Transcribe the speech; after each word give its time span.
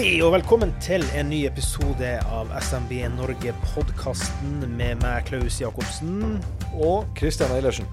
Hei 0.00 0.14
og 0.24 0.30
velkommen 0.32 0.70
til 0.80 1.02
en 1.12 1.26
ny 1.28 1.42
episode 1.44 2.08
av 2.32 2.48
SMB 2.56 3.02
Norge-podkasten 3.18 4.62
med 4.72 5.02
meg, 5.02 5.26
Klaus 5.28 5.58
Jacobsen. 5.60 6.38
Og 6.72 7.10
Kristian 7.18 7.52
Eilertsen. 7.52 7.84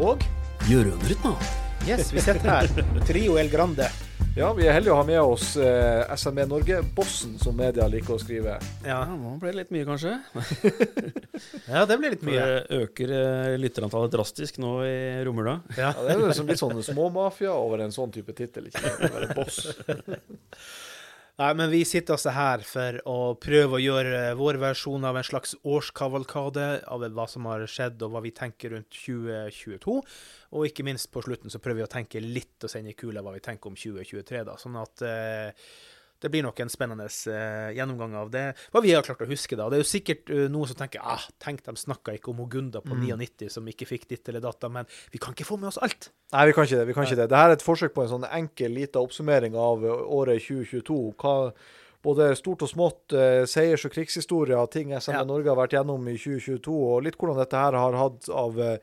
Og 0.00 0.24
Jørund 0.70 1.04
Rytma. 1.04 1.34
yes, 1.84 2.14
vi 2.16 2.24
sitter 2.24 2.48
her. 2.48 2.86
Trio 3.10 3.36
El 3.36 3.52
Grande. 3.52 3.90
Ja, 4.38 4.54
vi 4.56 4.70
er 4.70 4.78
heldige 4.78 4.94
å 4.94 5.02
ha 5.02 5.04
med 5.04 5.20
oss 5.20 5.52
eh, 5.60 6.00
SMB 6.16 6.46
Norge-bossen, 6.48 7.36
som 7.42 7.60
media 7.60 7.84
liker 7.92 8.16
å 8.16 8.20
skrive. 8.22 8.56
Ja. 8.86 9.02
nå 9.12 9.36
ble 9.42 9.52
det 9.52 9.58
litt 9.60 9.76
mye, 9.76 9.84
kanskje. 9.84 10.16
ja, 11.74 11.84
det 11.84 12.00
blir 12.00 12.16
litt 12.16 12.24
mye. 12.24 12.40
det 12.40 12.84
øker 12.86 13.16
eh, 13.20 13.56
lytterantallet 13.60 14.16
drastisk 14.16 14.62
nå 14.64 14.78
i 14.88 15.00
romjula. 15.28 15.58
Ja. 15.76 15.90
Ja, 15.90 16.06
det 16.06 16.14
er 16.14 16.24
jo 16.24 16.32
liksom 16.32 16.48
litt 16.54 16.64
sånn 16.64 16.80
småmafia 16.88 17.52
over 17.52 17.84
en 17.84 17.92
sånn 17.92 18.16
type 18.16 18.32
tittel, 18.38 18.72
ikke 18.72 18.86
sant? 18.86 19.10
Å 19.10 19.18
være 19.18 19.34
boss. 19.36 19.66
Nei, 21.40 21.54
men 21.56 21.70
vi 21.72 21.78
sitter 21.88 22.18
altså 22.18 22.34
her 22.36 22.60
for 22.68 22.96
å 23.08 23.14
prøve 23.40 23.78
å 23.78 23.80
gjøre 23.80 24.34
vår 24.36 24.58
versjon 24.60 25.06
av 25.08 25.16
en 25.16 25.24
slags 25.24 25.54
årskavalkade 25.64 26.66
av 26.84 27.06
hva 27.16 27.24
som 27.32 27.46
har 27.48 27.64
skjedd, 27.64 28.02
og 28.04 28.12
hva 28.12 28.20
vi 28.20 28.32
tenker 28.36 28.74
rundt 28.74 28.90
2022. 28.92 29.94
Og 30.52 30.66
ikke 30.68 30.84
minst 30.84 31.08
på 31.14 31.22
slutten 31.24 31.48
så 31.48 31.62
prøver 31.64 31.80
vi 31.80 31.86
å 31.86 31.94
tenke 31.94 32.20
litt 32.20 32.66
og 32.66 32.72
sende 32.72 32.92
i 32.92 32.98
kula 32.98 33.22
hva 33.24 33.32
vi 33.32 33.40
tenker 33.46 33.72
om 33.72 33.78
2023, 33.78 34.42
da. 34.50 34.58
Sånn 34.60 34.76
at 34.82 35.06
eh, 35.06 35.64
det 36.20 36.30
blir 36.32 36.44
nok 36.44 36.60
en 36.60 36.72
spennende 36.72 37.06
eh, 37.08 37.70
gjennomgang 37.76 38.14
av 38.20 38.30
det. 38.32 38.44
Hva 38.72 38.82
vi 38.84 38.92
har 38.94 39.04
klart 39.06 39.24
å 39.24 39.28
huske, 39.30 39.58
da. 39.58 39.68
Det 39.70 39.78
er 39.78 39.84
jo 39.84 39.90
sikkert 39.90 40.32
uh, 40.32 40.46
noen 40.52 40.70
som 40.70 40.78
tenker 40.78 41.02
ah, 41.02 41.26
tenk 41.42 41.64
de 41.66 41.74
snakka 41.80 42.14
ikke 42.16 42.32
om 42.34 42.42
Ogunda 42.44 42.82
på 42.84 42.96
99 42.96 43.50
som 43.52 43.68
ikke 43.70 43.88
fikk 43.88 44.08
ditt 44.10 44.28
eller 44.28 44.44
datt, 44.44 44.64
men 44.72 44.88
vi 45.12 45.20
kan 45.22 45.36
ikke 45.36 45.48
få 45.48 45.58
med 45.60 45.72
oss 45.72 45.80
alt. 45.80 46.10
Nei, 46.34 46.46
vi 46.50 46.56
kan 46.56 46.68
ikke 46.68 46.80
det. 46.80 46.88
vi 46.88 46.96
kan 46.96 47.08
ikke 47.08 47.18
det. 47.18 47.28
Dette 47.30 47.44
er 47.44 47.56
et 47.56 47.64
forsøk 47.66 47.96
på 47.96 48.04
en 48.04 48.12
sånn 48.14 48.28
enkel, 48.30 48.76
liten 48.76 49.02
oppsummering 49.02 49.56
av 49.58 49.84
året 49.84 50.44
2022. 50.46 51.00
Hva 51.20 51.36
både 52.02 52.30
stort 52.38 52.64
og 52.64 52.70
smått, 52.70 53.12
eh, 53.12 53.44
seiers- 53.44 53.84
og 53.84 53.92
krigshistorier, 53.92 54.70
ting 54.70 54.92
SMN 54.92 55.14
Ja. 55.14 55.24
Norge 55.24 55.48
har 55.48 55.56
vært 55.56 55.76
gjennom 55.76 56.08
i 56.08 56.16
2022, 56.16 56.72
og 56.72 57.02
litt 57.04 57.16
hvordan 57.16 57.36
dette 57.36 57.56
her 57.56 57.72
har 57.72 57.92
hatt 57.92 58.28
av 58.28 58.58
eh, 58.58 58.78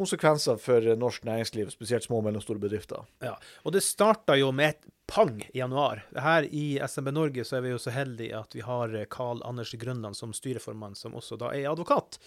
konsekvenser 0.00 0.60
for 0.60 0.84
eh, 0.84 0.98
norsk 0.98 1.26
næringsliv, 1.28 1.70
spesielt 1.74 2.06
små 2.06 2.22
og 2.22 2.28
mellomstore 2.28 2.62
bedrifter. 2.62 3.04
Ja, 3.24 3.36
og 3.64 3.76
det 3.76 3.84
starta 3.86 4.38
jo 4.40 4.50
med 4.56 4.74
et 4.74 4.88
pang 5.10 5.40
i 5.48 5.58
januar. 5.60 6.04
Her 6.14 6.46
i 6.46 6.78
SMB 6.86 7.12
Norge 7.14 7.44
så 7.46 7.58
er 7.58 7.66
vi 7.66 7.74
jo 7.74 7.82
så 7.82 7.92
heldige 7.94 8.38
at 8.38 8.54
vi 8.54 8.64
har 8.64 8.94
Carl 9.10 9.42
Anders 9.46 9.74
Grønland 9.78 10.16
som 10.18 10.32
styreformann, 10.36 10.96
som 10.98 11.16
også 11.18 11.38
da 11.40 11.52
er 11.56 11.70
advokat. 11.72 12.20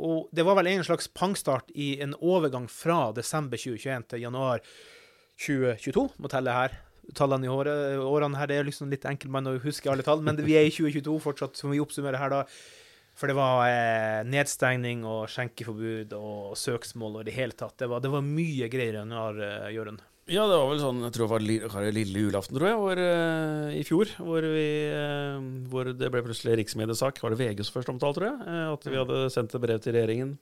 Og 0.00 0.30
det 0.32 0.46
var 0.46 0.56
vel 0.58 0.70
en 0.70 0.84
slags 0.86 1.10
pangstart 1.12 1.72
i 1.76 1.92
en 2.00 2.14
overgang 2.20 2.68
fra 2.72 3.10
desember 3.16 3.60
2021 3.60 4.06
til 4.12 4.24
januar 4.24 4.62
2022, 5.40 6.06
må 6.20 6.30
telle 6.32 6.54
her. 6.54 6.76
Tallene 7.16 7.48
i 7.48 7.50
året, 7.50 7.98
årene 8.04 8.38
her, 8.38 8.48
det 8.48 8.60
er 8.60 8.68
liksom 8.68 8.90
litt 8.92 9.06
enkelt 9.08 9.32
man 9.34 9.50
å 9.50 9.58
huske 9.62 9.90
alle 9.90 10.04
tall, 10.06 10.22
men 10.24 10.38
vi 10.44 10.56
er 10.58 10.68
i 10.68 10.72
2022 10.72 11.16
fortsatt, 11.24 11.58
som 11.58 11.72
vi 11.72 11.80
oppsummerer 11.82 12.20
her 12.20 12.32
da. 12.32 12.44
For 13.20 13.28
det 13.28 13.36
var 13.36 13.66
eh, 13.68 14.22
nedstengning 14.24 15.02
og 15.04 15.26
skjenkeforbud 15.28 16.14
og 16.16 16.54
søksmål 16.56 17.18
og 17.18 17.26
i 17.26 17.28
det 17.28 17.34
hele 17.36 17.52
tatt. 17.52 17.76
Det 17.82 17.90
var, 17.90 18.00
det 18.00 18.12
var 18.14 18.24
mye 18.24 18.70
greier 18.72 19.02
enn 19.02 19.12
januar, 19.12 19.36
uh, 19.36 19.66
Jørund. 19.74 20.00
Ja, 20.30 20.46
det 20.48 20.56
var 20.56 20.70
vel 20.70 20.80
sånn, 20.80 21.02
jeg 21.04 21.12
tror 21.12 21.26
det 21.26 21.32
var 21.34 21.44
lille, 21.44 21.90
lille 21.96 22.22
julaften, 22.24 22.56
tror 22.56 22.68
jeg, 22.70 22.78
hvor, 22.80 23.02
uh, 23.02 23.74
i 23.76 23.82
fjor, 23.84 24.12
hvor, 24.24 24.46
vi, 24.54 24.68
uh, 24.94 25.36
hvor 25.68 25.90
det 25.92 26.10
ble 26.14 26.22
plutselig 26.24 26.56
riksmediesak. 26.62 27.20
Var 27.20 27.34
det 27.34 27.40
VG 27.42 27.60
som 27.66 27.76
først 27.76 27.92
omtalte, 27.92 28.22
tror 28.22 28.30
jeg? 28.30 28.70
at 28.70 28.88
vi 28.88 29.00
hadde 29.02 29.20
sendt 29.34 29.58
et 29.58 29.64
brev 29.66 29.84
til 29.84 29.98
regjeringen 29.98 30.38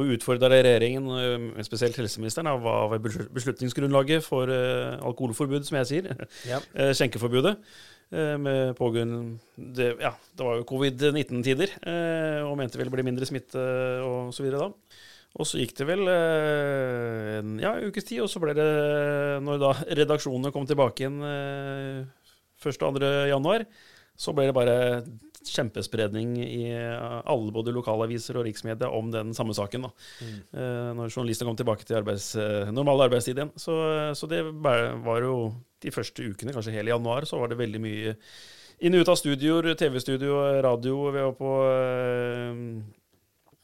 vi 0.00 0.16
utfordra 0.16 0.48
regjeringen, 0.48 1.08
eh, 1.20 1.62
spesielt 1.66 1.96
helseministeren, 2.00 2.48
av 2.48 2.62
hva 2.64 2.76
var 2.92 3.02
beslutningsgrunnlaget 3.02 4.24
for 4.24 4.48
eh, 4.48 4.96
alkoholforbud, 5.04 5.66
som 5.68 5.80
jeg 5.82 5.90
sier. 5.90 6.12
Ja. 6.52 6.60
Eh, 6.74 6.94
skjenkeforbudet. 6.96 7.58
Med 8.12 8.74
pågrunn 8.76 9.38
det, 9.56 9.86
Ja, 10.02 10.10
det 10.36 10.44
var 10.44 10.58
jo 10.58 10.66
covid-19-tider, 10.68 11.70
eh, 11.88 12.42
og 12.44 12.58
mente 12.60 12.76
vel 12.76 12.90
ble 12.92 13.06
mindre 13.06 13.24
smitte 13.24 13.62
og 14.04 14.34
så 14.36 14.44
videre 14.44 14.66
da. 14.66 14.98
Og 15.40 15.48
så 15.48 15.56
gikk 15.62 15.72
det 15.78 15.86
vel 15.88 16.04
en 16.12 17.54
ja, 17.62 17.72
ukes 17.80 18.04
tid, 18.04 18.20
og 18.20 18.28
så 18.28 18.42
ble 18.42 18.52
det, 18.58 18.68
når 19.40 19.62
da 19.62 19.72
redaksjonene 20.02 20.52
kom 20.52 20.68
tilbake 20.68 21.06
igjen 21.06 21.24
eh, 21.24 22.04
1. 22.60 22.84
og 22.84 23.00
2. 23.00 23.12
januar, 23.32 23.64
så 24.12 24.36
ble 24.36 24.50
det 24.50 24.56
bare 24.60 24.76
kjempespredning 25.50 26.36
i 26.42 26.62
eh, 26.70 27.18
alle 27.28 27.52
både 27.54 27.74
lokalaviser 27.74 28.38
og 28.38 28.46
riksmedia 28.46 28.90
om 28.92 29.10
den 29.12 29.32
samme 29.36 29.54
saken. 29.56 29.86
da. 29.88 29.92
Eh, 30.22 30.88
når 30.98 31.12
journalistene 31.12 31.50
kom 31.50 31.58
tilbake 31.58 31.86
til 31.88 31.98
arbeids, 31.98 32.32
eh, 32.36 32.70
normal 32.74 33.06
arbeidstid 33.08 33.40
igjen. 33.40 33.52
Så, 33.56 33.76
så 34.18 34.28
det 34.30 34.42
var 34.62 35.24
jo 35.24 35.36
de 35.82 35.94
første 35.94 36.24
ukene, 36.24 36.54
kanskje 36.54 36.74
hele 36.76 36.92
januar, 36.92 37.26
så 37.26 37.40
var 37.40 37.50
det 37.50 37.60
veldig 37.60 37.82
mye 37.82 38.16
inn 38.82 38.98
og 38.98 39.04
ut 39.04 39.12
av 39.12 39.18
studioer, 39.18 39.72
TV-studio, 39.78 40.36
radio. 40.64 40.98
Vi 41.14 41.24
var 41.26 41.34
på 41.38 41.54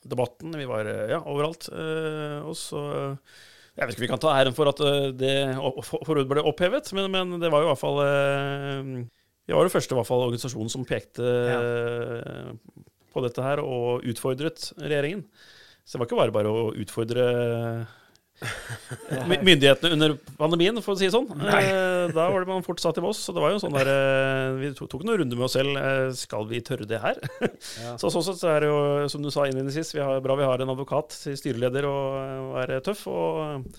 Debatten. 0.09 0.55
Vi 0.59 0.67
var 0.69 0.89
ja, 1.11 1.21
overalt. 1.27 1.69
Eh, 1.73 2.41
og 2.47 2.57
så 2.57 2.83
Jeg 3.79 3.87
vet 3.87 3.95
ikke 3.95 4.03
om 4.03 4.07
vi 4.07 4.11
kan 4.11 4.23
ta 4.23 4.35
æren 4.35 4.57
for 4.57 4.71
at 4.71 4.81
det 5.15 5.37
forbudet 5.87 6.27
ble 6.31 6.43
opphevet, 6.51 6.91
men, 6.99 7.13
men 7.15 7.39
det 7.39 7.51
var 7.53 7.63
jo 7.63 7.69
i 7.69 7.73
hvert 7.73 7.83
fall 7.83 8.01
Vi 9.49 9.57
var 9.57 9.65
den 9.65 9.73
første 9.73 9.95
i 9.95 9.97
hvert 9.97 10.09
fall 10.11 10.27
organisasjonen 10.27 10.73
som 10.73 10.85
pekte 10.85 11.25
ja. 11.25 11.61
på 13.15 13.23
dette 13.25 13.45
her 13.45 13.63
og 13.65 14.05
utfordret 14.05 14.71
regjeringen. 14.77 15.25
Så 15.89 15.97
det 15.97 16.03
var 16.03 16.11
ikke 16.11 16.19
bare 16.21 16.35
bare 16.37 16.51
å 16.53 16.67
utfordre 16.77 17.25
myndighetene 19.49 19.95
under 19.97 20.15
pandemien, 20.39 20.77
for 20.85 20.95
å 20.95 20.99
si 20.99 21.09
det 21.09 21.15
sånn. 21.15 21.27
Nei. 21.41 21.63
da 22.15 22.29
var 22.31 22.45
det 22.45 22.51
man 22.51 22.67
fort 22.67 22.83
satt 22.83 23.01
i 23.01 23.03
Voss. 23.03 23.23
Så 23.25 23.35
det 23.35 23.43
var 23.43 23.55
jo 23.55 23.63
sånn 23.63 23.75
der 23.75 23.91
eh, 23.93 24.59
Vi 24.61 24.71
tok, 24.79 25.01
noen 25.03 25.23
runder 25.23 25.41
med 25.41 25.49
oss 25.49 25.57
selv. 25.59 25.79
Eh, 25.81 26.11
skal 26.19 26.47
vi 26.51 26.61
tørre 26.65 26.87
det 26.89 27.01
her? 27.03 27.19
Så 28.01 28.13
sånn 28.13 28.27
sett 28.27 28.41
så 28.43 28.53
er 28.53 28.65
det 28.67 28.71
jo, 28.71 28.79
som 29.11 29.25
du 29.25 29.33
sa 29.35 29.49
innledningsvis, 29.49 29.95
vi 29.97 30.05
har, 30.05 30.21
bra 30.25 30.39
vi 30.39 30.47
har 30.47 30.63
en 30.63 30.75
advokat 30.75 31.17
styreleder 31.17 31.89
og 31.89 32.61
er 32.63 32.77
tøff. 32.85 33.07
Og, 33.11 33.73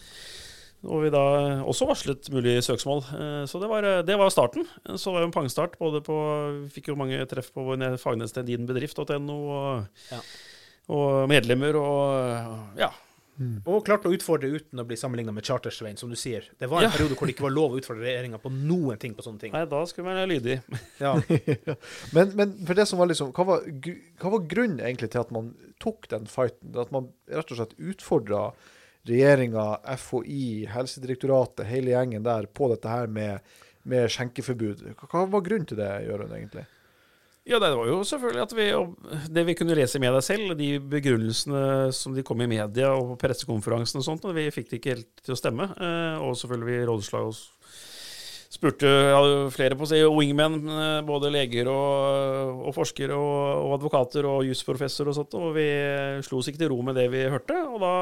og 0.86 1.02
vi 1.04 1.10
da 1.12 1.24
også 1.68 1.88
varslet 1.90 2.30
mulig 2.32 2.58
søksmål. 2.64 3.02
Eh, 3.18 3.42
Så 3.52 3.60
det 3.60 3.68
var, 3.72 3.82
det 4.08 4.16
var 4.20 4.30
starten. 4.32 4.64
Så 4.96 5.10
det 5.10 5.16
var 5.18 5.26
jo 5.26 5.32
en 5.32 5.36
pangstart. 5.36 5.76
Både 5.82 6.00
på, 6.06 6.16
vi 6.64 6.70
fikk 6.78 6.94
jo 6.94 6.96
mange 7.00 7.20
treff 7.28 7.52
på 7.52 7.66
vår 7.68 7.98
fagnettsted 8.00 8.48
dinbedrift.no, 8.48 9.38
og, 9.50 9.86
Ja. 10.14 10.22
og 10.90 11.28
medlemmer 11.30 11.76
og 11.76 12.80
ja. 12.80 12.92
Og 13.40 13.86
klarte 13.88 14.10
å 14.10 14.12
utfordre 14.12 14.50
uten 14.52 14.82
å 14.82 14.84
bli 14.84 14.98
sammenligna 15.00 15.32
med 15.32 15.46
Chartersveien, 15.48 15.96
som 15.96 16.10
du 16.12 16.16
sier. 16.20 16.44
Det 16.60 16.68
var 16.68 16.82
en 16.84 16.90
Ja. 16.90 16.92
periode 16.92 17.16
hvor 17.16 17.26
det 17.26 17.36
ikke 17.38 17.46
var 17.46 17.54
lov 17.56 17.72
å 17.72 17.78
utfordre 17.80 18.04
regjeringa 18.04 18.38
på 18.44 18.52
noen 18.52 19.00
ting 19.00 19.14
på 19.16 19.24
sånne 19.24 19.40
ting. 19.40 19.54
Nei, 19.54 19.62
da 19.64 19.80
skulle 19.88 20.10
vi 20.10 20.16
være 20.18 20.28
lydig. 20.28 20.58
Ja. 21.00 21.14
Men, 22.12 22.34
men 22.36 22.66
for 22.68 22.74
det 22.76 22.86
som 22.90 23.00
var 23.00 23.08
liksom, 23.08 23.32
hva 23.32 23.46
var, 23.48 23.64
hva 24.20 24.32
var 24.34 24.44
grunnen 24.52 24.82
egentlig 24.84 25.12
til 25.14 25.22
at 25.24 25.32
man 25.32 25.54
tok 25.80 26.10
den 26.12 26.28
fighten? 26.28 26.76
At 26.76 26.92
man 26.92 27.08
rett 27.32 27.52
og 27.56 27.62
slett 27.62 27.78
utfordra 27.80 28.50
regjeringa, 29.08 29.80
FHI, 29.98 30.66
Helsedirektoratet, 30.74 31.68
hele 31.70 31.94
gjengen 31.94 32.26
der 32.26 32.50
på 32.52 32.70
dette 32.74 32.92
her 32.92 33.08
med, 33.08 33.40
med 33.88 34.12
skjenkeforbud. 34.12 34.84
Hva, 35.00 35.24
var 35.32 35.46
grunnen 35.46 35.70
til 35.70 35.80
det, 35.80 35.90
Jørund, 36.08 36.36
egentlig? 36.36 36.66
Ja, 37.50 37.58
det 37.58 37.72
var 37.74 37.88
jo 37.88 38.02
selvfølgelig 38.06 38.42
at 38.44 38.52
vi 38.54 38.66
Det 39.34 39.44
vi 39.48 39.56
kunne 39.58 39.78
lese 39.78 39.98
i 39.98 40.02
media 40.04 40.20
selv, 40.22 40.52
de 40.60 40.76
begrunnelsene 40.80 41.90
som 41.96 42.14
de 42.14 42.22
kom 42.28 42.42
i 42.44 42.50
media 42.52 42.92
og 42.94 43.14
på 43.14 43.22
pressekonferansen 43.24 44.02
og 44.02 44.06
sånt, 44.06 44.28
og 44.28 44.36
vi 44.38 44.52
fikk 44.54 44.70
det 44.70 44.82
ikke 44.82 44.94
helt 44.98 45.24
til 45.24 45.34
å 45.34 45.40
stemme. 45.40 45.70
Eh, 45.74 46.20
Og 46.22 46.38
selvfølgelig 46.38 46.88
rådslag 46.92 47.32
oss 47.32 47.48
spurte 48.50 48.90
ja, 48.90 49.20
flere 49.54 49.78
på 49.78 49.86
si 49.90 50.00
wingmen, 50.10 50.58
eh, 50.74 51.00
både 51.06 51.30
leger 51.34 51.70
og, 51.70 52.64
og 52.66 52.74
forskere 52.74 53.14
og, 53.14 53.66
og 53.68 53.76
advokater 53.78 54.26
og 54.30 54.48
jusprofessor 54.48 55.12
og 55.12 55.18
sånt, 55.20 55.38
og 55.38 55.54
vi 55.58 55.68
slo 56.26 56.42
oss 56.42 56.50
ikke 56.50 56.64
til 56.64 56.74
ro 56.74 56.80
med 56.86 56.98
det 56.98 57.08
vi 57.14 57.28
hørte, 57.30 57.60
og 57.70 57.78
da, 57.84 57.94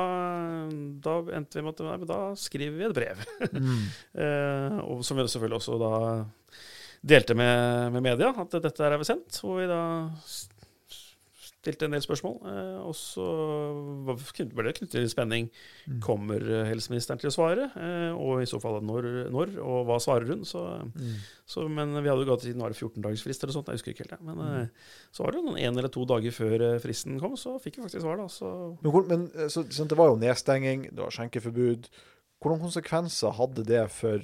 da 1.03 1.17
endte 1.35 1.59
vi 1.59 1.65
med 1.67 1.75
at 1.75 1.83
nei, 1.83 2.09
da 2.09 2.21
skriver 2.39 2.77
vi 2.79 2.87
et 2.89 2.97
brev. 2.97 3.25
Eh, 4.17 4.77
og 4.81 5.03
som 5.05 5.17
vi 5.19 5.25
selvfølgelig 5.29 5.57
også 5.59 5.75
da 5.77 5.89
delte 7.05 7.35
med, 7.37 7.91
med 7.93 8.03
media 8.05 8.31
at 8.41 8.55
dette 8.63 8.87
er 8.87 9.03
sendt. 9.05 9.37
Hvor 9.43 9.59
vi 9.59 9.67
da 9.69 9.81
stilte 11.67 11.85
en 11.85 11.91
del 11.93 12.01
spørsmål. 12.01 12.37
eh, 12.47 12.79
Og 12.87 12.95
så 12.95 13.27
ble 14.07 14.65
det 14.65 14.75
knyttet 14.79 14.91
til 14.95 15.07
spenning. 15.11 15.49
Mm. 15.87 15.99
Kommer 16.01 16.39
eh, 16.41 16.65
helseministeren 16.71 17.19
til 17.19 17.29
å 17.29 17.35
svare? 17.35 17.67
Eh, 17.75 18.15
Og 18.17 18.41
i 18.41 18.47
så 18.49 18.59
fall 18.63 18.79
når, 18.81 19.29
når 19.35 19.53
og 19.61 19.85
hva 19.89 19.99
svarer 20.01 20.27
hun? 20.31 20.41
Så, 20.47 20.63
Mm. 20.87 21.15
så, 21.45 21.67
men 21.69 21.93
vi 22.01 22.09
hadde 22.09 22.23
jo 22.25 22.31
gått 22.31 22.45
nå 22.55 22.65
er 22.65 22.73
det 22.73 22.79
14 22.79 23.01
dagers 23.03 23.23
frist 23.23 23.43
eller 23.43 23.53
sånt, 23.53 23.67
jeg 23.67 23.77
husker 23.79 23.91
ikke 23.93 24.07
helt. 24.07 24.17
det. 24.17 24.21
Men 24.25 24.37
Mm. 24.37 24.69
så 25.11 25.23
var 25.23 25.31
det 25.31 25.43
noen 25.43 25.57
en 25.59 25.77
eller 25.77 25.89
to 25.89 26.05
dager 26.05 26.31
før 26.31 26.79
fristen 26.79 27.19
kom, 27.19 27.35
så 27.35 27.59
fikk 27.61 27.77
vi 27.77 27.83
faktisk 27.83 28.01
svar, 28.01 28.17
da. 28.17 28.27
Så 28.27 28.77
Men, 28.81 29.07
men 29.07 29.49
så, 29.49 29.63
det 29.87 29.97
var 29.97 30.07
jo 30.09 30.17
nedstenging, 30.17 30.89
det 30.95 30.99
var 31.03 31.11
skjenkeforbud. 31.11 31.87
Hvilke 32.41 32.61
konsekvenser 32.61 33.33
hadde 33.33 33.63
det 33.65 33.89
for 33.91 34.21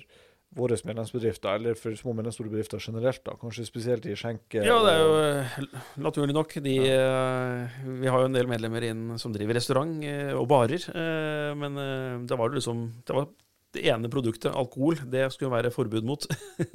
våre 0.56 0.78
medlemsbedrifter, 0.88 1.56
eller 1.58 1.78
for 1.80 1.96
små 1.98 2.12
og 2.14 2.20
mellomstore 2.20 2.52
bedrifter 2.52 2.82
generelt? 2.84 3.22
da? 3.26 3.36
Kanskje 3.42 3.66
spesielt 3.68 4.06
i 4.06 4.16
skjenke... 4.20 4.62
Ja, 4.66 4.78
det 4.86 4.94
er 4.94 5.02
jo 5.02 5.16
eh, 5.22 5.80
naturlig 6.04 6.36
nok. 6.38 6.54
De, 6.66 6.76
ja. 6.88 7.08
vi 8.02 8.12
har 8.12 8.24
jo 8.24 8.30
en 8.30 8.38
del 8.38 8.50
medlemmer 8.52 8.86
inn 8.90 9.06
som 9.22 9.34
driver 9.36 9.58
restaurant 9.58 10.04
eh, 10.06 10.34
og 10.38 10.48
barer. 10.52 10.86
eh, 10.94 11.52
Men 11.58 11.80
eh, 11.82 12.22
det 12.30 12.38
var 12.40 12.54
liksom 12.54 12.86
Det 13.08 13.18
var 13.18 13.30
det 13.74 13.88
ene 13.90 14.10
produktet, 14.14 14.54
alkohol, 14.54 15.00
det 15.10 15.26
skulle 15.34 15.50
være 15.56 15.74
forbud 15.74 16.06
mot. 16.06 16.28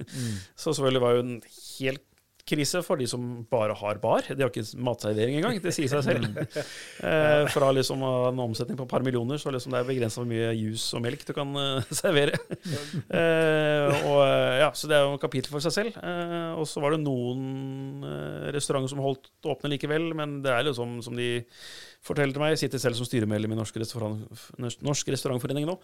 Mm. 0.09 0.39
Så 0.57 0.73
selvfølgelig 0.73 1.03
var 1.05 1.13
jo 1.15 1.21
en 1.23 1.35
helt 1.47 2.03
krise 2.49 2.81
for 2.87 3.01
de 3.01 3.07
som 3.11 3.25
bare 3.51 3.77
har 3.79 4.01
bar. 4.03 4.27
De 4.29 4.43
har 4.45 4.51
ikke 4.51 4.65
matservering 4.85 5.39
engang, 5.39 5.59
det 5.63 5.75
sier 5.77 5.91
seg 5.93 6.05
selv. 6.07 6.27
eh, 7.09 7.45
fra 7.53 7.71
liksom 7.77 8.03
en 8.03 8.43
omsetning 8.49 8.79
på 8.79 8.87
et 8.87 8.93
par 8.93 9.05
millioner, 9.07 9.41
så 9.41 9.53
liksom 9.55 9.75
det 9.75 9.83
er 9.83 9.89
begrensa 9.91 10.23
hvor 10.23 10.31
mye 10.31 10.53
juice 10.57 10.89
og 10.97 11.05
melk 11.05 11.27
du 11.29 11.35
kan 11.37 11.53
eh, 11.61 11.93
servere. 12.03 12.39
eh, 13.13 14.01
og 14.09 14.23
eh, 14.25 14.59
ja, 14.65 14.71
Så 14.75 14.91
det 14.91 14.99
er 14.99 15.07
jo 15.07 15.19
et 15.19 15.25
kapittel 15.27 15.55
for 15.55 15.65
seg 15.65 15.77
selv. 15.77 16.01
Eh, 16.03 16.51
og 16.59 16.67
så 16.69 16.83
var 16.85 16.97
det 16.97 17.03
noen 17.05 18.07
eh, 18.09 18.49
restauranter 18.57 18.93
som 18.95 19.05
holdt 19.05 19.31
åpne 19.49 19.73
likevel, 19.75 20.11
men 20.19 20.41
det 20.45 20.55
er 20.55 20.67
liksom 20.69 20.99
som 21.05 21.19
de 21.19 21.35
forteller 22.05 22.33
til 22.35 22.43
meg, 22.43 22.55
jeg 22.55 22.65
sitter 22.67 22.81
selv 22.83 22.99
som 22.99 23.09
styremedlem 23.09 23.53
i 23.53 23.59
Norsk, 23.59 23.77
restaurant, 23.83 24.23
Norsk 24.87 25.11
restaurantforening 25.13 25.67
nå. 25.69 25.75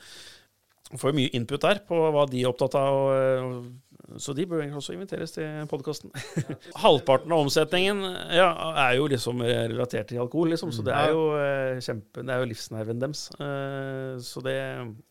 Får 1.01 1.17
mye 1.17 1.33
input 1.35 1.63
der 1.65 1.81
på 1.89 1.99
hva 2.15 2.27
de 2.31 2.43
er 2.43 2.51
opptatt 2.51 2.77
av. 2.79 2.99
Og, 3.01 4.19
så 4.21 4.35
de 4.37 4.45
bør 4.47 4.61
egentlig 4.61 4.79
også 4.79 4.95
inviteres 4.95 5.33
til 5.35 5.69
podkasten. 5.71 6.13
Halvparten 6.85 7.33
av 7.33 7.45
omsetningen 7.47 8.03
ja, 8.37 8.49
er 8.85 8.99
jo 8.99 9.07
liksom 9.11 9.41
relatert 9.43 10.11
til 10.11 10.21
alkohol, 10.23 10.53
liksom. 10.53 10.73
Så 10.77 10.85
det 10.87 10.95
er 10.95 11.15
jo 11.15 11.29
eh, 11.39 11.83
kjempe 11.85 12.23
Det 12.23 12.35
er 12.35 12.43
jo 12.43 12.51
livsnerven 12.51 13.01
deres. 13.01 13.29
Eh, 13.39 14.19
så, 14.23 14.45
det, 14.45 14.59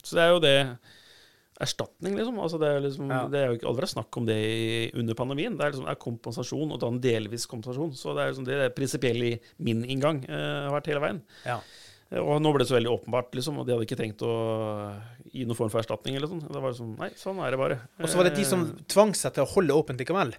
så 0.05 0.19
det 0.19 0.23
er 0.23 0.35
jo 0.35 0.43
det 0.43 0.57
erstatning, 1.63 2.17
liksom. 2.17 2.39
Altså 2.41 2.59
det, 2.61 2.69
er 2.69 2.85
liksom 2.85 3.11
Ja. 3.11 3.23
det 3.31 3.39
er 3.39 3.47
jo 3.49 3.57
ikke 3.57 3.71
aldri 3.71 3.89
snakk 3.89 4.17
om 4.17 4.27
det 4.29 4.39
under 4.99 5.17
pandemien. 5.17 5.57
Det 5.57 5.65
er 5.65 5.73
liksom 5.73 5.89
er 5.89 5.99
kompensasjon, 6.01 6.71
og 6.71 6.81
da 6.81 6.91
en 6.91 7.01
delvis 7.03 7.47
kompensasjon. 7.49 7.95
Så 7.97 8.13
det 8.13 8.23
er 8.23 8.33
liksom 8.33 8.47
det, 8.47 8.59
det 8.61 8.75
prinsipielle 8.77 9.31
i 9.33 9.39
min 9.57 9.83
inngang 9.85 10.23
eh, 10.29 10.67
har 10.67 10.75
vært 10.77 10.91
hele 10.93 11.03
veien. 11.03 11.23
Ja. 11.47 11.59
Og 12.21 12.37
nå 12.43 12.51
ble 12.53 12.61
det 12.61 12.69
så 12.69 12.77
veldig 12.77 12.91
åpenbart, 12.93 13.33
liksom, 13.33 13.57
og 13.57 13.65
de 13.65 13.73
hadde 13.73 13.87
ikke 13.87 13.97
tenkt 13.97 14.21
å 14.21 14.33
gi 15.33 15.45
noen 15.49 15.57
form 15.57 15.69
for 15.73 15.81
erstatning. 15.81 16.15
eller 16.15 16.27
sånn. 16.29 16.43
Det 16.47 16.61
var 16.61 16.73
sånn, 16.77 16.95
Nei, 16.99 17.09
sånn 17.17 17.39
er 17.43 17.51
det 17.51 17.59
bare. 17.59 17.79
Og 17.99 18.07
så 18.09 18.17
var 18.19 18.29
det 18.29 18.35
de 18.37 18.45
som 18.45 18.63
Eh, 18.67 18.83
tvang 18.87 19.13
seg 19.17 19.33
til 19.33 19.43
å 19.43 19.49
holde 19.55 19.73
åpent 19.73 19.99
likevel. 19.99 20.35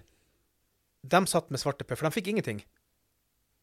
De 1.05 1.19
satt 1.29 1.51
med 1.51 1.59
svarteper, 1.61 1.95
for 1.97 2.07
de 2.09 2.15
fikk 2.15 2.31
ingenting. 2.33 2.63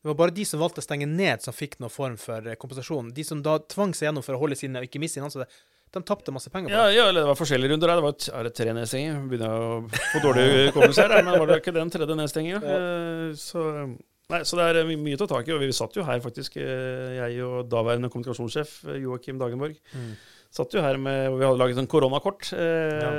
Det 0.03 0.11
var 0.11 0.15
bare 0.19 0.35
de 0.35 0.45
som 0.45 0.61
valgte 0.61 0.83
å 0.83 0.87
stenge 0.87 1.07
ned, 1.07 1.43
som 1.43 1.55
fikk 1.55 1.79
noen 1.81 1.91
form 1.91 2.17
for 2.19 2.43
eh, 2.47 2.55
kompensasjon. 2.59 3.13
De 3.15 3.25
som 3.25 3.43
da 3.43 3.59
tvang 3.59 3.95
seg 3.95 4.09
gjennom 4.11 4.23
for 4.27 4.35
å 4.35 4.41
holde 4.43 4.57
sine 4.59 4.79
og 4.83 4.87
ikke 4.89 5.01
miste 5.03 5.19
sine 5.21 5.27
ansatte, 5.29 5.49
de 5.93 6.01
tapte 6.09 6.33
masse 6.33 6.49
penger 6.51 6.71
på 6.71 6.73
det. 6.73 6.95
ja, 6.97 7.05
eller 7.09 7.21
det 7.21 7.29
var 7.29 7.37
forskjellige 7.37 7.71
runder 7.75 7.91
der. 7.91 8.01
Det 8.01 8.07
var 8.07 8.39
er 8.41 8.45
det 8.49 8.55
tre 8.57 8.73
nedstenginger? 8.73 9.29
Begynner 9.29 9.51
jeg 9.53 9.61
å 9.61 10.07
få 10.13 10.23
dårlig 10.25 10.47
hukommelse 10.73 11.05
her, 11.05 11.23
men 11.23 11.39
var 11.39 11.47
det 11.51 11.59
ikke 11.61 11.75
den 11.77 11.91
tredje 11.93 12.17
nedstenginga? 12.17 12.61
Ja. 12.65 12.79
Så, 13.37 13.65
nei, 14.33 14.41
så 14.49 14.57
det 14.57 14.69
er 14.73 14.87
my- 14.89 14.97
mye 15.05 15.19
å 15.19 15.21
ta 15.21 15.27
tak 15.35 15.49
i. 15.49 15.53
Og 15.53 15.61
vi 15.61 15.69
satt 15.77 15.95
jo 15.95 16.03
her 16.09 16.21
faktisk, 16.25 16.57
eh, 16.57 17.19
jeg 17.21 17.43
og 17.45 17.69
daværende 17.69 18.09
kommunikasjonssjef 18.11 18.73
eh, 18.89 19.01
Joakim 19.05 19.39
Dagenborg, 19.39 19.77
Mm. 19.95 20.15
Satt 20.53 20.75
jo 20.77 20.85
her 20.85 20.99
med 21.01 21.29
hvor 21.31 21.41
Vi 21.41 21.47
hadde 21.49 21.61
laget 21.63 21.79
sånn 21.81 21.91
koronakort. 21.91 22.51
Eh, 22.57 23.03
ja. 23.03 23.13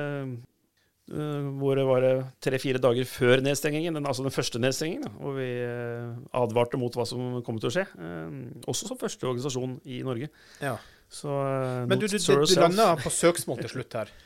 hvor 1.60 1.76
det 1.76 1.84
var 1.86 2.06
tre-fire 2.42 2.80
dager 2.82 3.08
før 3.10 3.42
nedstengingen, 3.44 3.98
den, 3.98 4.06
altså 4.08 4.24
den 4.24 4.34
første 4.34 4.62
nedstengingen, 4.62 5.04
da, 5.04 5.12
hvor 5.20 5.36
vi 5.36 5.50
eh, 5.66 6.14
advarte 6.40 6.80
mot 6.80 6.96
hva 6.96 7.06
som 7.10 7.42
kom 7.46 7.60
til 7.60 7.72
å 7.72 7.74
skje. 7.76 7.88
Eh, 7.98 8.36
også 8.72 8.92
som 8.92 9.02
første 9.02 9.28
organisasjon 9.28 9.80
i 9.84 10.04
Norge. 10.06 10.30
Ja. 10.64 10.78
Så 11.14 11.30
eh, 11.30 11.88
Men 11.90 12.00
du, 12.00 12.08
du, 12.08 12.18
du, 12.18 12.46
du 12.46 12.62
landa 12.62 12.94
på 13.02 13.12
søksmål 13.14 13.66
til 13.66 13.76
slutt 13.78 14.00
her. 14.02 14.14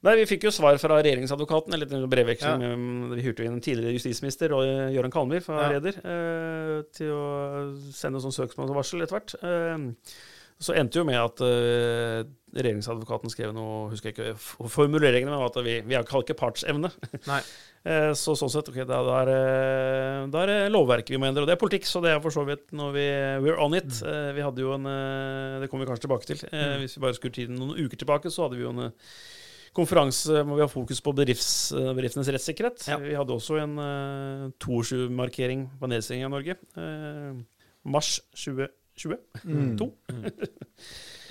Nei, 0.00 0.14
Vi 0.16 0.26
fikk 0.30 0.46
jo 0.48 0.52
svar 0.54 0.78
fra 0.80 0.96
regjeringsadvokaten, 1.04 1.74
eller 1.76 1.90
en 1.92 2.06
brevveksling 2.08 2.62
Ja. 2.64 2.74
Vi 3.12 3.24
hyrte 3.24 3.44
inn 3.44 3.58
en 3.58 3.64
tidligere 3.64 3.98
justisminister, 3.98 4.54
Gøran 4.94 5.12
Kalmyr 5.12 5.44
fra 5.44 5.66
Ja. 5.66 5.72
Reder, 5.74 5.98
eh, 6.00 6.76
til 6.96 7.12
å 7.12 7.24
sende 7.92 8.22
sånn 8.24 8.32
søksmålsvarsel 8.32 9.04
etter 9.04 9.18
hvert. 9.18 9.34
Eh, 9.44 9.84
så 10.60 10.76
endte 10.76 11.00
jo 11.00 11.06
med 11.08 11.16
at 11.16 11.40
uh, 11.40 12.20
regjeringsadvokaten 12.52 13.32
skrev 13.32 13.54
noe 13.56 13.88
Husker 13.92 14.10
jeg 14.10 14.16
ikke 14.16 14.68
formuleringene, 14.68 15.32
men 15.32 15.46
at 15.46 15.58
vi, 15.64 15.78
vi 15.86 15.96
har 15.96 16.04
ikke 16.04 16.38
partsevne. 16.38 16.92
Nei. 17.30 17.42
Eh, 17.80 18.10
så 18.12 18.34
sånn 18.36 18.50
sett, 18.52 18.66
ok, 18.68 18.82
da, 18.84 18.98
da, 19.00 19.12
er, 19.22 20.26
da 20.28 20.40
er 20.42 20.50
det 20.50 20.56
lovverket 20.68 21.14
vi 21.14 21.16
må 21.16 21.30
endre. 21.30 21.46
Og 21.46 21.48
det 21.48 21.54
er 21.54 21.60
politikk, 21.62 21.86
så 21.88 22.02
det 22.04 22.10
er 22.12 22.18
for 22.20 22.34
så 22.34 22.42
vidt 22.44 22.74
når 22.76 22.90
vi 22.92 23.04
We're 23.40 23.56
on 23.56 23.72
it. 23.78 23.88
Eh, 24.04 24.34
vi 24.36 24.44
hadde 24.44 24.60
jo 24.60 24.74
en 24.74 24.84
Det 25.62 25.70
kommer 25.72 25.86
vi 25.86 25.88
kanskje 25.88 26.04
tilbake 26.04 26.28
til. 26.28 26.42
Mm. 26.52 26.82
Hvis 26.82 26.98
vi 26.98 27.02
bare 27.06 27.16
skulle 27.16 27.38
tiden 27.38 27.56
noen 27.56 27.78
uker 27.78 28.02
tilbake, 28.02 28.28
så 28.28 28.44
hadde 28.44 28.58
vi 28.60 28.66
jo 28.66 28.74
en 28.74 28.92
konferanse 29.72 30.42
hvor 30.44 30.60
vi 30.60 30.66
har 30.66 30.68
fokus 30.68 31.00
på 31.00 31.16
bedrifts, 31.22 31.54
bedriftenes 31.72 32.28
rettssikkerhet. 32.36 32.84
Ja. 32.92 33.00
Vi 33.00 33.16
hadde 33.16 33.32
også 33.32 33.56
en 33.62 33.80
uh, 33.80 34.52
22-markering 34.60 35.64
på 35.80 35.90
nedstenging 35.94 36.28
av 36.28 36.34
Norge. 36.36 36.58
mars 37.80 38.12
mars 38.36 38.68
2022. 39.00 39.20
Mm. 39.44 39.78
To. 39.80 39.90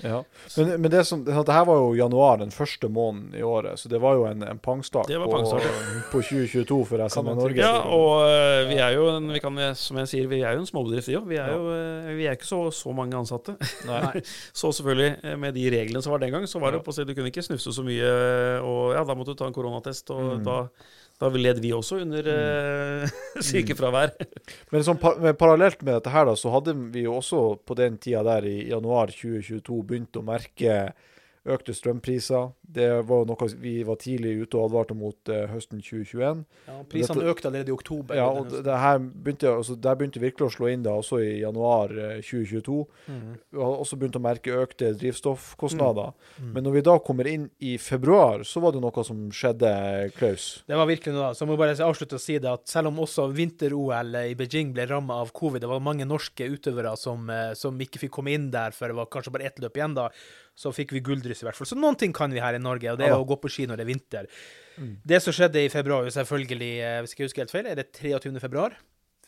Ja. 0.02 0.24
Men, 0.56 0.80
men 0.80 0.90
det 0.90 1.02
som, 1.04 1.24
det 1.24 1.34
her 1.52 1.64
var 1.68 1.76
jo 1.76 1.90
januar, 1.92 2.38
den 2.40 2.52
første 2.54 2.88
måneden 2.88 3.34
i 3.36 3.42
året, 3.44 3.76
så 3.76 3.90
det 3.92 3.98
var 4.00 4.14
jo 4.16 4.22
en, 4.30 4.40
en 4.48 4.58
pangstart 4.62 5.10
Det 5.10 5.18
var 5.20 5.28
på, 5.28 5.34
pangstart, 5.36 5.66
på 6.08 6.22
2022 6.24 6.78
for 6.88 7.04
SMN-Norge. 7.04 7.60
Ja, 7.60 7.82
og 7.84 8.22
uh, 8.24 8.70
vi 8.70 8.78
er 8.80 8.94
jo, 8.96 9.10
en, 9.12 9.28
vi 9.34 9.42
kan, 9.44 9.60
som 9.76 10.00
jeg 10.00 10.08
sier, 10.08 10.30
vi 10.30 10.40
er 10.40 10.56
jo 10.56 10.62
en 10.64 10.70
småbedrift, 10.70 11.10
vi 11.10 11.18
òg. 11.20 11.28
Vi 11.28 11.40
er 11.42 11.52
jo 11.52 11.68
uh, 11.68 12.08
vi 12.16 12.24
er 12.30 12.38
ikke 12.38 12.48
så, 12.48 12.62
så 12.72 12.94
mange 12.96 13.18
ansatte. 13.20 13.58
Nei. 13.88 14.22
Så 14.60 14.72
selvfølgelig, 14.76 15.10
eh, 15.20 15.36
med 15.40 15.54
de 15.56 15.66
reglene 15.72 16.00
som 16.04 16.12
var 16.14 16.24
den 16.24 16.32
gang, 16.32 16.48
så 16.48 16.60
var 16.62 16.72
det 16.72 16.80
Ja. 16.80 16.84
på 16.86 16.92
å 16.92 16.96
si 16.96 17.04
du 17.04 17.12
kunne 17.16 17.28
ikke 17.28 17.44
snufse 17.44 17.72
så 17.76 17.84
mye, 17.84 18.08
og 18.64 18.94
ja, 18.96 19.04
da 19.04 19.14
måtte 19.18 19.34
du 19.34 19.40
ta 19.42 19.48
en 19.50 19.56
koronatest, 19.56 20.10
og 20.16 20.38
Mm. 20.40 20.44
da, 20.48 20.56
da 21.20 21.28
led 21.36 21.60
vi 21.60 21.72
også 21.76 22.00
under 22.00 22.30
uh, 22.32 23.18
sykefravær. 23.46 24.14
Men, 24.72 24.84
sånn, 24.86 25.00
par- 25.02 25.18
men 25.20 25.36
parallelt 25.38 25.82
med 25.84 25.98
dette 25.98 26.12
her, 26.14 26.26
da, 26.30 26.36
så 26.38 26.52
hadde 26.54 26.74
vi 26.94 27.04
jo 27.04 27.18
også 27.18 27.42
på 27.66 27.76
den 27.78 27.98
tida 28.00 28.24
der 28.26 28.48
i 28.48 28.56
januar 28.70 29.12
2022 29.12 29.80
begynt 29.90 30.16
å 30.16 30.24
merke 30.24 30.80
økte 31.54 31.74
strømpriser. 31.76 32.50
Det 32.60 32.88
var 33.08 33.22
jo 33.22 33.28
noe 33.32 33.48
vi 33.60 33.74
var 33.86 33.98
tidlig 34.00 34.36
ute 34.44 34.58
og 34.58 34.68
advarte 34.68 34.96
mot 34.96 35.32
eh, 35.32 35.46
høsten 35.50 35.82
2021. 35.82 36.44
Ja, 36.68 36.76
prisene 36.90 37.26
økte 37.32 37.50
allerede 37.50 37.72
i 37.72 37.74
oktober. 37.74 38.18
Ja, 38.18 38.28
og 38.30 38.50
det, 38.52 38.62
det 38.66 38.78
her 38.82 39.00
begynte, 39.00 39.54
altså, 39.60 39.76
der 39.76 39.98
begynte 39.98 40.22
virkelig 40.22 40.48
å 40.48 40.54
slå 40.54 40.70
inn 40.70 40.84
da, 40.86 40.94
også 41.00 41.20
i 41.24 41.40
januar 41.42 41.94
eh, 41.94 42.20
2022. 42.22 42.78
Mm. 43.10 43.24
Vi 43.50 43.62
har 43.62 43.82
også 43.84 43.98
begynt 44.00 44.18
å 44.20 44.22
merke 44.24 44.56
økte 44.62 44.92
drivstoffkostnader. 45.00 46.14
Mm. 46.38 46.52
Men 46.54 46.66
når 46.66 46.78
vi 46.78 46.84
da 46.90 46.96
kommer 47.04 47.30
inn 47.30 47.48
i 47.58 47.76
februar, 47.82 48.44
så 48.46 48.62
var 48.62 48.76
det 48.76 48.84
noe 48.84 49.06
som 49.06 49.26
skjedde, 49.34 49.72
Klaus. 50.18 50.48
Det 50.68 50.78
var 50.78 50.88
virkelig 50.90 51.16
noe. 51.16 51.32
Så 51.34 51.44
jeg 51.44 51.52
må 51.52 51.58
bare 51.60 51.76
avslutte 51.86 52.18
å 52.18 52.22
si 52.22 52.38
det 52.42 52.50
at 52.50 52.70
selv 52.70 52.92
om 52.92 53.02
også 53.04 53.28
vinter-OL 53.34 54.20
i 54.22 54.36
Beijing 54.38 54.74
ble 54.76 54.86
ramma 54.90 55.20
av 55.24 55.34
covid, 55.36 55.62
det 55.64 55.70
var 55.70 55.82
mange 55.84 56.06
norske 56.08 56.46
utøvere 56.54 56.94
som, 57.00 57.26
eh, 57.30 57.52
som 57.58 57.78
ikke 57.80 58.04
fikk 58.04 58.14
komme 58.18 58.34
inn 58.34 58.50
der, 58.54 58.74
for 58.76 58.90
det 58.90 58.98
var 58.98 59.10
kanskje 59.10 59.34
bare 59.34 59.50
ett 59.50 59.60
løp 59.62 59.78
igjen 59.78 59.96
da, 59.98 60.10
så 60.58 60.72
fikk 60.74 60.92
vi 60.96 61.02
gulldryss 61.04 61.42
i 61.42 61.48
hvert 61.48 61.58
fall. 61.58 61.68
Så 61.68 61.78
noen 61.78 61.96
ting 62.00 62.12
kan 62.16 62.32
vi 62.32 62.42
her 62.42 62.56
i 62.56 62.62
Norge, 62.62 62.92
og 62.92 63.00
det 63.00 63.08
er 63.08 63.16
å 63.16 63.26
gå 63.28 63.38
på 63.40 63.50
ski 63.52 63.66
når 63.70 63.80
det 63.80 63.86
er 63.86 63.90
vinter. 63.90 64.30
Mm. 64.76 64.94
Det 65.12 65.20
som 65.24 65.36
skjedde 65.36 65.64
i 65.64 65.72
februar, 65.72 66.06
jo 66.06 66.14
selvfølgelig, 66.14 66.72
eh, 66.84 67.00
hvis 67.00 67.16
jeg 67.16 67.28
husker 67.28 67.44
helt 67.44 67.54
feil, 67.54 67.68
er 67.70 67.80
det 67.80 67.90
23. 67.96 68.40
februar? 68.42 68.76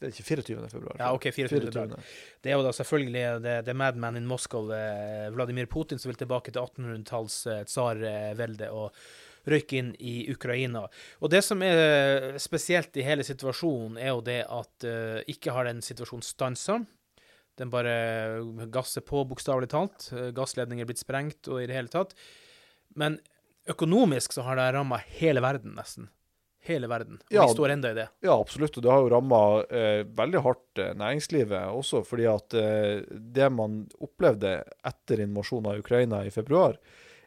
Det 0.02 0.09
er 0.09 0.14
ikke 0.17 0.29
24. 0.43 0.69
februar. 0.73 0.97
Ja, 0.99 1.12
OK, 1.14 1.29
24. 1.31 1.71
februar. 1.71 2.14
Det 2.43 2.50
er 2.50 2.57
jo 2.59 2.64
da 2.67 2.73
selvfølgelig 2.75 3.26
det, 3.45 3.59
det 3.69 3.75
Madman 3.79 4.19
in 4.19 4.26
Moscow, 4.26 4.67
eh, 4.75 5.29
Vladimir 5.35 5.69
Putin, 5.71 6.00
som 6.02 6.11
vil 6.11 6.19
tilbake 6.19 6.50
til 6.50 6.62
1800-talls 6.64 7.37
eh, 7.47 7.62
tsarvelde 7.71 8.73
og 8.75 8.91
røyke 9.47 9.79
inn 9.79 9.93
i 9.99 10.26
Ukraina. 10.31 10.85
Og 11.23 11.31
det 11.31 11.43
som 11.47 11.62
er 11.67 12.37
spesielt 12.43 12.97
i 12.99 13.07
hele 13.07 13.25
situasjonen, 13.26 13.99
er 13.99 14.12
jo 14.12 14.21
det 14.23 14.41
at 14.47 14.87
uh, 14.87 15.19
ikke 15.31 15.55
har 15.55 15.67
den 15.67 15.83
situasjonen 15.83 16.23
stansa. 16.23 16.76
Den 17.61 17.71
bare 17.71 18.37
gasser 18.73 19.01
på, 19.05 19.25
bokstavelig 19.29 19.69
talt. 19.69 20.09
Eh, 20.13 20.31
Gassledninger 20.33 20.83
er 20.87 20.89
blitt 20.93 21.03
sprengt 21.03 21.49
og 21.53 21.61
i 21.63 21.67
det 21.69 21.77
hele 21.77 21.89
tatt. 21.93 22.15
Men 22.97 23.19
økonomisk 23.69 24.33
så 24.35 24.43
har 24.47 24.57
det 24.59 24.71
ramma 24.75 24.99
hele 25.21 25.41
verden, 25.45 25.75
nesten. 25.79 26.09
Hele 26.65 26.87
verden. 26.87 27.17
Og 27.27 27.33
Ja. 27.35 27.47
vi 27.47 27.55
står 27.57 27.71
enda 27.75 27.91
i 27.91 27.95
det. 27.95 28.09
Ja, 28.23 28.37
absolutt. 28.41 28.77
Og 28.79 28.83
det 28.85 28.91
har 28.91 29.01
jo 29.03 29.09
ramma 29.11 29.41
eh, 29.69 30.05
veldig 30.05 30.43
hardt 30.45 30.79
eh, 30.79 30.93
næringslivet 30.95 31.73
også, 31.75 32.05
fordi 32.07 32.27
at 32.31 32.55
eh, 32.55 33.01
det 33.11 33.49
man 33.53 33.89
opplevde 34.01 34.63
etter 34.87 35.25
invasjonen 35.25 35.73
av 35.73 35.79
Ukraina 35.83 36.25
i 36.25 36.31
februar, 36.31 36.79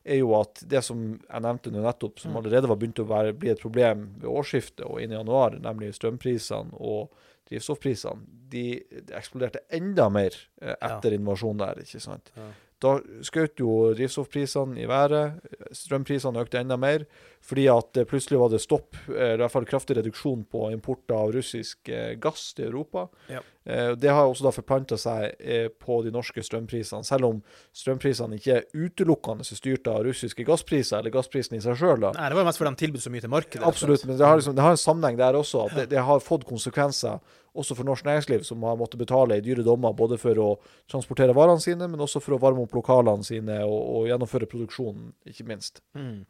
er 0.05 0.19
jo 0.21 0.35
at 0.39 0.61
det 0.69 0.83
som 0.85 1.19
jeg 1.19 1.41
nevnte 1.41 1.71
nå 1.73 1.81
nettopp, 1.83 2.19
som 2.21 2.31
Mm. 2.31 2.37
allerede 2.37 2.67
var 2.69 2.77
begynt 2.77 2.99
å 3.03 3.07
være, 3.09 3.33
bli 3.33 3.49
et 3.49 3.59
problem 3.59 4.15
ved 4.21 4.29
årsskiftet 4.29 4.85
og 4.85 5.01
inn 5.01 5.11
i 5.11 5.15
januar, 5.17 5.57
nemlig 5.59 5.93
strømprisene 5.97 6.71
og 6.79 7.09
drivstoffprisene, 7.49 8.21
de, 8.51 8.67
de 9.07 9.15
eksploderte 9.17 9.63
enda 9.73 10.09
mer 10.09 10.35
etter 10.61 11.11
Ja. 11.11 11.17
invasjonen 11.19 11.61
der, 11.63 11.81
ikke 11.85 11.99
sant. 12.03 12.31
Ja. 12.37 12.51
Da 12.83 12.97
skjøt 13.23 13.61
jo 13.63 13.93
drivstoffprisene 13.95 14.81
i 14.83 14.85
været, 14.89 15.37
strømprisene 15.71 16.41
økte 16.43 16.59
enda 16.59 16.75
mer, 16.77 17.05
fordi 17.41 17.67
at 17.71 17.97
eh, 17.97 18.05
plutselig 18.09 18.39
var 18.41 18.49
det 18.51 18.59
stopp, 18.61 18.97
eh, 19.09 19.33
i 19.33 19.39
hvert 19.39 19.53
fall 19.53 19.65
kraftig 19.69 19.95
reduksjon 19.97 20.43
på 20.51 20.67
import 20.73 21.09
av 21.15 21.31
russisk 21.37 21.89
eh, 21.89 22.15
gass 22.19 22.49
til 22.57 22.67
Europa. 22.67 23.07
Ja. 23.31 23.39
Eh, 23.65 23.91
Det 23.97 24.11
har 24.13 24.27
også 24.27 24.45
da 24.45 24.51
forplanta 24.53 24.97
seg 24.97 25.39
eh, 25.39 25.67
på 25.69 26.01
de 26.05 26.11
norske 26.13 26.43
strømprisene, 26.45 27.05
selv 27.07 27.29
om 27.29 27.39
strømprisene 27.73 28.37
ikke 28.37 28.59
er 28.59 28.67
utelukkende 28.73 29.45
styrt 29.47 29.87
av 29.89 30.03
russiske 30.05 30.45
gasspriser, 30.45 30.99
eller 30.99 31.13
gassprisen 31.15 31.57
i 31.57 31.63
seg 31.63 31.79
sjøl. 31.79 32.05
Nei, 32.11 32.27
det 32.29 32.37
var 32.37 32.45
mest 32.45 32.61
fordi 32.61 32.75
de 32.75 32.83
tilbød 32.83 33.05
så 33.05 33.13
mye 33.13 33.25
til 33.25 33.33
markedet. 33.33 33.65
Absolutt, 33.65 34.05
men 34.05 34.19
det 34.19 34.27
har, 34.27 34.37
liksom, 34.37 34.57
det 34.57 34.65
har 34.67 34.75
en 34.75 34.83
sammenheng 34.83 35.17
der 35.17 35.39
også. 35.39 35.65
at 35.65 35.79
det, 35.79 35.89
det 35.95 36.05
har 36.05 36.21
fått 36.21 36.45
konsekvenser 36.45 37.17
også 37.55 37.77
for 37.77 37.87
norsk 37.87 38.05
næringsliv, 38.05 38.43
som 38.43 38.63
har 38.67 38.77
måttet 38.77 38.99
betale 38.99 39.39
i 39.39 39.43
dyre 39.43 39.63
dommer 39.65 39.95
både 39.97 40.19
for 40.21 40.41
å 40.43 40.49
transportere 40.91 41.33
varene 41.33 41.63
sine, 41.63 41.87
men 41.87 42.03
også 42.03 42.21
for 42.21 42.35
å 42.35 42.41
varme 42.43 42.65
opp 42.65 42.75
lokalene 42.75 43.25
sine 43.25 43.61
og, 43.63 43.79
og 43.95 44.09
gjennomføre 44.11 44.49
produksjonen, 44.51 45.13
ikke 45.31 45.47
minst. 45.47 45.81
Mm. 45.95 46.25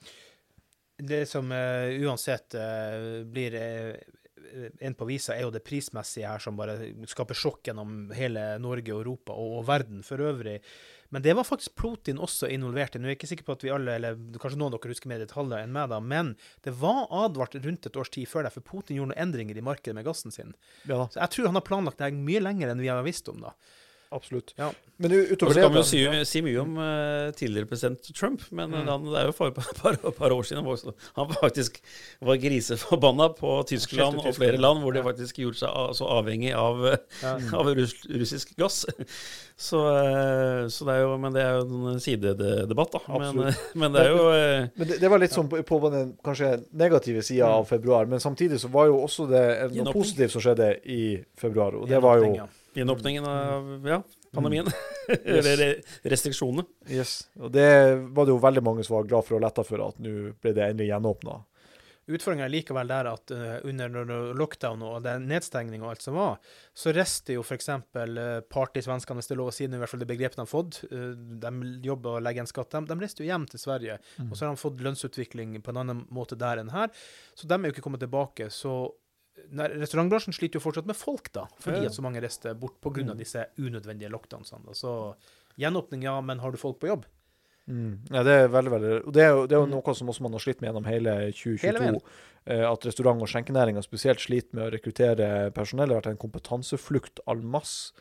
Det 0.95 1.25
som 1.27 1.49
uh, 1.51 1.91
uansett 2.05 2.55
uh, 2.55 3.25
blir 3.27 3.57
uh, 3.59 4.21
en 4.79 4.95
på 4.97 5.07
visa, 5.09 5.35
er 5.35 5.45
jo 5.45 5.53
det 5.53 5.63
prismessige 5.65 6.27
her, 6.29 6.41
som 6.43 6.57
bare 6.59 6.77
skaper 7.09 7.37
sjokk 7.37 7.69
gjennom 7.69 8.11
hele 8.15 8.43
Norge 8.63 8.93
og 8.93 9.01
Europa 9.03 9.35
og, 9.35 9.59
og 9.59 9.65
verden 9.67 10.03
for 10.05 10.21
øvrig. 10.23 10.59
Men 11.13 11.23
det 11.23 11.35
var 11.37 11.47
faktisk 11.47 11.75
Putin 11.79 12.19
også 12.19 12.49
involvert 12.51 12.95
i. 12.95 12.99
Nå 12.99 13.07
er 13.07 13.13
jeg 13.13 13.19
ikke 13.19 13.29
sikker 13.29 13.47
på 13.47 13.55
at 13.55 13.63
vi 13.63 13.71
alle, 13.73 13.95
eller 13.99 14.17
kanskje 14.41 14.59
noen 14.59 14.73
av 14.73 14.81
dere 14.81 14.95
husker 14.95 15.11
mer 15.11 15.21
detaljer 15.21 15.63
enn 15.63 15.75
meg, 15.75 15.91
da, 15.93 16.01
men 16.01 16.33
det 16.65 16.73
var 16.81 17.05
advart 17.13 17.55
rundt 17.63 17.87
et 17.87 17.99
års 18.01 18.11
tid 18.13 18.27
før 18.31 18.47
det, 18.47 18.53
for 18.55 18.65
Putin 18.65 18.99
gjorde 18.99 19.13
noen 19.13 19.23
endringer 19.27 19.57
i 19.57 19.65
markedet 19.65 19.95
med 19.97 20.07
gassen 20.07 20.33
sin. 20.35 20.55
Ja, 20.89 21.05
Så 21.07 21.21
jeg 21.21 21.33
tror 21.35 21.51
han 21.51 21.59
har 21.59 21.67
planlagt 21.67 22.01
det 22.01 22.11
mye 22.17 22.43
lenger 22.43 22.73
enn 22.73 22.83
vi 22.83 22.91
har 22.91 23.05
visst 23.05 23.29
om, 23.31 23.43
da. 23.45 23.53
Absolutt. 24.15 24.53
Ja. 24.59 24.71
Men 24.97 25.11
utover 25.11 25.51
det 25.51 25.59
så 25.59 25.63
kan 25.65 25.73
vi 25.73 25.79
jo 25.81 25.83
si, 25.83 26.01
si 26.29 26.41
mye 26.45 26.59
om 26.61 26.77
uh, 26.79 27.31
tidligere 27.35 27.67
president 27.67 28.05
Trump, 28.15 28.45
men 28.55 28.71
Mm. 28.71 28.85
han, 28.87 29.07
det 29.11 29.17
er 29.19 29.25
jo 29.27 29.33
for 29.35 29.51
et 29.51 29.57
par, 29.57 29.73
par, 29.81 30.11
par 30.15 30.31
år 30.31 30.45
siden 30.47 30.63
han 30.63 30.93
han 31.17 31.33
faktisk 31.35 31.81
var 32.23 32.39
griseforbanna 32.39 33.27
på 33.35 33.57
Tyskland 33.67 34.21
og 34.23 34.35
flere 34.37 34.55
land 34.61 34.79
hvor 34.85 34.95
de 34.95 35.03
faktisk 35.03 35.41
gjorde 35.43 35.59
seg 35.59 35.91
så 35.99 36.07
avhengig 36.15 36.53
av, 36.55 36.79
Ja. 37.21 37.33
av 37.59 37.73
russ, 37.75 37.97
russisk 38.07 38.55
gass. 38.55 38.85
Så, 39.55 39.79
eh, 39.87 40.65
så 40.67 40.83
det 40.83 40.93
er 40.97 41.01
jo, 41.05 41.13
men 41.23 41.31
det 41.31 41.39
er 41.45 41.53
jo 41.61 41.91
en 41.93 41.99
sidedebatt, 42.03 42.91
da. 42.91 43.19
Men, 43.21 43.37
eh, 43.47 43.59
men 43.79 43.93
det 43.93 44.01
er 44.01 44.09
jo 44.11 44.25
Men 44.75 44.89
det, 44.89 44.97
det 44.99 45.11
var 45.13 45.21
litt 45.23 45.31
sånn 45.31 45.47
på, 45.47 45.61
på 45.63 45.79
den 45.93 46.09
kanskje 46.27 46.49
negative 46.75 47.23
sida 47.23 47.47
av 47.55 47.63
februar, 47.69 48.03
men 48.11 48.19
samtidig 48.19 48.59
så 48.59 48.67
var 48.73 48.89
jo 48.91 48.97
også 49.05 49.29
det 49.31 49.45
noe 49.77 49.93
positivt 49.95 50.35
som 50.35 50.43
skjedde 50.43 50.73
i 50.91 51.01
februar, 51.39 51.75
og 51.79 51.87
det 51.87 52.01
var 52.03 52.19
jo 52.23 52.33
Ja. 52.35 52.47
Gjenåpningen 52.75 53.25
av 53.29 53.87
ja, 53.87 54.01
pandemien. 54.35 54.69
Yes. 55.09 55.25
Eller 55.25 55.65
yes. 55.65 55.97
restriksjonene. 56.15 56.67
Yes. 56.89 57.17
Og 57.39 57.51
det 57.55 57.67
var 58.11 58.27
det 58.27 58.35
jo 58.35 58.39
veldig 58.43 58.63
mange 58.65 58.85
som 58.85 58.99
var 58.99 59.09
glad 59.09 59.27
for 59.27 59.39
og 59.39 59.43
letta 59.45 59.65
for 59.67 59.83
at 59.87 59.99
nå 60.03 60.15
ble 60.41 60.55
det 60.55 60.69
endelig 60.69 60.91
gjenåpna. 60.91 61.41
Utfordringa 62.05 62.45
er 62.45 62.51
likevel 62.53 62.89
der 62.89 63.07
at 63.09 63.31
eh, 63.33 63.55
under 63.65 64.11
lockdown 64.37 64.83
og 64.85 64.99
den 65.07 65.23
nedstengning 65.29 65.81
og 65.81 65.95
alt 65.95 66.03
som 66.05 66.17
var, 66.19 66.35
så 66.77 66.93
reiste 66.93 67.33
jo 67.33 67.41
f.eks. 67.41 67.71
Uh, 67.97 68.43
partysvenskene, 68.51 69.17
hvis 69.17 69.31
det 69.31 69.33
er 69.33 69.39
lov 69.39 69.49
å 69.49 69.55
si 69.55 69.65
det, 69.65 69.79
i 69.79 69.81
hvert 69.81 69.89
fall 69.89 70.03
det 70.03 70.09
begrepet 70.11 70.37
de 70.37 70.43
har 70.43 70.51
fått. 70.51 70.83
eh, 70.91 71.15
de 71.41 71.71
jobber 71.87 72.19
og 72.19 72.27
legger 72.27 72.45
en 72.45 72.51
skatt. 72.51 72.75
De, 72.75 72.83
de 72.91 72.99
reiste 73.01 73.25
jo 73.25 73.31
hjem 73.31 73.47
til 73.49 73.63
Sverige, 73.63 73.97
og 74.27 74.35
så 74.35 74.45
har 74.45 74.53
de 74.53 74.61
fått 74.61 74.85
lønnsutvikling 74.85 75.57
på 75.65 75.73
en 75.73 75.81
annen 75.81 76.05
måte 76.13 76.37
der 76.37 76.61
enn 76.61 76.69
her. 76.75 76.93
Så 77.33 77.49
de 77.49 77.57
er 77.57 77.65
jo 77.65 77.73
ikke 77.73 77.87
kommet 77.87 78.05
tilbake. 78.05 78.51
Så 78.53 78.75
restaurantbransjen 79.53 80.33
sliter 80.33 80.59
jo 80.59 80.63
fortsatt 80.71 80.85
med 80.87 80.95
folk, 80.95 81.31
da, 81.33 81.45
fordi 81.59 81.81
Ja. 81.83 81.85
at 81.85 81.93
så 81.93 82.01
mange 82.01 82.21
reiste 82.21 82.53
bort 82.59 82.79
pga. 82.81 83.03
Mm. 83.03 83.09
av 83.11 83.17
disse 83.17 83.45
unødvendige 83.59 84.09
lockdownsene. 84.11 84.73
Så 84.75 85.15
gjenåpning, 85.59 86.03
ja, 86.03 86.19
men 86.21 86.39
har 86.39 86.51
du 86.51 86.57
folk 86.57 86.79
på 86.79 86.87
jobb? 86.87 87.05
Mm. 87.67 87.99
Ja, 88.11 88.21
det 88.21 88.31
er 88.31 88.47
veldig, 88.47 88.71
veldig 88.71 89.07
Og 89.07 89.13
det 89.13 89.23
er 89.23 89.29
jo, 89.33 89.47
det 89.47 89.55
er 89.55 89.59
jo 89.61 89.65
Mm. 89.65 89.71
noe 89.71 89.93
som 89.95 90.07
også 90.07 90.21
man 90.21 90.31
har 90.33 90.39
slitt 90.39 90.61
med 90.61 90.69
gjennom 90.69 90.85
hele 90.85 91.09
Hele 91.09 91.31
2022. 91.33 91.79
veien. 91.79 92.01
eh, 92.47 92.71
at 92.71 92.79
restaurant- 92.81 93.21
og 93.21 93.27
skjenkenæringa 93.27 93.81
spesielt 93.83 94.19
sliter 94.19 94.53
med 94.53 94.71
å 94.71 94.71
rekruttere 94.79 95.51
personell. 95.51 95.87
Det 95.89 95.95
har 95.95 96.01
vært 96.03 96.11
en 96.11 96.29
kompetanseflukt 96.29 97.19
al 97.27 97.37
masse. 97.41 97.91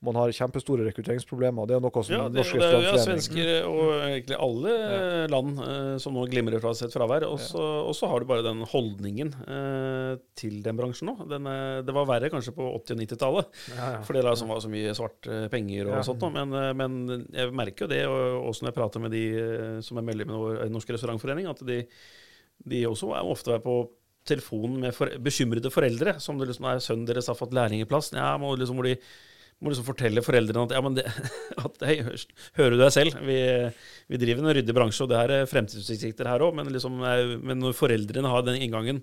Man 0.00 0.16
har 0.16 0.32
kjempestore 0.32 0.86
rekrutteringsproblemer. 0.86 1.68
Det 1.68 1.74
er 1.76 1.82
noe 1.84 2.02
som 2.06 2.14
Ja, 2.14 2.22
det, 2.32 2.40
norske 2.40 2.60
det 2.62 2.84
ja, 2.86 2.94
svensker 3.02 3.50
og 3.68 3.90
egentlig 4.06 4.38
alle 4.40 4.72
ja. 4.72 5.00
land 5.28 5.60
eh, 5.60 5.90
som 6.00 6.14
nå 6.16 6.24
glimrer 6.30 6.62
fra 6.62 6.72
sitt 6.78 6.94
fravær. 6.94 7.26
Og 7.28 7.42
så 7.42 8.08
har 8.08 8.22
du 8.22 8.30
bare 8.30 8.46
den 8.46 8.62
holdningen 8.70 9.34
eh, 9.44 10.14
til 10.40 10.62
den 10.64 10.78
bransjen 10.80 11.10
nå. 11.10 11.18
Den, 11.28 11.48
eh, 11.50 11.82
det 11.84 11.96
var 11.96 12.08
verre 12.08 12.32
kanskje 12.32 12.54
på 12.56 12.70
80- 12.78 12.96
og 12.96 13.02
90-tallet, 13.04 13.60
Ja, 13.76 13.90
for 14.06 14.16
det 14.16 14.24
la 14.24 14.32
som 14.40 14.48
var 14.52 14.64
så 14.64 14.72
mye 14.72 14.96
svart 14.96 15.28
penger 15.52 15.92
og 15.92 16.00
sånt. 16.08 16.24
Men, 16.32 16.56
eh, 16.56 16.72
men 16.80 16.98
jeg 17.28 17.52
merker 17.56 17.84
jo 17.84 17.92
det, 17.92 18.02
og 18.08 18.50
også 18.50 18.64
når 18.64 18.72
jeg 18.72 18.78
prater 18.80 19.04
med 19.04 19.14
de 19.14 19.24
eh, 19.36 19.78
som 19.84 20.00
er 20.00 20.06
medlemmer 20.06 20.36
i 20.36 20.44
vår 20.44 20.72
Norsk 20.72 20.96
Restaurantforening, 20.96 21.50
at 21.50 21.60
de, 21.66 21.82
de 22.72 22.84
også 22.88 23.12
er 23.18 23.34
ofte 23.36 23.52
er 23.56 23.64
på 23.64 23.82
telefonen 24.28 24.80
med 24.82 24.94
for, 24.96 25.12
bekymrede 25.22 25.72
foreldre, 25.72 26.16
som 26.22 26.38
det 26.40 26.50
liksom 26.50 26.68
er 26.68 26.82
sønnen 26.84 27.08
deres 27.08 27.28
har 27.30 27.38
fått 27.38 27.54
lærlingeplass. 27.56 28.12
Ja, 28.16 28.34
må 28.40 28.52
liksom, 28.56 28.80
hvor 28.80 28.88
de 28.88 28.96
må 29.60 29.72
liksom 29.72 29.86
fortelle 29.86 30.22
foreldrene 30.24 30.62
at 30.66 30.74
ja, 30.76 30.82
men 30.84 30.96
det, 30.96 31.04
at, 31.64 31.82
hei, 31.86 31.98
hører 32.58 32.76
du 32.76 32.80
deg 32.80 32.94
selv? 32.94 33.18
Vi, 33.26 33.40
vi 34.12 34.20
driver 34.22 34.46
en 34.46 34.54
ryddig 34.56 34.76
bransje, 34.76 35.04
og 35.04 35.12
det 35.12 35.20
er 35.20 35.50
fremtidsutsikter 35.50 36.30
her 36.30 36.44
òg, 36.46 36.56
men, 36.56 36.70
liksom, 36.72 36.96
men 37.00 37.60
når 37.60 37.76
foreldrene 37.76 38.32
har 38.32 38.46
den 38.46 38.60
inngangen 38.60 39.02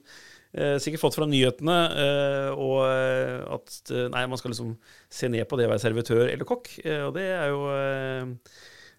eh, 0.54 0.78
Sikkert 0.82 1.04
fått 1.04 1.20
fra 1.20 1.30
nyhetene, 1.30 1.78
eh, 2.06 2.50
og 2.56 2.80
eh, 2.88 3.44
at 3.58 3.94
eh, 3.94 4.08
nei, 4.14 4.26
man 4.32 4.42
skal 4.42 4.56
liksom 4.56 4.74
se 5.14 5.30
ned 5.34 5.46
på 5.50 5.60
det 5.60 5.70
å 5.70 5.76
være 5.76 5.86
servitør 5.86 6.26
eller 6.26 6.50
kokk. 6.50 6.74
Eh, 6.84 7.04
og 7.06 7.14
det 7.18 7.30
er 7.36 7.54
jo 7.54 7.62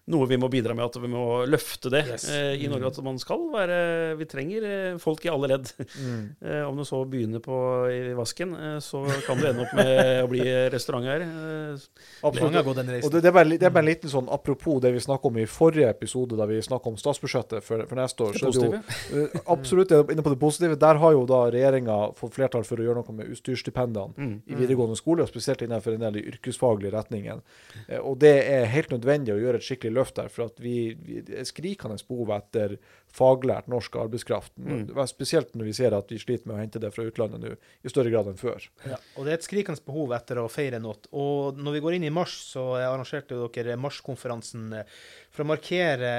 noe 0.09 0.25
vi 0.29 0.37
må 0.41 0.49
bidra 0.49 0.73
med, 0.75 0.85
at 0.89 0.97
vi 1.01 1.07
må 1.11 1.45
løfte 1.45 1.89
det 1.93 2.01
Yes. 2.09 2.25
eh, 2.33 2.55
i 2.63 2.67
Norge. 2.71 2.87
At 2.89 3.03
man 3.05 3.19
skal 3.21 3.43
være 3.53 4.15
Vi 4.17 4.25
trenger 4.25 4.63
eh, 4.65 4.97
folk 4.97 5.25
i 5.25 5.29
alle 5.33 5.47
ledd. 5.55 5.71
Mm. 5.99 6.35
Eh, 6.41 6.61
om 6.67 6.77
du 6.77 6.83
så 6.87 6.99
begynner 7.09 7.41
på 7.43 7.55
i 7.91 8.13
vasken, 8.15 8.53
eh, 8.55 8.77
så 8.81 9.01
kan 9.25 9.37
du 9.37 9.45
ende 9.49 9.63
opp 9.65 9.73
med 9.75 10.23
å 10.23 10.27
bli 10.31 10.41
restauranteier. 10.71 11.21
Eh, 11.25 11.87
Absolutt. 12.23 12.55
Og 13.03 13.11
det, 13.11 13.21
det, 13.21 13.27
er 13.29 13.35
bare, 13.35 13.49
det 13.57 13.67
er 13.67 13.73
bare 13.73 13.83
en 13.85 13.89
liten 13.89 14.11
sånn 14.11 14.29
apropos 14.31 14.79
det 14.83 14.91
vi 14.95 15.01
snakka 15.03 15.27
om 15.29 15.37
i 15.41 15.45
forrige 15.49 15.89
episode, 15.91 16.37
da 16.39 16.45
vi 16.49 16.59
snakka 16.63 16.91
om 16.91 16.97
statsbudsjettet 16.99 17.63
for, 17.65 17.83
for 17.89 17.99
neste 17.99 18.25
år. 18.25 18.33
det 18.37 18.53
så 18.55 18.63
er 18.63 18.69
jo-. 18.69 19.23
Eh, 19.23 19.39
Absolutt 19.51 19.91
inne 20.13 20.23
på 20.25 20.33
det 20.33 20.39
positive. 20.41 20.77
Der 20.79 20.99
har 21.01 21.15
jo 21.15 21.25
da 21.29 21.41
regjeringa 21.51 21.97
fått 22.19 22.37
flertall 22.37 22.65
for 22.67 22.79
å 22.81 22.87
gjøre 22.87 23.01
noe 23.03 23.17
med 23.19 23.33
utstyrsstipendene 23.35 24.15
Mm. 24.19 24.41
i 24.47 24.55
videregående 24.57 24.95
skole, 24.97 25.23
og 25.25 25.29
spesielt 25.31 25.61
innenfor 25.65 25.93
en 25.95 26.03
del 26.05 26.13
de 26.19 26.23
yrkesfaglige 26.31 26.91
retningen. 26.95 27.41
Eh, 27.87 27.99
Og 27.99 28.17
det 28.21 28.33
er 28.47 28.65
helt 28.71 28.89
nødvendig 28.93 29.33
å 29.35 29.39
gjøre 29.41 29.59
et 29.59 29.65
skikkelig 29.67 29.98
løft 29.99 30.17
der, 30.17 30.31
for 30.33 30.47
at 30.49 30.57
vi, 30.63 30.95
vi 30.97 31.19
det 31.27 31.41
er 31.43 31.47
skrikende 31.47 31.99
behov 32.07 32.31
etter 32.37 32.77
faglært 33.13 33.69
norsk 33.69 33.95
arbeidskraft. 34.01 34.53
Mm. 34.61 34.87
Spesielt 35.09 35.53
når 35.57 35.69
vi 35.69 35.75
ser 35.77 35.95
at 35.97 36.11
vi 36.13 36.19
sliter 36.21 36.49
med 36.49 36.57
å 36.57 36.61
hente 36.61 36.81
det 36.81 36.91
fra 36.95 37.05
utlandet 37.09 37.43
nå 37.43 37.53
i 37.57 37.91
større 37.91 38.11
grad 38.13 38.31
enn 38.31 38.39
før. 38.39 38.65
Ja, 38.85 38.99
og 39.17 39.25
det 39.25 39.33
er 39.35 39.39
et 39.39 39.47
skrikende 39.47 39.85
behov 39.85 40.13
etter 40.17 40.41
å 40.41 40.49
feire 40.51 40.81
noe. 40.81 40.97
Og 41.11 41.57
når 41.59 41.77
vi 41.77 41.85
går 41.85 41.99
inn 41.99 42.09
i 42.09 42.13
mars, 42.13 42.35
så 42.53 42.71
arrangerte 42.79 43.37
dere 43.53 43.77
marskonferansen 43.81 44.67
eh, 44.81 44.99
for 45.33 45.45
å 45.45 45.49
markere 45.53 46.13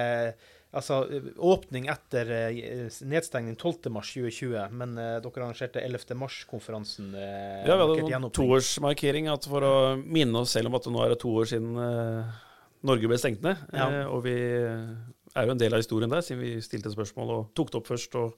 altså, 0.71 1.01
eh, 1.11 1.31
åpning 1.39 1.89
etter 1.91 2.31
eh, 2.35 3.01
nedstengning 3.07 3.57
12. 3.59 3.91
mars 3.95 4.13
2020. 4.17 4.77
Men 4.83 4.99
eh, 4.99 5.17
dere 5.23 5.45
arrangerte 5.47 5.83
11. 5.87 6.15
mars-konferansen. 6.19 7.15
eh, 7.15 7.65
Ja, 7.67 7.79
vi 7.79 8.03
hadde 8.03 8.21
en 8.21 8.31
toårsmarkering 8.35 9.31
at 9.33 9.47
for 9.51 9.67
å 9.67 9.75
minne 10.03 10.43
oss 10.45 10.55
selv 10.59 10.71
om 10.71 10.79
at 10.79 10.91
nå 10.91 11.03
er 11.07 11.15
det 11.15 11.21
to 11.23 11.35
år 11.43 11.51
siden 11.55 11.75
eh, 11.87 12.39
Norge 12.87 13.09
ble 13.11 13.19
stengt 13.21 13.43
ned. 13.45 13.61
Ja. 13.77 13.91
Eh, 13.91 14.07
og 14.09 14.23
vi 14.25 14.35
er 14.41 15.47
jo 15.47 15.55
en 15.55 15.61
del 15.61 15.75
av 15.77 15.83
historien 15.83 16.11
der, 16.11 16.25
siden 16.25 16.41
vi 16.43 16.57
stilte 16.65 16.93
spørsmål 16.95 17.33
og 17.37 17.49
tok 17.59 17.71
det 17.75 17.81
opp 17.83 17.91
først. 17.91 18.15
og 18.19 18.35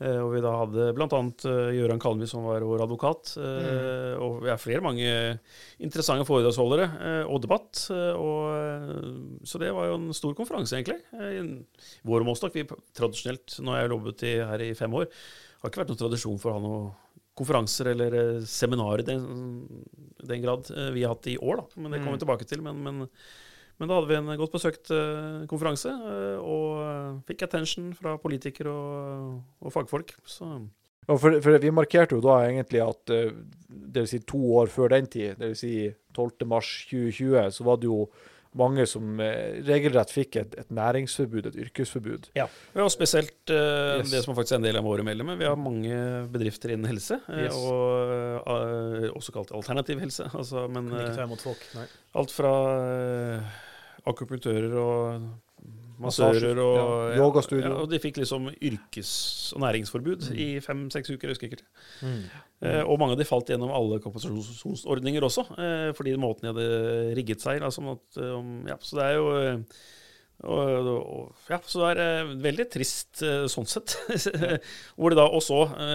eh, 0.00 0.18
og 0.22 0.32
vi 0.34 0.40
da 0.42 0.52
hadde 0.58 0.88
bl.a. 0.96 1.20
Gøran 1.74 2.00
Kalmy, 2.02 2.26
som 2.30 2.46
var 2.46 2.64
vår 2.66 2.82
advokat. 2.86 3.34
eh, 3.38 4.14
Og 4.18 4.40
vi 4.42 4.50
er 4.50 4.58
flere 4.62 4.82
mange 4.82 5.10
interessante 5.82 6.26
foredragsholdere 6.26 6.88
eh, 7.10 7.24
og 7.30 7.42
debatt. 7.44 7.84
eh, 7.94 8.14
og, 8.14 8.40
eh, 8.58 9.44
så 9.46 9.60
det 9.62 9.70
var 9.74 9.90
jo 9.90 9.98
en 10.00 10.10
stor 10.16 10.34
konferanse, 10.38 10.74
egentlig. 10.78 11.00
Vår 12.04 12.26
målstokk, 12.26 12.54
Vi 12.54 12.66
tradisjonelt, 12.94 13.58
nå 13.62 13.74
har 13.74 13.82
jeg 13.84 13.94
jobbet 13.94 14.22
i, 14.30 14.34
her 14.50 14.66
i 14.70 14.74
fem 14.74 14.92
år, 14.94 15.06
har 15.62 15.70
ikke 15.70 15.82
vært 15.84 15.94
noen 15.94 16.02
tradisjon 16.06 16.38
for 16.42 16.50
å 16.52 16.58
ha 16.58 16.62
noen 16.62 16.92
konferanser 17.34 17.88
eller 17.90 18.14
eh, 18.14 18.42
seminarer 18.46 19.00
i 19.02 19.06
den, 19.08 19.24
den 20.22 20.42
grad 20.44 20.68
eh, 20.70 20.90
vi 20.94 21.02
har 21.02 21.14
hatt 21.16 21.26
i 21.32 21.38
år, 21.38 21.56
da. 21.62 21.80
Men 21.82 21.90
det 21.94 22.02
kommer 22.04 22.18
vi 22.18 22.22
tilbake 22.22 22.46
til. 22.46 22.62
Men, 22.62 22.82
men, 22.84 23.08
men 23.80 23.90
da 23.90 23.98
hadde 23.98 24.10
vi 24.10 24.16
en 24.20 24.38
godt 24.38 24.54
besøkt 24.54 24.92
eh, 24.94 25.44
konferanse, 25.50 25.90
eh, 25.90 26.38
og 26.38 26.80
eh, 26.84 27.10
fikk 27.30 27.46
attention 27.48 27.90
fra 27.98 28.14
politikere 28.22 28.70
og, 28.70 29.40
og 29.60 29.74
fagfolk. 29.74 30.14
Så 30.24 30.48
Ja, 31.04 31.18
for, 31.20 31.36
for 31.44 31.58
vi 31.60 31.72
markerte 31.74 32.16
jo 32.16 32.22
da 32.24 32.38
egentlig 32.46 32.80
at 32.80 33.10
det 33.10 33.98
vil 33.98 34.06
si 34.08 34.22
to 34.24 34.38
år 34.56 34.70
før 34.72 34.94
den 34.94 35.10
tid, 35.10 35.34
vil 35.36 35.56
si 35.58 35.74
12. 36.16 36.46
mars 36.48 36.70
2020, 36.88 37.50
så 37.52 37.66
var 37.66 37.76
det 37.82 37.90
jo 37.90 38.06
mange 38.54 38.84
som 38.86 39.18
eh, 39.22 39.60
regelrett 39.66 40.12
fikk 40.14 40.36
et, 40.40 40.52
et 40.62 40.68
næringsforbud, 40.74 41.48
et 41.50 41.56
yrkesforbud. 41.66 42.28
Ja, 42.38 42.46
og 42.78 42.90
spesielt 42.94 43.50
eh, 43.50 43.98
Yes. 44.00 44.10
det 44.12 44.22
som 44.24 44.36
faktisk 44.36 44.54
er 44.56 44.60
en 44.62 44.66
del 44.68 44.78
av 44.78 44.86
våre 44.86 45.02
medlemmer. 45.06 45.38
Vi 45.40 45.48
har 45.48 45.58
mange 45.58 45.98
bedrifter 46.32 46.74
innen 46.74 46.86
helse, 46.92 47.18
eh, 47.28 47.44
Yes. 47.48 47.58
og 47.58 48.46
uh, 48.46 49.08
også 49.18 49.34
kalt 49.34 49.50
alternativ 49.58 50.00
helse. 50.04 50.28
Altså, 50.34 50.66
men 50.70 50.88
Kunne 50.92 51.02
ikke 51.08 51.18
ta 51.18 51.26
imot 51.28 51.42
folk. 51.44 51.66
Nei. 51.74 51.86
alt 52.22 52.30
fra 52.34 52.52
akupunktører 54.06 54.74
og 54.78 55.28
massører 56.00 56.58
og 56.58 56.76
ja, 57.14 57.18
yogastudio. 57.20 57.64
Ja, 57.68 57.74
og 57.82 57.90
de 57.90 57.98
fikk 58.02 58.16
liksom 58.22 58.48
yrkes- 58.60 59.52
og 59.54 59.60
næringsforbud 59.62 60.30
Mm. 60.30 60.36
i 60.38 60.60
fem-seks 60.60 61.10
uker, 61.10 61.28
jeg 61.28 61.34
husker 61.36 61.46
ikke. 61.50 61.62
Mm. 62.02 62.22
Eh, 62.62 62.82
og 62.82 62.98
mange 62.98 63.12
av 63.12 63.18
de 63.18 63.24
falt 63.28 63.46
gjennom 63.48 63.70
alle 63.70 64.00
kompensasjonsordninger 64.00 65.22
også, 65.22 65.44
eh, 65.58 65.92
fordi 65.92 66.16
måten 66.16 66.42
de 66.48 66.52
hadde 66.54 67.14
rigget 67.16 67.40
seg. 67.40 67.62
Altså, 67.62 67.82
at, 67.92 68.22
eh, 68.22 68.68
ja, 68.68 68.76
så 68.80 68.96
det 68.96 69.04
er 69.04 69.14
jo 69.14 69.28
eh, 69.36 69.58
og, 70.42 70.88
og, 70.90 71.28
ja, 71.48 71.56
så 71.62 71.80
det 71.80 71.90
er 71.92 72.00
eh, 72.02 72.32
veldig 72.42 72.64
trist 72.72 73.22
eh, 73.24 73.44
sånn 73.50 73.68
sett. 73.70 73.94
Hvor 74.98 75.12
det 75.14 75.18
da 75.18 75.26
også 75.30 75.60
eh, 75.70 75.92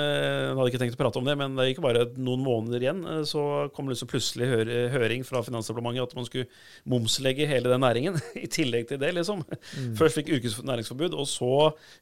Jeg 0.47 0.55
hadde 0.57 0.67
ikke 0.71 0.81
tenkt 0.81 0.95
å 0.97 1.01
prate 1.01 1.21
om 1.21 1.27
det, 1.27 1.35
men 1.37 1.57
det 1.59 1.67
gikk 1.67 1.81
bare 1.83 2.05
noen 2.17 2.45
måneder 2.45 2.85
igjen. 2.85 3.03
så 3.29 3.43
kom 3.75 3.91
liksom 3.91 4.09
plutselig 4.09 4.47
hør, 4.49 4.71
høring 4.95 5.25
fra 5.27 5.43
Finansdepartementet 5.45 6.07
at 6.07 6.15
man 6.17 6.29
skulle 6.29 6.47
momslegge 6.89 7.49
hele 7.49 7.69
den 7.71 7.83
næringen. 7.85 8.21
I 8.45 8.47
tillegg 8.49 8.87
til 8.89 9.01
det, 9.03 9.11
liksom. 9.19 9.43
Mm. 9.43 9.91
Først 9.99 10.21
fikk 10.21 10.31
yrkes- 10.39 10.57
næringsforbud, 10.65 11.19
og 11.19 11.27
så 11.29 11.53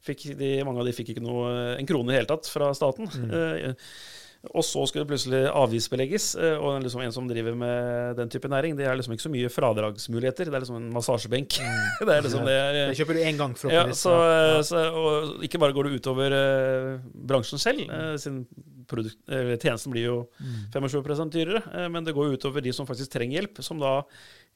fikk 0.05 0.29
de, 0.39 0.53
mange 0.67 0.83
av 0.83 0.87
de 0.87 0.95
fikk 0.95 1.15
ikke 1.15 1.25
noe, 1.25 1.51
en 1.75 1.89
krone 1.89 2.11
i 2.11 2.15
det 2.15 2.21
hele 2.21 2.31
tatt 2.31 2.51
fra 2.53 2.69
staten. 2.77 3.11
Mm. 3.11 3.75
Eh, 4.47 4.53
og 4.57 4.63
så 4.65 4.85
skulle 4.87 5.05
det 5.05 5.11
plutselig 5.11 5.41
avgiftsbelegges. 5.51 6.27
eh, 6.39 6.57
Og 6.57 6.81
liksom 6.83 7.01
en 7.03 7.11
som 7.11 7.27
driver 7.27 7.55
med 7.55 8.15
den 8.17 8.29
type 8.29 8.47
næring, 8.47 8.77
det 8.77 8.85
er 8.87 8.95
liksom 8.95 9.13
ikke 9.13 9.27
så 9.27 9.33
mye 9.33 9.49
fradragsmuligheter. 9.49 10.45
Det 10.45 10.53
er 10.55 10.63
liksom 10.65 10.79
en 10.79 10.93
massasjebenk. 10.93 11.59
det 11.99 12.15
er 12.15 12.21
liksom 12.21 12.45
det 12.45 12.55
er, 12.55 12.79
Det 12.89 12.97
kjøper 12.97 13.13
du 13.13 13.19
én 13.19 13.37
gang, 13.37 13.53
forhåpentligvis. 13.57 14.05
Ja. 14.05 14.63
så, 14.63 14.81
og 14.95 15.43
ikke 15.43 15.59
bare 15.59 15.73
går 15.73 15.89
det 15.89 15.99
utover 16.01 16.31
eh, 16.31 16.97
bransjen 17.27 17.59
selv, 17.61 17.85
eh, 17.89 18.15
sin 18.17 18.45
produkt, 18.87 19.17
eller 19.27 19.57
tjenesten 19.59 19.91
blir 19.91 20.05
jo 20.07 20.17
25 20.71 21.31
dyrere, 21.33 21.61
eh, 21.75 21.87
men 21.91 22.05
det 22.07 22.15
går 22.15 22.29
jo 22.29 22.37
utover 22.39 22.63
de 22.63 22.71
som 22.73 22.87
faktisk 22.87 23.11
trenger 23.11 23.41
hjelp, 23.41 23.59
som 23.65 23.79
da 23.81 23.97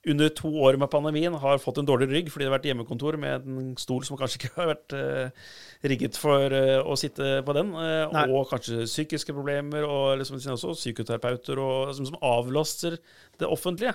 under 0.09 0.31
to 0.33 0.49
år 0.65 0.77
med 0.81 0.89
pandemien 0.89 1.35
har 1.37 1.59
fått 1.61 1.77
en 1.77 1.85
dårlig 1.85 2.07
rygg 2.09 2.31
fordi 2.33 2.45
det 2.45 2.49
har 2.49 2.55
vært 2.55 2.65
hjemmekontor 2.71 3.17
med 3.21 3.45
en 3.45 3.67
stol 3.77 4.01
som 4.07 4.17
kanskje 4.17 4.39
ikke 4.39 4.53
har 4.55 4.71
vært 4.71 4.95
uh, 4.97 5.51
rigget 5.91 6.17
for 6.17 6.55
uh, 6.55 6.79
å 6.81 6.97
sitte 6.97 7.41
på 7.45 7.55
den, 7.57 7.69
uh, 7.77 8.09
og 8.23 8.49
kanskje 8.49 8.87
psykiske 8.89 9.35
problemer, 9.37 9.85
og 9.85 10.17
liksom 10.21 10.41
også 10.41 10.73
psykoterapeuter, 10.79 11.61
og, 11.61 11.93
som, 11.97 12.09
som 12.09 12.17
avlaster 12.25 12.97
det 13.37 13.49
offentlige. 13.49 13.93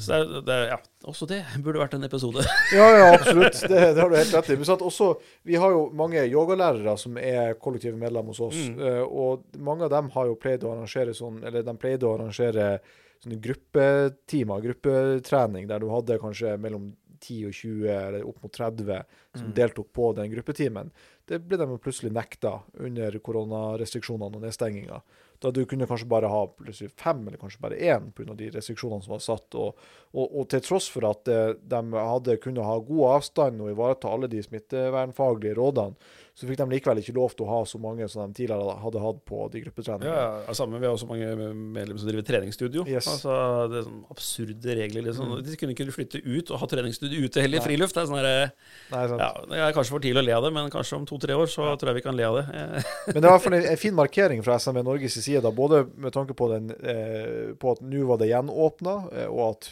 Så 0.00 0.16
det, 0.24 0.40
det, 0.46 0.54
ja, 0.70 0.78
også 1.04 1.26
det 1.28 1.42
burde 1.60 1.80
vært 1.82 1.94
en 1.98 2.04
episode. 2.06 2.40
Ja, 2.72 2.86
ja, 2.96 3.08
absolutt. 3.18 3.58
Det, 3.68 3.80
det 3.94 4.00
har 4.00 4.08
du 4.08 4.16
helt 4.16 4.32
rett 4.34 4.48
i. 4.54 4.56
Men 4.56 4.84
også, 4.88 5.08
vi 5.44 5.58
har 5.60 5.70
jo 5.74 5.82
mange 5.92 6.22
yogalærere 6.24 6.96
som 6.98 7.18
er 7.20 7.54
kollektive 7.60 7.98
medlem 8.00 8.30
hos 8.32 8.40
oss. 8.40 8.56
Mm. 8.56 8.78
eh, 8.80 9.02
Og 9.04 9.44
mange 9.58 9.84
av 9.84 9.90
dem 9.92 10.08
har 10.14 10.30
jo 10.30 10.38
pleid 10.40 10.64
å 10.64 10.72
arrangere 10.72 11.12
sånn, 11.14 11.42
eller 11.44 11.62
de 11.66 11.76
pleide 11.76 12.08
å 12.08 12.14
arrangere 12.16 12.78
sånne 13.24 13.40
gruppetimer, 13.44 14.60
gruppetrening, 14.64 15.68
der 15.68 15.80
du 15.84 15.88
hadde 15.92 16.18
kanskje 16.22 16.56
mellom 16.60 16.92
10 17.24 17.46
og 17.48 17.54
20, 17.56 17.84
eller 17.88 18.24
opp 18.28 18.42
mot 18.44 18.52
30 18.52 19.04
som 19.34 19.46
Mm. 19.48 19.54
deltok 19.56 19.92
på 19.96 20.10
den 20.16 20.30
gruppetimen. 20.32 20.90
Det 21.26 21.38
ble 21.40 21.56
de 21.56 21.78
plutselig 21.80 22.12
nekta 22.12 22.58
under 22.78 23.16
koronarestriksjonene 23.18 24.36
og 24.36 24.42
nedstenginga. 24.44 24.98
Da 25.42 25.50
du 25.50 25.64
kunne 25.68 25.88
kanskje 25.88 26.08
bare 26.08 26.30
ha 26.30 26.42
plutselig 26.46 26.92
fem, 27.00 27.22
eller 27.26 27.40
kanskje 27.40 27.62
bare 27.64 27.78
én, 27.78 28.10
pga. 28.16 28.36
de 28.38 28.50
restriksjonene 28.54 29.04
som 29.04 29.16
var 29.16 29.24
satt. 29.24 29.56
Og, 29.60 29.80
og, 30.14 30.26
og 30.28 30.48
til 30.52 30.62
tross 30.64 30.88
for 30.92 31.06
at 31.10 31.30
eh, 31.30 31.56
de 31.58 31.82
hadde 31.94 32.38
kunnet 32.42 32.66
ha 32.66 32.78
god 32.78 33.16
avstand 33.16 33.62
og 33.64 33.72
ivareta 33.72 34.12
alle 34.12 34.30
de 34.32 34.42
smittevernfaglige 34.44 35.58
rådene, 35.58 36.12
så 36.34 36.48
fikk 36.48 36.58
de 36.58 36.64
likevel 36.72 36.98
ikke 36.98 37.12
lov 37.14 37.34
til 37.38 37.44
å 37.46 37.50
ha 37.52 37.58
så 37.68 37.78
mange 37.78 38.08
som 38.10 38.24
de 38.26 38.34
tidligere 38.40 38.72
hadde 38.82 39.02
hatt 39.04 39.20
på 39.28 39.44
de 39.52 39.60
gruppetreningene. 39.62 40.10
Ja, 40.10 40.40
ja, 40.48 40.54
samme. 40.58 40.80
Vi 40.82 40.88
har 40.88 40.96
også 40.96 41.06
mange 41.06 41.28
medlemmer 41.30 42.00
som 42.02 42.10
driver 42.10 42.26
treningsstudio. 42.26 42.82
Yes. 42.90 43.06
Altså, 43.12 43.36
det 43.70 43.78
er 43.78 43.86
sånn 43.86 44.00
absurde 44.10 44.76
regler. 44.80 45.06
Liksom. 45.06 45.36
De 45.46 45.58
kunne 45.60 45.76
ikke 45.76 45.94
flytte 45.94 46.22
ut 46.26 46.50
og 46.50 46.58
ha 46.58 46.68
treningsstudio 46.72 47.28
ute 47.28 47.44
heller 47.44 47.62
i 47.62 47.68
friluft. 47.68 47.94
Det 47.94 48.02
er, 48.02 48.10
sånn 48.10 48.18
Nei, 48.24 49.04
sant? 49.12 49.22
ja, 49.22 49.68
er 49.68 49.76
kanskje 49.78 49.94
for 49.94 50.02
tidlig 50.02 50.24
å 50.24 50.26
le 50.26 50.34
av 50.34 50.48
det, 50.48 50.52
men 50.58 50.74
kanskje 50.74 50.98
om 50.98 51.06
to-tre 51.06 51.38
år 51.38 51.54
så 51.54 51.70
tror 51.78 51.92
jeg 51.92 52.00
vi 52.00 52.04
kan 52.08 52.18
le 52.18 52.26
av 52.26 52.40
det. 52.40 52.44
Men 53.14 53.20
det 53.20 53.22
er 53.22 53.28
i 53.28 53.30
hvert 53.36 53.46
fall 53.46 53.58
en, 53.60 53.70
en 53.70 53.80
fin 53.84 53.94
markering 53.94 54.42
fra 54.42 54.58
SMV 54.58 54.82
Norges 54.82 55.20
side, 55.20 55.44
da, 55.44 55.54
både 55.54 55.84
med 55.94 56.14
tanke 56.16 56.34
på, 56.34 56.50
den, 56.50 56.74
eh, 56.82 57.54
på 57.60 57.76
at 57.76 57.82
nå 57.84 58.02
var 58.10 58.18
det 58.18 58.32
gjenåpna, 58.32 58.96
eh, 59.14 59.30
og 59.30 59.52
at 59.52 59.70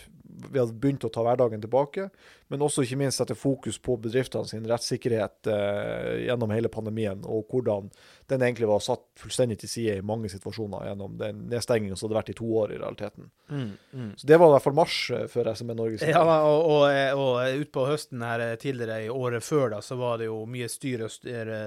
vi 0.53 0.61
hadde 0.61 0.79
begynt 0.81 1.05
å 1.07 1.11
ta 1.13 1.25
hverdagen 1.27 1.63
tilbake, 1.63 2.09
men 2.53 2.63
også 2.65 2.85
ikke 2.85 2.99
minst 3.01 3.21
sette 3.23 3.37
fokus 3.39 3.79
på 3.83 3.97
bedriftene 4.05 4.49
sin 4.51 4.67
rettssikkerhet 4.69 5.49
eh, 5.49 6.27
gjennom 6.27 6.53
hele 6.53 6.71
pandemien, 6.73 7.23
og 7.25 7.49
hvordan 7.49 7.89
den 8.31 8.45
egentlig 8.45 8.69
var 8.69 8.83
satt 8.85 9.03
fullstendig 9.19 9.59
til 9.63 9.71
side 9.73 9.97
i 9.99 10.05
mange 10.05 10.29
situasjoner 10.33 10.87
gjennom 10.91 11.17
den 11.21 11.47
nedstengingen 11.51 11.99
som 11.99 12.07
hadde 12.09 12.19
vært 12.21 12.33
i 12.33 12.37
to 12.39 12.49
år 12.63 12.75
i 12.75 12.81
realiteten. 12.81 13.31
Mm, 13.49 13.73
mm. 13.93 14.11
Så 14.21 14.29
det 14.29 14.39
var 14.41 14.53
i 14.53 14.55
hvert 14.55 14.67
fall 14.67 14.77
mars 14.77 14.99
før 15.33 15.51
SMN-Norge 15.53 15.81
Norges 15.83 16.05
Ja, 16.07 16.23
og, 16.23 16.69
og, 16.71 17.19
og 17.19 17.63
utpå 17.65 17.87
høsten 17.89 18.23
her 18.25 18.45
eh, 18.45 18.55
tidligere 18.61 19.01
i 19.07 19.11
året 19.13 19.45
før, 19.45 19.73
da, 19.75 19.81
så 19.85 19.99
var 20.01 20.21
det 20.21 20.29
jo 20.29 20.43
mye 20.49 20.69
styr 20.71 21.07
og 21.09 21.17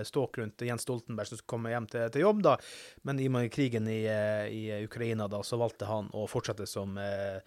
ståk 0.07 0.39
rundt 0.41 0.65
Jens 0.65 0.85
Stoltenberg 0.85 1.29
som 1.29 1.39
skulle 1.41 1.53
komme 1.57 1.73
hjem 1.73 1.89
til, 1.91 2.07
til 2.13 2.25
jobb, 2.25 2.45
da. 2.45 2.55
Men 3.09 3.19
i 3.21 3.27
og 3.29 3.35
med 3.37 3.51
krigen 3.53 3.89
i, 3.91 4.03
eh, 4.09 4.47
i 4.53 4.63
Ukraina, 4.85 5.27
da, 5.31 5.41
så 5.45 5.59
valgte 5.61 5.89
han 5.89 6.09
å 6.13 6.25
fortsette 6.29 6.69
som 6.69 6.97
eh, 7.01 7.41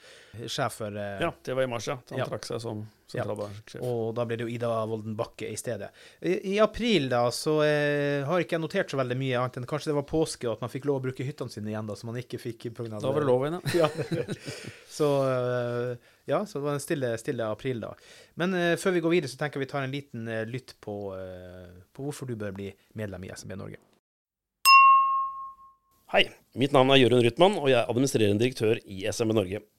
sjef 0.47 0.81
for 0.83 0.95
eh, 0.95 1.19
ja, 1.25 1.33
det 1.45 1.57
var 1.59 1.67
i 1.67 1.71
mars, 1.71 1.89
ja. 1.91 1.99
Han 2.11 2.23
Ja. 2.23 2.27
trakk 2.29 2.47
seg 2.49 2.63
som 2.63 2.87
sentralbanksjef. 3.13 3.83
Og 3.85 4.13
da 4.17 4.27
ble 4.29 4.39
det 4.39 4.47
jo 4.47 4.53
Ida 4.53 4.71
Wolden 4.89 5.17
Bakke 5.19 5.49
i 5.49 5.57
stedet. 5.59 5.91
I, 6.21 6.37
i 6.53 6.59
april 6.63 7.09
da, 7.13 7.25
så 7.35 7.59
eh, 7.65 8.27
har 8.29 8.45
ikke 8.45 8.59
jeg 8.59 8.65
notert 8.65 8.93
så 8.93 9.01
veldig 9.01 9.19
mye 9.21 9.41
annet 9.41 9.61
enn 9.61 9.69
kanskje 9.69 9.93
det 9.93 9.99
var 9.99 10.09
påske, 10.09 10.49
og 10.49 10.57
at 10.57 10.67
man 10.67 10.73
fikk 10.73 10.89
lov 10.91 11.01
å 11.01 11.07
bruke 11.09 11.27
hyttene 11.27 11.53
sine 11.53 11.73
igjen, 11.73 11.89
da, 11.89 11.97
som 11.99 12.13
man 12.13 12.21
ikke 12.21 12.41
fikk 12.43 12.69
pga. 12.77 13.01
Da 13.01 13.13
var 13.13 13.25
det 13.25 13.31
lov 13.31 13.49
igjen, 13.49 13.61
ja. 13.79 13.91
Ja. 14.19 14.25
så 14.93 15.09
eh, 15.29 16.15
ja, 16.29 16.43
så 16.47 16.59
det 16.59 16.65
var 16.67 16.75
en 16.77 16.83
stille, 16.85 17.15
stille 17.19 17.47
april, 17.49 17.81
da. 17.81 17.95
Men 18.37 18.53
eh, 18.55 18.75
før 18.77 18.93
vi 18.99 19.01
går 19.05 19.15
videre, 19.17 19.33
så 19.33 19.41
tenker 19.41 19.57
jeg 19.57 19.65
vi 19.65 19.71
tar 19.71 19.87
en 19.87 19.95
liten 19.95 20.29
eh, 20.29 20.45
lytt 20.49 20.75
på, 20.85 20.97
eh, 21.17 21.71
på 21.97 22.05
hvorfor 22.05 22.29
du 22.29 22.35
bør 22.37 22.53
bli 22.57 22.69
medlem 23.01 23.25
i 23.25 23.33
SMB 23.33 23.57
Norge. 23.57 23.81
Hei, 26.13 26.27
mitt 26.61 26.73
navn 26.77 26.93
er 26.93 27.01
Jørund 27.01 27.25
Rytman, 27.25 27.57
og 27.61 27.71
jeg 27.73 27.81
er 27.81 27.89
administrerende 27.89 28.45
direktør 28.45 28.81
i 28.85 29.03
SMB 29.09 29.37
Norge. 29.41 29.63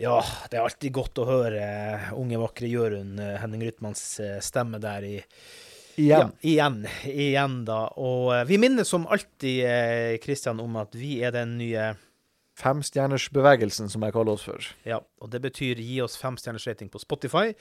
Ja, 0.00 0.22
det 0.48 0.56
er 0.56 0.64
alltid 0.64 0.94
godt 0.96 1.20
å 1.20 1.26
høre 1.28 1.60
eh, 1.60 2.06
unge, 2.16 2.38
vakre 2.40 2.70
Jørund 2.70 3.20
eh, 3.20 3.36
Henning 3.42 3.64
Rytmans 3.66 4.04
eh, 4.24 4.38
stemme 4.44 4.80
der 4.82 5.04
i 5.04 5.18
Igjen. 6.00 6.30
Ja, 6.40 6.48
igjen. 6.48 6.76
Igjen, 7.04 7.56
da. 7.68 7.82
Og 8.00 8.30
vi 8.48 8.56
minner 8.56 8.86
som 8.88 9.02
alltid, 9.12 9.58
Kristian, 10.24 10.62
om 10.64 10.78
at 10.80 10.96
vi 10.96 11.18
er 11.20 11.34
den 11.34 11.58
nye 11.58 11.90
Femstjernersbevegelsen, 12.56 13.90
som 13.92 14.06
jeg 14.06 14.14
kaller 14.16 14.38
oss 14.38 14.46
for. 14.48 14.70
Ja, 14.88 15.02
og 15.22 15.30
det 15.32 15.40
betyr 15.44 15.78
gi 15.80 16.00
oss 16.04 16.18
fem 16.20 16.36
stjerners 16.40 16.66
rating 16.66 16.90
på 16.92 17.00
Spotify 17.02 17.52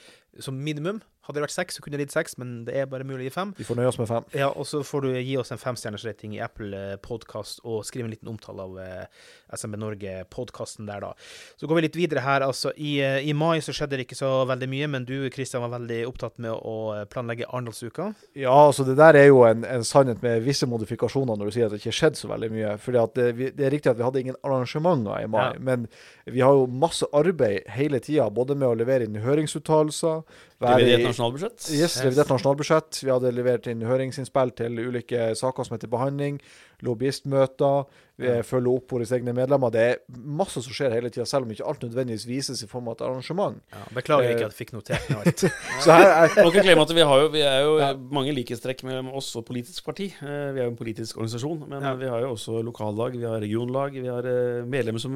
som 0.41 0.57
minimum. 0.57 0.99
Hadde 1.27 1.37
det 1.37 1.43
vært 1.45 1.53
seks, 1.53 1.75
så 1.77 1.83
kunne 1.85 1.99
det 1.99 2.07
gitt 2.07 2.15
seks, 2.15 2.33
men 2.41 2.63
det 2.65 2.73
er 2.81 2.87
bare 2.89 3.05
mulig 3.05 3.27
å 3.27 3.27
gi 3.27 3.33
fem. 3.35 3.51
Vi 3.59 3.65
får 3.67 3.77
nøye 3.77 3.89
oss 3.91 3.99
med 4.01 4.07
fem. 4.09 4.25
Ja, 4.33 4.47
og 4.57 4.65
så 4.65 4.79
får 4.81 5.05
du 5.05 5.09
gi 5.21 5.35
oss 5.37 5.51
en 5.53 5.59
femstjerners 5.61 6.01
rating 6.07 6.33
i 6.33 6.41
Apple 6.41 6.97
Podkast, 6.97 7.19
Podcast 7.31 7.59
og 7.67 7.83
skrive 7.85 8.07
en 8.07 8.13
liten 8.15 8.29
omtale 8.31 8.63
av 8.65 8.79
eh, 8.81 9.05
SMB 9.53 9.77
Norge-podkasten 9.77 10.87
der, 10.89 11.03
da. 11.03 11.11
Så 11.59 11.67
går 11.69 11.77
vi 11.77 11.83
litt 11.85 11.97
videre 11.99 12.23
her. 12.25 12.41
Altså, 12.45 12.71
i, 12.77 12.95
eh, 13.03 13.19
I 13.29 13.33
mai 13.37 13.59
så 13.61 13.73
skjedde 13.75 13.99
det 13.99 14.05
ikke 14.07 14.17
så 14.17 14.31
veldig 14.49 14.69
mye, 14.71 14.87
men 14.95 15.05
du 15.05 15.29
Kristian 15.33 15.61
var 15.65 15.73
veldig 15.75 15.99
opptatt 16.09 16.39
med 16.41 16.51
å 16.55 16.75
eh, 16.95 17.03
planlegge 17.11 17.45
Arendalsuka. 17.49 18.09
Ja, 18.39 18.55
altså 18.71 18.85
det 18.87 18.97
der 18.99 19.19
er 19.19 19.27
jo 19.29 19.43
en, 19.47 19.65
en 19.67 19.85
sannhet 19.87 20.23
med 20.25 20.41
visse 20.47 20.65
modifikasjoner 20.69 21.37
når 21.37 21.51
du 21.51 21.55
sier 21.57 21.67
at 21.69 21.75
det 21.75 21.81
ikke 21.83 21.95
skjedde 21.99 22.21
så 22.23 22.31
veldig 22.31 22.51
mye. 22.55 22.73
Fordi 22.81 23.05
det, 23.19 23.51
det 23.59 23.67
er 23.67 23.75
riktig 23.75 23.91
at 23.93 23.99
vi 24.01 24.07
hadde 24.07 24.23
ingen 24.25 24.39
arrangementer 24.41 25.21
i 25.21 25.29
mai, 25.31 25.41
Ja. 25.51 25.59
men 25.59 25.87
vi 26.25 26.41
har 26.45 26.53
jo 26.57 26.65
masse 26.69 27.07
arbeid 27.17 27.50
hele 27.71 27.99
tida, 28.03 28.29
både 28.29 28.55
med 28.57 28.69
å 28.69 28.77
levere 28.79 29.07
inn 29.07 29.21
høringsuttalelser 29.23 30.21
Revidert 30.61 31.07
nasjonalbudsjett. 31.09 31.69
Yes, 31.73 31.97
revidert 32.05 32.29
nasjonalbudsjett. 32.29 33.01
Vi 33.03 33.09
hadde 33.11 33.31
levert 33.33 33.67
inn 33.71 33.81
høringsinnspill 33.87 34.53
til 34.57 34.77
ulike 34.83 35.31
saker 35.39 35.67
som 35.67 35.77
er 35.77 35.81
til 35.85 35.89
behandling. 35.93 36.41
lobbyistmøter, 36.81 37.83
vi 38.21 38.31
følger 38.45 38.73
opp 38.73 38.93
våre 38.93 39.05
egne 39.17 39.33
medlemmer. 39.37 39.69
Det 39.73 39.81
er 39.85 39.99
masse 40.17 40.61
som 40.65 40.73
skjer 40.73 40.93
hele 40.95 41.11
tida, 41.13 41.27
selv 41.29 41.45
om 41.45 41.51
ikke 41.53 41.65
alt 41.69 41.83
nødvendigvis 41.85 42.25
vises 42.29 42.63
i 42.65 42.69
form 42.69 42.89
av 42.89 42.95
et 42.97 43.03
arrangement. 43.05 43.59
Ja, 43.73 43.83
beklager 43.93 44.29
Eh, 44.29 44.35
ikke 44.35 44.47
at 44.47 44.53
jeg 44.53 44.59
fikk 44.59 44.73
notert 44.73 45.09
ned 45.09 45.19
alt. 45.21 45.43
Er 45.91 46.35
Man 46.37 46.51
ikke 46.51 46.75
at 46.81 46.93
vi, 46.95 47.05
har 47.11 47.21
jo, 47.21 47.27
vi 47.33 47.41
er 47.41 47.59
jo 47.65 47.77
Ja. 47.79 47.91
mange 47.93 48.33
likhetstrekk 48.33 48.83
mellom 48.83 49.11
oss 49.17 49.29
og 49.35 49.45
politisk 49.45 49.85
parti. 49.85 50.11
Eh, 50.21 50.51
Vi 50.51 50.59
er 50.59 50.65
jo 50.65 50.71
en 50.71 50.77
politisk 50.77 51.17
organisasjon, 51.17 51.67
men 51.69 51.81
Ja. 51.81 51.93
vi 51.95 52.07
har 52.07 52.21
jo 52.21 52.33
også 52.35 52.63
lokallag, 52.63 53.17
vi 53.17 53.25
har 53.25 53.39
regionlag, 53.39 53.93
vi 53.93 54.07
har 54.07 54.25
eh, 54.25 54.65
medlemmer 54.65 54.99
som 54.99 55.13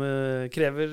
krever 0.49 0.88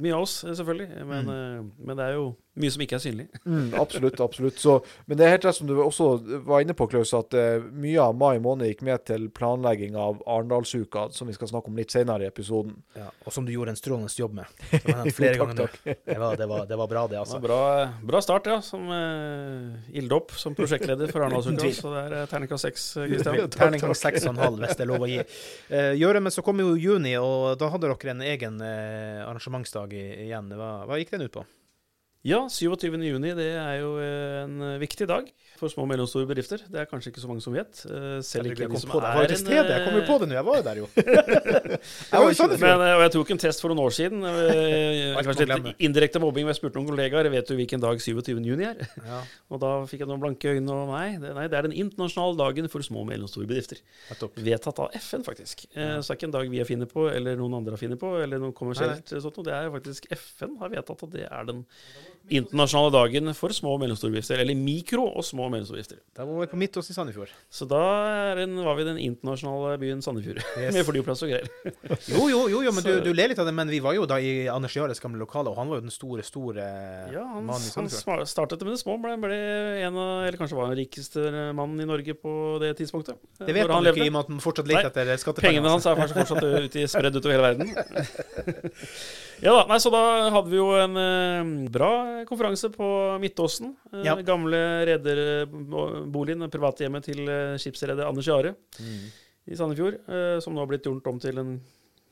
mye 0.00 0.14
av 0.14 0.22
oss, 0.22 0.44
selvfølgelig. 0.44 0.88
Men, 1.06 1.26
mm. 1.26 1.72
men 1.86 1.96
det 1.96 2.06
er 2.06 2.14
jo 2.14 2.36
mye 2.58 2.70
som 2.74 2.82
ikke 2.82 2.96
er 2.98 3.02
synlig. 3.02 3.26
Mm, 3.44 3.74
absolutt, 3.78 4.20
absolutt. 4.20 4.58
Så, 4.58 4.80
men 5.06 5.18
det 5.18 5.26
er 5.26 5.34
helt 5.36 5.44
rett 5.46 5.58
som 5.60 5.68
du 5.68 5.76
også 5.78 6.08
var 6.46 6.64
inne 6.64 6.74
på, 6.74 6.88
Klaus, 6.90 7.12
at 7.14 7.34
uh, 7.38 7.62
mye 7.70 8.00
av 8.02 8.16
mai 8.18 8.40
måned 8.42 8.66
gikk 8.66 8.82
med 8.86 9.04
til 9.06 9.28
planlegging 9.34 9.94
av 9.98 10.18
Arendalsuka, 10.26 11.08
som 11.14 11.30
vi 11.30 11.36
skal 11.36 11.52
snakke 11.52 11.70
om 11.70 11.78
litt 11.78 11.94
senere 11.94 12.26
i 12.26 12.30
episoden. 12.30 12.74
Ja, 12.98 13.06
og 13.24 13.34
som 13.34 13.46
du 13.46 13.52
gjorde 13.54 13.76
en 13.76 13.78
strålende 13.78 14.10
jobb 14.10 14.34
med. 14.40 14.50
Flere 14.70 15.36
Takk, 15.36 15.38
ganger 15.38 15.60
nå. 15.60 15.68
Det 15.84 16.18
var, 16.18 16.36
det, 16.40 16.48
var, 16.50 16.66
det 16.66 16.80
var 16.82 16.90
bra, 16.90 17.04
det, 17.12 17.20
altså. 17.22 17.38
Det 17.38 17.46
bra, 17.46 17.60
bra 18.10 18.24
start, 18.26 18.50
ja, 18.50 18.58
som 18.66 18.90
uh, 18.90 19.94
ilde 19.94 20.20
som 20.42 20.58
prosjektleder 20.58 21.14
for 21.14 21.26
Arendalsuka. 21.26 21.70
Så 21.80 21.94
det 21.94 22.02
er 22.02 22.16
uh, 22.18 22.26
terningkast 22.30 22.66
seks, 22.66 22.88
eh, 22.96 23.08
Kristian. 23.14 23.54
Terningkast 23.54 24.08
seks 24.08 24.26
og 24.26 24.34
en 24.34 24.42
halv, 24.42 24.60
hvis 24.64 24.74
det 24.74 24.86
er 24.86 24.90
lov 24.90 25.06
å 25.06 25.10
gi. 25.10 25.22
Uh, 25.70 25.92
Gjøre, 26.00 26.24
men 26.26 26.34
så 26.34 26.44
kom 26.44 26.60
jo 26.62 26.74
juni, 26.74 27.14
og 27.20 27.54
da 27.60 27.70
hadde 27.70 27.86
dere 27.86 28.14
en 28.16 28.26
egen 28.26 28.60
uh, 28.64 29.28
arrangementsdag 29.28 29.94
igjen. 30.00 30.52
Hva, 30.58 30.74
hva 30.90 31.00
gikk 31.00 31.14
den 31.14 31.28
ut 31.28 31.38
på? 31.38 31.46
Ja, 32.20 32.42
27. 32.52 32.98
juni 33.00 33.30
det 33.32 33.46
er 33.56 33.78
jo 33.80 33.94
eh, 33.96 34.42
en 34.44 34.58
viktig 34.82 35.06
dag 35.08 35.28
for 35.56 35.72
små 35.72 35.86
og 35.86 35.88
mellomstore 35.88 36.26
bedrifter. 36.28 36.60
Det 36.68 36.76
er 36.82 36.86
kanskje 36.88 37.08
ikke 37.14 37.20
så 37.22 37.28
mange 37.30 37.40
som 37.40 37.54
vet. 37.56 37.80
eh, 37.88 38.18
Selv 38.24 38.50
ikke 38.50 38.66
de 38.68 38.80
som 38.80 38.92
jo 38.92 39.00
er 39.00 39.24
en, 39.24 39.38
stede. 39.40 39.70
Jeg 39.72 39.86
kom 39.86 39.96
jo 39.96 40.02
eh, 40.02 40.08
på 40.08 40.16
det 40.20 40.28
nå. 40.28 40.34
Jeg 40.36 40.44
var 40.44 40.58
jo 40.58 40.64
der, 40.66 40.80
jo. 40.82 40.88
Jeg 41.00 42.20
var 42.20 42.26
ikke 42.28 42.38
sånn. 42.42 42.52
Men, 42.60 42.84
eh, 42.84 42.92
og 42.98 43.02
jeg 43.06 43.12
tok 43.14 43.32
en 43.32 43.40
test 43.40 43.64
for 43.64 43.72
noen 43.72 43.80
år 43.86 43.96
siden. 43.96 44.24
eh, 44.28 45.16
litt 45.64 45.82
indirekte 45.88 46.20
mobbing, 46.20 46.48
jeg 46.52 46.58
spurte 46.60 46.76
noen 46.80 46.90
kollegaer 46.92 47.30
vet 47.32 47.48
du 47.48 47.54
hvilken 47.56 47.80
dag 47.86 48.00
27. 48.04 48.36
juni 48.50 48.68
er. 48.68 48.84
Ja, 49.00 49.22
Og 49.56 49.60
da 49.64 49.72
fikk 49.88 50.04
jeg 50.04 50.10
noen 50.12 50.20
blanke 50.20 50.52
øyne 50.52 50.76
og 50.76 50.92
nei, 50.92 51.16
det, 51.24 51.32
nei, 51.40 51.46
det 51.52 51.56
er 51.60 51.68
den 51.70 51.76
internasjonale 51.86 52.36
dagen 52.40 52.68
for 52.72 52.84
små 52.84 53.00
og 53.06 53.10
mellomstore 53.14 53.48
bedrifter. 53.48 53.80
Vedtatt 54.36 54.84
av 54.84 54.92
FN, 55.00 55.24
faktisk. 55.24 55.64
Ja. 55.72 55.96
Så 56.04 56.12
det 56.12 56.18
er 56.18 56.20
ikke 56.20 56.28
en 56.30 56.36
dag 56.36 56.52
vi 56.52 56.60
har 56.60 56.68
funnet 56.68 56.92
på, 56.92 57.08
eller 57.12 57.40
noen 57.40 57.56
andre 57.62 57.76
har 57.78 57.80
funnet 57.84 58.00
på, 58.00 58.12
eller 58.20 58.44
noe 58.44 58.56
kommersielt. 58.56 59.08
eh, 59.16 59.24
Sånt, 59.24 59.40
noe. 59.40 59.48
det 59.48 59.56
er 59.56 59.68
jo 59.70 59.76
faktisk 59.80 60.08
FN 60.20 60.56
har 60.60 60.72
vedtatt 60.76 61.08
at 61.08 61.16
det 61.16 61.26
er 61.32 61.48
den 61.48 61.64
internasjonale 62.30 62.92
dagen 62.94 63.32
for 63.34 63.50
små 63.54 63.72
og 63.74 63.80
mellomstore 63.82 64.12
bedrifter. 64.12 64.38
Eller 64.42 64.54
mikro 64.58 65.06
og 65.08 65.24
små 65.26 65.46
og 65.48 65.52
mellomstore 65.54 65.80
bedrifter. 65.80 65.98
Da 66.14 66.26
var 66.28 66.44
vi 66.44 66.48
på 66.52 66.58
Midtås 66.60 66.90
i 66.92 66.94
Sandefjord. 66.94 67.32
Så 67.50 67.66
da 67.70 67.80
den, 68.38 68.54
var 68.62 68.76
vi 68.78 68.84
i 68.84 68.88
den 68.90 69.00
internasjonale 69.02 69.78
byen 69.82 70.02
Sandefjord. 70.04 70.42
Yes. 70.60 70.74
Med 70.76 70.84
flyplass 70.84 71.22
og 71.24 71.30
greier. 71.30 71.46
Jo, 72.10 72.26
jo, 72.28 72.40
jo, 72.52 72.58
jo 72.66 72.72
men 72.74 72.84
du, 72.84 72.90
du 73.00 73.10
ler 73.16 73.30
litt 73.32 73.38
av 73.40 73.46
det. 73.48 73.54
Men 73.56 73.70
vi 73.72 73.78
var 73.82 73.94
jo 73.96 74.04
da 74.10 74.18
i 74.20 74.44
Anders 74.52 74.74
Jares 74.76 75.00
gamle 75.00 75.18
lokale, 75.22 75.48
og 75.48 75.56
han 75.56 75.70
var 75.70 75.80
jo 75.80 75.84
den 75.86 75.94
store, 75.94 76.24
store 76.26 76.66
Ja, 77.14 77.22
han, 77.24 77.46
mannen 77.48 77.64
i 77.64 77.72
han 77.72 77.88
Sandefjord. 77.88 78.20
Han 78.22 78.28
startet 78.30 78.62
med 78.66 78.74
det 78.76 78.80
små, 78.82 78.98
ble, 79.00 79.14
ble 79.22 79.38
en 79.86 79.96
av, 79.96 80.12
eller 80.28 80.38
kanskje 80.40 80.58
var 80.58 80.70
den 80.74 80.78
rikeste 80.82 81.24
mannen 81.56 81.80
i 81.80 81.88
Norge 81.88 82.14
på 82.20 82.34
det 82.62 82.74
tidspunktet. 82.82 83.16
eh, 83.40 83.46
Det 83.48 83.56
vet 83.56 83.64
han 83.70 83.78
man 83.80 83.90
ikke 83.90 84.04
i 84.04 84.10
og 84.12 84.16
med 84.18 84.22
at 84.26 84.32
man 84.36 84.44
fortsatt 84.44 84.68
leter 84.70 84.90
etter 84.92 85.12
skattepenger. 85.24 85.60
Pengene 85.62 85.74
hans 85.74 85.88
er 85.88 85.98
fortsatt 86.20 86.44
ute 86.68 86.84
i, 86.84 86.86
spredd 86.90 87.16
utover 87.16 87.38
hele 87.38 87.48
verden. 87.48 87.74
ja 89.42 89.52
da, 89.56 89.64
nei, 89.70 89.78
Så 89.82 89.90
da 89.92 90.02
hadde 90.34 90.50
vi 90.52 90.56
jo 90.60 90.68
en 90.76 90.96
eh, 91.00 91.68
bra 91.72 91.90
konferanse 92.28 92.70
på 92.74 92.88
Midtåsen. 93.22 93.74
Eh, 93.92 94.02
Ja. 94.06 94.14
Gamle 94.26 94.60
rederboligen, 94.88 96.46
privathjemmet 96.52 97.04
til 97.08 97.26
eh, 97.28 97.56
skipsreder 97.60 98.06
Anders 98.08 98.26
Jare 98.28 98.54
Mm. 98.80 99.10
i 99.50 99.56
Sandefjord. 99.56 100.00
eh, 100.08 100.40
som 100.40 100.54
nå 100.54 100.60
har 100.60 100.66
blitt 100.70 100.84
gjort 100.84 101.06
om 101.06 101.18
til 101.18 101.38
en 101.38 101.60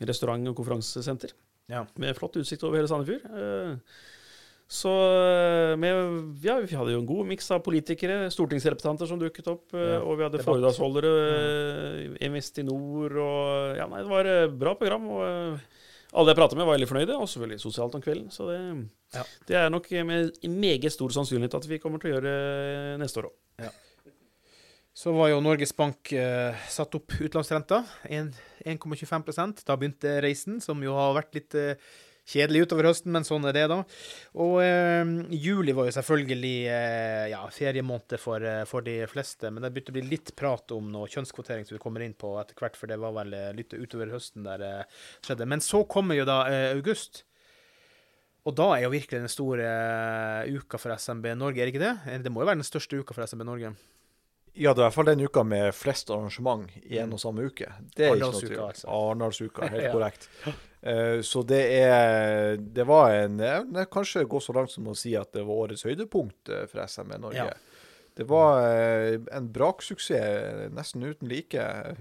restaurant 0.00 0.48
og 0.48 0.56
konferansesenter. 0.56 1.32
Ja. 1.68 1.84
Med 1.98 2.16
flott 2.16 2.36
utsikt 2.36 2.62
over 2.64 2.76
hele 2.78 2.88
Sandefjord. 2.88 3.24
Eh, 3.24 3.76
Så 4.70 4.90
eh, 4.92 5.76
med, 5.80 6.42
ja, 6.44 6.58
vi 6.60 6.76
hadde 6.76 6.92
jo 6.92 6.98
en 7.00 7.06
god 7.08 7.24
miks 7.26 7.50
av 7.50 7.62
politikere, 7.64 8.28
stortingsrepresentanter 8.30 9.08
som 9.08 9.18
dukket 9.18 9.46
opp, 9.48 9.72
eh, 9.72 9.96
og 9.96 10.18
vi 10.18 10.24
hadde 10.26 10.42
foredragsholdere, 10.44 11.12
eh, 12.12 12.26
Investinor 12.26 13.16
og 13.16 13.76
Ja, 13.78 13.86
nei, 13.88 14.02
det 14.02 14.10
var 14.10 14.26
et 14.28 14.58
bra 14.58 14.74
program. 14.74 15.08
og 15.08 15.60
alle 16.14 16.32
jeg 16.32 16.38
pratet 16.38 16.56
med, 16.56 16.64
var 16.66 16.74
veldig 16.78 16.88
fornøyde, 16.88 17.16
og 17.20 17.28
selvfølgelig 17.28 17.60
sosialt 17.60 17.94
om 17.98 18.02
kvelden. 18.04 18.30
Så 18.32 18.46
det, 18.48 18.60
Ja. 19.14 19.22
det 19.48 19.56
er 19.56 19.68
nok 19.70 19.90
med 20.08 20.32
meget 20.48 20.92
stor 20.92 21.08
sannsynlighet 21.12 21.54
at 21.54 21.68
vi 21.68 21.78
kommer 21.78 21.98
til 22.00 22.10
å 22.12 22.14
gjøre 22.20 22.98
neste 22.98 23.20
år 23.20 23.30
òg. 23.30 23.36
Så 24.98 25.12
var 25.14 25.28
jo 25.30 25.40
Norges 25.40 25.70
Bank 25.78 26.10
eh, 26.12 26.56
satt 26.68 26.94
opp 26.98 27.12
utlånsrenta. 27.22 27.84
1,25% 28.10 29.64
Da 29.68 29.76
begynte 29.78 30.16
reisen, 30.24 30.60
som 30.64 30.80
jo 30.82 30.94
har 30.96 31.14
vært 31.14 31.36
litt 31.38 31.54
eh, 31.54 31.76
kjedelig 32.28 32.66
utover 32.66 32.88
høsten, 32.90 33.12
men 33.14 33.24
sånn 33.26 33.46
er 33.48 33.56
det, 33.56 33.64
da. 33.72 33.78
Og 34.44 34.58
eh, 34.60 35.12
juli 35.32 35.72
var 35.76 35.88
jo 35.88 35.94
selvfølgelig 35.96 36.56
eh, 36.74 37.24
ja, 37.32 37.40
feriemåned 37.54 38.16
for, 38.20 38.44
eh, 38.44 38.64
for 38.68 38.84
de 38.84 38.98
fleste, 39.08 39.48
men 39.50 39.64
det 39.64 39.70
begynte 39.72 39.94
å 39.94 39.98
bli 39.98 40.06
litt 40.10 40.34
prat 40.36 40.76
om 40.76 40.90
noe 40.92 41.08
kjønnskvotering 41.12 41.64
som 41.68 41.78
vi 41.78 41.82
kommer 41.82 42.04
inn 42.04 42.16
på 42.18 42.34
etter 42.42 42.58
hvert, 42.60 42.76
for 42.76 42.90
det 42.92 43.00
var 43.00 43.16
vel 43.16 43.32
eh, 43.38 43.48
litt 43.56 43.72
utover 43.72 44.12
høsten 44.12 44.44
der 44.46 44.60
det 44.62 44.74
skjedde. 45.24 45.48
Men 45.48 45.64
så 45.64 45.82
kommer 45.88 46.18
jo 46.20 46.28
da 46.28 46.42
eh, 46.52 46.68
august. 46.76 47.24
Og 48.48 48.54
da 48.56 48.70
er 48.76 48.84
jo 48.86 48.92
virkelig 48.94 49.18
den 49.24 49.32
store 49.32 49.64
eh, 49.68 50.54
uka 50.56 50.78
for 50.80 50.94
SMB 50.94 51.32
Norge, 51.36 51.60
er 51.60 51.68
det 51.68 51.74
ikke 51.74 51.84
det? 51.84 51.94
Eh, 52.12 52.20
Det 52.24 52.32
må 52.32 52.44
jo 52.44 52.48
være 52.48 52.60
den 52.62 52.68
største 52.68 53.00
uka 53.00 53.16
for 53.16 53.26
SMB 53.28 53.44
Norge. 53.48 53.72
Ja, 54.54 54.72
det 54.74 54.80
er 54.80 54.84
i 54.84 54.88
hvert 54.88 54.94
fall 54.94 55.04
den 55.10 55.20
uka 55.26 55.42
med 55.44 55.74
flest 55.74 56.10
arrangement 56.10 56.70
i 56.84 56.98
en 56.98 57.12
og 57.12 57.20
samme 57.20 57.44
uke. 57.46 57.68
Det 57.94 58.06
er 58.06 58.14
ikke 58.16 58.24
noe 58.24 58.32
Arendalsuka, 58.32 58.48
tvil. 58.48 58.64
altså. 58.68 58.88
Arendalsuka, 58.88 59.68
helt 59.74 59.84
Ja. 59.84 59.92
korrekt. 59.92 60.28
Uh, 60.78 61.20
så 61.26 61.42
det 61.42 61.60
er 61.74 62.56
Det 62.56 62.84
var 62.86 63.10
en 63.10 63.38
Jeg 63.42 63.64
vil 63.74 63.86
kanskje 63.90 64.22
gå 64.30 64.38
så 64.40 64.52
langt 64.54 64.70
som 64.70 64.86
å 64.86 64.94
si 64.96 65.16
at 65.18 65.32
det 65.34 65.42
var 65.42 65.64
årets 65.66 65.82
høydepunkt 65.82 66.48
eh, 66.54 66.66
for 66.70 66.86
SME 66.86 67.18
Norge. 67.18 67.36
Ja. 67.50 67.54
Det 68.18 68.24
var 68.26 68.64
eh, 68.66 69.12
en 69.36 69.46
braksuksess 69.54 70.72
nesten 70.74 71.04
uten 71.06 71.28
like, 71.30 71.54
eh, 71.54 72.00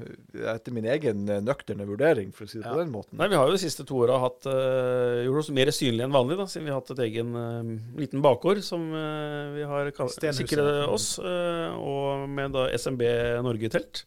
etter 0.49 0.73
min 0.73 0.87
egen 0.89 1.27
eh, 1.29 1.41
nøkterne 1.45 1.85
vurdering, 1.85 2.31
for 2.33 2.47
å 2.47 2.49
si 2.49 2.57
det 2.57 2.65
Ja. 2.65 2.73
på 2.73 2.79
den 2.81 2.89
måten. 2.91 3.19
Nei, 3.19 3.27
Vi 3.29 3.37
har 3.37 3.45
jo 3.45 3.53
de 3.53 3.61
siste 3.61 3.85
to 3.85 3.99
åra 4.01 4.17
hatt 4.23 4.47
uh, 4.49 5.21
gjort 5.27 5.43
oss 5.43 5.51
mer 5.53 5.69
synlige 5.69 6.07
enn 6.07 6.15
vanlig, 6.15 6.39
da, 6.39 6.47
siden 6.49 6.65
vi 6.65 6.73
har 6.73 6.81
hatt 6.81 6.89
et 6.95 7.03
egen 7.05 7.35
uh, 7.37 7.99
liten 8.01 8.23
bakgård 8.25 8.63
som 8.65 8.87
uh, 8.89 9.53
vi 9.53 9.61
har 9.69 9.91
sikret 10.33 10.87
oss, 10.89 11.19
eh, 11.21 11.77
og 11.77 12.25
med 12.33 12.51
da 12.57 12.65
SMB 12.73 13.03
Norge-telt. 13.45 14.01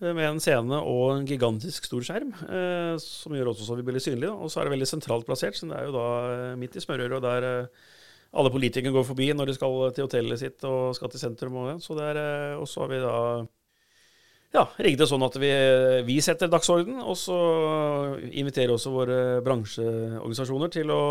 eh, 0.00 0.12
Med 0.14 0.24
en 0.30 0.40
scene 0.40 0.80
og 0.80 1.18
en 1.18 1.26
gigantisk 1.28 1.84
stor 1.90 2.00
skjerm, 2.08 2.32
eh, 2.48 2.96
som 3.02 3.36
gjør 3.36 3.52
også 3.52 3.68
så 3.68 3.76
vi 3.76 3.82
blir 3.84 4.00
synlige. 4.00 4.30
da. 4.32 4.36
Og 4.40 4.48
så 4.50 4.60
er 4.62 4.68
det 4.68 4.74
veldig 4.78 4.88
sentralt 4.94 5.26
plassert, 5.28 5.56
siden 5.60 5.74
det 5.74 5.78
er 5.82 5.88
jo 5.90 5.96
da 5.98 6.08
eh, 6.32 6.56
midt 6.56 6.76
i 6.76 6.80
smørøret, 6.80 7.16
og 7.18 7.22
der 7.28 7.48
eh, 7.52 7.66
alle 8.36 8.52
politikere 8.52 8.92
går 8.92 9.06
forbi 9.08 9.30
når 9.32 9.48
de 9.48 9.54
skal 9.56 9.78
til 9.96 10.04
hotellet 10.08 10.40
sitt 10.40 10.64
og 10.68 10.96
skal 10.96 11.12
til 11.12 11.22
sentrum. 11.22 11.56
Og, 11.62 11.70
det. 11.70 11.78
så 11.84 11.96
det 11.96 12.10
er, 12.10 12.20
eh, 12.22 12.58
og 12.58 12.68
så 12.68 12.84
har 12.84 12.92
vi 12.92 13.00
da 13.04 13.14
ja, 14.56 14.64
rigget 14.80 15.02
det 15.02 15.08
sånn 15.10 15.26
at 15.26 15.34
vi, 15.40 15.50
vi 16.08 16.18
setter 16.24 16.48
dagsorden, 16.48 17.02
og 17.04 17.16
så 17.20 17.38
inviterer 18.32 18.72
også 18.72 18.92
våre 18.94 19.18
bransjeorganisasjoner 19.44 20.72
til 20.72 20.92
å 20.94 21.02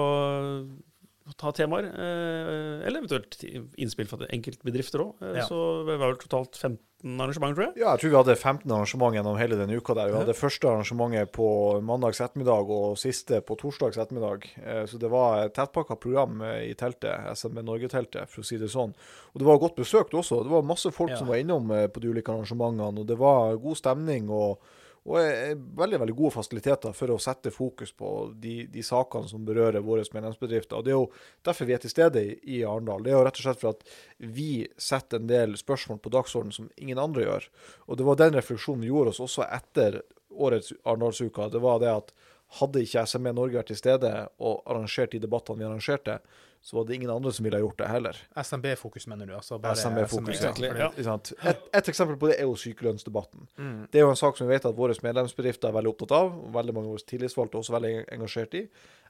ta 1.38 1.52
temaer, 1.52 1.86
eh, 1.92 2.88
eller 2.88 3.02
eventuelt 3.02 3.38
innspill 3.78 4.08
fra 4.08 4.28
enkeltbedrifter 4.32 5.04
òg. 5.04 5.14
Ja. 5.36 5.46
Så 5.50 5.86
det 5.88 5.98
var 6.00 6.14
vel 6.14 6.20
totalt 6.22 6.56
15 6.56 6.80
arrangement, 7.22 7.54
tror 7.56 7.66
jeg. 7.68 7.74
Ja, 7.84 7.92
jeg 7.96 8.00
tror 8.02 8.10
vi 8.10 8.18
hadde 8.18 8.36
15 8.38 8.72
arrangement 8.72 9.14
gjennom 9.18 9.38
hele 9.38 9.58
denne 9.60 9.76
uka 9.78 9.94
der. 9.94 10.08
Vi 10.08 10.14
Ja. 10.14 10.20
hadde 10.24 10.34
første 10.38 10.66
arrangementet 10.70 11.32
på 11.32 11.82
mandags 11.84 12.22
ettermiddag 12.22 12.70
og 12.70 12.98
siste 12.98 13.42
på 13.42 13.58
torsdags 13.58 13.98
ettermiddag. 13.98 14.46
Eh, 14.66 14.86
Så 14.88 14.98
det 15.00 15.10
var 15.10 15.46
et 15.46 15.54
tettpakka 15.54 16.00
program 16.00 16.42
eh, 16.42 16.70
i 16.72 16.74
teltet, 16.74 17.12
SMB 17.36 17.62
Norge-teltet, 17.64 18.28
for 18.30 18.42
å 18.42 18.46
si 18.46 18.58
det 18.58 18.70
sånn. 18.70 18.94
Og 19.34 19.38
det 19.38 19.46
var 19.46 19.58
godt 19.60 19.76
besøkt 19.76 20.12
også. 20.14 20.44
Det 20.44 20.50
var 20.52 20.62
masse 20.64 20.92
folk 20.92 21.10
Ja. 21.12 21.18
som 21.18 21.28
var 21.28 21.36
innom 21.36 21.70
eh, 21.72 21.88
på 21.88 22.00
de 22.00 22.08
ulike 22.10 22.30
arrangementene, 22.32 22.98
og 23.00 23.06
det 23.08 23.18
var 23.18 23.58
god 23.58 23.76
stemning. 23.78 24.30
og 24.30 24.60
og 25.08 25.18
er 25.22 25.54
veldig 25.56 26.02
veldig 26.02 26.16
gode 26.18 26.34
fasiliteter 26.36 26.96
for 26.96 27.14
å 27.14 27.20
sette 27.22 27.52
fokus 27.56 27.94
på 27.96 28.10
de, 28.44 28.66
de 28.68 28.82
sakene 28.84 29.30
som 29.32 29.46
berører 29.48 29.86
våre 29.86 30.04
medlemsbedrifter. 30.12 30.76
Og 30.76 30.84
Det 30.84 30.92
er 30.92 30.98
jo 30.98 31.06
derfor 31.48 31.70
vi 31.70 31.76
er 31.78 31.84
til 31.84 31.94
stede 31.94 32.24
i, 32.26 32.34
i 32.58 32.62
Arendal. 32.68 33.06
Det 33.06 33.14
er 33.14 33.16
jo 33.16 33.24
rett 33.24 33.40
og 33.40 33.46
slett 33.46 33.62
for 33.62 33.78
at 33.78 33.88
vi 34.20 34.52
setter 34.76 35.22
en 35.22 35.30
del 35.32 35.56
spørsmål 35.60 36.02
på 36.04 36.12
dagsordenen 36.12 36.58
som 36.58 36.68
ingen 36.76 37.00
andre 37.00 37.24
gjør. 37.24 37.48
Og 37.88 38.00
det 38.00 38.08
var 38.10 38.20
den 38.20 38.36
refleksjonen 38.36 38.84
vi 38.84 38.92
gjorde 38.92 39.16
oss 39.16 39.24
også 39.24 39.48
etter 39.48 40.02
årets 40.36 40.76
Arendalsuka. 40.84 41.48
Det 41.56 41.64
var 41.64 41.80
det 41.84 41.94
at 41.94 42.12
hadde 42.60 42.84
ikke 42.84 43.06
SME 43.08 43.32
Norge 43.36 43.60
vært 43.60 43.72
til 43.72 43.80
stede 43.80 44.12
og 44.44 44.60
arrangert 44.68 45.16
de 45.16 45.24
debattene 45.24 45.62
vi 45.62 45.68
arrangerte, 45.68 46.20
så 46.62 46.76
var 46.76 46.86
det 46.86 46.96
ingen 46.96 47.10
andre 47.10 47.32
som 47.32 47.46
ville 47.46 47.58
ha 47.58 47.64
gjort 47.64 47.78
det 47.80 47.88
heller. 47.88 48.20
SMB-fokus, 48.44 49.08
mener 49.08 49.30
du? 49.30 49.34
Altså 49.38 49.58
bare 49.62 49.76
SMB-fokus, 49.76 50.42
ja. 50.42 50.92
Ja. 50.98 51.18
Et, 51.52 51.64
et 51.80 51.90
eksempel 51.90 52.18
på 52.20 52.30
det 52.32 52.38
er 52.40 52.48
jo 52.50 52.56
sykelønnsdebatten. 52.60 53.48
Mm. 53.58 53.82
Det 53.92 54.02
er 54.02 54.06
jo 54.06 54.12
en 54.12 54.20
sak 54.20 54.38
som 54.38 54.50
vi 54.50 54.56
vet 54.56 54.68
at 54.68 54.78
våre 54.78 54.96
medlemsbedrifter 55.04 55.70
er 55.70 55.78
veldig 55.78 55.94
opptatt 55.94 56.16
av, 56.18 56.32
og 56.34 56.54
veldig 56.56 56.76
mange 56.76 56.92
av 56.92 56.98
våre 56.98 57.10
tillitsvalgte 57.14 57.58
er 57.58 57.64
også 57.64 57.78
veldig 57.78 57.94
engasjert 58.18 58.58
i. 58.60 58.64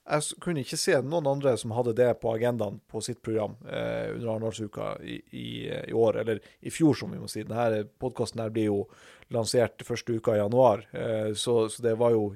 Jeg 0.08 0.40
kunne 0.44 0.64
ikke 0.64 0.80
se 0.80 0.96
noen 1.04 1.28
andre 1.28 1.52
som 1.60 1.74
hadde 1.76 1.96
det 1.98 2.08
på 2.22 2.32
agendaen 2.32 2.78
på 2.88 3.02
sitt 3.04 3.20
program 3.26 3.58
eh, 3.68 4.14
under 4.14 4.30
Arendalsuka 4.32 4.94
i, 5.04 5.18
i, 5.36 5.48
i 5.68 5.96
år, 5.96 6.22
eller 6.24 6.40
i 6.62 6.72
fjor, 6.72 6.96
som 6.96 7.12
vi 7.12 7.20
må 7.20 7.28
si. 7.32 7.44
Denne 7.48 7.84
podkasten 8.00 8.46
blir 8.54 8.70
jo 8.70 8.84
lansert 9.36 9.84
første 9.84 10.16
uka 10.16 10.38
i 10.38 10.40
januar, 10.40 10.86
eh, 10.96 11.34
så, 11.36 11.66
så 11.68 11.84
det 11.84 11.98
var 12.00 12.16
jo 12.16 12.30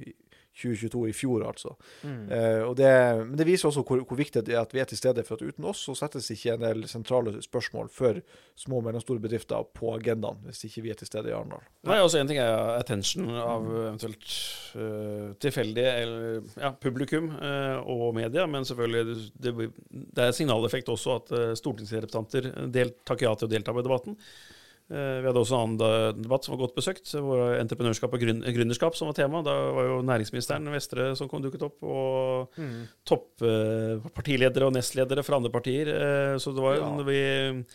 2022 0.58 1.10
i 1.10 1.14
fjor, 1.16 1.46
altså. 1.48 1.74
Mm. 2.04 2.32
Eh, 2.36 2.62
og 2.66 2.76
det, 2.80 2.92
men 3.24 3.38
det 3.40 3.48
viser 3.48 3.70
også 3.70 3.84
hvor, 3.88 4.02
hvor 4.08 4.20
viktig 4.20 4.44
det 4.48 4.56
er 4.56 4.62
at 4.62 4.74
vi 4.76 4.82
er 4.84 4.90
til 4.90 5.00
stede, 5.00 5.24
for 5.28 5.40
at 5.40 5.46
uten 5.48 5.68
oss 5.72 5.86
så 5.88 5.96
settes 5.98 6.28
ikke 6.34 6.56
en 6.58 6.66
del 6.66 6.86
sentrale 6.92 7.38
spørsmål 7.44 7.92
for 7.94 8.20
små 8.60 8.82
og 8.82 8.88
mellomstore 8.90 9.24
bedrifter 9.24 9.66
på 9.78 9.94
agendaen, 9.96 10.42
hvis 10.48 10.66
ikke 10.68 10.86
vi 10.86 10.94
er 10.94 11.00
til 11.00 11.10
stede 11.10 11.32
i 11.32 11.36
Arendal. 11.36 11.64
Nei, 11.88 12.02
også 12.04 12.22
En 12.22 12.30
ting 12.30 12.42
er 12.44 12.76
attention 12.76 13.30
av 13.32 13.66
eventuelt 13.72 14.36
uh, 14.76 15.32
tilfeldige 15.42 15.94
eller, 16.04 16.42
ja, 16.60 16.74
publikum 16.78 17.32
uh, 17.34 17.80
og 17.90 18.12
media, 18.20 18.46
men 18.46 18.68
selvfølgelig 18.68 19.18
det, 19.42 19.56
det 19.90 20.28
er 20.28 20.36
signaleffekt 20.36 20.92
også 20.94 21.18
at 21.22 21.34
uh, 21.34 21.46
stortingsrepresentanter 21.58 22.52
del, 22.72 22.94
takker 23.08 23.30
ja 23.30 23.38
til 23.38 23.50
å 23.50 23.56
delta 23.56 23.74
med 23.76 23.88
debatten. 23.88 24.20
Eh, 24.92 25.22
vi 25.24 25.28
hadde 25.30 25.40
også 25.40 25.56
en 25.56 25.78
annen 25.80 26.22
debatt 26.22 26.44
som 26.44 26.52
var 26.58 26.66
godt 26.68 26.76
besøkt, 26.76 27.08
hvor 27.16 27.54
entreprenørskap 27.56 28.12
og 28.18 28.20
gründerskap 28.26 28.98
som 29.00 29.08
var 29.08 29.16
tema. 29.16 29.40
Da 29.46 29.54
var 29.72 29.88
jo 29.88 30.02
næringsministeren 30.04 30.68
Vestre 30.74 31.14
som 31.16 31.30
kom 31.32 31.42
dukket 31.46 31.64
opp, 31.70 31.78
og 31.84 32.50
Mm. 32.60 32.88
topppartiledere 33.08 34.68
og 34.68 34.76
nestledere 34.76 35.24
fra 35.24 35.38
andre 35.40 35.50
partier. 35.54 35.88
eh, 35.88 36.36
Så 36.38 36.54
det 36.54 36.62
var 36.62 36.76
jo 36.76 36.82
Ja. 36.82 37.04
vi 37.04 37.66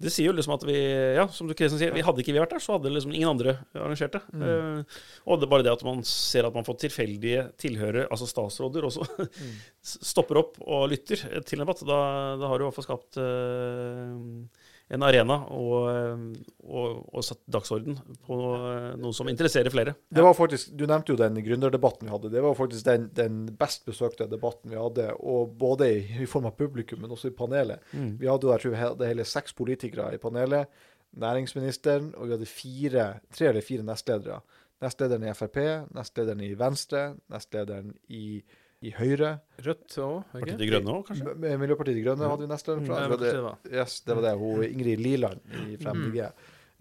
Det 0.00 0.10
sier 0.10 0.26
jo 0.26 0.32
liksom 0.32 0.54
at 0.54 0.64
vi 0.64 0.74
Ja, 1.14 1.28
som 1.28 1.46
du 1.46 1.54
Kresen 1.54 1.78
sier, 1.78 1.92
vi 1.94 2.00
hadde 2.02 2.18
ikke 2.18 2.32
vi 2.32 2.40
vært 2.40 2.50
der, 2.50 2.58
så 2.58 2.72
hadde 2.76 2.90
liksom 2.90 3.14
ingen 3.14 3.28
andre 3.28 3.58
arrangert 3.76 4.10
det. 4.12 4.22
Mm. 4.32 4.42
Eh, 4.42 4.84
og 5.28 5.38
det 5.38 5.46
er 5.46 5.50
bare 5.50 5.62
det 5.62 5.72
at 5.72 5.84
man 5.84 6.02
ser 6.02 6.44
at 6.44 6.52
man 6.54 6.64
får 6.64 6.78
tilfeldige 6.80 7.52
tilhørere, 7.56 8.08
altså 8.10 8.26
statsråder 8.26 8.82
også, 8.82 9.06
Mm. 9.18 9.28
stopper 9.82 10.36
opp 10.38 10.56
og 10.66 10.90
lytter 10.90 11.16
til 11.44 11.60
en 11.60 11.66
debatt. 11.66 11.86
Da, 11.86 12.36
da 12.36 12.48
har 12.48 12.58
du 12.58 12.64
i 12.64 12.68
hvert 12.70 12.74
fall 12.74 12.88
skapt 12.98 13.16
eh, 13.18 14.48
en 14.92 15.04
arena 15.06 15.38
og, 15.54 15.86
eh, 15.88 16.24
og, 16.64 17.04
og 17.08 17.24
satt 17.24 17.40
dagsorden 17.50 17.96
på 18.26 18.38
eh, 18.58 18.88
noe 19.00 19.16
som 19.16 19.28
interesserer 19.30 19.72
flere. 19.72 19.94
Det 20.12 20.24
var 20.24 20.36
faktisk, 20.36 20.74
Du 20.76 20.84
nevnte 20.86 21.14
jo 21.14 21.20
den 21.20 21.38
gründerdebatten 21.44 22.08
vi 22.08 22.12
hadde. 22.12 22.32
Det 22.34 22.42
var 22.44 22.56
faktisk 22.58 22.84
den, 22.88 23.06
den 23.16 23.44
best 23.58 23.86
besøkte 23.88 24.28
debatten 24.30 24.74
vi 24.74 24.80
hadde, 24.80 25.10
og 25.20 25.54
både 25.60 25.88
i, 25.94 26.02
i 26.24 26.28
form 26.30 26.50
av 26.50 26.58
publikum, 26.58 27.00
men 27.04 27.14
også 27.14 27.32
i 27.32 27.36
panelet. 27.36 27.84
Mm. 27.92 28.10
Vi 28.20 28.28
hadde 28.28 28.48
jo, 28.48 28.52
jeg 28.52 28.64
tror 28.64 28.74
vi 28.74 28.82
hadde 28.82 29.12
hele 29.12 29.28
seks 29.28 29.56
politikere 29.56 30.10
i 30.14 30.20
panelet. 30.20 30.84
Næringsministeren, 31.24 32.12
og 32.18 32.28
vi 32.28 32.36
hadde 32.36 32.50
fire, 32.50 33.08
tre 33.32 33.48
eller 33.52 33.64
fire 33.64 33.86
nestledere. 33.86 34.42
Nestlederen 34.84 35.24
i 35.24 35.32
Frp, 35.38 35.58
nestlederen 35.94 36.42
i 36.44 36.52
Venstre, 36.58 37.06
nestlederen 37.32 37.94
i, 38.12 38.42
i 38.84 38.92
Høyre. 38.94 39.32
Rødt 39.64 39.96
òg, 40.04 40.24
Partiet 40.32 40.58
De 40.60 40.66
Grønne 40.70 40.92
òg, 40.98 41.04
kanskje? 41.08 41.32
M- 41.34 41.60
Miljøpartiet 41.62 41.96
De 41.98 42.02
Grønne 42.04 42.28
hadde 42.30 42.44
vi 42.46 42.50
nestlederen 42.52 42.88
fra. 42.90 42.98
Ja, 43.04 43.08
Vi 43.14 43.22
det 43.24 43.42
var. 43.44 43.56
yes, 43.72 44.00
det 44.04 44.16
var 44.18 44.26
det. 44.28 44.34
Hun 44.42 44.64
Ingrid 44.68 45.00
Liland 45.00 45.40
i 45.70 45.78
fra 45.80 45.94
MDG. 45.96 46.20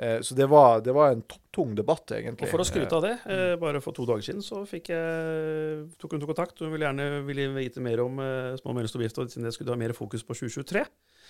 Eh, 0.04 0.20
så 0.26 0.34
det 0.36 0.48
var, 0.50 0.80
det 0.82 0.94
var 0.98 1.12
en 1.14 1.22
topptung 1.30 1.76
debatt, 1.78 2.10
egentlig. 2.18 2.48
Og 2.48 2.50
for 2.50 2.64
å 2.64 2.66
skryte 2.66 2.98
av 2.98 3.04
det, 3.06 3.12
eh, 3.30 3.56
bare 3.62 3.80
for 3.80 3.94
to 3.94 4.08
dager 4.10 4.26
siden 4.26 4.42
så 4.42 4.64
fikk 4.66 4.90
jeg, 4.90 5.84
tok 6.02 6.16
hun 6.18 6.26
kontakt. 6.26 6.58
Hun 6.60 6.72
ville 6.74 6.88
gjerne 6.90 7.22
ville 7.28 7.46
vite 7.54 7.80
mer 7.86 8.02
om 8.02 8.18
eh, 8.20 8.56
små 8.58 8.74
og 8.74 8.80
mellomstore 8.80 9.04
bedrifter, 9.06 9.30
siden 9.30 9.46
det 9.46 9.54
skulle 9.54 9.70
ha 9.76 9.78
mer 9.80 9.94
fokus 9.94 10.26
på 10.26 10.34
2023. 10.34 10.82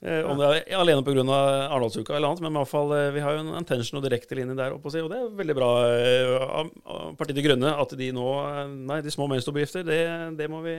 Eh, 0.03 0.19
om 0.27 0.35
det 0.35 0.47
er 0.67 0.75
alene 0.75 1.03
pga. 1.05 1.23
Arendalsuka 1.23 2.15
eller 2.17 2.33
annet, 2.33 2.41
men 2.43 2.51
i 2.51 2.59
hvert 2.59 2.71
fall, 2.73 2.91
eh, 2.97 3.11
vi 3.15 3.21
har 3.23 3.37
jo 3.37 3.43
en 3.45 3.53
intention 3.61 4.01
og 4.01 4.03
direktelinje 4.03 4.55
der 4.59 4.75
oppe, 4.75 4.91
og 4.91 5.09
det 5.11 5.19
er 5.19 5.29
veldig 5.39 5.55
bra 5.55 5.69
eh, 5.95 6.33
av, 6.43 6.71
Partiet 7.15 7.37
De 7.39 7.45
Grønne 7.45 7.71
at 7.79 7.95
de 7.97 8.09
nå 8.11 8.25
eh, 8.43 8.73
Nei, 8.91 8.99
de 9.05 9.13
små 9.13 9.29
og 9.29 9.31
mellomstore 9.31 9.61
bedrifter, 9.61 9.85
det, 9.87 10.01
det 10.39 10.49
må 10.51 10.63
vi 10.65 10.75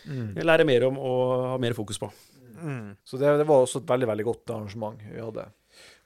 Mm. 0.00 0.32
lære 0.48 0.64
mer 0.64 0.86
om 0.86 0.96
og 0.96 1.30
ha 1.50 1.56
mer 1.60 1.74
fokus 1.76 1.98
på. 2.00 2.06
Mm. 2.56 2.94
Så 3.04 3.18
det, 3.20 3.34
det 3.36 3.44
var 3.44 3.60
også 3.60 3.82
et 3.82 3.90
veldig 3.90 4.06
veldig 4.08 4.24
godt 4.24 4.52
arrangement 4.54 4.96
vi 5.12 5.20
hadde. 5.20 5.44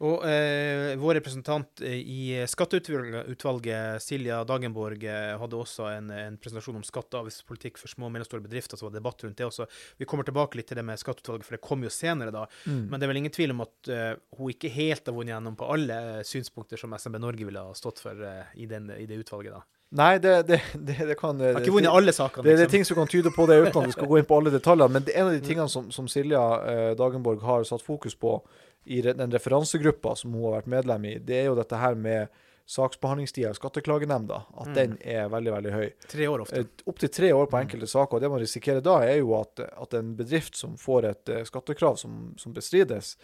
Og 0.02 0.24
eh, 0.26 0.96
vår 0.98 1.20
representant 1.20 1.82
eh, 1.86 2.00
i 2.00 2.22
skatteutvalget, 2.50 4.02
Silja 4.02 4.40
Dagenborg, 4.48 5.04
eh, 5.06 5.34
hadde 5.38 5.60
også 5.60 5.86
en, 5.92 6.10
en 6.10 6.38
presentasjon 6.40 6.80
om 6.80 6.86
skatte- 6.86 7.14
og 7.14 7.28
avgiftspolitikk 7.28 7.78
for 7.78 7.92
små 7.92 8.08
og 8.08 8.16
mellomstore 8.16 8.42
bedrifter. 8.42 8.80
Så 8.80 8.88
var 8.88 8.94
det 8.94 8.98
debatt 8.98 9.22
rundt 9.22 9.38
det 9.38 9.46
også. 9.46 9.68
Vi 10.00 10.08
kommer 10.10 10.26
tilbake 10.26 10.58
litt 10.58 10.68
til 10.72 10.80
det 10.80 10.86
med 10.86 10.98
skatteutvalget, 10.98 11.46
for 11.46 11.56
det 11.56 11.62
kom 11.62 11.86
jo 11.86 11.92
senere 11.94 12.34
da. 12.34 12.48
Mm. 12.66 12.82
Men 12.90 12.98
det 12.98 13.06
er 13.06 13.12
vel 13.12 13.22
ingen 13.22 13.36
tvil 13.36 13.54
om 13.54 13.62
at 13.62 13.92
uh, 13.92 14.10
hun 14.38 14.50
ikke 14.50 14.72
helt 14.74 15.06
har 15.06 15.14
vunnet 15.14 15.34
gjennom 15.34 15.54
på 15.58 15.68
alle 15.76 15.98
synspunkter 16.26 16.80
som 16.80 16.94
SMB 16.96 17.20
Norge 17.22 17.46
ville 17.46 17.62
ha 17.62 17.78
stått 17.78 18.02
for 18.02 18.18
uh, 18.18 18.50
i, 18.58 18.66
den, 18.70 18.90
i 18.98 19.06
det 19.10 19.22
utvalget. 19.22 19.54
da. 19.54 19.62
Nei, 19.94 20.18
det, 20.18 20.42
det, 20.42 20.60
det, 20.74 20.96
det 21.06 21.14
kan 21.18 21.38
Har 21.40 21.60
ikke 21.60 21.76
vunnet 21.76 21.94
alle 21.94 22.12
sakene. 22.12 22.42
Det, 22.42 22.50
det 22.50 22.54
er 22.54 22.64
liksom. 22.64 22.72
ting 22.72 22.86
som 22.88 22.98
kan 22.98 23.10
tyde 23.10 23.30
på 23.34 23.46
det, 23.46 23.60
uten 23.62 23.82
at 23.84 23.90
vi 23.92 23.94
skal 23.94 24.08
gå 24.10 24.18
inn 24.18 24.26
på 24.26 24.38
alle 24.40 24.50
detaljene. 24.50 24.90
Men 24.96 25.06
det 25.06 25.14
er 25.14 25.22
en 25.22 25.30
av 25.30 25.36
de 25.36 25.42
tingene 25.44 25.70
som, 25.70 25.86
som 25.94 26.08
Silja 26.10 26.42
eh, 26.70 26.90
Dagenborg 26.98 27.44
har 27.46 27.66
satt 27.68 27.84
fokus 27.84 28.16
på 28.18 28.40
i 28.86 29.00
den 29.02 29.30
referansegruppa 29.32 30.16
som 30.16 30.32
hun 30.34 30.44
har 30.44 30.60
vært 30.62 30.66
medlem 30.72 31.04
i, 31.04 31.18
det 31.18 31.36
er 31.42 31.46
jo 31.50 31.54
dette 31.56 31.76
her 31.80 31.94
med 31.94 32.28
saksbehandlingstida 32.66 33.50
i 33.50 33.54
Skatteklagenemnda. 33.58 34.42
At 34.56 34.66
Mm. 34.68 34.74
den 34.74 34.98
er 35.04 35.28
veldig, 35.28 35.52
veldig 35.52 35.72
høy. 35.72 35.90
Tre 36.08 36.26
år 36.28 36.40
ofte. 36.40 36.66
Opptil 36.86 37.08
tre 37.10 37.32
år 37.32 37.46
på 37.46 37.58
enkelte 37.60 37.86
saker. 37.86 38.14
og 38.16 38.20
Det 38.22 38.30
man 38.30 38.40
risikerer 38.40 38.80
da, 38.82 38.98
er 39.04 39.18
jo 39.18 39.34
at, 39.40 39.60
at 39.60 39.94
en 39.94 40.14
bedrift 40.16 40.56
som 40.56 40.76
får 40.76 41.04
et 41.10 41.28
eh, 41.28 41.44
skattekrav 41.44 41.96
som, 41.98 42.34
som 42.38 42.52
bestrides, 42.54 43.16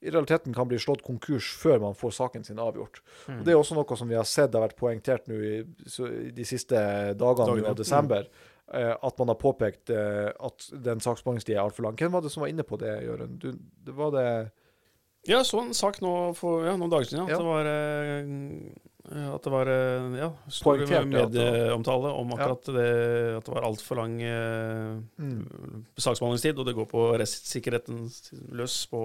i 0.00 0.10
realiteten 0.10 0.54
kan 0.54 0.68
bli 0.68 0.78
slått 0.78 1.02
konkurs 1.02 1.56
før 1.58 1.80
man 1.80 1.94
får 1.94 2.10
saken 2.14 2.44
sin 2.44 2.58
avgjort. 2.58 3.00
Mm. 3.26 3.38
Og 3.40 3.44
Det 3.44 3.52
er 3.52 3.56
også 3.58 3.74
noe 3.74 3.96
som 3.96 4.08
vi 4.08 4.14
har 4.14 4.24
sett 4.24 4.52
har 4.54 4.62
vært 4.68 4.76
poengtert 4.78 5.26
nå 5.28 5.34
i, 5.34 5.56
i 5.62 6.30
de 6.30 6.44
siste 6.44 7.14
dagene 7.18 7.66
av 7.66 7.74
desember. 7.76 8.28
eh, 8.72 8.94
At 9.02 9.18
man 9.18 9.28
har 9.28 9.34
påpekt 9.36 9.90
eh, 9.90 10.30
at 10.38 10.68
den 10.72 11.00
saksbehandlingstida 11.00 11.58
er 11.58 11.64
altfor 11.64 11.82
lang. 11.82 11.96
Hvem 11.96 12.12
var 12.12 12.20
det 12.22 12.30
som 12.30 12.42
var 12.42 12.48
inne 12.48 12.62
på 12.62 12.78
det, 12.78 13.02
Jørund? 13.06 13.40
Det 13.84 13.94
var 13.94 14.10
det 14.10 14.50
Ja, 15.26 15.42
så 15.44 15.60
en 15.60 15.74
sak 15.74 16.00
nå 16.04 16.34
for 16.38 16.66
ja, 16.66 16.76
noen 16.78 16.92
dager 16.92 17.10
siden. 17.10 17.26
At 17.26 17.34
det 17.34 17.46
var, 17.46 17.68
eh, 17.68 19.24
at 19.34 19.44
det 19.44 19.52
var 19.52 19.70
eh, 19.72 20.06
ja, 20.20 20.28
stor 20.52 20.84
ja, 20.84 21.02
medieomtale 21.08 22.12
om 22.20 22.32
akkurat 22.36 22.70
det 22.76 22.86
at 23.38 23.48
det 23.48 23.54
var 23.56 23.66
altfor 23.68 24.00
lang 24.00 24.16
eh, 24.22 24.94
mm. 25.18 25.84
saksbehandlingstid, 25.96 26.60
og 26.60 26.68
det 26.68 26.76
går 26.78 26.88
på 26.92 27.04
rettssikkerheten 27.20 28.06
løs 28.58 28.80
på 28.92 29.04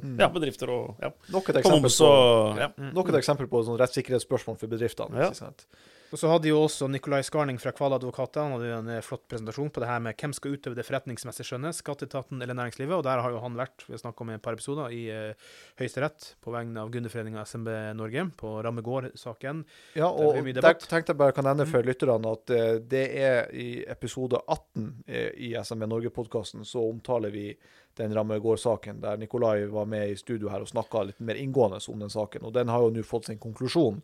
Mm. 0.00 0.16
ja, 0.20 0.28
bedrifter 0.32 0.70
og 0.70 1.00
ja, 1.02 1.10
Nok 1.34 1.48
et 1.50 1.56
på 1.56 1.60
eksempel 1.60 1.90
på, 1.92 2.06
og 2.06 2.58
ja. 2.60 2.68
Mm. 2.78 2.92
et 3.00 3.16
eksempel 3.18 3.48
på 3.50 3.62
sånn 3.66 3.78
rettssikkerhetsspørsmål 3.80 4.56
for 4.60 4.70
bedriftene. 4.70 5.18
Ja. 5.18 5.28
Ikke 5.28 5.42
sant? 5.42 5.66
Og 6.10 6.18
så 6.18 6.26
hadde 6.30 6.50
jo 6.50 6.58
også 6.58 6.88
Nikolai 6.90 7.22
Skarning 7.22 7.60
fra 7.62 7.72
Kvala 7.76 7.96
advokater 8.00 8.42
han 8.42 8.56
hadde 8.56 8.68
jo 8.68 8.78
en 8.80 8.90
eh, 8.92 9.02
flott 9.06 9.24
presentasjon 9.30 9.70
på 9.70 9.82
det 9.82 9.88
her 9.90 10.02
med 10.02 10.18
hvem 10.18 10.34
skal 10.36 10.56
utøve 10.56 10.76
det 10.76 10.84
forretningsmessige 10.88 11.46
skjønnet, 11.52 11.78
skatteetaten 11.78 12.42
eller 12.42 12.58
næringslivet. 12.58 12.96
Og 12.98 13.04
der 13.06 13.22
har 13.22 13.30
jo 13.30 13.40
han 13.40 13.56
vært, 13.58 13.86
vi 13.86 13.94
har 13.94 14.02
snakket 14.02 14.24
om 14.26 14.32
i 14.32 14.36
et 14.36 14.44
par 14.44 14.58
episoder, 14.58 14.90
i 14.92 15.02
uh, 15.08 15.50
Høyesterett 15.80 16.32
på 16.42 16.52
vegne 16.54 16.82
av 16.82 16.90
Gunderforeninga 16.92 17.46
SMB 17.46 17.70
Norge 17.96 18.26
på 18.42 18.52
Ramme 18.66 18.84
gård-saken. 18.84 19.64
Ja, 19.96 20.10
og 20.10 20.40
der 20.50 20.80
tenkte 20.82 21.14
jeg 21.14 21.20
bare 21.20 21.36
kan 21.36 21.46
nevne 21.46 21.70
Mm. 21.70 21.72
for 21.72 21.86
lytterne 21.86 22.32
at 22.32 22.50
eh, 22.50 22.78
det 22.80 23.04
er 23.20 23.50
i 23.54 23.84
episode 23.88 24.40
18 24.46 25.04
eh, 25.06 25.30
i 25.36 25.52
SMB 25.54 25.86
Norge-podkasten 25.86 26.64
så 26.64 26.82
omtaler 26.88 27.30
vi 27.30 27.56
den 27.98 28.14
Ramme 28.14 28.38
Gård-saken, 28.40 29.00
der 29.00 29.16
Nikolai 29.16 29.66
var 29.66 29.86
med 29.86 30.10
i 30.10 30.16
studio 30.16 30.48
her 30.48 30.62
og 30.64 30.70
snakka 30.70 31.04
litt 31.08 31.20
mer 31.20 31.36
inngående 31.36 31.80
om 31.90 32.00
den 32.00 32.10
saken. 32.10 32.46
Og 32.48 32.54
den 32.54 32.68
har 32.68 32.80
jo 32.80 32.92
nå 32.94 33.02
fått 33.04 33.28
sin 33.28 33.38
konklusjon. 33.38 34.00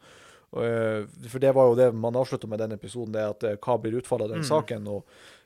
Eh, 0.55 1.07
For 1.29 1.39
det 1.43 1.55
var 1.55 1.67
jo 1.71 1.75
det 1.79 1.89
man 1.95 2.15
avslutta 2.17 2.47
med 2.49 2.59
den 2.63 2.73
episoden, 2.73 3.13
det 3.13 3.25
at 3.25 3.43
eh, 3.45 3.57
hva 3.57 3.79
blir 3.83 3.99
utfallet 3.99 4.25
av 4.31 4.37
den 4.37 4.45
Mm. 4.45 4.49
saken. 4.49 4.87
og 4.89 5.05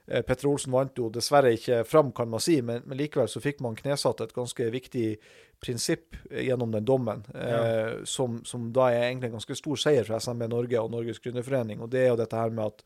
eh, 0.09 0.23
Petter 0.23 0.49
Olsen 0.49 0.73
vant 0.73 0.97
jo 0.99 1.09
dessverre 1.11 1.53
ikke 1.55 1.85
fram, 1.87 2.13
kan 2.13 2.29
man 2.29 2.41
si, 2.41 2.61
men, 2.63 2.83
men 2.87 2.99
likevel 2.99 3.29
så 3.29 3.41
fikk 3.41 3.61
man 3.61 3.75
knesatt 3.77 4.21
et 4.21 4.35
ganske 4.35 4.71
viktig 4.71 5.17
prinsipp 5.61 6.17
gjennom 6.31 6.71
den 6.73 6.85
dommen, 6.85 7.25
eh, 7.35 8.03
som, 8.05 8.41
som 8.45 8.73
da 8.73 8.89
er 8.91 9.09
egentlig 9.11 9.29
en 9.31 9.39
ganske 9.39 9.55
stor 9.57 9.77
seier 9.77 10.05
for 10.05 10.19
SMB 10.19 10.49
Norge 10.49 10.81
og 10.81 10.91
Norges 10.91 11.21
Gründerforening. 11.21 11.81
Og 11.81 11.91
det 11.91 12.01
er 12.05 12.09
jo 12.15 12.17
dette 12.17 12.37
her 12.37 12.51
med 12.51 12.67
at 12.67 12.85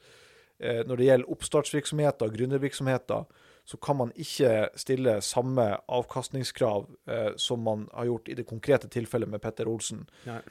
eh, 0.60 0.82
når 0.86 0.96
det 0.96 1.06
gjelder 1.06 1.30
oppstartsvirksomheter, 1.36 2.32
gründervirksomheter, 2.34 3.24
så 3.64 3.76
kan 3.80 3.96
man 3.96 4.10
ikke 4.20 4.68
stille 4.76 5.16
samme 5.24 5.64
avkastningskrav 5.88 6.84
eh, 7.08 7.30
som 7.40 7.62
man 7.64 7.86
har 7.94 8.10
gjort 8.10 8.28
i 8.28 8.36
det 8.36 8.44
konkrete 8.48 8.90
tilfellet 8.92 9.30
med 9.32 9.40
Petter 9.40 9.68
Olsen. 9.68 10.04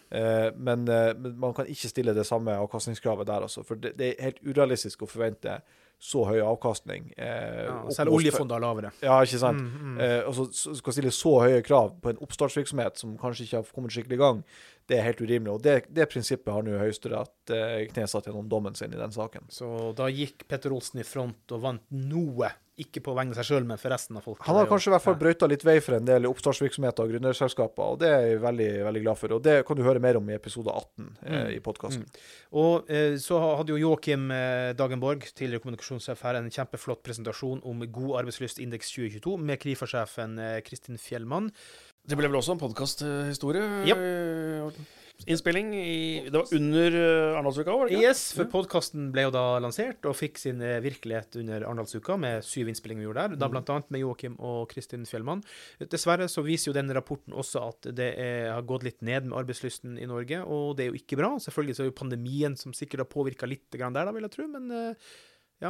Eh, 0.09 0.49
men, 0.57 0.87
eh, 0.89 1.13
man 1.37 1.53
kan 1.53 1.69
ikke 1.69 1.91
stille 1.91 2.15
det 2.17 2.25
samme 2.25 2.57
avkastningskravet 2.57 3.29
der, 3.29 3.45
altså. 3.45 3.63
For 3.63 3.75
det, 3.75 3.93
det 3.99 4.15
er 4.15 4.31
helt 4.31 4.41
urealistisk 4.43 5.05
å 5.05 5.09
forvente 5.09 5.59
så 6.03 6.25
høy 6.27 6.41
avkastning. 6.43 7.13
Eh, 7.15 7.63
Ja, 7.69 7.77
selv 7.95 8.11
oljefondet 8.17 8.57
er 8.57 8.63
lavere. 8.65 8.89
Ja, 9.05 9.21
ikke 9.23 9.39
sant. 9.39 9.61
Mm, 9.61 9.93
mm. 9.93 9.99
Eh, 10.03 10.25
altså, 10.27 10.73
skal 10.75 10.93
stille 10.97 11.13
så 11.15 11.37
høye 11.45 11.61
krav 11.63 11.93
på 12.03 12.11
en 12.11 12.19
oppstartsvirksomhet 12.25 12.99
som 12.99 13.13
kanskje 13.21 13.45
ikke 13.45 13.61
har 13.61 13.69
kommet 13.75 13.93
skikkelig 13.95 14.17
i 14.17 14.23
gang, 14.23 14.41
det 14.89 14.97
er 14.99 15.05
helt 15.07 15.21
urimelig. 15.23 15.53
Og 15.55 15.61
det, 15.63 15.77
det 15.95 16.09
prinsippet 16.11 16.51
har 16.53 16.65
nå 16.65 16.75
Høyesterett 16.81 17.53
eh, 17.55 17.85
knesatt 17.93 18.27
gjennom 18.27 18.49
dommen 18.51 18.75
sin 18.75 18.91
i 18.93 18.99
den 18.99 19.13
saken. 19.15 19.47
Så 19.53 19.93
da 19.97 20.09
gikk 20.11 20.43
Petter 20.51 20.73
Olsen 20.75 20.99
i 20.99 21.07
front 21.07 21.55
og 21.55 21.63
vant 21.63 21.85
noe. 21.93 22.51
Ikke 22.81 23.03
på 23.05 23.13
vegne 23.13 23.35
av 23.35 23.37
seg 23.37 23.45
sjøl, 23.51 23.65
men 23.69 23.77
for 23.77 23.93
resten 23.93 24.17
av 24.17 24.23
folk. 24.25 24.39
Han 24.47 24.57
har 24.57 24.65
kanskje 24.65 24.89
i 24.89 24.93
hvert 24.95 25.03
fall 25.05 25.17
brøyta 25.21 25.45
litt 25.45 25.61
vei 25.61 25.75
for 25.85 25.93
en 25.99 26.07
del 26.07 26.25
oppstartsvirksomheter 26.25 27.05
og 27.05 27.11
gründerselskaper, 27.13 27.91
og 27.93 27.99
det 28.01 28.09
er 28.09 28.23
jeg 28.31 28.39
veldig, 28.41 28.69
veldig 28.87 29.03
glad 29.03 29.19
for. 29.19 29.35
Og 29.37 29.43
det 29.45 29.53
kan 29.67 29.77
du 29.77 29.83
høre 29.85 30.01
mer 30.01 30.17
om 30.17 30.31
i 30.31 30.33
episode 30.39 30.73
18 30.73 31.05
eh, 31.21 31.35
Mm. 31.35 31.51
i 31.53 31.59
podkasten. 31.61 32.07
Og 32.57 32.89
eh, 32.89 33.13
så 33.21 33.37
hadde 33.59 33.75
jo 33.75 33.77
Joakim 33.83 34.25
eh, 34.33 34.71
Dagenborg, 34.79 35.21
tidligere 35.37 35.61
kommunikasjonssjef 35.67 36.25
her, 36.25 36.41
en 36.41 36.49
kjempeflott 36.49 37.05
presentasjon 37.05 37.61
om 37.61 37.85
God 37.93 38.17
arbeidslyst 38.23 38.57
indeks 38.65 38.89
2022 38.97 39.37
med 39.37 39.61
Krifa-sjefen 39.61 40.39
eh, 40.41 40.57
Kristin 40.65 40.97
Fjellmann. 40.97 41.51
Det 42.03 42.17
ble 42.19 42.27
vel 42.27 42.35
også 42.35 42.57
en 42.57 42.59
podkasthistorie? 42.59 43.63
Japp. 43.87 44.81
Innspilling 45.29 45.69
i 45.77 46.25
Det 46.25 46.35
var 46.35 46.49
under 46.57 46.95
uh, 46.97 47.37
Arendalsuka? 47.37 47.75
Yes, 47.95 48.25
for 48.35 48.49
podkasten 48.51 49.05
ble 49.13 49.23
jo 49.23 49.31
da 49.31 49.43
lansert 49.63 50.03
og 50.09 50.17
fikk 50.19 50.41
sin 50.41 50.59
eh, 50.65 50.81
virkelighet 50.83 51.37
under 51.39 51.63
Arendalsuka 51.63 52.17
med 52.19 52.43
syv 52.43 52.73
innspillinger 52.73 53.05
vi 53.05 53.07
gjorde 53.07 53.23
der, 53.29 53.37
da 53.37 53.47
bl.a. 53.47 53.53
blant 53.53 53.71
annet 53.71 53.93
med 53.93 54.03
Joakim 54.03 54.35
og 54.43 54.65
Kristin 54.73 55.07
Fjellmann. 55.07 55.45
Dessverre 55.79 56.27
så 56.27 56.43
viser 56.43 56.73
jo 56.73 56.75
den 56.75 56.91
rapporten 56.97 57.37
også 57.39 57.63
at 57.69 57.91
det 57.95 58.09
er, 58.19 58.49
har 58.51 58.67
gått 58.67 58.83
litt 58.89 58.99
ned 58.99 59.29
med 59.29 59.37
arbeidslysten 59.45 59.95
i 59.95 60.09
Norge, 60.09 60.41
og 60.43 60.75
det 60.75 60.89
er 60.89 60.91
jo 60.91 60.99
ikke 60.99 61.21
bra. 61.21 61.37
Selvfølgelig 61.45 61.77
så 61.77 61.85
er 61.85 61.93
jo 61.93 61.99
pandemien 62.03 62.59
som 62.59 62.75
sikkert 62.75 63.05
har 63.05 63.13
påvirka 63.13 63.47
litt 63.47 63.69
der, 63.71 63.93
da, 63.95 64.09
vil 64.11 64.27
jeg 64.27 64.35
tro, 64.35 64.49
men 64.51 64.97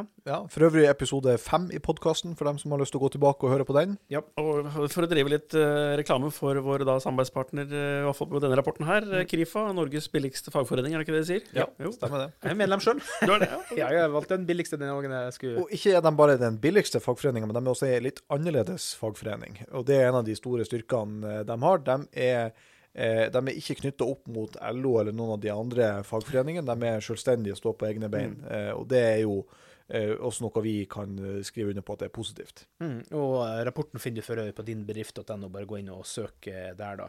eh, 0.01 0.29
Ja, 0.29 0.39
for 0.51 0.65
øvrig 0.67 0.85
episode 0.89 1.35
fem 1.41 1.67
i 1.75 1.79
podkasten, 1.83 2.33
for 2.39 2.47
dem 2.47 2.57
som 2.61 2.73
har 2.73 2.81
lyst 2.81 2.93
til 2.95 3.01
å 3.01 3.03
gå 3.03 3.11
tilbake 3.15 3.45
og 3.45 3.53
høre 3.53 3.67
på 3.67 3.75
den. 3.77 3.97
Ja, 4.11 4.21
Og 4.39 4.69
for 4.93 5.05
å 5.05 5.09
drive 5.09 5.31
litt 5.31 5.55
uh, 5.57 5.93
reklame 5.99 6.31
for 6.33 6.57
vår 6.65 6.85
da 6.87 6.97
samarbeidspartner, 7.03 7.67
uh, 7.69 7.99
i 8.01 8.05
hvert 8.07 8.17
fall 8.17 8.29
på 8.31 8.41
denne 8.43 8.57
rapporten 8.59 8.87
her, 8.87 9.05
mm. 9.05 9.27
Krifa, 9.29 9.65
Norges 9.75 10.09
billigste 10.13 10.53
fagforening, 10.53 10.93
er 10.95 11.01
det 11.01 11.07
ikke 11.07 11.15
det 11.17 11.23
de 11.23 11.29
sier? 11.29 11.47
Ja, 11.57 11.67
jo. 11.83 11.93
Stemmer 11.95 12.25
det. 12.25 12.29
jeg 12.43 12.55
er 12.55 12.59
medlem 12.63 12.83
sjøl. 12.83 13.01
Ja. 13.43 13.57
Ja, 13.75 13.87
jeg 13.97 14.11
valgte 14.13 14.37
den 14.37 14.45
billigste 14.47 14.77
den 14.79 14.91
gangen 14.91 15.13
jeg 15.15 15.33
skulle 15.35 15.63
Og 15.63 15.71
ikke 15.73 15.95
er 15.97 16.03
de 16.05 16.11
bare 16.15 16.37
den 16.39 16.59
billigste 16.61 17.01
fagforeninga, 17.03 17.49
men 17.49 17.57
de 17.57 17.63
er 17.63 17.73
også 17.73 17.89
en 17.89 18.05
litt 18.05 18.21
annerledes 18.33 18.91
fagforening. 18.99 19.57
Og 19.73 19.87
det 19.87 19.97
er 19.99 20.11
en 20.11 20.21
av 20.21 20.27
de 20.27 20.35
store 20.37 20.65
styrkene 20.67 21.41
de 21.47 21.57
har. 21.65 21.83
De 21.87 21.97
er, 22.13 22.53
eh, 22.93 23.25
de 23.33 23.41
er 23.41 23.59
ikke 23.59 23.79
knytta 23.81 24.07
opp 24.07 24.29
mot 24.31 24.55
LO 24.75 24.95
eller 25.01 25.15
noen 25.15 25.35
av 25.35 25.43
de 25.43 25.51
andre 25.53 25.89
fagforeningene. 26.07 26.67
De 26.69 26.89
er 26.91 27.03
selvstendige 27.03 27.57
og 27.57 27.61
står 27.61 27.77
på 27.79 27.89
egne 27.89 28.11
bein. 28.13 28.37
Mm. 28.43 28.71
Og 28.77 28.87
det 28.91 29.03
er 29.03 29.21
jo 29.25 29.41
også 29.91 30.45
noe 30.45 30.61
vi 30.63 30.85
kan 30.89 31.11
eh, 31.19 31.41
skrive 31.43 31.73
under 31.73 31.83
på 31.83 31.93
at 31.93 31.99
det 32.03 32.07
er 32.07 32.13
positivt. 32.15 32.61
Mm, 32.79 33.01
og 33.19 33.33
eh, 33.43 33.59
rapporten 33.67 33.99
finner 33.99 34.23
du 34.23 34.25
for 34.25 34.39
øvrig 34.39 34.55
på 34.55 34.63
dinbedrift.no. 34.65 35.49
Bare 35.51 35.67
gå 35.67 35.81
inn 35.81 35.91
og 35.91 36.05
søk 36.07 36.47
eh, 36.47 36.71
der, 36.79 37.01
da. 37.01 37.07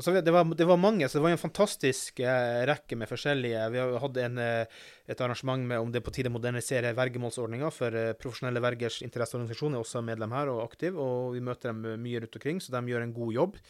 Så, 0.00 0.10
det, 0.16 0.32
var, 0.32 0.48
det 0.56 0.66
var 0.66 0.80
mange, 0.80 1.06
så 1.06 1.18
det 1.20 1.24
var 1.26 1.36
en 1.36 1.42
fantastisk 1.42 2.24
eh, 2.24 2.64
rekke 2.70 2.96
med 2.96 3.10
forskjellige. 3.12 3.68
Vi 3.74 3.82
har 3.82 3.94
hatt 4.02 4.20
en, 4.24 4.40
eh, 4.40 4.82
et 5.06 5.20
arrangement 5.20 5.68
med 5.68 5.84
om 5.84 5.92
det 5.92 6.00
er 6.00 6.06
på 6.08 6.14
tide 6.16 6.32
å 6.32 6.34
modernisere 6.34 6.94
vergemålsordninga 6.96 7.70
for 7.76 7.94
eh, 8.00 8.14
profesjonelle 8.18 8.64
vergers 8.64 9.02
interesseorganisasjon, 9.04 9.76
er 9.76 9.84
også 9.84 10.02
medlem 10.02 10.32
her 10.34 10.50
og 10.54 10.64
aktiv. 10.64 10.96
Og 10.96 11.36
vi 11.36 11.44
møter 11.44 11.70
dem 11.74 11.84
mye 12.02 12.24
rundt 12.24 12.40
omkring, 12.40 12.64
så 12.64 12.72
de 12.74 12.86
gjør 12.94 13.04
en 13.04 13.14
god 13.20 13.36
jobb. 13.36 13.60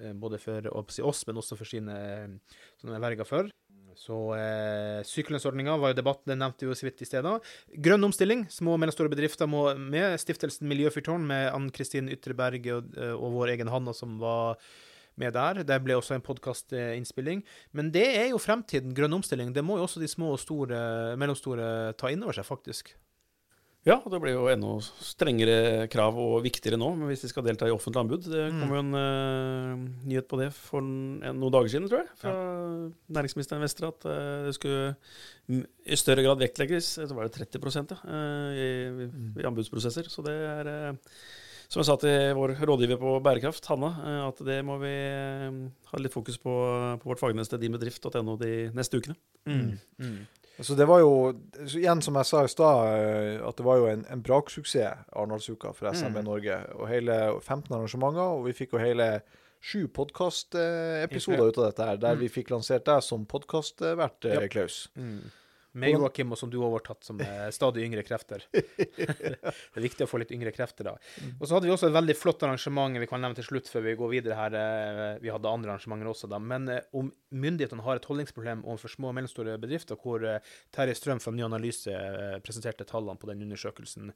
eh, 0.00 0.12
Både 0.14 0.38
for 0.38 0.70
oss, 0.78 1.26
men 1.26 1.42
også 1.42 1.58
for 1.58 1.66
sine 1.68 2.00
eh, 2.06 2.56
som 2.78 2.88
de 2.88 2.96
er 2.96 3.02
verga 3.10 3.26
for. 3.26 3.50
Så 3.96 4.16
eh, 4.36 5.00
sykelønnsordninga 5.08 5.76
var 5.80 5.92
jo 5.92 5.98
debatten, 5.98 6.30
den 6.32 6.42
nevnte 6.44 6.66
vi 6.66 6.70
jo 6.70 6.76
så 6.76 6.88
vidt 6.88 7.00
i 7.04 7.08
stedet. 7.08 7.36
Grønn 7.86 8.08
omstilling, 8.08 8.44
små 8.52 8.74
og 8.76 8.82
mellomstore 8.82 9.12
bedrifter 9.12 9.48
må 9.50 9.70
med. 9.80 10.18
Stiftelsen 10.20 10.68
Miljøfyrtårn 10.70 11.24
med 11.26 11.48
Ann 11.54 11.70
Kristin 11.74 12.10
Ytreberg 12.12 12.68
og, 12.74 12.92
eh, 13.00 13.14
og 13.16 13.38
vår 13.38 13.54
egen 13.56 13.72
Hanna 13.72 13.96
som 13.96 14.18
var 14.20 14.60
med 15.16 15.32
der. 15.32 15.62
Det 15.64 15.80
ble 15.84 15.96
også 15.96 16.18
en 16.18 16.24
podkastinnspilling. 16.24 17.42
Men 17.72 17.90
det 17.94 18.06
er 18.18 18.30
jo 18.34 18.42
fremtiden, 18.42 18.94
grønn 18.96 19.16
omstilling. 19.16 19.54
Det 19.56 19.64
må 19.64 19.80
jo 19.80 19.88
også 19.88 20.02
de 20.02 20.10
små 20.12 20.34
og 20.34 20.42
store, 20.42 20.78
mellomstore 21.16 21.96
ta 21.96 22.12
inn 22.12 22.24
over 22.26 22.36
seg, 22.36 22.48
faktisk. 22.48 22.92
Ja, 23.86 24.00
det 24.02 24.18
blir 24.18 24.34
jo 24.34 24.48
enda 24.50 24.72
strengere 24.82 25.86
krav 25.90 26.16
og 26.18 26.40
viktigere 26.42 26.78
nå 26.80 26.88
men 26.98 27.06
hvis 27.06 27.22
de 27.22 27.30
skal 27.30 27.44
delta 27.46 27.68
i 27.68 27.74
offentlig 27.74 28.00
anbud. 28.02 28.26
Det 28.26 28.48
kom 28.50 28.72
jo 28.74 28.80
en 28.80 28.98
uh, 28.98 29.84
nyhet 30.10 30.26
på 30.26 30.40
det 30.40 30.48
for 30.56 30.82
en, 30.82 31.22
noen 31.38 31.54
dager 31.54 31.70
siden, 31.70 31.86
tror 31.86 32.02
jeg, 32.02 32.10
fra 32.18 32.34
næringsministeren 33.14 33.62
Vestre, 33.62 33.92
at 33.94 34.06
uh, 34.10 34.48
det 34.48 34.56
skulle 34.56 35.60
i 35.86 35.98
større 36.00 36.26
grad 36.26 36.42
vektlegges. 36.42 36.96
Så 36.98 37.14
var 37.14 37.28
det 37.28 37.38
30 37.38 37.62
ja, 37.62 37.98
eh, 38.10 38.58
i, 38.58 39.10
i 39.38 39.46
anbudsprosesser. 39.46 40.10
Så 40.10 40.24
det 40.26 40.34
er 40.34 40.72
uh, 40.72 41.20
som 41.70 41.82
jeg 41.82 41.88
sa 41.88 41.96
til 42.02 42.34
vår 42.38 42.56
rådgiver 42.66 42.98
på 42.98 43.12
bærekraft, 43.22 43.66
Hanna, 43.70 43.88
at 44.28 44.38
det 44.46 44.60
må 44.66 44.76
vi 44.78 44.92
ha 45.90 45.98
litt 45.98 46.14
fokus 46.14 46.38
på 46.38 46.54
på 47.02 47.10
vårt 47.10 47.22
fagneste 47.22 47.58
dinbedrift.no 47.58 48.36
de 48.38 48.52
neste 48.74 49.02
ukene. 49.02 49.18
Mm. 49.46 50.20
Så 50.60 50.74
det 50.74 50.86
var 50.88 51.00
jo, 51.00 51.10
igjen 51.66 52.00
som 52.02 52.14
jeg 52.16 52.24
sa 52.24 52.44
i 52.44 52.48
stad, 52.48 52.86
eh, 52.96 53.48
at 53.48 53.56
det 53.56 53.64
var 53.66 53.76
jo 53.76 53.86
en, 53.90 54.06
en 54.10 54.22
braksuksess, 54.22 55.02
Arendalsuka, 55.12 55.72
for 55.74 55.90
SMB 55.92 56.16
Mm. 56.22 56.24
Norge. 56.24 56.56
Og 56.80 56.88
hele 56.88 57.40
15 57.42 57.74
arrangementer, 57.76 58.22
og 58.38 58.46
vi 58.46 58.52
fikk 58.52 58.72
jo 58.72 58.78
hele 58.78 59.20
sju 59.60 59.86
podkastepisoder 59.88 61.48
ut 61.50 61.58
av 61.58 61.64
dette 61.70 61.84
her, 61.88 61.96
der 61.96 62.14
Mm. 62.14 62.20
vi 62.20 62.28
fikk 62.28 62.50
lansert 62.50 62.84
deg 62.84 63.02
som 63.02 63.26
podkastvert, 63.26 64.24
Ja. 64.24 64.40
eh, 64.40 64.48
Klaus. 64.48 64.88
Mm. 64.96 65.30
Med 65.76 65.92
Joakim, 65.92 66.30
og 66.32 66.38
som 66.40 66.48
du 66.48 66.54
har 66.62 66.70
overtatt 66.70 67.04
som 67.04 67.18
eh, 67.20 67.48
stadig 67.52 67.82
yngre 67.84 68.00
krefter. 68.06 68.40
det 68.52 69.36
er 69.44 69.84
viktig 69.84 70.06
å 70.06 70.08
få 70.08 70.20
litt 70.22 70.30
yngre 70.32 70.52
krefter, 70.56 70.88
da. 70.88 70.94
Og 71.36 71.44
så 71.44 71.52
hadde 71.56 71.68
vi 71.68 71.72
også 71.74 71.90
et 71.90 71.96
veldig 71.96 72.16
flott 72.16 72.44
arrangement 72.46 72.96
vi 72.96 73.08
kan 73.10 73.20
nevne 73.20 73.36
til 73.36 73.44
slutt 73.50 73.68
før 73.68 73.84
vi 73.84 73.92
går 74.00 74.12
videre 74.14 74.38
her. 74.38 74.56
eh, 74.56 75.18
Vi 75.20 75.32
hadde 75.34 75.52
andre 75.52 75.74
arrangementer 75.74 76.08
også, 76.08 76.30
da. 76.32 76.38
Men 76.40 76.68
eh, 76.72 76.86
om 76.96 77.10
myndighetene 77.28 77.84
har 77.84 78.00
et 78.00 78.08
holdningsproblem 78.08 78.64
overfor 78.64 78.94
små 78.94 79.10
og 79.10 79.18
mellomstore 79.18 79.58
bedrifter, 79.60 80.00
hvor 80.00 80.24
Terje 80.72 80.96
Strøm 80.96 81.20
fra 81.20 81.34
Ny 81.36 81.44
Analyse 81.44 81.92
presenterte 82.46 82.88
tallene 82.88 83.20
på 83.20 83.28
den 83.28 83.44
undersøkelsen. 83.44 84.08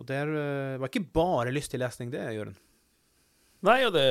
Og 0.00 0.08
det 0.08 0.22
var 0.80 0.88
ikke 0.88 1.04
bare 1.14 1.52
lyst 1.52 1.70
til 1.74 1.84
lesning, 1.84 2.08
det, 2.14 2.24
Jørund. 2.34 2.56
Nei, 3.64 3.78
og 3.86 3.92
det, 3.94 4.08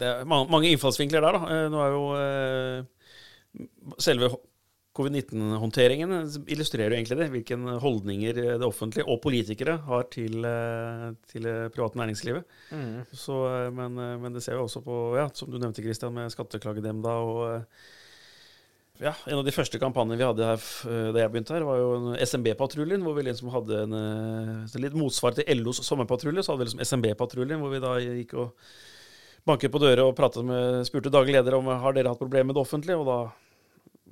det 0.00 0.12
er 0.20 0.28
mange 0.28 0.68
innfallsvinkler 0.70 1.24
der, 1.24 1.36
da. 1.40 1.40
Nå 1.72 1.80
er 1.82 1.90
jo 1.96 2.04
selve 4.00 4.30
covid-19-håndteringen 5.00 6.12
illustrerer 6.52 6.92
jo 6.92 6.98
egentlig 7.00 7.18
det. 7.18 7.30
Hvilke 7.32 7.58
holdninger 7.82 8.42
det 8.60 8.66
offentlige 8.66 9.08
og 9.08 9.22
politikere 9.24 9.78
har 9.88 10.04
til, 10.12 10.44
eh, 10.44 11.06
til 11.32 11.48
det 11.48 11.56
private 11.74 11.98
næringslivet. 11.98 12.44
Så, 13.12 13.40
eh, 13.48 13.70
men, 13.74 13.98
eh, 13.98 14.18
men 14.20 14.36
det 14.36 14.44
ser 14.44 14.54
vi 14.54 14.66
også 14.66 14.84
på, 14.84 15.00
ja, 15.16 15.26
som 15.34 15.50
du 15.50 15.58
nevnte, 15.58 15.82
Kristian, 15.82 16.14
med 16.14 16.30
Skatteklagenemnda 16.30 17.16
og 17.24 17.42
eh, 17.48 17.88
ja, 19.00 19.14
En 19.26 19.38
av 19.38 19.46
de 19.46 19.52
første 19.54 19.78
kampanjene 19.80 20.18
vi 20.20 20.26
hadde 20.28 20.44
her 20.44 20.60
eh, 20.60 21.08
da 21.14 21.22
jeg 21.22 21.32
begynte 21.32 21.54
her, 21.56 21.64
var 21.64 21.80
jo 21.80 21.90
en 21.96 22.08
SMB-patruljen, 22.20 23.00
hvor 23.04 23.16
vi 23.16 23.24
liksom 23.24 23.48
hadde 23.54 23.82
en 23.86 23.96
eh, 23.96 24.78
litt 24.82 24.96
motsvar 24.98 25.36
til 25.36 25.48
LOs 25.62 25.80
sommerpatrulje. 25.86 26.44
Så 26.44 26.52
hadde 26.52 26.64
vi 26.64 26.68
liksom 26.68 26.84
SMB-patruljen, 26.84 27.62
hvor 27.62 27.72
vi 27.72 27.80
da 27.80 27.94
gikk 28.02 28.34
og 28.42 28.66
banket 29.48 29.72
på 29.72 29.80
dører 29.80 30.04
og 30.04 30.44
med, 30.44 30.84
spurte 30.84 31.12
daglig 31.12 31.38
leder 31.38 31.56
om 31.56 31.70
har 31.72 31.96
dere 31.96 32.12
hatt 32.12 32.20
problemer 32.20 32.50
med 32.50 32.58
det 32.58 32.64
offentlige. 32.66 33.00
Og 33.00 33.08
da, 33.08 33.18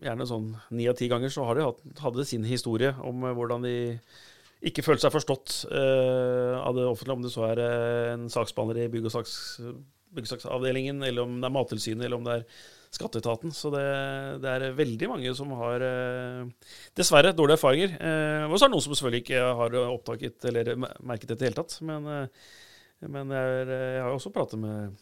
gjerne 0.04 0.26
sånn 0.28 0.48
ni 0.74 0.88
av 0.90 0.96
ti 0.98 1.08
ganger, 1.10 1.32
så 1.32 1.46
har 1.48 1.58
de 1.58 1.66
hatt, 1.66 1.84
hadde 2.02 2.26
sin 2.28 2.46
historie 2.48 2.94
om 3.04 3.26
eh, 3.26 3.36
hvordan 3.36 3.66
de 3.66 3.76
ikke 4.68 4.82
følte 4.82 5.06
seg 5.06 5.14
forstått 5.14 5.60
eh, 5.70 6.56
av 6.58 6.74
det 6.74 6.88
offentlige, 6.88 7.18
om 7.18 7.26
det 7.26 7.34
så 7.34 7.46
er 7.52 7.62
eh, 7.62 8.08
en 8.14 8.26
saksbehandler 8.32 8.84
i 8.84 8.90
bygg- 8.90 9.06
og 9.10 9.14
saks, 9.14 9.36
byggesaksavdelingen, 10.16 11.04
eller 11.06 11.26
om 11.26 11.38
det 11.38 11.46
er 11.46 11.54
Mattilsynet, 11.54 12.04
eller 12.06 12.18
om 12.18 12.26
det 12.26 12.40
er 12.40 12.44
Skatteetaten. 12.88 13.52
Så 13.52 13.70
det, 13.74 13.84
det 14.42 14.48
er 14.48 14.76
veldig 14.76 15.10
mange 15.10 15.34
som 15.36 15.50
har 15.60 15.82
eh, 15.84 16.70
dessverre 16.96 17.34
dårlige 17.36 17.58
erfaringer. 17.60 17.98
Eh, 18.00 18.46
og 18.48 18.56
så 18.56 18.64
er 18.64 18.70
det 18.70 18.74
noen 18.76 18.86
som 18.86 18.94
selvfølgelig 18.96 19.24
ikke 19.26 19.42
har 19.60 19.76
opptaket 19.82 20.48
eller 20.48 20.72
merket 20.80 21.28
det 21.28 21.36
i 21.36 21.42
det 21.42 21.50
hele 21.50 21.60
tatt. 21.60 21.76
Men, 21.84 22.08
eh, 22.14 22.48
men 23.12 23.36
jeg, 23.36 23.58
er, 23.60 23.74
jeg 23.98 24.06
har 24.06 24.16
også 24.16 24.32
pratet 24.34 24.62
med 24.62 24.96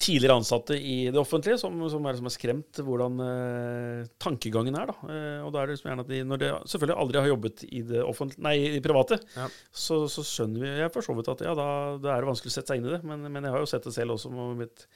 tidligere 0.00 0.38
ansatte 0.40 0.76
i 0.80 0.96
det 1.12 1.20
offentlige 1.20 1.58
som, 1.60 1.74
som, 1.92 2.06
er, 2.08 2.16
som 2.16 2.28
er 2.30 2.32
skremt 2.32 2.80
hvordan 2.86 3.20
eh, 3.24 4.06
tankegangen 4.22 4.78
er. 4.80 4.90
Da. 4.92 5.10
Eh, 5.12 5.40
og 5.44 5.52
da 5.52 5.60
er 5.60 5.68
det 5.68 5.76
liksom 5.76 5.90
gjerne 5.90 6.04
at 6.06 6.12
de, 6.12 6.20
når 6.30 6.40
de 6.40 6.50
selvfølgelig 6.72 6.98
aldri 7.04 7.20
har 7.20 7.30
jobbet 7.34 7.64
i 7.68 7.82
det, 7.90 8.00
offentlige, 8.08 8.44
nei, 8.46 8.54
i 8.64 8.70
det 8.78 8.84
private, 8.86 9.20
Ja. 9.36 9.48
så, 9.70 10.02
så 10.08 10.24
skjønner 10.24 10.64
vi 10.64 10.72
jeg 10.80 10.94
for 10.94 11.04
så 11.04 11.16
vidt 11.18 11.28
at 11.34 11.44
ja, 11.44 11.52
da, 11.58 11.68
da 12.00 12.14
er 12.14 12.24
det 12.24 12.30
vanskelig 12.32 12.52
å 12.54 12.56
sette 12.56 12.72
seg 12.72 12.80
inn 12.80 12.88
i 12.88 12.94
det. 12.96 13.02
Men, 13.12 13.28
men 13.28 13.44
jeg 13.44 13.54
har 13.56 13.60
jo 13.64 13.68
sett 13.70 13.88
det 13.88 13.94
selv 13.96 14.16
også 14.16 14.32
med 14.32 14.64
mitt 14.64 14.86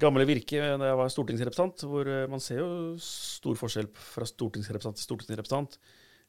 gamle 0.00 0.24
virke 0.24 0.56
da 0.80 0.88
jeg 0.88 0.98
var 1.02 1.10
stortingsrepresentant, 1.12 1.84
hvor 1.90 2.08
eh, 2.08 2.26
man 2.32 2.40
ser 2.40 2.62
jo 2.62 2.70
stor 3.04 3.58
forskjell 3.60 3.90
fra 3.92 4.28
stortingsrepresentant 4.28 4.96
til 5.02 5.08
stortingsrepresentant. 5.10 5.76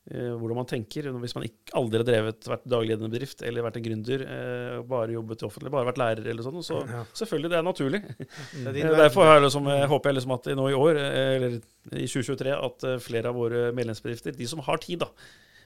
Eh, 0.09 0.31
hvordan 0.33 0.57
man 0.57 0.65
tenker. 0.69 1.09
Hvis 1.21 1.35
man 1.37 1.45
ikke 1.45 1.75
aldri 1.77 1.99
har 2.01 2.07
drevet, 2.07 2.47
vært 2.49 2.65
dagledende 2.65 3.11
bedrift 3.13 3.43
eller 3.45 3.61
vært 3.67 3.77
en 3.77 3.85
gründer, 3.85 4.23
eh, 4.25 4.79
bare 4.89 5.13
jobbet 5.13 5.43
i 5.43 5.47
offentlig, 5.47 5.71
bare 5.75 5.85
vært 5.91 6.01
lærer 6.01 6.25
eller 6.31 6.43
sånn, 6.47 6.63
så 6.65 6.81
Ja. 6.89 7.03
selvfølgelig, 7.13 7.49
det 7.53 7.59
er 7.59 7.67
naturlig. 7.69 8.01
Det 8.65 8.75
er 8.81 8.91
Eh, 8.91 8.97
Derfor 9.03 9.29
jeg 9.29 9.43
liksom, 9.45 9.69
jeg 9.69 9.87
håper 9.93 10.09
jeg 10.09 10.15
liksom 10.19 10.35
at 10.39 10.51
nå 10.57 10.67
i 10.71 10.79
år, 10.81 10.95
eller 11.37 11.61
i 11.93 12.07
2023, 12.07 12.51
at 12.57 12.87
flere 13.05 13.29
av 13.29 13.35
våre 13.35 13.71
medlemsbedrifter, 13.77 14.35
de 14.37 14.47
som 14.47 14.59
har 14.65 14.77
tid, 14.77 14.99
da, 14.99 15.09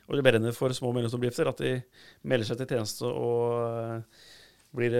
og 0.08 0.15
det 0.19 0.24
brenner 0.28 0.52
for 0.54 0.69
små 0.69 0.91
og 0.91 0.95
mellomstore 1.00 1.24
bedrifter, 1.24 1.48
at 1.50 1.58
de 1.63 1.82
melder 2.30 2.45
seg 2.45 2.58
til 2.62 2.67
tjeneste 2.76 3.06
og 3.10 4.04
blir 4.76 4.93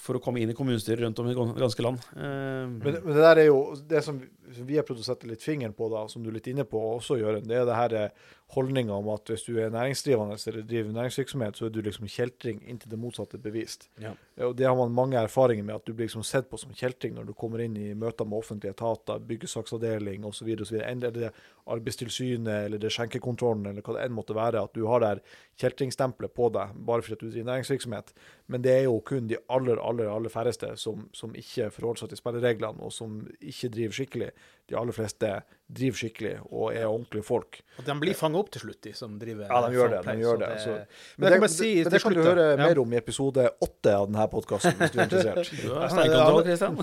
for 0.00 0.16
å 0.16 0.22
komme 0.24 0.40
inn 0.40 0.48
i 0.48 0.54
kommunestyret 0.56 1.02
rundt 1.04 1.18
om 1.20 1.28
i 1.28 1.34
ganske 1.60 1.82
land. 1.84 1.98
Men, 2.16 2.78
men 2.80 3.12
det 3.12 3.20
der 3.20 3.40
er 3.42 3.48
jo 3.50 3.58
det 3.90 4.00
som 4.06 4.16
vi 4.58 4.76
har 4.78 4.86
prøvd 4.86 5.02
å 5.02 5.06
sette 5.06 5.28
litt 5.30 5.44
fingeren 5.44 5.74
på, 5.76 5.88
da, 5.92 6.04
som 6.10 6.22
du 6.22 6.30
er 6.30 6.38
litt 6.38 6.50
inne 6.50 6.66
på 6.68 6.80
også, 6.96 7.18
Jørund, 7.20 7.48
det 7.48 7.58
er 7.60 7.66
det 7.68 7.78
her 7.78 7.96
eh, 7.98 8.28
holdninga 8.54 8.96
om 8.96 9.08
at 9.14 9.30
hvis 9.30 9.44
du 9.46 9.52
er 9.62 9.70
næringsdrivende 9.70 10.36
eller 10.50 10.64
driver 10.66 10.94
næringsvirksomhet, 10.96 11.58
så 11.58 11.68
er 11.68 11.74
du 11.74 11.80
liksom 11.86 12.08
kjeltring 12.10 12.58
inntil 12.66 12.90
det 12.90 12.98
motsatte 12.98 13.38
er 13.38 13.44
bevist. 13.44 13.86
Ja. 14.02 14.14
Og 14.46 14.56
det 14.58 14.66
har 14.66 14.74
man 14.78 14.94
mange 14.94 15.20
erfaringer 15.20 15.66
med, 15.66 15.76
at 15.76 15.86
du 15.86 15.92
blir 15.92 16.08
liksom 16.08 16.24
sett 16.26 16.50
på 16.50 16.58
som 16.58 16.74
kjeltring 16.74 17.14
når 17.14 17.30
du 17.30 17.34
kommer 17.38 17.62
inn 17.62 17.76
i 17.78 17.92
møter 17.94 18.26
med 18.26 18.40
offentlige 18.40 18.74
etater, 18.74 19.22
byggesaksavdeling 19.30 20.26
osv. 20.26 20.50
eller 20.50 21.06
er 21.10 21.14
det 21.14 21.32
Arbeidstilsynet 21.70 22.66
eller 22.66 22.82
det 22.82 22.90
skjenkekontrollen 22.90 23.68
eller 23.70 23.84
hva 23.86 23.94
det 23.94 24.06
enn 24.06 24.16
måtte 24.16 24.34
være, 24.34 24.64
at 24.64 24.74
du 24.74 24.82
har 24.90 25.04
der 25.04 25.20
kjeltringstempelet 25.60 26.34
på 26.34 26.48
deg 26.56 26.74
bare 26.88 27.04
fordi 27.06 27.20
du 27.20 27.30
driver 27.30 27.52
næringsvirksomhet. 27.52 28.14
Men 28.50 28.64
det 28.66 28.72
er 28.74 28.86
jo 28.88 28.98
kun 29.06 29.28
de 29.30 29.38
aller, 29.46 29.78
aller, 29.78 30.10
aller 30.10 30.32
færreste 30.32 30.72
som, 30.80 31.06
som 31.14 31.36
ikke 31.38 31.70
forholder 31.70 32.02
seg 32.02 32.10
til 32.10 32.22
spillereglene, 32.22 32.82
og 32.82 32.90
som 32.94 33.20
ikke 33.38 33.70
driver 33.76 33.98
skikkelig. 34.00 34.32
De 34.70 34.76
aller 34.78 34.94
fleste 34.94 35.28
driver 35.66 35.98
skikkelig 35.98 36.32
og 36.54 36.68
er 36.76 36.84
ordentlige 36.86 37.24
folk. 37.26 37.56
Og 37.80 37.84
de 37.88 37.94
blir 37.98 38.14
fanga 38.14 38.38
opp 38.38 38.52
til 38.54 38.62
slutt, 38.62 38.78
de 38.86 38.92
som 38.94 39.16
driver 39.18 39.48
Ja, 39.50 39.58
de 39.66 39.74
gjør 39.74 39.88
det. 39.96 40.02
De 40.06 40.14
gjør 40.20 40.36
så 40.36 40.42
det. 40.44 40.50
Så, 40.62 40.74
Men 41.18 41.32
det, 41.32 41.40
det, 41.42 41.48
si 41.50 41.70
det, 41.82 41.90
det 41.90 42.00
kan 42.04 42.14
du 42.14 42.20
høre 42.22 42.44
Ja. 42.52 42.56
mer 42.68 42.78
om 42.78 42.92
i 42.94 42.96
episode 43.00 43.48
åtte 43.66 43.94
av 43.96 44.06
denne 44.06 44.26
podkasten, 44.30 44.76
hvis 44.78 44.92
du 44.94 44.98
er 45.00 45.08
interessert. 45.08 45.50
du 45.50 46.44
Kristian. 46.46 46.76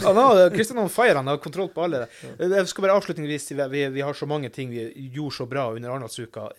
Kristian 0.57 0.77
on 0.83 0.89
fire, 0.91 1.15
han 1.15 1.27
har 1.31 1.37
kontroll 1.37 1.69
på 1.73 1.83
alle. 1.87 2.07
Jeg 2.39 2.67
skal 2.67 2.83
bare 2.87 2.97
avslutningsvis 2.99 3.47
si 3.51 3.55
vi, 3.55 3.85
vi 3.95 4.01
har 4.03 4.13
så 4.13 4.27
mange 4.27 4.49
ting 4.53 4.69
vi 4.69 4.83
gjorde 5.15 5.35
så 5.39 5.47
bra 5.49 5.69
under 5.73 5.89
Arendalsuka. 5.93 6.49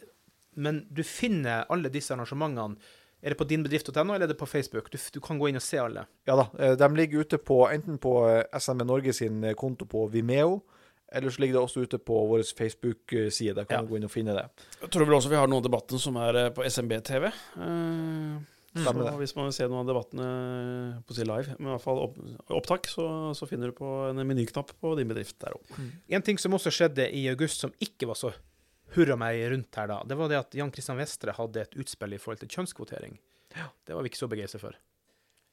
Men 0.59 0.86
du 0.90 1.03
finner 1.07 1.66
alle 1.70 1.90
disse 1.92 2.14
arrangementene. 2.16 2.76
Er 3.20 3.34
det 3.34 3.38
på 3.40 3.46
dinbedrift.no, 3.51 4.14
eller 4.14 4.28
er 4.28 4.30
det 4.30 4.38
på 4.38 4.46
Facebook? 4.46 4.90
Du, 4.92 4.99
du 5.14 5.20
kan 5.20 5.38
gå 5.40 5.49
inn 5.51 5.59
og 5.59 5.62
se 5.64 5.78
alle. 5.82 6.05
Ja 6.28 6.36
da. 6.38 6.44
eh, 6.59 6.76
De 6.78 6.88
ligger 6.94 7.24
ute 7.26 7.38
på 7.42 7.64
enten 7.68 7.99
på 7.99 8.12
SMN 8.55 8.86
Norge 8.86 9.12
sin 9.12 9.42
eh, 9.44 9.57
konto 9.59 9.88
på 9.90 10.05
Vimeo, 10.12 10.61
eller 11.12 11.30
så 11.32 11.40
ligger 11.40 11.56
det 11.59 11.62
også 11.64 11.82
ute 11.86 11.98
på 11.98 12.18
vår 12.28 12.42
Facebook-side. 12.59 13.54
Der 13.56 13.64
kan 13.64 13.78
Ja. 13.78 13.82
du 13.82 13.88
gå 13.88 13.96
inn 13.96 14.04
og 14.04 14.11
finne 14.12 14.34
det. 14.36 14.44
Jeg 14.82 14.90
tror 14.90 15.06
vel 15.06 15.14
også 15.16 15.30
vi 15.32 15.36
har 15.40 15.46
noen 15.48 15.64
av 15.64 15.70
debattene 15.70 15.98
som 16.00 16.16
er 16.16 16.36
eh, 16.36 16.50
på 16.50 16.64
SMB-TV. 16.68 17.26
Eh, 17.28 18.38
Stemmer 18.78 19.09
det. 19.09 19.14
hvis 19.18 19.34
man 19.34 19.46
vil 19.48 19.52
se 19.56 19.66
noen 19.66 19.80
av 19.80 19.88
debattene 19.88 21.02
på 21.06 21.14
å 21.14 21.16
si 21.16 21.24
live, 21.24 21.54
men 21.59 21.70
i 21.70 21.72
hvert 21.72 21.82
fall 21.82 21.98
opp, 22.04 22.18
opptak, 22.50 22.86
så, 22.86 23.06
så 23.34 23.48
finner 23.48 23.72
du 23.72 23.72
på 23.78 23.88
en 24.11 24.20
menyknapp 24.28 24.74
på 24.78 24.92
din 24.98 25.09
bedrift 25.09 25.38
der 25.40 25.56
òg. 25.56 25.72
En 26.12 26.22
ting 26.22 26.38
som 26.38 26.52
også 26.54 26.70
skjedde 26.70 27.09
i 27.16 27.24
august 27.32 27.64
som 27.64 27.72
ikke 27.80 28.06
var 28.06 28.14
så 28.20 28.34
hurra 28.94 29.16
meg 29.20 29.40
rundt 29.52 29.74
her 29.76 29.88
da, 29.90 30.02
det 30.04 30.16
var 30.16 30.28
det 30.30 30.38
at 30.38 30.54
Jan 30.56 30.70
Kristian 30.72 30.96
Vestre 31.00 31.32
hadde 31.36 31.61
et 31.64 31.74
utspill 31.80 32.14
i 32.14 32.20
forhold 32.20 32.38
til 32.44 32.48
kjønnskvotering. 32.54 33.18
Det 33.84 33.96
var 33.96 34.04
vi 34.04 34.12
ikke 34.12 34.20
så 34.20 34.28
begeistra 34.30 34.61
for. 34.61 34.76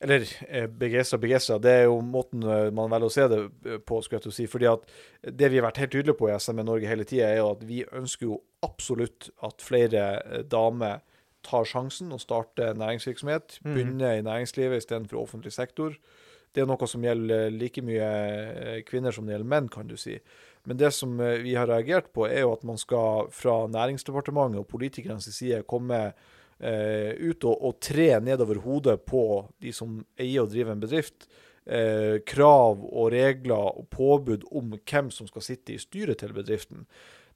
Eller 0.05 0.27
eh, 0.47 0.67
begeistra, 0.69 1.17
begeistra. 1.21 1.57
Det 1.61 1.71
er 1.79 1.87
jo 1.87 1.97
måten 2.05 2.43
eh, 2.45 2.67
man 2.75 2.91
velger 2.93 3.09
å 3.09 3.13
se 3.15 3.25
det 3.31 3.39
eh, 3.65 3.79
på. 3.81 3.99
skulle 4.05 4.19
jeg 4.19 4.27
til 4.27 4.33
å 4.33 4.37
si. 4.37 4.45
Fordi 4.51 4.69
at 4.69 4.85
Det 5.25 5.49
vi 5.49 5.57
har 5.57 5.65
vært 5.65 5.81
helt 5.81 5.95
tydelige 5.95 6.19
på 6.19 6.29
i 6.29 6.35
SME 6.37 6.65
Norge 6.67 6.91
hele 6.91 7.07
tida, 7.09 7.31
er 7.31 7.41
jo 7.41 7.49
at 7.55 7.65
vi 7.65 7.81
ønsker 7.89 8.29
jo 8.29 8.39
absolutt 8.65 9.31
at 9.45 9.65
flere 9.65 10.05
eh, 10.21 10.45
damer 10.45 11.01
tar 11.45 11.65
sjansen 11.69 12.13
og 12.13 12.21
starter 12.21 12.77
næringsvirksomhet. 12.77 13.59
Mm. 13.63 13.73
Begynner 13.73 14.19
i 14.19 14.25
næringslivet 14.25 14.83
istedenfor 14.83 15.23
offentlig 15.23 15.53
sektor. 15.53 15.97
Det 16.55 16.63
er 16.63 16.69
noe 16.69 16.87
som 16.87 17.03
gjelder 17.03 17.49
like 17.51 17.83
mye 17.83 18.05
eh, 18.05 18.81
kvinner 18.87 19.13
som 19.13 19.25
det 19.27 19.35
gjelder 19.35 19.51
menn, 19.51 19.71
kan 19.73 19.89
du 19.89 19.97
si. 19.99 20.15
Men 20.65 20.79
det 20.79 20.93
som 20.95 21.19
eh, 21.19 21.41
vi 21.43 21.57
har 21.57 21.67
reagert 21.69 22.13
på, 22.15 22.29
er 22.29 22.45
jo 22.45 22.53
at 22.55 22.63
man 22.67 22.79
skal 22.81 23.29
fra 23.35 23.65
Næringsdepartementet 23.73 24.61
og 24.63 24.69
politikernes 24.71 25.27
side 25.35 25.65
komme 25.69 26.07
eh, 26.59 27.11
ut 27.19 27.43
og, 27.47 27.55
og 27.55 27.81
tre 27.83 28.11
nedover 28.23 28.61
hodet 28.63 28.99
på 29.07 29.25
de 29.61 29.73
som 29.75 29.99
eier 30.19 30.45
og 30.45 30.53
driver 30.53 30.75
en 30.75 30.85
bedrift. 30.85 31.27
Eh, 31.65 32.21
krav 32.27 32.83
og 32.85 33.11
regler 33.13 33.71
og 33.81 33.87
påbud 33.93 34.45
om 34.53 34.75
hvem 34.77 35.11
som 35.13 35.29
skal 35.29 35.45
sitte 35.45 35.73
i 35.73 35.81
styret 35.81 36.21
til 36.21 36.35
bedriften. 36.35 36.85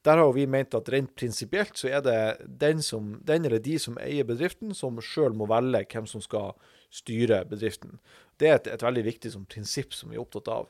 Der 0.06 0.22
har 0.22 0.32
vi 0.32 0.46
ment 0.48 0.76
at 0.78 0.90
rent 0.94 1.12
prinsipielt 1.18 1.76
så 1.76 1.90
er 1.92 2.04
det 2.06 2.20
den, 2.62 2.84
som, 2.86 3.18
den 3.26 3.46
eller 3.46 3.60
de 3.60 3.76
som 3.82 3.98
eier 4.00 4.28
bedriften, 4.28 4.72
som 4.78 5.02
sjøl 5.04 5.36
må 5.36 5.50
velge 5.50 5.84
hvem 5.92 6.08
som 6.08 6.24
skal 6.24 6.54
styre 6.94 7.44
bedriften. 7.50 8.00
Det 8.40 8.48
er 8.48 8.56
et, 8.56 8.70
et 8.72 8.86
veldig 8.86 9.04
viktig 9.10 9.34
som, 9.34 9.44
prinsipp 9.50 9.92
som 9.94 10.14
vi 10.14 10.16
er 10.16 10.24
opptatt 10.24 10.48
av. 10.54 10.70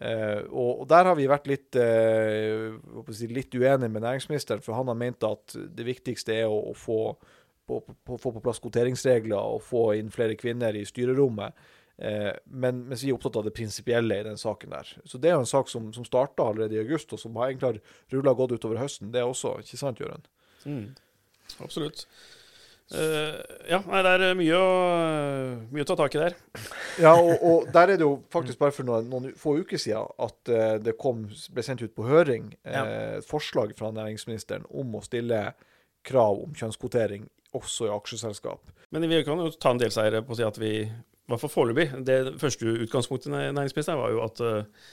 Eh, 0.00 0.40
og, 0.50 0.82
og 0.82 0.86
der 0.90 1.08
har 1.10 1.18
vi 1.18 1.28
vært 1.30 1.50
litt, 1.50 1.76
eh, 1.78 2.72
si, 3.14 3.28
litt 3.30 3.54
uenige 3.54 3.90
med 3.92 4.02
næringsministeren, 4.02 4.62
for 4.64 4.76
han 4.78 4.90
har 4.90 4.98
ment 4.98 5.26
at 5.26 5.54
det 5.54 5.86
viktigste 5.86 6.34
er 6.34 6.50
å, 6.50 6.58
å 6.72 6.74
få, 6.76 7.00
på, 7.68 7.80
på, 7.80 8.18
få 8.18 8.32
på 8.34 8.42
plass 8.44 8.60
kvoteringsregler 8.62 9.38
og 9.38 9.62
få 9.66 9.92
inn 9.98 10.10
flere 10.14 10.36
kvinner 10.38 10.76
i 10.76 10.84
styrerommet. 10.88 11.56
Eh, 12.02 12.32
men, 12.44 12.82
mens 12.88 13.04
vi 13.04 13.12
er 13.12 13.16
opptatt 13.16 13.38
av 13.38 13.46
det 13.46 13.54
prinsipielle 13.56 14.18
i 14.18 14.26
den 14.26 14.40
saken 14.40 14.74
der. 14.74 14.92
Så 15.06 15.20
det 15.22 15.30
er 15.30 15.36
jo 15.36 15.44
en 15.44 15.50
sak 15.52 15.70
som, 15.70 15.90
som 15.94 16.06
starta 16.08 16.48
allerede 16.48 16.78
i 16.78 16.82
august, 16.82 17.12
og 17.14 17.20
som 17.20 17.36
har 17.38 17.52
egentlig 17.52 17.68
har 17.68 18.14
rulla 18.16 18.34
godt 18.38 18.56
utover 18.58 18.80
høsten. 18.82 19.12
Det 19.14 19.22
er 19.22 19.28
også, 19.28 19.58
ikke 19.62 19.80
sant, 19.80 20.02
Jørund? 20.02 20.30
Mm. 20.64 20.86
Absolutt. 21.62 22.06
Uh, 22.92 23.38
ja, 23.70 23.78
nei, 23.88 24.00
det 24.04 24.26
er 24.26 24.34
mye 24.36 24.56
å, 24.58 24.72
mye 25.72 25.84
å 25.84 25.88
ta 25.88 25.94
tak 25.96 26.16
i 26.16 26.20
der. 26.20 26.34
Ja, 27.00 27.14
og, 27.14 27.30
og 27.40 27.70
der 27.72 27.94
er 27.94 28.00
det 28.00 28.04
jo 28.04 28.18
faktisk 28.32 28.60
bare 28.60 28.74
for 28.76 28.84
noen, 28.84 29.06
noen 29.08 29.30
få 29.38 29.54
uker 29.62 29.80
siden 29.80 30.10
at 30.20 30.52
uh, 30.52 30.74
det 30.82 30.98
kom, 31.00 31.22
ble 31.54 31.64
sendt 31.64 31.84
ut 31.86 31.94
på 31.96 32.04
høring 32.04 32.50
eh, 32.68 33.20
et 33.20 33.28
forslag 33.28 33.72
fra 33.78 33.92
næringsministeren 33.96 34.66
om 34.68 34.98
å 34.98 35.04
stille 35.06 35.40
krav 36.04 36.42
om 36.42 36.52
kjønnskvotering 36.58 37.24
også 37.56 37.88
i 37.88 37.94
aksjeselskap. 37.94 38.72
Men 38.92 39.08
vi 39.08 39.22
kan 39.26 39.40
jo 39.40 39.52
ta 39.56 39.72
en 39.72 39.80
del 39.80 39.92
seire 39.94 40.22
på 40.24 40.34
å 40.34 40.38
si 40.38 40.46
at 40.46 40.58
vi, 40.60 40.72
i 40.84 41.30
hvert 41.32 41.40
fall 41.40 41.52
foreløpig 41.52 42.02
Det 42.04 42.34
første 42.40 42.74
utgangspunktet 42.84 43.32
næringsministeren 43.32 44.00
var 44.00 44.12
jo 44.12 44.22
at 44.24 44.42
eh, 44.44 44.88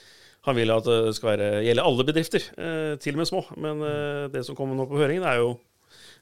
han 0.48 0.56
ville 0.56 0.76
at 0.76 0.86
det 0.88 1.14
skal 1.18 1.34
være, 1.34 1.48
gjelde 1.66 1.84
alle 1.84 2.06
bedrifter, 2.08 2.44
eh, 2.56 2.94
til 3.00 3.16
og 3.16 3.20
med 3.20 3.28
små. 3.28 3.42
Men 3.60 3.82
eh, 3.84 4.28
det 4.32 4.46
som 4.46 4.56
kommer 4.56 4.78
nå 4.78 4.86
på 4.88 5.00
høringen, 5.00 5.26
er 5.28 5.42
jo 5.42 5.50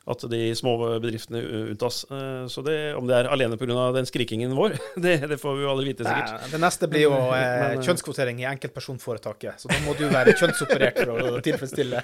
at 0.08 0.22
de 0.32 0.40
små 0.56 0.72
bedriftene 1.02 1.42
unntas. 1.70 2.04
Eh, 2.10 2.46
Så 2.48 2.62
det, 2.64 2.94
om 2.96 3.06
det 3.06 3.14
er 3.18 3.28
alene 3.28 3.58
pga. 3.60 3.92
den 3.92 4.06
skrikingen 4.08 4.54
vår, 4.56 4.78
det, 5.04 5.16
det 5.28 5.38
får 5.40 5.56
vi 5.58 5.62
jo 5.66 5.70
aldri 5.72 5.90
vite, 5.92 6.04
sikkert. 6.06 6.32
Nei, 6.40 6.50
Det 6.54 6.60
neste 6.62 6.88
blir 6.88 7.02
jo 7.06 7.12
eh, 7.36 7.72
eh, 7.74 7.80
kjønnskvotering 7.84 8.40
i 8.40 8.46
enkeltpersonforetaket. 8.48 9.60
Så 9.60 9.68
da 9.68 9.78
må 9.84 9.94
du 9.98 10.06
være 10.08 10.32
kjønnsoperert 10.38 11.02
for 11.04 11.12
å 11.36 11.40
tilfredsstille. 11.48 12.02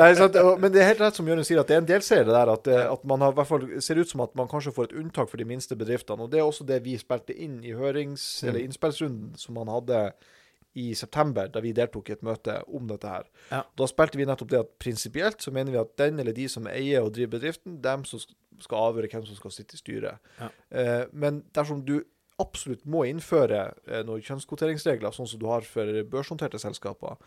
Nei, 0.00 0.10
sant? 0.18 0.38
Men 0.60 0.72
det 0.74 0.82
er 0.82 0.90
helt 0.92 1.04
rett 1.04 1.20
som 1.20 1.28
Jørund 1.30 1.46
sier, 1.46 1.60
at 1.62 1.70
det 1.70 1.76
er 1.78 1.82
en 1.84 1.90
delseier 1.92 2.24
det 2.26 2.34
der. 2.34 2.52
At, 2.56 2.68
at 2.98 3.04
man 3.08 3.22
har, 3.24 3.36
fall 3.46 3.68
ser 3.84 4.00
ut 4.02 4.10
som 4.10 4.24
at 4.26 4.34
man 4.38 4.50
kanskje 4.50 4.74
får 4.74 4.90
et 4.90 4.96
unntak 5.04 5.30
for 5.30 5.40
de 5.40 5.46
minste 5.48 5.76
bedriftene. 5.78 6.26
Og 6.26 6.32
det 6.32 6.40
er 6.42 6.48
også 6.48 6.66
det 6.68 6.80
vi 6.84 6.96
spilte 7.00 7.34
inn 7.36 7.60
i 7.64 7.72
hørings- 7.76 8.42
Mm. 8.44 8.48
eller 8.50 8.60
innspillsrunden 8.66 9.36
som 9.38 9.54
man 9.56 9.68
hadde 9.70 9.98
i 10.74 10.94
september, 10.98 11.48
da 11.48 11.62
vi 11.62 11.72
deltok 11.74 12.10
i 12.10 12.16
et 12.16 12.24
møte 12.26 12.56
om 12.66 12.88
dette 12.90 13.10
her. 13.10 13.28
Ja. 13.52 13.62
Da 13.78 13.86
spilte 13.90 14.18
vi 14.18 14.26
nettopp 14.26 14.50
det 14.50 14.62
at 14.64 14.72
prinsipielt 14.82 15.44
så 15.44 15.52
mener 15.54 15.74
vi 15.74 15.78
at 15.78 15.94
den 16.00 16.18
eller 16.18 16.34
de 16.34 16.48
som 16.50 16.66
eier 16.70 17.04
og 17.04 17.12
driver 17.14 17.36
bedriften, 17.36 17.78
dem 17.84 18.02
som 18.08 18.22
skal 18.62 18.90
avgjøre 18.90 19.12
hvem 19.12 19.28
som 19.28 19.38
skal 19.38 19.54
sitte 19.54 19.78
i 19.78 19.80
styret. 19.80 20.34
Ja. 20.40 20.50
Eh, 20.74 21.06
men 21.12 21.44
dersom 21.54 21.84
du 21.86 22.00
absolutt 22.42 22.82
må 22.90 23.04
innføre 23.06 23.68
eh, 23.86 24.02
noen 24.06 24.22
kjønnskvoteringsregler, 24.26 25.14
sånn 25.14 25.30
som 25.30 25.42
du 25.42 25.46
har 25.50 25.66
for 25.68 26.02
børshåndterte 26.10 26.58
selskaper, 26.58 27.20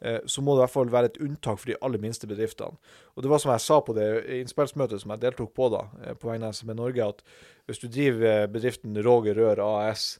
eh, 0.00 0.22
så 0.24 0.40
må 0.40 0.54
det 0.54 0.62
i 0.62 0.64
hvert 0.64 0.76
fall 0.78 0.92
være 0.96 1.12
et 1.12 1.20
unntak 1.24 1.60
for 1.60 1.72
de 1.72 1.78
aller 1.84 2.00
minste 2.00 2.28
bedriftene. 2.30 2.80
Og 3.12 3.24
det 3.24 3.32
var 3.32 3.44
som 3.44 3.52
jeg 3.52 3.66
sa 3.66 3.82
på 3.84 3.96
det 3.96 4.08
innspillsmøtet 4.40 5.04
som 5.04 5.12
jeg 5.12 5.26
deltok 5.26 5.52
på 5.56 5.68
da, 5.76 5.84
på 6.20 6.32
vegne 6.32 6.48
av 6.48 6.56
SME 6.56 6.76
Norge, 6.80 7.12
at 7.12 7.20
hvis 7.68 7.84
du 7.84 7.88
driver 7.88 8.48
bedriften 8.52 8.96
Roger 9.04 9.36
Rør 9.36 9.60
AS 9.68 10.14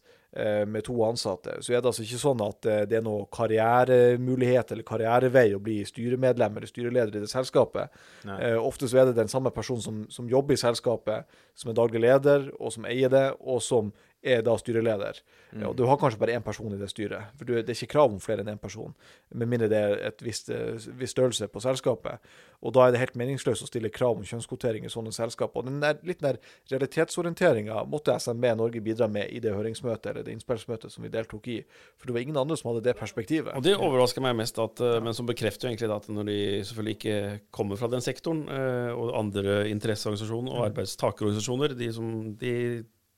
med 0.67 0.85
to 0.87 0.97
ansatte, 1.07 1.61
så 1.63 1.73
er 1.73 1.83
det 1.83 1.91
altså 1.91 2.03
ikke 2.03 2.19
sånn 2.19 2.41
at 2.43 2.67
eh, 2.67 2.81
det 2.91 2.99
er 2.99 3.05
noe 3.07 3.29
karrieremulighet 3.35 4.73
eller 4.75 4.87
karrierevei 4.87 5.47
å 5.55 5.61
bli 5.63 5.77
styremedlem 5.87 6.59
eller 6.59 6.71
styreleder 6.71 7.19
i 7.19 7.23
det 7.23 7.31
selskapet. 7.31 7.95
Nei. 8.27 8.41
Eh, 8.49 8.59
ofte 8.59 8.89
så 8.91 8.99
er 9.01 9.11
det 9.11 9.19
den 9.21 9.31
samme 9.31 9.53
personen 9.55 9.85
som, 9.85 10.01
som 10.11 10.31
jobber 10.31 10.57
i 10.57 10.61
selskapet, 10.61 11.31
som 11.55 11.71
er 11.71 11.79
daglig 11.79 12.03
leder, 12.03 12.49
og 12.59 12.75
som 12.75 12.89
eier 12.91 13.13
det, 13.13 13.29
og 13.41 13.63
som 13.63 13.93
er 14.25 14.43
da 14.45 14.57
styreleder. 14.59 15.21
Mm. 15.55 15.69
og 15.69 15.77
du 15.79 15.85
har 15.87 15.99
kanskje 16.01 16.19
bare 16.19 16.35
én 16.35 16.43
person 16.43 16.73
i 16.75 16.79
det 16.81 16.89
styret, 16.91 17.31
for 17.39 17.47
det 17.47 17.63
er 17.63 17.77
ikke 17.77 17.93
krav 17.93 18.11
om 18.11 18.19
flere 18.19 18.43
enn 18.43 18.51
én 18.57 18.59
person, 18.59 18.95
med 19.31 19.47
mindre 19.47 19.69
det 19.71 19.79
er 19.79 20.01
et 20.09 20.25
visst, 20.25 20.49
eh, 20.51 20.81
viss 20.99 21.15
størrelse 21.15 21.47
på 21.47 21.63
selskapet. 21.63 22.19
Og 22.65 22.73
da 22.75 22.87
er 22.87 22.95
det 22.95 23.01
helt 23.03 23.19
meningsløst 23.21 23.63
å 23.63 23.69
stille 23.69 23.93
krav 23.93 24.17
om 24.19 24.25
kjønnskvotering 24.27 24.87
i 24.89 24.91
sånne 24.91 25.13
selskaper. 25.15 25.61
Og 25.61 25.69
den 25.69 25.83
der, 25.83 25.99
litt 26.03 26.23
den 26.25 26.39
realitetsorienteringa 26.73 27.85
måtte 27.87 28.17
SMB 28.19 28.55
Norge 28.57 28.83
bidra 28.85 29.07
med 29.11 29.31
i 29.31 29.43
det 29.45 29.53
høringsmøtet 29.55 30.11
eller 30.11 30.27
det 30.27 30.35
innspillsmøtet 30.35 30.93
som 30.93 31.05
vi 31.05 31.13
deltok 31.13 31.47
i, 31.53 31.59
for 32.01 32.09
det 32.09 32.17
var 32.17 32.25
ingen 32.25 32.41
andre 32.41 32.57
som 32.59 32.73
hadde 32.73 32.87
det 32.89 32.97
perspektivet. 32.99 33.53
Og 33.55 33.63
det 33.67 33.77
overrasker 33.77 34.25
meg 34.25 34.39
mest, 34.41 34.59
at, 34.59 34.81
eh, 34.81 34.99
men 35.05 35.15
som 35.15 35.29
bekrefter 35.29 35.69
jo 35.69 35.75
egentlig 35.75 35.93
at 35.93 36.09
når 36.09 36.31
de 36.31 36.39
selvfølgelig 36.65 36.97
ikke 36.99 37.19
kommer 37.55 37.79
fra 37.79 37.91
den 37.93 38.05
sektoren, 38.05 38.47
eh, 38.49 38.91
og 38.95 39.15
andre 39.19 39.69
interesseorganisasjoner 39.71 40.55
og 40.55 40.67
arbeidstakerorganisasjoner, 40.71 41.77
de, 41.79 41.93
som, 41.93 42.11
de, 42.41 42.55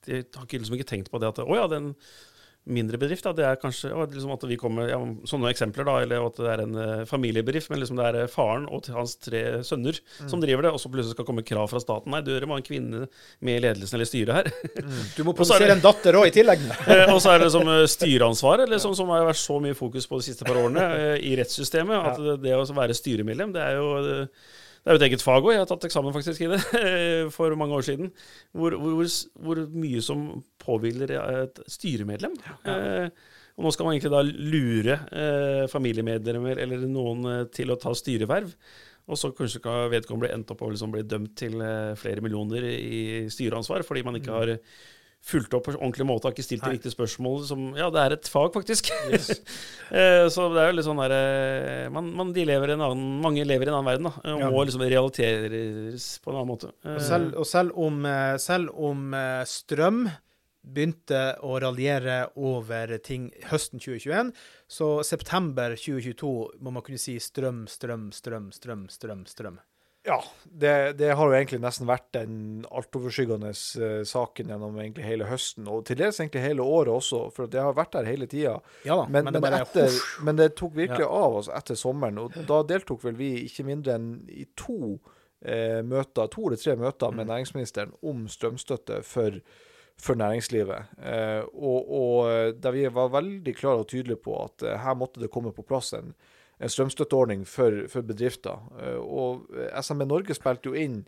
de 0.07 0.23
har 0.23 0.49
ikke, 0.49 0.63
liksom 0.63 0.79
ikke 0.79 0.89
tenkt 0.95 1.13
på 1.13 1.21
det 1.23 1.33
at 1.33 1.45
å 1.45 1.59
ja, 1.59 1.69
en 1.77 1.95
mindre 2.67 2.99
bedrift. 2.99 3.23
Da. 3.23 3.33
Det 3.37 3.45
er 3.47 3.59
kanskje 3.63 3.93
liksom 3.95 4.33
at 4.35 4.45
vi 4.51 4.59
kommer 4.59 4.89
ja, 4.91 4.99
sånne 5.29 5.51
eksempler, 5.53 5.87
da, 5.87 5.97
eller 6.03 6.27
at 6.27 6.41
det 6.41 6.49
er 6.51 6.63
en 6.65 6.79
uh, 6.79 7.05
familiebedrift, 7.09 7.71
men 7.71 7.81
liksom 7.83 8.01
det 8.01 8.09
er 8.09 8.19
uh, 8.25 8.31
faren 8.31 8.67
og 8.67 8.89
hans 8.95 9.17
tre 9.23 9.63
sønner 9.67 10.01
Mm. 10.17 10.29
som 10.31 10.41
driver 10.41 10.65
det, 10.65 10.71
og 10.75 10.81
så 10.81 10.89
plutselig 10.91 11.15
skal 11.15 11.27
komme 11.29 11.45
krav 11.47 11.69
fra 11.71 11.81
staten. 11.81 12.11
Nei, 12.13 12.23
dere 12.25 12.47
må 12.49 12.57
ha 12.57 12.61
en 12.61 12.67
kvinne 12.67 13.07
med 13.45 13.59
i 13.59 13.63
ledelsen 13.63 13.99
eller 13.99 14.09
styret 14.09 14.37
her. 14.39 14.51
Du 15.17 15.23
må 15.25 15.33
er 15.33 15.39
produsere 15.39 15.71
en 15.75 15.83
datter 15.85 16.17
òg, 16.19 16.29
i 16.31 16.35
tillegg. 16.35 16.63
Eh, 16.87 17.11
og 17.11 17.19
så 17.23 17.33
er 17.33 17.41
det 17.41 17.49
liksom 17.49 17.71
eh, 17.73 17.83
styreansvar, 17.91 18.63
eller 18.65 18.81
som, 18.83 18.95
som 18.97 19.11
har 19.13 19.27
vært 19.27 19.41
så 19.41 19.59
mye 19.63 19.77
fokus 19.77 20.07
på 20.09 20.21
de 20.21 20.27
siste 20.29 20.47
par 20.47 20.59
årene 20.61 20.85
uh, 20.87 21.17
i 21.19 21.35
rettssystemet. 21.39 22.11
At 22.11 22.21
det, 22.23 22.37
det 22.45 22.55
å 22.57 22.65
være 22.77 22.97
styremedlem, 22.97 23.53
det 23.57 23.65
er 23.65 23.79
jo 23.79 23.89
eh, 24.01 24.47
det 24.87 24.93
er 24.93 24.95
jo 24.95 25.01
et 25.01 25.05
eget 25.09 25.23
fag 25.27 25.43
òg. 25.43 25.51
Jeg 25.51 25.59
har 25.65 25.67
tatt 25.67 25.85
eksamen 25.89 26.15
faktisk 26.15 26.45
i 26.47 26.51
det 26.53 26.61
for 27.37 27.51
mange 27.59 27.75
år 27.75 27.83
siden. 27.89 28.13
Hvor, 28.55 28.77
hvor, 28.79 29.09
hvor, 29.43 29.61
mye 29.75 30.03
som 30.05 30.21
påhviler 30.63 31.11
et 31.17 31.59
styremedlem. 31.75 32.37
Eh, 32.71 33.09
og 33.57 33.67
nå 33.67 33.73
skal 33.75 33.89
man 33.89 33.97
egentlig 33.97 34.13
da 34.15 34.23
lure 34.23 34.99
eh, 35.11 35.65
familiemedlemmer 35.73 36.61
eller 36.63 36.87
noen 36.87 37.27
eh, 37.33 37.43
til 37.51 37.75
å 37.75 37.79
ta 37.83 37.91
styreverv. 37.99 38.55
Og 39.11 39.19
så 39.19 39.33
kanskje 39.35 39.63
kan 39.65 39.89
vedkommende 39.91 40.29
bli 40.29 40.35
endt 40.37 40.55
opp 40.55 40.63
og 40.63 40.77
liksom 40.77 40.95
bli 40.95 41.03
dømt 41.03 41.35
til 41.43 41.59
eh, 41.67 41.97
flere 41.99 42.23
millioner 42.23 42.71
i 42.71 43.27
styreansvar 43.33 43.83
fordi 43.87 44.07
man 44.07 44.21
ikke 44.21 44.39
har 44.39 44.55
fulgt 45.27 45.55
opp 45.55 45.65
på 45.67 45.73
ordentlig 45.75 46.07
måte, 46.07 46.29
har 46.29 46.35
ikke 46.37 46.45
stilt 46.47 46.63
de 46.63 46.75
riktige 46.77 46.93
spørsmål. 46.95 47.41
Som, 47.49 47.63
ja, 47.79 47.89
det 47.91 48.03
er 48.03 48.15
et 48.15 48.29
fag, 48.31 48.53
faktisk. 48.55 48.91
Yes. 49.11 49.31
så 50.35 50.45
det 50.55 50.61
er 50.63 50.71
jo 50.71 50.77
litt 50.79 50.87
sånn 50.87 51.01
der 51.03 51.15
eh, 51.17 51.89
man, 51.95 52.13
man, 52.15 52.31
de 52.37 52.45
lever 52.47 52.71
i 52.71 52.77
en 52.77 52.85
annen, 52.87 53.17
Mange 53.25 53.47
lever 53.47 53.67
i 53.67 53.73
en 53.73 53.79
annen 53.81 53.89
verden, 53.91 54.11
da. 54.11 54.35
Og 54.37 54.45
Ja. 54.45 54.51
må 54.53 54.63
liksom 54.69 54.85
realiteres 54.87 56.07
på 56.23 56.31
en 56.31 56.37
annen 56.41 56.51
måte. 56.53 56.71
Eh, 56.85 56.95
Og 56.95 57.03
selv, 57.03 57.35
og 57.43 57.47
selv 57.51 57.75
om, 57.89 58.05
eh, 58.07 58.37
selv 58.43 58.71
om 58.77 59.15
eh, 59.15 59.43
Strøm 59.51 60.07
begynte 60.67 61.37
å 61.47 61.61
raljere 61.63 62.29
over 62.37 62.97
ting 62.99 63.29
høsten 63.51 63.79
2021, 63.79 64.33
så 64.67 64.89
september 65.07 65.77
2022 65.79 66.59
må 66.61 66.73
man 66.75 66.83
kunne 66.83 66.99
si 66.99 67.15
strøm, 67.23 67.67
strøm, 67.71 68.09
strøm, 68.15 68.49
strøm, 68.55 68.87
strøm, 68.91 69.23
strøm. 69.31 69.61
Ja, 70.07 70.21
det, 70.47 70.73
det 71.01 71.09
har 71.19 71.27
jo 71.27 71.35
egentlig 71.35 71.59
nesten 71.65 71.89
vært 71.89 72.07
den 72.15 72.37
altoverskyggende 72.71 73.49
eh, 73.51 74.05
saken 74.07 74.53
gjennom 74.53 74.77
egentlig 74.79 75.03
hele 75.05 75.27
høsten, 75.27 75.67
og 75.67 75.83
til 75.89 75.99
dels 75.99 76.21
egentlig 76.23 76.45
hele 76.45 76.63
året 76.63 76.93
også, 76.95 77.25
for 77.35 77.51
det 77.51 77.59
har 77.61 77.75
vært 77.75 77.97
der 77.99 78.07
hele 78.07 78.29
tida. 78.31 78.53
Ja 78.87 79.01
Men, 79.11 79.27
men, 79.27 79.41
men, 79.41 79.51
det 79.51 79.61
etter, 79.65 79.99
men 80.23 80.39
det 80.39 80.53
tok 80.61 80.77
virkelig 80.79 81.09
Ja. 81.09 81.11
av 81.11 81.37
altså, 81.41 81.53
etter 81.59 81.75
sommeren, 81.81 82.19
og 82.23 82.39
da 82.47 82.61
deltok 82.71 83.03
vel 83.05 83.19
vi 83.19 83.33
ikke 83.49 83.67
mindre 83.67 83.97
enn 83.99 84.09
i 84.31 84.47
to 84.57 84.79
eh, 85.43 85.83
møter, 85.83 86.31
to 86.33 86.47
eller 86.47 86.63
tre 86.63 86.77
møter 86.79 87.11
Mm. 87.11 87.17
med 87.17 87.27
næringsministeren 87.33 87.93
om 88.03 88.25
strømstøtte 88.31 89.03
for, 89.03 89.41
for 89.99 90.15
næringslivet. 90.23 90.95
Eh, 91.03 91.43
og, 91.53 91.91
og 91.99 92.55
der 92.63 92.71
vi 92.79 92.87
var 92.89 93.11
veldig 93.19 93.57
klare 93.59 93.83
og 93.83 93.89
tydelige 93.91 94.23
på 94.23 94.39
at 94.45 94.63
eh, 94.63 94.79
her 94.87 94.95
måtte 94.95 95.21
det 95.21 95.31
komme 95.35 95.51
på 95.53 95.67
plass 95.67 95.93
en, 95.99 96.15
en 96.59 96.73
strømstøtteordning 96.73 97.47
for, 97.49 97.85
for 97.93 98.07
bedrifter. 98.07 98.63
Eh, 98.81 99.01
og 99.01 99.49
SME 99.83 100.09
Norge 100.09 100.37
spilte 100.37 100.71
jo 100.71 100.79
inn 100.79 101.03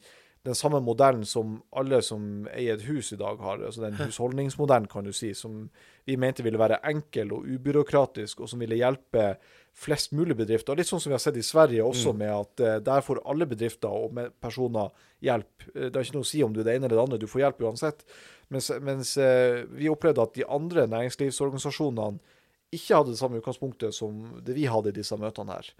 den 0.46 0.54
samme 0.54 0.80
modellen 0.80 1.24
som 1.26 1.58
alle 1.76 2.00
som 2.04 2.46
eier 2.54 2.78
et 2.78 2.86
hus 2.86 3.10
i 3.12 3.18
dag 3.20 3.40
har, 3.42 3.62
altså 3.64 3.82
den 3.82 3.96
husholdningsmodellen, 3.98 4.86
kan 4.90 5.04
du 5.04 5.12
si, 5.12 5.32
som 5.36 5.66
vi 6.06 6.16
mente 6.20 6.44
ville 6.46 6.60
være 6.60 6.78
enkel 6.88 7.34
og 7.36 7.48
ubyråkratisk, 7.48 8.40
og 8.40 8.52
som 8.52 8.62
ville 8.62 8.78
hjelpe 8.78 9.32
flest 9.78 10.14
mulig 10.16 10.36
bedrifter. 10.38 10.78
Litt 10.78 10.88
sånn 10.88 11.02
som 11.02 11.12
vi 11.12 11.18
har 11.18 11.22
sett 11.22 11.38
i 11.38 11.44
Sverige 11.44 11.84
også, 11.84 12.14
med 12.16 12.32
at 12.32 12.64
eh, 12.64 12.78
der 12.86 13.04
får 13.04 13.22
alle 13.28 13.48
bedrifter 13.50 13.92
og 13.92 14.16
personer 14.40 14.94
hjelp. 15.24 15.68
Eh, 15.74 15.88
det 15.88 15.94
har 15.98 16.06
ikke 16.06 16.18
noe 16.18 16.26
å 16.26 16.32
si 16.32 16.42
om 16.46 16.54
du 16.54 16.62
er 16.62 16.70
det 16.70 16.78
ene 16.78 16.88
eller 16.88 16.96
det 16.96 17.04
andre, 17.04 17.20
du 17.22 17.30
får 17.30 17.44
hjelp 17.44 17.62
uansett. 17.68 18.06
Mens, 18.54 18.70
mens 18.80 19.14
eh, 19.20 19.64
vi 19.74 19.90
opplevde 19.92 20.24
at 20.24 20.34
de 20.38 20.46
andre 20.48 20.86
næringslivsorganisasjonene 20.94 22.37
ikke 22.74 22.98
hadde 22.98 23.14
det 23.14 23.20
samme 23.20 23.40
utgangspunktet 23.40 23.96
som 23.96 24.20
det 24.44 24.56
vi 24.56 24.66
hadde 24.68 24.92
i 24.92 24.98
disse 24.98 25.16
møtene 25.20 25.56
her. 25.56 25.70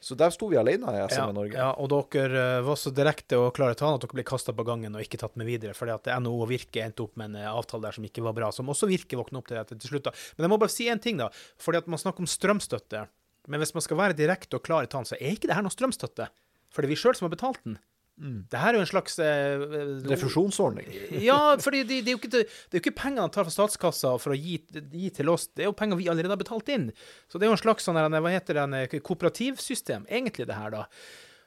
Så 0.00 0.14
der 0.14 0.30
sto 0.30 0.46
vi 0.46 0.58
alene 0.60 0.92
i 0.94 1.00
SME 1.10 1.24
ja, 1.24 1.32
Norge. 1.34 1.56
ja, 1.58 1.68
og 1.74 1.90
dere 2.14 2.42
eh, 2.58 2.64
var 2.64 2.78
så 2.78 2.92
direkte 2.94 3.40
og 3.40 3.50
klare 3.56 3.74
til 3.74 3.88
at 3.88 4.04
dere 4.04 4.14
ble 4.14 4.24
kasta 4.26 4.54
på 4.54 4.66
gangen 4.66 4.94
og 4.94 5.02
ikke 5.02 5.18
tatt 5.18 5.34
med 5.40 5.48
videre, 5.48 5.74
fordi 5.74 5.96
at 5.96 6.10
NHO 6.22 6.44
og 6.44 6.50
Virke 6.52 6.84
endte 6.84 7.02
opp 7.02 7.18
med 7.18 7.32
en 7.32 7.40
eh, 7.42 7.50
avtale 7.50 7.88
der 7.88 7.98
som 7.98 8.06
ikke 8.06 8.22
var 8.22 8.36
bra, 8.36 8.52
som 8.54 8.70
også 8.70 8.88
Virke 8.90 9.18
våkna 9.18 9.42
opp 9.42 9.50
til 9.50 9.58
etter 9.58 9.80
til 9.80 9.90
slutt. 9.90 10.12
Men 10.36 10.46
jeg 10.46 10.52
må 10.54 10.60
bare 10.62 10.74
si 10.74 10.86
en 10.92 11.02
ting, 11.02 11.18
da. 11.18 11.32
fordi 11.58 11.82
at 11.82 11.90
man 11.90 12.00
snakker 12.00 12.22
om 12.22 12.30
strømstøtte. 12.30 13.08
Men 13.50 13.64
hvis 13.64 13.74
man 13.74 13.84
skal 13.84 13.98
være 13.98 14.16
direkte 14.16 14.60
og 14.60 14.64
klar 14.68 14.86
i 14.86 14.90
talen, 14.92 15.08
så 15.08 15.18
er 15.18 15.34
ikke 15.34 15.50
det 15.50 15.58
her 15.58 15.66
noe 15.66 15.74
strømstøtte. 15.74 16.28
For 16.70 16.84
det 16.84 16.90
er 16.90 16.94
vi 16.94 17.00
sjøl 17.00 17.16
som 17.18 17.26
har 17.26 17.34
betalt 17.34 17.62
den. 17.64 17.78
Det 18.18 18.58
her 18.58 18.74
er 18.74 18.80
jo 18.80 18.82
en 18.82 18.90
slags 18.90 19.14
eh, 19.22 19.62
eh, 19.62 19.92
Refusjonsordning. 20.10 20.88
Ja, 21.28 21.54
for 21.62 21.70
det, 21.70 21.84
det, 21.86 22.00
er 22.02 22.16
jo 22.16 22.18
ikke, 22.18 22.32
det 22.34 22.42
er 22.48 22.80
jo 22.80 22.82
ikke 22.82 22.96
penger 22.98 23.22
han 23.22 23.30
tar 23.34 23.46
fra 23.46 23.54
statskassa 23.54 24.16
for 24.18 24.34
å 24.34 24.38
gi, 24.38 24.56
gi 24.90 25.12
til 25.14 25.30
oss, 25.30 25.46
det 25.54 25.62
er 25.64 25.70
jo 25.70 25.76
penger 25.78 26.00
vi 26.00 26.08
allerede 26.10 26.34
har 26.34 26.40
betalt 26.42 26.68
inn. 26.74 26.90
Så 27.30 27.38
det 27.38 27.46
er 27.46 27.52
jo 27.52 27.56
en 27.56 27.62
slags 27.62 27.86
sånn, 27.86 28.00
hva 28.00 28.34
heter 28.34 28.58
det, 28.58 29.00
kooperativsystem, 29.06 30.08
egentlig 30.10 30.48
det 30.50 30.58
her, 30.58 30.74
da. 30.74 30.84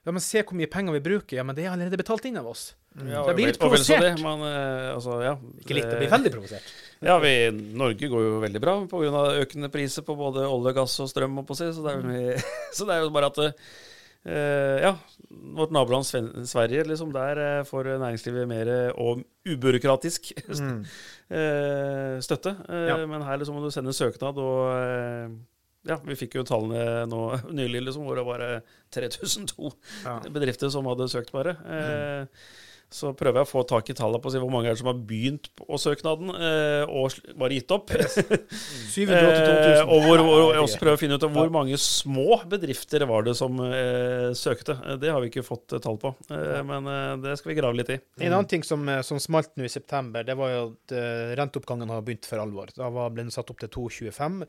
Ja, 0.01 0.09
men 0.15 0.23
se 0.25 0.41
hvor 0.41 0.57
mye 0.57 0.69
penger 0.71 0.95
vi 0.95 1.03
bruker, 1.05 1.37
ja, 1.37 1.43
men 1.45 1.53
det 1.57 1.67
er 1.67 1.75
allerede 1.75 1.99
betalt 1.99 2.23
inn 2.25 2.39
av 2.39 2.47
oss. 2.49 2.71
ja, 2.97 3.19
Så 3.21 3.27
jeg 3.29 3.37
blir 3.37 3.51
litt 3.51 3.59
provosert. 3.61 4.01
det, 4.01 4.15
provosert. 4.17 4.47
Eh, 4.49 4.87
altså, 4.95 5.17
ja, 5.21 5.35
Ikke 5.61 5.75
litt, 5.77 5.83
jeg 5.85 5.91
det- 5.91 5.99
blir 6.01 6.13
veldig 6.15 6.31
provosert. 6.33 6.71
Ja, 7.05 7.19
vi, 7.21 7.33
Norge 7.77 8.09
går 8.09 8.23
jo 8.25 8.39
veldig 8.41 8.61
bra 8.63 8.73
pga. 8.89 9.21
økende 9.43 9.69
priser 9.69 10.01
på 10.07 10.15
både 10.17 10.47
olje, 10.47 10.73
gass 10.73 10.99
og 11.03 11.09
strøm. 11.11 11.35
må 11.37 11.45
på 11.45 11.55
si, 11.55 11.69
Så 11.69 11.83
det 11.85 11.93
er, 11.93 12.01
jo 12.01 12.41
så 12.73 12.87
det 12.87 12.95
er 12.95 13.01
jo 13.05 13.09
bare 13.13 13.29
at 13.29 13.37
eh, 13.37 13.51
Ja, 14.23 14.91
vårt 15.57 15.71
naboland 15.73 16.05
Sverige, 16.05 16.83
liksom, 16.85 17.09
der 17.15 17.39
eh, 17.41 17.63
får 17.65 17.87
næringslivet 17.97 18.47
mer 18.47 18.69
eh, 18.69 18.91
og 19.01 19.23
ubyråkratisk 19.49 20.31
Mm. 20.61 20.83
eh, 21.31 22.19
støtte. 22.21 22.53
Eh, 22.69 22.87
Ja. 22.91 22.99
Men 23.07 23.21
her 23.25 23.37
liksom 23.41 23.55
må 23.57 23.63
du 23.65 23.71
sende 23.73 23.93
søknad, 23.93 24.37
og 24.37 24.67
eh, 24.77 25.29
ja, 25.89 25.97
vi 26.05 26.13
fikk 26.19 26.35
jo 26.37 26.43
tallene 26.45 27.07
nå 27.09 27.21
nylig, 27.59 27.81
liksom, 27.87 28.05
hvor 28.05 28.15
det 28.19 28.25
var 28.27 28.43
eh, 28.45 28.59
3002 28.93 29.71
Ja. 30.05 30.19
bedrifter 30.29 30.69
som 30.69 30.85
hadde 30.85 31.09
søkt, 31.09 31.31
bare. 31.33 31.55
Eh, 31.65 32.25
Så 32.91 33.13
prøver 33.15 33.39
jeg 33.39 33.47
å 33.47 33.51
få 33.51 33.61
tak 33.69 33.87
i 33.87 33.95
tallene 33.95 34.19
på 34.19 34.27
å 34.27 34.33
si 34.33 34.39
hvor 34.41 34.51
mange 34.51 34.67
er 34.67 34.75
det 34.75 34.81
som 34.81 34.89
har 34.91 34.97
begynt 35.07 35.47
på 35.55 35.77
søknaden 35.79 36.31
eh, 36.35 36.83
og 36.91 37.15
bare 37.39 37.55
gitt 37.55 37.71
opp. 37.71 37.91
782 37.91 38.51
Eh, 39.11 39.85
000. 39.85 39.89
og 39.91 40.03
hvor, 40.05 40.21
hvor, 40.25 40.57
også 40.61 40.79
prøver 40.81 40.97
å 40.97 40.99
finne 40.99 41.15
ut 41.17 41.23
av 41.25 41.31
hvor 41.33 41.51
mange 41.53 41.77
små 41.79 42.41
bedrifter 42.51 43.05
var 43.09 43.23
det 43.25 43.33
som 43.39 43.55
eh, 43.63 44.31
søkte. 44.37 44.75
Eh, 44.83 44.97
Det 45.01 45.11
har 45.13 45.23
vi 45.23 45.29
ikke 45.31 45.43
fått 45.47 45.75
eh, 45.77 45.81
tall 45.83 45.97
på, 46.01 46.11
eh, 46.33 46.59
men 46.67 46.89
eh, 46.91 47.13
det 47.23 47.37
skal 47.39 47.53
vi 47.53 47.57
grave 47.61 47.77
litt 47.79 47.91
i. 47.95 47.97
En 48.21 48.33
annen 48.35 48.49
ting 48.51 48.65
som, 48.67 48.83
eh, 48.91 48.99
som 49.07 49.19
smalt 49.23 49.53
nå 49.59 49.65
i 49.67 49.71
september, 49.71 50.25
det 50.27 50.35
var 50.39 50.51
jo 50.53 50.61
at 50.73 50.95
eh, 50.99 51.31
renteoppgangen 51.39 51.89
har 51.95 52.03
begynt 52.05 52.27
for 52.29 52.43
alvor. 52.43 52.73
Da 52.75 52.89
var, 52.93 53.09
ble 53.15 53.25
den 53.25 53.33
satt 53.33 53.49
opp 53.53 53.61
til 53.63 53.71
2,25, 53.71 54.41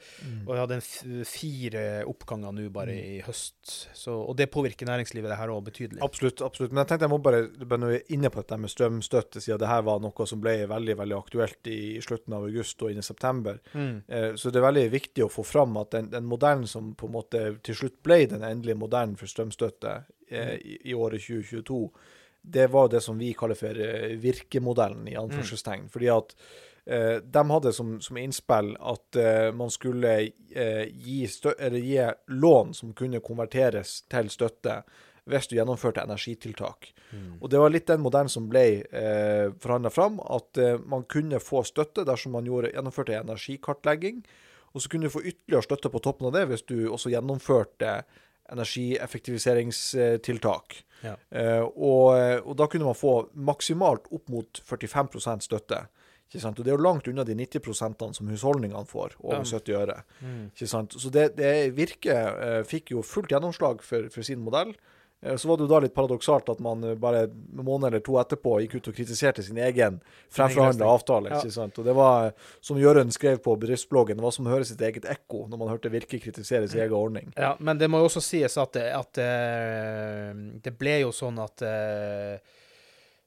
og 0.42 0.52
vi 0.52 0.60
hadde 0.60 0.80
en 0.80 0.84
f 0.84 0.92
fire 1.30 1.84
oppganger 2.10 2.54
nå 2.58 2.66
bare 2.74 2.94
i 2.98 3.20
høst. 3.26 3.86
Så, 3.96 4.14
og 4.18 4.34
det 4.38 4.50
påvirker 4.52 4.88
næringslivet 4.90 5.30
det 5.32 5.38
her 5.40 5.52
òg 5.54 5.62
betydelig. 5.70 6.02
Absolutt. 6.04 6.42
absolutt. 6.44 6.74
Men 6.74 6.82
jeg 6.84 6.92
tenkte 6.92 7.06
jeg 7.08 7.14
må 7.14 7.20
bare, 7.22 7.44
bare 7.70 7.92
er 8.00 8.12
inne 8.16 8.31
på 8.32 8.40
dette 8.40 8.56
med 8.58 8.70
strømstøtte, 8.72 9.40
siden 9.40 9.60
det 9.60 9.68
her 9.70 9.84
var 9.86 10.00
noe 10.02 10.26
som 10.28 10.40
ble 10.42 10.54
veldig 10.70 10.96
veldig 10.98 11.16
aktuelt 11.18 11.68
i 11.70 12.00
slutten 12.02 12.34
av 12.36 12.46
august 12.48 12.82
og 12.82 12.92
inn 12.92 13.02
i 13.02 13.06
september. 13.06 13.60
Mm. 13.72 13.94
Eh, 14.08 14.30
Så 14.34 14.50
det 14.50 14.60
er 14.60 14.66
veldig 14.68 14.88
viktig 14.92 15.26
å 15.26 15.30
få 15.32 15.44
fram 15.46 15.76
at 15.80 15.92
den, 15.92 16.10
den 16.10 16.26
modellen 16.28 16.66
som 16.66 16.94
på 16.98 17.06
en 17.08 17.14
måte 17.18 17.44
til 17.62 17.78
slutt 17.78 18.00
ble 18.02 18.24
den 18.30 18.44
endelige 18.46 18.80
modellen 18.80 19.14
for 19.20 19.30
strømstøtte 19.30 19.94
eh, 20.30 20.56
i, 20.56 20.78
i 20.90 20.94
året 20.94 21.22
2022, 21.22 21.78
det 22.42 22.66
var 22.72 22.88
det 22.90 23.04
som 23.04 23.18
vi 23.18 23.30
kaller 23.38 23.54
for 23.54 23.78
eh, 23.78 24.16
virkemodellen, 24.18 25.06
i 25.08 25.16
anførselstegn. 25.20 25.86
Fordi 25.92 26.10
at 26.10 26.34
eh, 26.86 27.20
de 27.22 27.44
hadde 27.52 27.72
som, 27.76 27.94
som 28.02 28.18
innspill 28.18 28.74
at 28.80 29.22
man 29.54 29.70
skulle 29.70 30.16
gi, 30.24 31.22
gi 31.28 32.10
lån 32.26 32.74
som 32.74 32.92
kunne 32.98 33.22
konverteres 33.22 34.02
til 34.10 34.30
støtte 34.32 34.82
hvis 35.30 35.48
du 35.48 35.56
gjennomførte 35.56 36.02
energitiltak. 36.02 36.92
Og 37.40 37.50
det 37.50 37.58
var 37.60 37.70
litt 37.70 37.86
den 37.90 38.00
modellen 38.02 38.30
som 38.32 38.48
ble 38.50 38.82
eh, 38.82 39.52
forhandla 39.62 39.90
fram, 39.92 40.20
at 40.22 40.58
eh, 40.58 40.80
man 40.88 41.04
kunne 41.10 41.40
få 41.42 41.62
støtte 41.68 42.04
dersom 42.08 42.32
man 42.36 42.46
gjorde, 42.48 42.72
gjennomførte 42.72 43.20
energikartlegging. 43.20 44.16
Og 44.72 44.78
så 44.82 44.88
kunne 44.88 45.06
du 45.06 45.14
få 45.14 45.22
ytterligere 45.22 45.66
støtte 45.66 45.88
på 45.92 46.02
toppen 46.02 46.26
av 46.30 46.34
det 46.38 46.44
hvis 46.50 46.66
du 46.66 46.76
også 46.88 47.12
gjennomførte 47.12 47.90
energieffektiviseringstiltak. 48.52 50.66
Ja. 51.02 51.14
Eh, 51.30 51.62
og, 51.62 52.06
og 52.46 52.56
da 52.58 52.66
kunne 52.70 52.88
man 52.88 52.98
få 52.98 53.14
maksimalt 53.34 54.04
opp 54.10 54.28
mot 54.32 54.62
45 54.66 55.40
støtte. 55.44 55.78
Og 56.32 56.64
det 56.64 56.70
er 56.70 56.78
jo 56.78 56.80
langt 56.80 57.08
unna 57.10 57.24
de 57.28 57.34
90% 57.36 58.16
som 58.16 58.28
husholdningene 58.32 58.88
får, 58.88 59.10
over 59.20 59.44
70 59.44 59.74
øre. 59.76 59.98
Mm. 60.24 60.48
Så 60.56 61.08
det, 61.12 61.36
det 61.36 61.76
Virke 61.76 62.16
eh, 62.16 62.62
fikk 62.64 62.94
jo 62.94 63.02
fullt 63.04 63.28
gjennomslag 63.34 63.84
for, 63.84 64.08
for 64.14 64.22
sin 64.24 64.40
modell. 64.40 64.72
Eh, 65.22 65.36
Så 65.36 65.48
var 65.48 65.56
det 65.56 65.66
jo 65.66 65.70
da 65.70 65.80
litt 65.84 65.94
paradoksalt 65.94 66.48
at 66.52 66.60
man 66.64 66.82
eh, 66.84 66.94
bare 66.98 67.24
en 67.28 67.64
måned 67.64 67.88
eller 67.88 68.02
to 68.04 68.16
etterpå 68.20 68.56
gikk 68.64 68.74
ut 68.80 68.88
og 68.90 68.96
kritiserte 68.96 69.42
sin 69.46 69.60
egen 69.62 70.00
fremforhandla 70.34 70.88
avtale. 70.90 71.30
Ja. 71.30 71.40
ikke 71.40 71.54
sant? 71.54 71.78
Og 71.78 71.86
det 71.86 71.94
var, 71.96 72.32
som 72.60 72.80
Jørund 72.80 73.14
skrev 73.14 73.38
på 73.44 73.54
bedriftsbloggen, 73.62 74.18
det 74.18 74.26
var 74.26 74.34
som 74.34 74.48
å 74.48 74.54
høre 74.54 74.66
sitt 74.68 74.82
eget 74.82 75.06
ekko 75.06 75.46
når 75.48 75.62
man 75.62 75.70
hørte 75.72 75.92
Virke 75.92 76.18
kritisere 76.22 76.68
sin 76.68 76.82
egen 76.82 76.96
ordning. 76.98 77.32
Ja, 77.36 77.54
men 77.60 77.78
det 77.78 77.90
må 77.92 78.02
jo 78.02 78.10
også 78.10 78.24
sies 78.24 78.58
at, 78.58 78.74
det, 78.74 78.88
at 78.96 79.22
eh, 79.22 80.34
det 80.64 80.74
ble 80.78 80.98
jo 81.04 81.14
sånn 81.14 81.38
at 81.42 81.62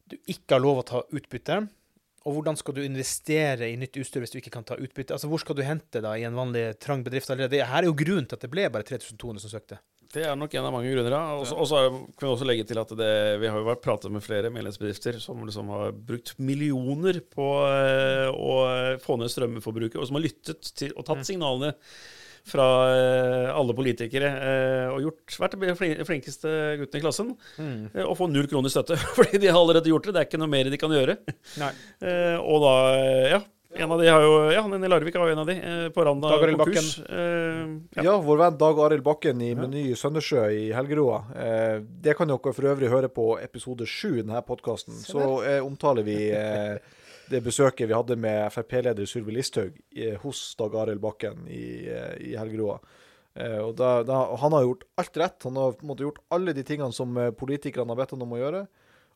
du 0.05 0.15
ikke 0.29 0.55
har 0.57 0.61
lov 0.61 0.83
å 0.83 0.85
ta 0.85 1.01
utbytte. 1.15 1.63
Og 2.25 2.33
hvordan 2.33 2.57
skal 2.57 2.73
du 2.73 2.81
investere 2.81 3.67
i 3.69 3.75
nytt 3.77 3.97
utstyr 4.01 4.23
hvis 4.23 4.33
du 4.33 4.39
ikke 4.39 4.53
kan 4.55 4.65
ta 4.65 4.77
utbytte? 4.81 5.13
Altså, 5.13 5.29
Hvor 5.29 5.41
skal 5.43 5.57
du 5.57 5.61
hente 5.65 6.01
da 6.01 6.15
i 6.17 6.23
en 6.25 6.37
vanlig 6.37 6.63
trang 6.81 7.03
bedrift 7.05 7.29
allerede? 7.29 7.61
Her 7.69 7.83
er 7.83 7.89
jo 7.89 7.97
grunnen 7.97 8.25
til 8.25 8.37
at 8.39 8.45
det 8.45 8.49
ble 8.53 8.65
bare 8.73 8.87
3200 8.87 9.43
som 9.43 9.53
søkte. 9.53 9.77
Det 10.15 10.23
er 10.23 10.35
nok 10.39 10.53
en 10.55 10.67
av 10.69 10.71
mange 10.71 10.91
grunner. 10.93 11.13
Og 11.35 11.67
så- 11.67 12.07
kan 12.15 12.27
vi 12.29 12.33
også 12.33 12.47
legge 12.47 12.65
til 12.67 12.79
at 12.79 12.89
det, 12.95 13.39
vi 13.41 13.47
har 13.47 13.59
jo 13.59 13.67
vært 13.67 13.83
pratet 13.83 14.11
med 14.11 14.23
flere 14.23 14.49
medlemsbedrifter 14.49 15.19
som 15.19 15.43
liksom 15.45 15.67
har 15.67 15.91
brukt 15.91 16.37
millioner 16.39 17.19
på 17.19 17.47
eh, 17.67 18.29
å 18.31 18.97
få 19.03 19.17
ned 19.19 19.29
strømforbruket, 19.29 19.99
og 19.99 20.07
som 20.07 20.15
har 20.15 20.23
lyttet 20.23 20.71
til 20.75 20.93
og 20.95 21.05
tatt 21.05 21.25
signalene 21.27 21.73
fra 22.45 22.65
eh, 22.93 23.49
alle 23.57 23.73
politikere 23.73 24.29
eh, 24.29 24.93
og 24.93 25.01
gjort, 25.01 25.37
vært 25.41 25.57
de 25.59 26.05
flinkeste 26.05 26.53
guttene 26.79 27.01
i 27.01 27.03
klassen. 27.03 27.33
Mm. 27.57 27.89
Og 28.05 28.15
få 28.15 28.29
null 28.31 28.47
kroner 28.47 28.71
i 28.71 28.75
støtte, 28.75 28.95
fordi 29.17 29.41
de 29.41 29.51
har 29.51 29.59
allerede 29.59 29.91
gjort 29.91 30.07
det. 30.07 30.15
Det 30.15 30.21
er 30.23 30.29
ikke 30.29 30.39
noe 30.39 30.53
mer 30.53 30.69
de 30.71 30.79
kan 30.79 30.95
gjøre. 30.95 31.17
Og 32.45 32.63
da, 32.63 32.75
ja 33.35 33.41
en 33.75 33.91
av 33.91 34.01
de 34.01 34.07
har 34.07 34.21
jo, 34.21 34.33
ja, 34.51 34.61
han 34.61 34.83
i 34.83 34.87
Larvik 34.87 35.15
har 35.15 35.27
jo 35.27 35.33
en 35.33 35.39
av 35.39 35.47
de, 35.49 35.55
eh, 35.59 35.89
på 35.89 36.05
randa 36.05 36.27
av 36.27 36.33
Dag 36.33 36.43
Arild 36.43 36.57
konkurs. 36.57 36.99
Eh, 36.99 37.65
ja. 37.95 38.03
Ja, 38.03 38.15
vår 38.21 38.37
venn 38.37 38.57
Dag 38.57 38.79
Arild 38.79 39.03
Bakken 39.03 39.41
i 39.41 39.51
Meny 39.55 39.83
i 39.91 39.95
Søndersjø 39.99 40.45
i 40.51 40.71
Helgeroa. 40.75 41.19
Eh, 41.35 41.79
det 41.81 42.15
kan 42.17 42.31
dere 42.31 42.53
for 42.55 42.69
øvrig 42.71 42.91
høre 42.91 43.09
på 43.11 43.35
episode 43.43 43.87
sju 43.89 44.19
i 44.19 44.21
denne 44.23 44.41
podkasten. 44.47 44.95
Så 44.95 45.43
omtaler 45.65 46.07
vi 46.07 46.17
det 47.25 47.41
besøket 47.41 47.89
vi 47.89 47.97
hadde 47.97 48.15
med 48.15 48.51
Frp-leder 48.53 49.07
Sylvi 49.09 49.33
Listhaug 49.33 49.77
hos 50.21 50.55
Dag 50.59 50.75
Arild 50.75 51.01
Bakken 51.01 51.47
i, 51.49 51.89
i 52.21 52.35
Helgeroa. 52.37 52.79
Eh, 53.35 53.59
og 53.59 53.75
da, 53.75 53.99
da, 54.07 54.21
han 54.39 54.55
har 54.55 54.65
gjort 54.69 54.87
alt 55.01 55.21
rett. 55.21 55.37
Han 55.49 55.59
har 55.59 55.75
på 55.75 55.83
en 55.83 55.91
måte 55.91 56.07
gjort 56.07 56.23
alle 56.31 56.55
de 56.55 56.63
tingene 56.63 56.95
som 56.95 57.17
politikerne 57.35 57.91
har 57.91 57.99
bedt 57.99 58.15
ham 58.15 58.23
om 58.23 58.35
å 58.37 58.41
gjøre. 58.41 58.65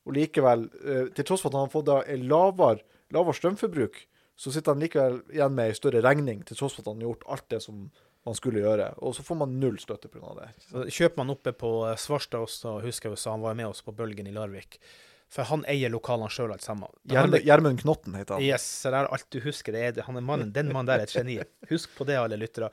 Og 0.07 0.15
likevel, 0.15 0.69
til 1.13 1.25
tross 1.27 1.43
for 1.43 1.51
at 1.51 1.59
han 1.59 1.67
har 1.67 1.73
fått 1.73 1.89
da 1.89 1.99
lavere, 2.17 2.81
lavere 3.13 3.35
strømforbruk, 3.37 3.99
så 4.39 4.53
sitter 4.55 4.71
han 4.71 4.83
likevel 4.83 5.17
igjen 5.35 5.55
med 5.55 5.67
ei 5.67 5.75
større 5.75 5.99
regning, 6.05 6.45
til 6.47 6.55
tross 6.55 6.77
for 6.77 6.85
at 6.85 6.93
han 6.93 7.01
har 7.01 7.09
gjort 7.09 7.27
alt 7.35 7.49
det 7.51 7.59
som 7.65 7.89
man 8.27 8.37
skulle 8.37 8.63
gjøre. 8.63 8.93
Og 9.03 9.17
så 9.17 9.25
får 9.25 9.37
man 9.41 9.59
null 9.59 9.75
støtte 9.81 10.11
pga. 10.11 10.31
det. 10.37 10.49
Så 10.69 10.85
kjøper 10.87 11.21
man 11.21 11.33
oppe 11.35 11.53
på 11.55 11.73
eh, 11.89 11.99
Svarstad 11.99 12.45
også, 12.47 12.79
husker 12.85 13.11
jeg 13.11 13.23
han 13.25 13.43
var 13.43 13.57
med 13.59 13.67
oss 13.71 13.83
på 13.83 13.95
Bølgen 13.95 14.29
i 14.29 14.35
Larvik. 14.35 14.79
For 15.29 15.45
han 15.45 15.61
eier 15.69 15.91
lokalene 15.93 16.31
sjøl 16.33 16.55
alt 16.55 16.63
sammen. 16.65 16.89
Gjermund 17.11 17.83
Knotten 17.83 18.15
heter 18.17 18.39
han. 18.39 18.45
Yes, 18.47 18.63
så 18.81 18.89
det 18.89 18.97
er 18.97 19.09
alt 19.13 19.27
du 19.29 19.37
husker. 19.43 19.75
Det 19.75 19.83
er, 19.85 19.99
han 20.07 20.17
er 20.17 20.23
mannen, 20.25 20.53
den 20.55 20.71
mannen 20.73 20.89
der 20.89 21.03
er 21.03 21.05
et 21.05 21.13
geni. 21.13 21.35
Husk 21.69 21.91
på 21.99 22.07
det, 22.09 22.15
alle 22.17 22.39
lyttere. 22.39 22.71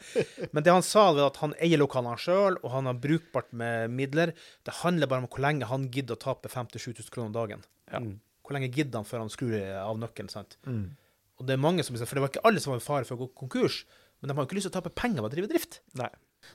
Men 0.55 0.65
det 0.65 0.73
han 0.73 0.87
sa, 0.87 1.11
var 1.13 1.29
at 1.35 1.43
han 1.43 1.53
eier 1.61 1.83
lokalene 1.83 2.17
sjøl, 2.17 2.57
og 2.63 2.71
han 2.73 2.89
har 2.89 2.97
brukbart 3.03 3.53
med 3.53 3.93
midler. 3.93 4.33
Det 4.65 4.79
handler 4.81 5.11
bare 5.11 5.27
om 5.27 5.29
hvor 5.29 5.45
lenge 5.45 5.69
han 5.69 5.91
gidder 5.93 6.17
å 6.17 6.23
tape 6.31 6.49
5000-7000 6.49 7.13
kroner 7.13 7.29
om 7.29 7.37
dagen. 7.37 7.67
Ja. 7.93 8.01
Hvor 8.47 8.57
lenge 8.57 8.73
gidder 8.73 9.03
han 9.03 9.11
før 9.11 9.27
han 9.27 9.35
skrur 9.35 9.59
av 9.83 10.01
nøkkelen? 10.01 10.33
sant? 10.33 10.57
Mm. 10.65 10.95
Og 11.37 11.49
det 11.49 11.57
er 11.57 11.61
mange 11.63 11.85
som, 11.85 11.97
For 11.99 12.17
det 12.17 12.25
var 12.25 12.33
ikke 12.33 12.45
alle 12.49 12.63
som 12.63 12.73
var 12.73 12.81
i 12.81 12.87
fare 12.87 13.09
for 13.09 13.17
å 13.17 13.27
gå 13.27 13.33
konkurs, 13.45 13.83
men 14.21 14.31
de 14.31 14.37
har 14.37 14.45
jo 14.45 14.49
ikke 14.49 14.59
lyst 14.59 14.69
til 14.71 14.75
å 14.75 14.79
tape 14.79 14.95
penger 14.97 15.21
ved 15.21 15.31
å 15.31 15.35
drive 15.35 15.51
drift. 15.53 15.81
Nei. 16.01 16.09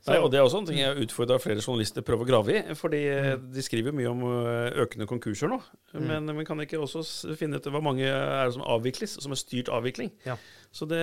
Nei, 0.07 0.17
og 0.17 0.31
Det 0.31 0.39
er 0.39 0.43
også 0.47 0.61
en 0.61 0.65
ting 0.65 0.79
jeg 0.81 1.03
utfordra 1.05 1.37
flere 1.39 1.61
journalister 1.61 2.01
prøver 2.01 2.25
å 2.25 2.29
grave 2.31 2.55
i. 2.57 2.75
fordi 2.75 3.03
eh, 3.07 3.31
Mm. 3.37 3.51
de 3.53 3.61
skriver 3.61 3.93
mye 3.93 4.09
om 4.09 4.23
økende 4.81 5.05
konkurser 5.07 5.47
nå. 5.51 5.59
Men 5.93 6.25
vi 6.37 6.45
kan 6.47 6.57
ikke 6.63 6.79
også 6.81 7.03
finne 7.37 7.57
ut 7.59 7.67
hvor 7.69 7.83
mange 7.83 8.03
er 8.07 8.45
det 8.47 8.53
som 8.55 8.63
avvikles, 8.63 9.17
som 9.21 9.31
er 9.31 9.39
styrt 9.39 9.69
avvikling. 9.69 10.11
Ja. 10.25 10.37
Så 10.71 10.87
det, 10.87 11.01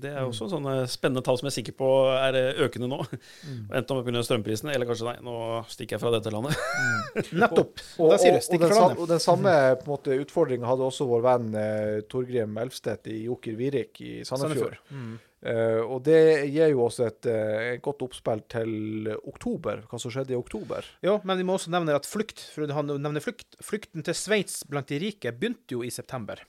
det 0.00 0.10
er 0.16 0.24
også 0.24 0.46
sånne 0.48 0.86
spennende 0.88 1.20
tall 1.24 1.36
som 1.36 1.44
jeg 1.46 1.52
er 1.52 1.56
sikker 1.60 1.74
på 1.76 1.88
er 2.16 2.38
eh, 2.38 2.60
økende 2.64 2.88
nå. 2.88 3.00
Mm. 3.44 3.66
Enten 3.78 3.96
om 3.98 4.04
pga. 4.06 4.22
strømprisene, 4.24 4.72
eller 4.74 4.88
kanskje 4.88 5.10
nei, 5.10 5.16
nå 5.26 5.34
stikker 5.68 5.98
jeg 5.98 6.02
fra 6.02 6.12
dette 6.16 6.32
landet. 6.32 6.56
Nettopp. 7.42 7.82
Og, 8.00 8.14
og, 8.14 8.18
stikk 8.20 8.62
og, 8.62 8.64
den, 8.64 8.68
fra 8.68 8.74
sa- 8.78 8.86
landet. 8.86 9.02
og 9.04 9.10
den 9.12 9.22
samme 9.22 9.56
på 9.84 9.98
utfordringa 10.22 10.66
hadde 10.72 10.88
også 10.88 11.06
vår 11.10 11.26
venn 11.28 11.52
eh, 11.54 12.00
Torgrim 12.08 12.56
Elvstedt 12.64 13.12
i 13.12 13.22
Joker 13.26 13.58
Virik 13.60 14.00
i 14.00 14.14
Sandefjord. 14.24 14.78
Mm. 14.90 15.12
Eh, 15.42 15.80
og 15.82 16.04
det 16.06 16.46
gir 16.52 16.70
jo 16.70 16.84
oss 16.84 17.00
et, 17.02 17.26
uh, 17.26 17.72
godt 17.82 18.04
oppspill 18.06 18.44
til 18.52 19.08
oktober, 19.26 19.80
hva 19.90 19.98
som 19.98 20.12
skjedde 20.14 20.36
i 20.36 20.38
oktober. 20.38 20.86
Ja, 21.02 21.16
men 21.26 21.40
vi 21.40 21.46
må 21.48 21.56
også 21.56 21.72
nevne 21.74 21.96
at 21.98 22.06
flukt, 22.06 22.44
for 22.54 22.70
han 22.70 22.92
nevner 22.92 23.24
flukt, 23.24 23.56
flukten 23.58 24.06
til 24.06 24.14
Sveits 24.14 24.60
blant 24.70 24.92
de 24.92 25.00
rike 25.02 25.32
begynte 25.34 25.74
jo 25.74 25.82
i 25.82 25.90
september. 25.90 26.44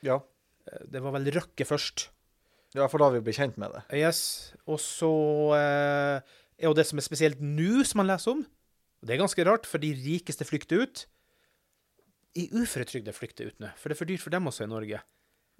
Ja. 0.00 0.22
Eh, 0.64 0.86
Det 0.88 1.02
var 1.04 1.12
vel 1.12 1.28
Røkke 1.28 1.66
først. 1.68 2.08
ja, 2.74 2.86
for 2.88 2.98
da 3.04 3.10
vi 3.12 3.20
ble 3.20 3.36
kjent 3.36 3.58
med 3.60 3.76
det. 3.76 3.84
Yes. 4.00 4.54
Og 4.66 4.80
så 4.80 5.12
uh, 5.52 6.24
er 6.56 6.70
jo 6.70 6.72
det 6.74 6.86
som 6.88 6.96
er 6.98 7.04
spesielt 7.04 7.40
nå, 7.44 7.84
som 7.84 8.00
man 8.00 8.08
leser 8.08 8.32
om. 8.32 8.46
Og 9.02 9.08
det 9.08 9.12
er 9.12 9.20
ganske 9.26 9.44
rart, 9.44 9.66
for 9.68 9.76
de 9.82 9.92
rikeste 9.92 10.46
flykter 10.48 10.86
ut. 10.86 11.06
I 12.38 12.48
uføretrygde 12.48 13.12
flykter 13.12 13.50
ut 13.52 13.58
nå, 13.60 13.68
for 13.76 13.90
det 13.90 13.96
er 13.98 14.00
for 14.00 14.08
dyrt 14.08 14.22
for 14.24 14.32
dem 14.32 14.48
også 14.48 14.64
i 14.64 14.70
Norge. 14.72 15.02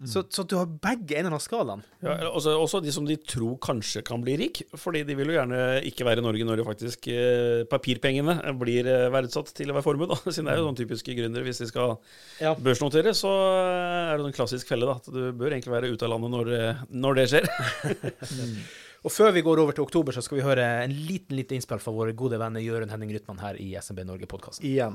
Så, 0.09 0.25
så 0.35 0.43
du 0.49 0.57
har 0.59 0.67
begge 0.67 1.15
enden 1.21 1.35
av 1.37 1.41
skalaen. 1.45 1.83
Ja, 2.03 2.17
også, 2.33 2.55
også 2.59 2.81
de 2.83 2.91
som 2.95 3.05
de 3.07 3.15
tror 3.23 3.55
kanskje 3.63 4.03
kan 4.07 4.23
bli 4.25 4.35
rik, 4.41 4.63
fordi 4.79 5.05
de 5.07 5.15
vil 5.19 5.31
jo 5.31 5.37
gjerne 5.37 5.61
ikke 5.87 6.07
være 6.09 6.23
i 6.23 6.27
Norge 6.27 6.47
når 6.49 6.59
det 6.63 6.67
faktisk 6.67 7.07
eh, 7.13 7.63
papirpengene 7.71 8.35
blir 8.59 8.89
eh, 8.91 9.07
verdsatt 9.15 9.53
til 9.55 9.71
å 9.71 9.77
være 9.77 9.87
formue, 9.87 10.09
da. 10.11 10.19
Siden 10.33 10.51
det 10.51 10.57
er 10.57 10.63
jo 10.63 10.69
sånn 10.71 10.81
typiske 10.83 11.15
gründere. 11.19 11.47
Hvis 11.47 11.63
de 11.63 11.71
skal 11.71 11.95
Ja. 12.43 12.55
børsnotere, 12.59 13.15
så 13.15 13.31
er 13.31 14.19
det 14.19 14.27
en 14.33 14.37
klassisk 14.39 14.71
felle, 14.73 14.89
da. 14.91 14.99
At 14.99 15.07
du 15.13 15.31
bør 15.39 15.55
egentlig 15.55 15.77
være 15.77 15.93
ute 15.95 16.09
av 16.09 16.15
landet 16.17 16.35
når, 16.35 16.53
eh, 16.59 16.83
når 16.91 17.21
det 17.21 17.29
skjer. 17.35 17.51
Og 19.03 19.11
før 19.11 19.33
vi 19.35 19.43
går 19.43 19.59
over 19.59 19.75
til 19.75 19.83
oktober, 19.83 20.15
så 20.15 20.23
skal 20.23 20.39
vi 20.39 20.45
høre 20.47 20.63
en 20.85 20.93
liten 21.09 21.35
lite 21.35 21.57
innspill 21.57 21.81
fra 21.83 21.91
våre 21.95 22.13
gode 22.15 22.39
venner 22.39 22.63
Jørund 22.63 22.93
Henning 22.95 23.11
Rytman 23.15 23.41
her 23.43 23.59
i 23.59 23.73
SMB 23.81 24.05
Norge-podkasten. 24.07 24.63
Igjen. 24.69 24.95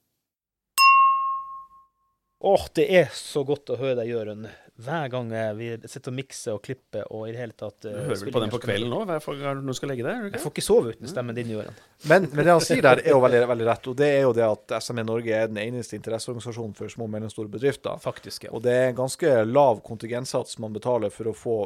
Åh, 2.43 2.63
det 2.73 2.87
er 2.89 3.09
så 3.13 3.43
godt 3.45 3.69
å 3.69 3.75
høre 3.77 3.99
deg, 3.99 4.09
Jørund. 4.09 4.47
Hver 4.81 5.11
gang 5.13 5.27
vi 5.59 5.67
sitter 5.85 6.09
og 6.09 6.15
mikser 6.17 6.55
og 6.55 6.63
klipper 6.65 7.03
og 7.13 7.27
i 7.27 7.33
det 7.35 7.41
hele 7.43 7.53
tatt 7.53 7.83
Du 7.83 7.89
eh, 7.91 7.99
hører 8.07 8.21
vel 8.23 8.33
på 8.33 8.41
den 8.41 8.53
på 8.53 8.59
kvelden 8.63 8.89
nå, 8.89 9.01
hver 9.05 9.35
gang 9.37 9.59
du 9.67 9.73
skal 9.77 9.91
legge 9.91 10.05
deg? 10.07 10.31
Jeg 10.31 10.41
får 10.41 10.53
ikke 10.55 10.63
sove 10.65 10.93
uten 10.95 11.11
stemmen 11.11 11.37
din, 11.37 11.51
Jørund. 11.53 11.83
Men, 12.09 12.25
men 12.31 12.47
det 12.47 12.55
han 12.55 12.63
sier 12.65 12.81
der, 12.81 13.03
er 13.03 13.13
jo 13.13 13.19
veldig, 13.21 13.43
veldig 13.51 13.67
rett. 13.67 13.91
Og 13.91 13.99
det 13.99 14.09
er 14.15 14.25
jo 14.25 14.33
det 14.33 14.47
at 14.47 14.73
SME 14.81 15.05
Norge 15.05 15.37
er 15.37 15.51
den 15.51 15.61
eneste 15.61 15.99
interesseorganisasjonen 15.99 16.73
for 16.79 16.89
små 16.89 17.05
og 17.05 17.13
mellomstore 17.13 17.51
bedrifter. 17.53 18.01
Faktisk, 18.01 18.47
ja. 18.47 18.55
Og 18.57 18.65
det 18.65 18.73
er 18.73 18.89
en 18.89 18.97
ganske 19.03 19.35
lav 19.45 19.83
kontingentsats 19.85 20.57
man 20.63 20.73
betaler 20.73 21.13
for 21.13 21.29
å 21.29 21.37
få 21.37 21.59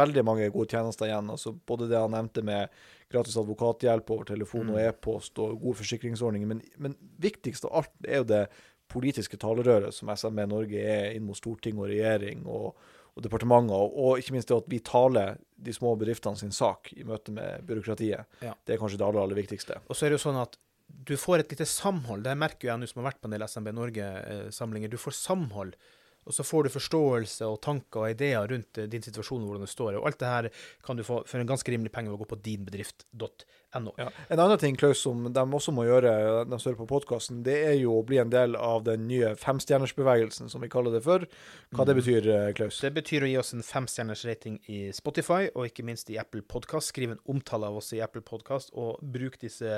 veldig 0.00 0.24
mange 0.30 0.48
gode 0.54 0.72
tjenester 0.72 1.10
igjen. 1.10 1.28
Altså 1.34 1.52
både 1.52 1.92
det 1.92 2.00
han 2.00 2.16
nevnte 2.16 2.46
med 2.46 2.72
gratis 3.12 3.36
advokathjelp 3.36 4.10
over 4.14 4.32
telefon 4.32 4.72
og 4.72 4.80
e-post 4.80 5.36
og 5.44 5.58
gode 5.60 5.82
forsikringsordninger. 5.82 6.48
Men, 6.48 6.62
men 6.80 6.96
viktigst 7.20 7.68
av 7.68 7.82
alt 7.82 8.08
er 8.08 8.22
jo 8.22 8.30
det 8.32 8.46
politiske 8.92 9.38
talerøret 9.40 9.94
som 9.96 10.10
SME 10.14 10.46
Norge 10.50 10.82
er 10.82 11.14
inn 11.16 11.24
mot 11.26 11.38
storting 11.38 11.80
og 11.80 11.88
regjering 11.90 12.44
og, 12.46 12.76
og 13.12 13.24
departementer. 13.24 13.76
Og, 13.76 13.96
og 13.96 14.22
ikke 14.22 14.36
minst 14.36 14.50
det 14.50 14.58
at 14.60 14.68
vi 14.70 14.82
taler 14.84 15.38
de 15.62 15.74
små 15.74 15.94
bedriftene 16.00 16.38
sin 16.38 16.54
sak 16.54 16.92
i 16.96 17.06
møte 17.08 17.34
med 17.34 17.64
byråkratiet. 17.68 18.38
Ja. 18.44 18.52
Det 18.54 18.76
er 18.76 18.82
kanskje 18.82 19.00
det 19.00 19.08
aller, 19.08 19.24
aller 19.24 19.40
viktigste. 19.40 19.80
Og 19.88 19.96
så 19.96 20.06
er 20.06 20.12
det 20.12 20.20
jo 20.20 20.26
sånn 20.26 20.42
at 20.42 20.58
du 20.92 21.14
får 21.16 21.42
et 21.42 21.54
lite 21.54 21.66
samhold. 21.68 22.24
Det 22.26 22.36
merker 22.38 22.68
jeg 22.68 22.80
nå 22.80 22.88
som 22.90 23.00
har 23.00 23.10
vært 23.10 23.22
på 23.22 23.30
en 23.30 23.36
del 23.36 23.46
SMB 23.48 23.72
Norge-samlinger. 23.74 24.92
Du 24.92 25.00
får 25.00 25.16
samhold, 25.16 25.76
og 26.24 26.34
så 26.34 26.44
får 26.46 26.66
du 26.66 26.74
forståelse 26.76 27.48
og 27.48 27.60
tanker 27.64 28.04
og 28.04 28.12
ideer 28.14 28.46
rundt 28.50 28.78
eh, 28.78 28.90
din 28.90 29.02
situasjon 29.02 29.42
og 29.42 29.50
hvordan 29.50 29.66
du 29.66 29.70
står. 29.70 29.96
Og 29.98 30.06
alt 30.06 30.20
det 30.20 30.30
her 30.30 30.48
kan 30.86 30.98
du 30.98 31.04
få 31.06 31.22
for 31.26 31.40
en 31.40 31.48
ganske 31.48 31.72
rimelig 31.72 31.92
penge 31.94 32.12
ved 32.12 32.20
å 32.20 32.22
gå 32.22 32.28
på 32.30 32.38
dinbedrift.no. 32.44 33.94
Ja. 33.98 34.08
En 34.28 34.42
annen 34.42 34.60
ting 34.60 34.76
Klaus, 34.78 35.02
som 35.02 35.24
de 35.32 35.42
også 35.42 35.74
må 35.74 35.86
gjøre, 35.88 36.12
de 36.46 36.58
som 36.60 36.70
hører 36.70 36.80
på 36.82 36.88
podkasten, 36.92 37.42
det 37.46 37.56
er 37.72 37.76
jo 37.80 37.96
å 37.98 38.06
bli 38.06 38.20
en 38.22 38.32
del 38.32 38.56
av 38.58 38.84
den 38.86 39.06
nye 39.08 39.32
femstjernersbevegelsen, 39.40 40.50
som 40.52 40.62
vi 40.62 40.70
kaller 40.72 40.94
det 40.94 41.02
for. 41.06 41.26
Hva 41.74 41.86
det 41.88 41.98
betyr, 41.98 42.28
eh, 42.36 42.48
Klaus? 42.58 42.82
Det 42.84 42.92
betyr 42.94 43.26
å 43.26 43.32
gi 43.32 43.38
oss 43.42 43.54
en 43.56 43.66
femstjerners 43.66 44.26
rating 44.28 44.60
i 44.70 44.82
Spotify, 44.94 45.48
og 45.56 45.70
ikke 45.70 45.86
minst 45.88 46.12
i 46.12 46.20
Apple 46.22 46.44
Podcast. 46.46 46.92
Skriv 46.92 47.16
en 47.16 47.22
omtale 47.32 47.70
av 47.70 47.80
oss 47.80 47.92
i 47.96 48.02
Apple 48.04 48.22
Podcast, 48.26 48.70
og 48.78 49.00
bruk 49.02 49.40
disse 49.42 49.70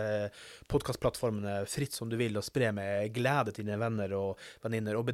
podkastplattformene 0.68 1.62
fritt 1.70 1.96
som 1.96 2.10
du 2.10 2.18
vil, 2.20 2.36
og 2.36 2.44
spre 2.44 2.74
med 2.74 3.14
glede 3.14 3.54
til 3.54 3.64
dine 3.64 3.80
venner 3.80 4.12
og 4.18 4.34
venninner 4.64 4.98
og 4.98 5.08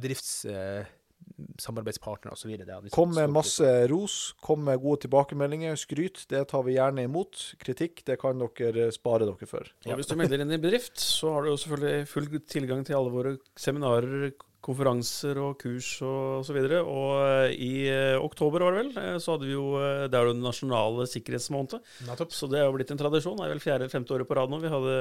bedriftssamarbeidspartnere 1.61 2.33
osv. 2.33 2.89
Kom 2.91 3.13
med 3.15 3.29
masse 3.29 3.87
ros, 3.91 4.33
kom 4.41 4.63
med 4.65 4.81
gode 4.81 5.05
tilbakemeldinger, 5.05 5.75
skryt. 5.75 6.25
Det 6.29 6.43
tar 6.49 6.63
vi 6.63 6.77
gjerne 6.77 7.05
imot. 7.07 7.55
Kritikk, 7.61 8.03
det 8.05 8.19
kan 8.21 8.41
dere 8.41 8.91
spare 8.91 9.25
dere 9.25 9.49
for. 9.49 9.67
Ja. 9.85 9.95
hvis 9.95 10.09
du 10.09 10.15
melder 10.19 10.41
inn 10.41 10.51
i 10.51 10.61
bedrift, 10.61 10.99
så 10.99 11.35
har 11.35 11.43
du 11.43 11.53
jo 11.53 11.59
selvfølgelig 11.59 12.07
full 12.11 12.31
tilgang 12.47 12.85
til 12.85 12.97
alle 12.97 13.13
våre 13.13 13.35
seminarer, 13.59 14.31
konferanser 14.61 15.39
og 15.41 15.55
kurs 15.57 15.87
og 16.05 16.43
så 16.45 16.53
videre. 16.53 16.83
Og 16.85 17.15
eh, 17.25 17.53
i 17.57 17.71
eh, 17.89 18.17
oktober, 18.21 18.61
var 18.61 18.75
det 18.75 18.83
vel, 18.83 18.91
eh, 19.01 19.15
så 19.17 19.33
hadde 19.33 19.47
vi 19.49 19.55
jo 19.55 19.71
Det 20.05 20.17
er 20.17 20.27
jo 20.27 20.35
den 20.35 20.45
nasjonale 20.45 21.07
sikkerhetsmåneden. 21.09 21.81
Så 22.29 22.49
det 22.51 22.61
er 22.61 22.67
jo 22.67 22.75
blitt 22.75 22.93
en 22.93 23.01
tradisjon. 23.01 23.39
Det 23.39 23.47
er 23.47 23.55
vel 23.55 23.63
fjerde 23.63 23.87
eller 23.87 23.95
femte 23.95 24.13
året 24.13 24.29
på 24.29 24.37
rad 24.37 24.53
nå. 24.53 24.61
Vi 24.61 24.75
hadde 24.75 24.99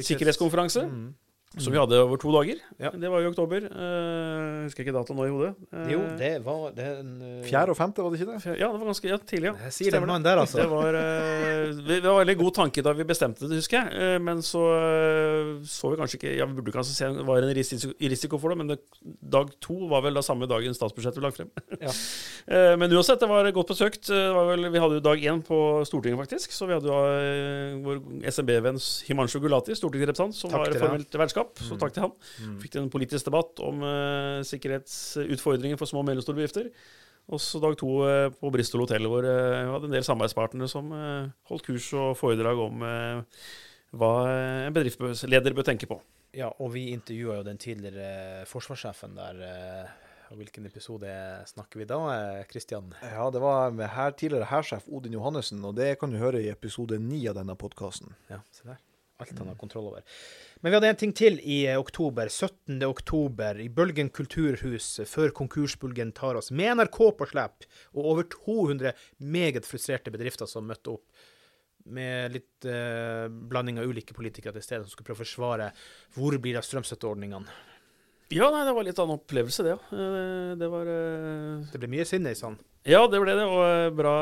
sikkerhetskonferanse. 0.00 0.86
Mm. 0.88 1.10
Som 1.58 1.72
vi 1.74 1.80
hadde 1.80 1.98
over 1.98 2.18
to 2.20 2.30
dager. 2.30 2.60
Ja. 2.78 2.92
Det 2.94 3.08
var 3.10 3.24
i 3.24 3.26
oktober. 3.26 3.64
Uh, 3.66 4.68
husker 4.68 4.84
ikke 4.84 4.92
datoen 4.94 5.16
nå 5.18 5.24
i 5.26 5.30
hodet. 5.34 5.48
Uh, 5.74 5.88
Jo, 5.90 6.02
det 6.20 6.28
var 6.44 6.76
den 6.76 7.08
uh, 7.18 7.24
eh, 7.26 7.48
Fjerde 7.48 7.74
og 7.74 7.78
femte, 7.78 8.04
var 8.04 8.12
det 8.14 8.20
ikke 8.20 8.28
det? 8.28 8.36
Fjerde, 8.44 8.58
Ja, 8.60 8.68
det 8.70 8.78
var 8.78 8.90
ganske 8.92 9.10
ja, 9.10 9.16
tidlig, 9.18 9.48
ja. 9.48 9.54
Jeg 9.66 9.74
sier 9.74 9.90
det, 9.90 9.98
Stemmer 9.98 10.12
det. 10.14 10.20
der, 10.28 10.42
altså. 10.44 10.60
Det 10.60 10.68
var, 10.70 10.94
uh, 10.94 11.80
det 11.88 11.98
var 12.04 12.20
veldig 12.20 12.36
god 12.38 12.54
tanke 12.60 12.84
da 12.86 12.92
vi 12.94 13.06
bestemte 13.08 13.50
det, 13.50 13.58
husker 13.58 13.82
jeg. 13.82 14.20
Men 14.22 14.44
så 14.46 14.62
så 15.66 15.90
vi 15.90 15.98
kanskje 15.98 16.20
ikke 16.20 16.36
Ja, 16.36 16.46
vi 16.46 16.54
burde 16.60 16.74
kanskje 16.76 16.94
se 16.94 17.10
det 17.18 17.26
var 17.26 17.42
en 17.42 17.54
risiko, 17.56 17.90
risiko 17.98 18.38
for 18.38 18.54
det, 18.54 18.58
men 18.60 18.70
det, 18.70 18.78
dag 19.34 19.50
to 19.58 19.80
var 19.90 20.06
vel 20.06 20.14
da 20.14 20.22
samme 20.22 20.46
dagen 20.46 20.76
statsbudsjettet 20.76 21.18
ble 21.18 21.32
lagt 21.32 21.42
frem. 21.42 21.50
Ja. 21.80 21.90
Eh, 22.50 22.72
men 22.80 22.90
uansett, 22.90 23.20
det 23.20 23.28
var 23.30 23.46
godt 23.54 23.68
besøkt. 23.70 24.08
Var 24.10 24.46
vel, 24.48 24.64
vi 24.72 24.80
hadde 24.82 24.96
jo 24.96 25.02
dag 25.04 25.22
én 25.22 25.38
på 25.44 25.84
Stortinget, 25.86 26.18
faktisk. 26.18 26.50
Så 26.50 26.66
vi 26.66 26.74
hadde 26.74 26.88
jo 26.88 27.82
vår 27.84 28.00
SMB-venns 28.26 28.88
Himanshu 29.06 29.38
Gulati, 29.44 29.76
stortingsrepresentant, 29.78 30.34
som 30.34 30.50
Takk 30.50 30.72
var 30.72 30.80
formelt 30.80 31.18
vertskap. 31.20 31.39
Så 31.58 31.74
Mm. 31.74 31.78
takk 31.80 31.92
til 31.94 32.02
han. 32.02 32.12
Mm. 32.44 32.56
Fikk 32.60 32.72
til 32.72 32.82
en 32.82 32.90
politisk 32.90 33.24
debatt 33.24 33.60
om 33.60 33.82
uh, 33.82 34.42
sikkerhetsutfordringer 34.46 35.78
for 35.78 35.86
små 35.86 36.02
og 36.02 36.08
mellomstore 36.10 36.36
bedrifter. 36.36 36.70
Og 37.30 37.38
så 37.38 37.60
dag 37.62 37.76
to 37.78 37.90
uh, 38.02 38.28
på 38.34 38.50
Bristol 38.50 38.80
hotell, 38.82 39.06
hvor 39.06 39.22
eh, 39.22 39.64
vi 39.64 39.70
hadde 39.70 39.86
en 39.86 39.94
del 39.94 40.02
samarbeidspartnere 40.06 40.68
som 40.68 40.90
holdt 41.46 41.66
kurs 41.66 41.92
og 41.94 42.16
foredrag 42.18 42.58
om 42.58 42.82
hva 43.90 44.10
en 44.66 44.74
bedriftsleder 44.74 45.54
bør 45.54 45.66
tenke 45.66 45.86
på. 45.90 46.00
Ja, 46.34 46.48
og 46.58 46.72
vi 46.74 46.88
intervjua 46.94 47.40
jo 47.40 47.46
den 47.46 47.58
tidligere 47.58 48.44
forsvarssjefen 48.46 49.14
der. 49.18 49.40
Og 50.30 50.38
hvilken 50.38 50.66
episode 50.66 51.10
snakker 51.50 51.80
vi 51.82 51.88
da, 51.90 51.98
Kristian? 52.50 52.92
Ja, 53.02 53.30
det 53.34 53.40
var 53.42 53.70
med 53.74 53.90
her, 53.90 54.12
tidligere 54.14 54.46
hærsjef 54.46 54.86
Odin 54.88 55.16
Johannessen, 55.18 55.64
og 55.66 55.74
det 55.74 55.98
kan 55.98 56.10
du 56.10 56.18
høre 56.22 56.42
i 56.42 56.50
episode 56.52 56.98
ni 57.02 57.24
av 57.26 57.34
denne 57.40 57.56
podkasten. 57.58 58.14
Ja, 58.30 58.38
se 58.54 58.66
der. 58.68 58.78
Alt 59.20 59.38
han 59.38 59.50
har 59.52 59.58
kontroll 59.60 59.90
over. 59.90 60.04
Men 60.60 60.72
vi 60.72 60.76
hadde 60.78 60.90
en 60.92 61.00
ting 61.02 61.12
til 61.16 61.38
i 61.44 61.62
eh, 61.68 61.78
oktober. 61.80 62.28
17. 62.32 62.78
oktober 62.88 63.60
i 63.60 63.68
Bølgen 63.72 64.08
kulturhus, 64.16 64.94
eh, 65.02 65.08
før 65.08 65.32
konkursbølgen 65.36 66.12
tar 66.16 66.38
oss, 66.40 66.50
med 66.50 66.78
NRK 66.80 66.98
på 67.18 67.28
slep, 67.30 67.66
og 67.94 68.08
over 68.14 68.28
200 68.32 68.94
meget 69.20 69.68
frustrerte 69.68 70.12
bedrifter 70.14 70.48
som 70.50 70.66
møtte 70.68 70.96
opp. 70.96 71.04
Med 71.90 72.34
litt 72.36 72.66
eh, 72.68 73.26
blanding 73.28 73.78
av 73.80 73.88
ulike 73.88 74.12
politikere 74.16 74.52
til 74.58 74.64
stede 74.66 74.84
som 74.84 74.92
skulle 74.92 75.08
prøve 75.10 75.22
å 75.22 75.24
forsvare 75.24 75.70
hvor 76.16 76.36
blir 76.36 76.56
det 76.56 76.60
av 76.60 76.66
strømstøtteordningene. 76.68 77.48
Ja, 78.30 78.46
nei, 78.54 78.60
det 78.62 78.74
var 78.76 78.84
litt 78.86 79.00
annen 79.02 79.16
opplevelse, 79.16 79.64
det. 79.66 79.72
Eh, 79.96 80.52
Det 80.60 80.68
var 80.70 80.86
eh, 80.92 81.64
Det 81.72 81.80
ble 81.82 81.88
mye 81.96 82.04
sinne 82.06 82.30
i 82.30 82.38
sånn. 82.38 82.58
Ja, 82.86 83.00
det 83.10 83.18
ble 83.20 83.32
det, 83.36 83.44
og 83.44 83.96
bra 83.98 84.12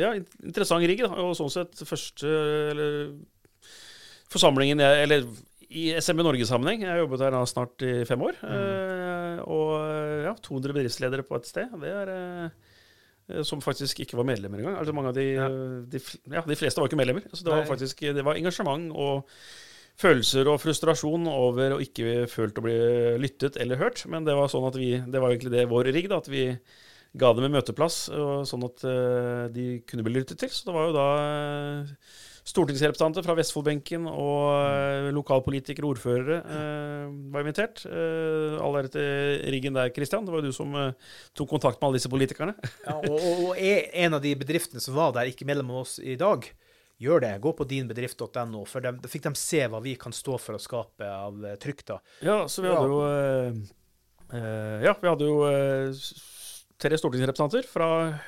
Ja, 0.00 0.10
interessant 0.44 0.84
rigg, 0.84 1.04
da. 1.06 1.12
Og 1.24 1.36
sånn 1.38 1.52
sett 1.52 1.78
første 1.88 2.28
Eller 2.72 2.96
forsamlingen 4.34 4.82
Eller 4.84 5.24
i 5.74 5.88
SMB 5.98 6.22
Norge-sammenheng. 6.26 6.82
Jeg 6.84 6.92
har 6.92 7.00
jobbet 7.02 7.22
her 7.24 7.34
da 7.34 7.40
snart 7.50 7.82
i 7.86 7.94
fem 8.06 8.20
år. 8.22 8.36
eh, 8.46 9.40
Og 9.48 9.72
ja, 10.28 10.34
200 10.44 10.74
bedriftsledere 10.76 11.24
på 11.26 11.36
et 11.40 11.48
sted. 11.50 11.72
Det 11.82 11.90
er 11.90 12.12
eh, 12.14 13.42
Som 13.48 13.62
faktisk 13.64 14.02
ikke 14.04 14.18
var 14.20 14.26
medlemmer 14.28 14.60
engang. 14.60 14.76
Altså 14.78 14.92
mange 14.94 15.08
av 15.10 15.16
de, 15.16 15.24
Ja. 15.34 15.48
de, 15.48 16.00
ja, 16.30 16.42
de 16.46 16.56
fleste 16.60 16.78
var 16.82 16.90
ikke 16.90 17.00
medlemmer. 17.00 17.24
Så 17.32 17.42
det 17.42 17.50
var 17.54 17.62
Nei. 17.64 17.70
faktisk 17.70 18.00
Det 18.14 18.24
var 18.24 18.36
engasjement 18.36 18.90
og 18.92 19.24
følelser 19.96 20.48
og 20.50 20.58
frustrasjon 20.60 21.26
over 21.30 21.76
å 21.76 21.80
ikke 21.82 22.26
følt 22.28 22.56
å 22.58 22.64
bli 22.66 22.74
lyttet 23.22 23.56
eller 23.62 23.76
hørt. 23.80 24.04
Men 24.10 24.24
det 24.26 24.34
var 24.36 24.48
sånn 24.52 24.66
at 24.68 24.76
vi 24.76 24.98
Det 25.00 25.20
var 25.22 25.30
egentlig 25.32 25.54
det 25.56 25.68
vår 25.70 25.90
rigg, 25.94 26.08
da. 26.10 26.18
At 26.18 26.28
vi 26.28 26.58
ga 27.16 27.32
dem 27.32 27.44
en 27.46 27.52
møteplass, 27.54 28.08
og 28.10 28.42
sånn 28.46 28.64
at 28.66 28.82
eh, 28.90 29.48
de 29.54 29.66
kunne 29.86 30.02
bli 30.02 30.16
lyttet 30.20 30.38
til. 30.42 30.50
Så 30.50 30.66
det 30.66 30.74
var 30.74 30.88
jo 30.88 30.96
da 30.98 31.08
stortingsrepresentanter 32.44 33.24
fra 33.24 33.34
Vestfoldbenken 33.38 34.04
og 34.10 34.50
uh, 34.52 35.06
lokalpolitikere 35.16 35.86
og 35.88 35.94
ordførere 35.94 36.40
eh, 36.44 37.06
var 37.32 37.40
invitert. 37.44 37.80
Uh, 37.88 38.58
all 38.60 38.76
ære 38.82 38.90
til 38.92 39.46
riggen 39.54 39.78
der, 39.78 39.88
Kristian. 39.96 40.26
Det 40.26 40.34
var 40.34 40.42
jo 40.42 40.50
du 40.52 40.56
som 40.56 40.74
eh, 40.76 40.92
tok 41.32 41.48
kontakt 41.54 41.80
med 41.80 41.88
alle 41.88 42.00
disse 42.00 42.10
politikerne. 42.12 42.52
Ja, 42.84 42.98
og, 42.98 43.16
og, 43.16 43.40
og 43.48 43.62
er 43.64 43.88
en 44.04 44.18
av 44.18 44.20
de 44.24 44.34
bedriftene 44.36 44.82
som 44.84 44.96
var 44.98 45.14
der, 45.16 45.30
ikke 45.32 45.48
medlem 45.48 45.72
av 45.72 45.86
oss 45.86 45.96
i 46.04 46.18
dag, 46.20 46.44
gjør 47.00 47.24
det. 47.24 47.32
Gå 47.42 47.54
på 47.56 47.66
dinbedrift.no, 47.72 48.66
for 48.68 48.84
da 48.84 48.92
fikk 49.08 49.24
de 49.30 49.32
se 49.40 49.64
hva 49.72 49.80
vi 49.84 49.96
kan 50.00 50.12
stå 50.14 50.36
for 50.40 50.58
å 50.58 50.62
skape 50.62 51.08
av 51.08 51.40
eh, 51.48 51.56
trykk. 51.64 51.82
da. 51.94 51.98
Ja, 52.28 52.42
så 52.44 52.60
vi 52.64 52.68
Ja. 52.70 52.76
hadde 52.76 52.92
jo 52.92 53.00
eh, 53.08 53.64
Uh, 54.34 54.80
Ja, 54.82 54.94
vi 54.98 55.06
hadde 55.06 55.26
jo 55.28 55.34
uh, 55.44 55.92
tre 56.80 56.96
stortingsrepresentanter 56.98 57.66
fra 57.68 57.88
eh, 58.08 58.22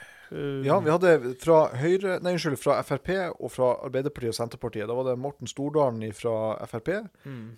Ja, 0.66 0.78
vi 0.82 0.90
hadde 0.90 1.34
fra 1.42 1.58
Høyre, 1.78 2.16
nei, 2.22 2.32
unnskyld, 2.34 2.58
fra 2.58 2.80
Frp 2.82 3.10
og 3.38 3.50
fra 3.54 3.72
Arbeiderpartiet 3.86 4.32
og 4.34 4.38
Senterpartiet. 4.40 4.88
Da 4.90 4.96
var 4.98 5.06
det 5.10 5.18
Morten 5.22 5.46
Stordalen 5.50 6.02
fra 6.16 6.56
Frp, 6.66 6.90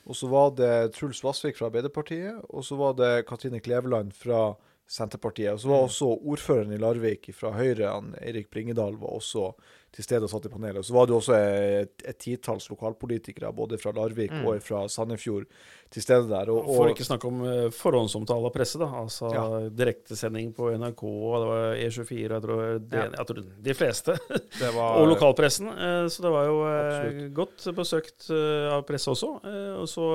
og 0.04 0.16
så 0.18 0.28
var 0.28 0.52
det 0.58 0.72
Truls 0.98 1.22
Vassvik 1.24 1.56
fra 1.56 1.70
Arbeiderpartiet, 1.70 2.42
og 2.48 2.64
så 2.66 2.76
var 2.76 2.98
det 2.98 3.26
Katrine 3.28 3.60
Kleveland 3.64 4.12
fra 4.12 4.56
Senterpartiet. 4.88 5.52
Og 5.52 5.60
så 5.60 5.68
var 5.68 5.82
også 5.86 6.06
ordføreren 6.32 6.72
i 6.72 6.78
Larvik 6.80 7.28
fra 7.36 7.50
Høyre, 7.52 7.90
han 7.92 8.14
Eirik 8.22 8.48
Bringedal, 8.50 8.94
var 8.96 9.12
også 9.18 9.50
til 9.92 10.04
stede 10.04 10.24
og 10.26 10.30
satt 10.32 10.44
i 10.44 10.50
panelet. 10.52 10.78
Og 10.82 10.84
så 10.84 10.92
var 10.94 11.06
det 11.08 11.14
også 11.16 11.34
et, 11.36 12.02
et 12.08 12.18
titalls 12.20 12.66
lokalpolitikere, 12.72 13.50
både 13.56 13.78
fra 13.80 13.92
Larvik 13.96 14.32
Mm. 14.32 14.46
og 14.46 14.62
fra 14.62 14.82
Sandefjord, 14.88 15.44
til 15.90 16.02
stede 16.04 16.28
der. 16.28 16.50
Og, 16.52 16.66
For 16.76 16.88
ikke 16.92 17.04
snakke 17.08 17.28
om 17.28 17.38
eh, 17.48 17.70
forhåndsomtale 17.72 18.44
av 18.48 18.52
presse, 18.52 18.78
da. 18.80 18.88
Altså 19.00 19.30
Ja. 19.32 19.44
direktesending 19.68 20.52
på 20.56 20.68
NRK, 20.76 21.04
det 21.40 21.48
var 21.52 21.76
E24, 21.76 22.18
jeg 22.28 22.42
tror, 22.44 22.64
det, 22.78 22.98
Ja. 22.98 23.08
jeg 23.16 23.26
tror 23.26 23.44
de 23.68 23.74
fleste. 23.74 24.18
det 24.60 24.74
var 24.74 25.00
og 25.00 25.08
lokalpressen. 25.08 25.68
eh, 25.68 26.08
Så 26.08 26.22
det 26.22 26.30
var 26.36 26.44
jo 26.48 26.58
eh, 26.64 26.80
Absolutt. 26.88 27.34
godt 27.34 27.68
besøkt 27.76 28.30
av 28.72 28.82
presse 28.88 29.08
også. 29.12 29.34
Og 29.80 29.88
så 29.88 30.08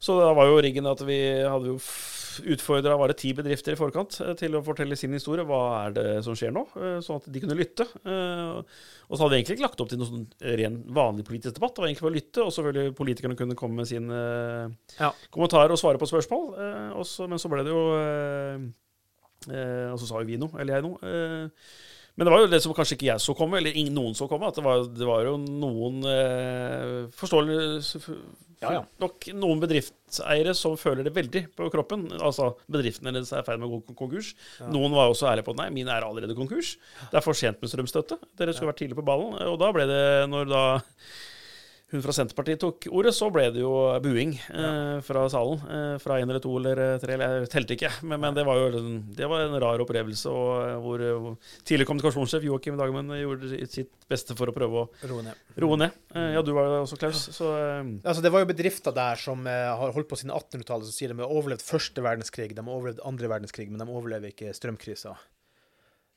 så 0.00 0.14
da 0.16 0.30
var 0.32 0.46
jo 0.48 0.60
riggen 0.64 0.86
at 0.88 1.00
vi 1.04 1.18
hadde 1.44 1.66
jo 1.74 1.76
utfordra 2.54 2.96
var 2.98 3.08
det 3.12 3.16
ti 3.20 3.32
bedrifter 3.36 3.74
i 3.74 3.78
forkant 3.78 4.16
eh, 4.24 4.32
til 4.38 4.54
å 4.56 4.62
fortelle 4.64 4.96
sin 4.96 5.12
historie. 5.16 5.44
Hva 5.46 5.60
er 5.86 5.94
det 5.96 6.04
som 6.26 6.34
skjer 6.38 6.52
nå? 6.54 6.62
eh, 6.76 6.98
Sånn 7.04 7.20
at 7.20 7.28
de 7.32 7.42
kunne 7.42 7.56
lytte. 7.58 7.86
Eh, 8.04 8.62
Og 9.10 9.16
så 9.18 9.22
hadde 9.24 9.32
vi 9.34 9.40
egentlig 9.40 9.56
ikke 9.58 9.66
lagt 9.66 9.80
opp 9.82 9.88
til 9.90 9.98
noen 10.00 10.10
sånn 10.10 10.56
ren 10.60 10.76
vanlig 10.94 11.24
politisk 11.26 11.56
debatt. 11.58 11.74
Det 11.74 11.82
var 11.82 11.88
egentlig 11.90 12.04
for 12.04 12.10
å 12.12 12.16
lytte, 12.16 12.44
og 12.46 12.52
selvfølgelig 12.54 12.96
politikerne 13.00 13.36
kunne 13.38 13.56
komme 13.58 13.80
med 13.82 13.88
sine 13.90 14.20
Ja. 15.00 15.12
kommentarer 15.34 15.72
og 15.74 15.78
svare 15.82 15.98
på 15.98 16.06
spørsmål. 16.10 16.52
Også, 17.00 17.28
Men 17.28 17.38
så 17.38 17.48
ble 17.50 17.64
det 17.64 17.72
jo 17.74 17.82
Og 19.94 19.98
så 19.98 20.06
sa 20.06 20.20
jo 20.20 20.26
vi 20.28 20.36
noe, 20.36 20.52
eller 20.60 20.74
jeg 20.76 20.84
noe. 20.84 20.98
men 22.16 22.26
det 22.26 22.32
var 22.34 22.40
jo 22.42 22.50
det 22.52 22.60
som 22.62 22.74
kanskje 22.76 22.96
ikke 22.98 23.06
jeg 23.08 23.20
så 23.24 23.34
komme, 23.34 23.56
eller 23.56 23.72
ingen, 23.72 23.94
noen 23.96 24.14
så 24.14 24.28
komme, 24.28 24.46
at 24.50 24.54
det 24.58 24.64
var, 24.66 24.82
det 24.84 25.06
var 25.08 25.24
jo 25.24 25.36
noen 25.40 26.02
eh, 26.04 27.06
forståelig 27.16 27.80
Ja, 28.60 28.72
ja. 28.76 28.80
Nok 29.00 29.24
noen 29.40 29.60
bedriftseiere 29.62 30.52
som 30.56 30.74
føler 30.76 31.06
det 31.06 31.14
veldig 31.16 31.46
på 31.56 31.70
kroppen. 31.72 32.02
Altså 32.18 32.50
bedriften 32.68 33.08
deres 33.08 33.32
er 33.32 33.40
i 33.40 33.46
ferd 33.46 33.62
med 33.62 33.70
å 33.70 33.78
gå 33.78 33.94
konkurs. 33.96 34.34
Ja. 34.58 34.68
Noen 34.74 34.92
var 34.92 35.08
også 35.08 35.30
ærlige 35.30 35.46
på 35.48 35.54
at 35.56 35.62
nei, 35.62 35.68
min 35.78 35.88
er 35.88 36.04
allerede 36.04 36.36
konkurs. 36.36 36.74
Det 37.08 37.16
er 37.16 37.24
for 37.24 37.38
sent 37.38 37.62
med 37.64 37.72
strømstøtte. 37.72 38.20
Dere 38.36 38.52
skulle 38.52 38.74
vært 38.74 38.82
tidlig 38.82 38.98
på 39.00 39.06
ballen. 39.06 39.38
Og 39.48 39.56
da 39.62 39.70
ble 39.72 39.86
det, 39.88 40.02
når 40.28 40.52
da 40.52 40.64
hun 41.90 42.02
fra 42.04 42.12
Senterpartiet 42.14 42.60
tok 42.62 42.86
ordet, 42.94 43.10
så 43.16 43.26
ble 43.34 43.48
det 43.50 43.62
jo 43.64 43.70
buing 44.04 44.36
eh, 44.38 45.00
fra 45.02 45.24
salen. 45.32 45.58
Eh, 45.66 45.94
fra 46.02 46.20
én 46.22 46.28
eller 46.30 46.42
to 46.42 46.52
eller 46.60 46.78
eh, 46.84 46.98
tre, 47.02 47.16
eller 47.16 47.40
jeg 47.42 47.50
telte 47.50 47.74
ikke. 47.74 47.90
Men, 48.06 48.22
men 48.22 48.36
det 48.36 48.44
var 48.46 48.60
jo 48.60 48.82
det 49.18 49.26
var 49.30 49.42
en 49.42 49.56
rar 49.62 49.82
opplevelse, 49.82 50.30
og, 50.30 50.50
eh, 50.68 50.76
hvor, 50.84 51.02
eh, 51.02 51.18
hvor 51.24 51.34
tidligere 51.66 51.88
kommunikasjonssjef 51.90 52.46
Joakim 52.46 52.78
Dagmen 52.78 53.10
gjorde 53.18 53.50
sitt 53.66 53.90
beste 54.10 54.38
for 54.38 54.52
å 54.52 54.54
prøve 54.54 54.84
å 54.84 54.86
Roe 55.10 55.26
ned. 55.26 55.42
roe 55.66 55.80
ned. 55.82 55.98
Eh, 56.14 56.30
ja, 56.36 56.44
du 56.46 56.52
var 56.54 56.70
det 56.70 56.78
også, 56.84 57.00
Klaus. 57.02 57.24
Så 57.34 57.50
Altså, 57.50 58.22
det 58.22 58.30
var 58.32 58.44
jo 58.44 58.50
bedrifter 58.52 58.94
der 58.94 59.18
som 59.18 59.44
har 59.50 59.90
holdt 59.94 60.08
på 60.10 60.18
siden 60.20 60.30
1800-tallet, 60.36 60.86
som 60.86 60.94
sier 60.94 61.10
de 61.10 61.18
har 61.24 61.34
overlevd 61.34 61.66
første 61.66 62.06
verdenskrig, 62.06 62.52
de 62.54 62.62
har 62.62 62.70
overlevd 62.78 63.02
andre 63.06 63.34
verdenskrig, 63.34 63.66
men 63.70 63.82
de 63.82 63.90
overlever 63.90 64.30
ikke 64.30 64.54
strømkrisa. 64.54 65.16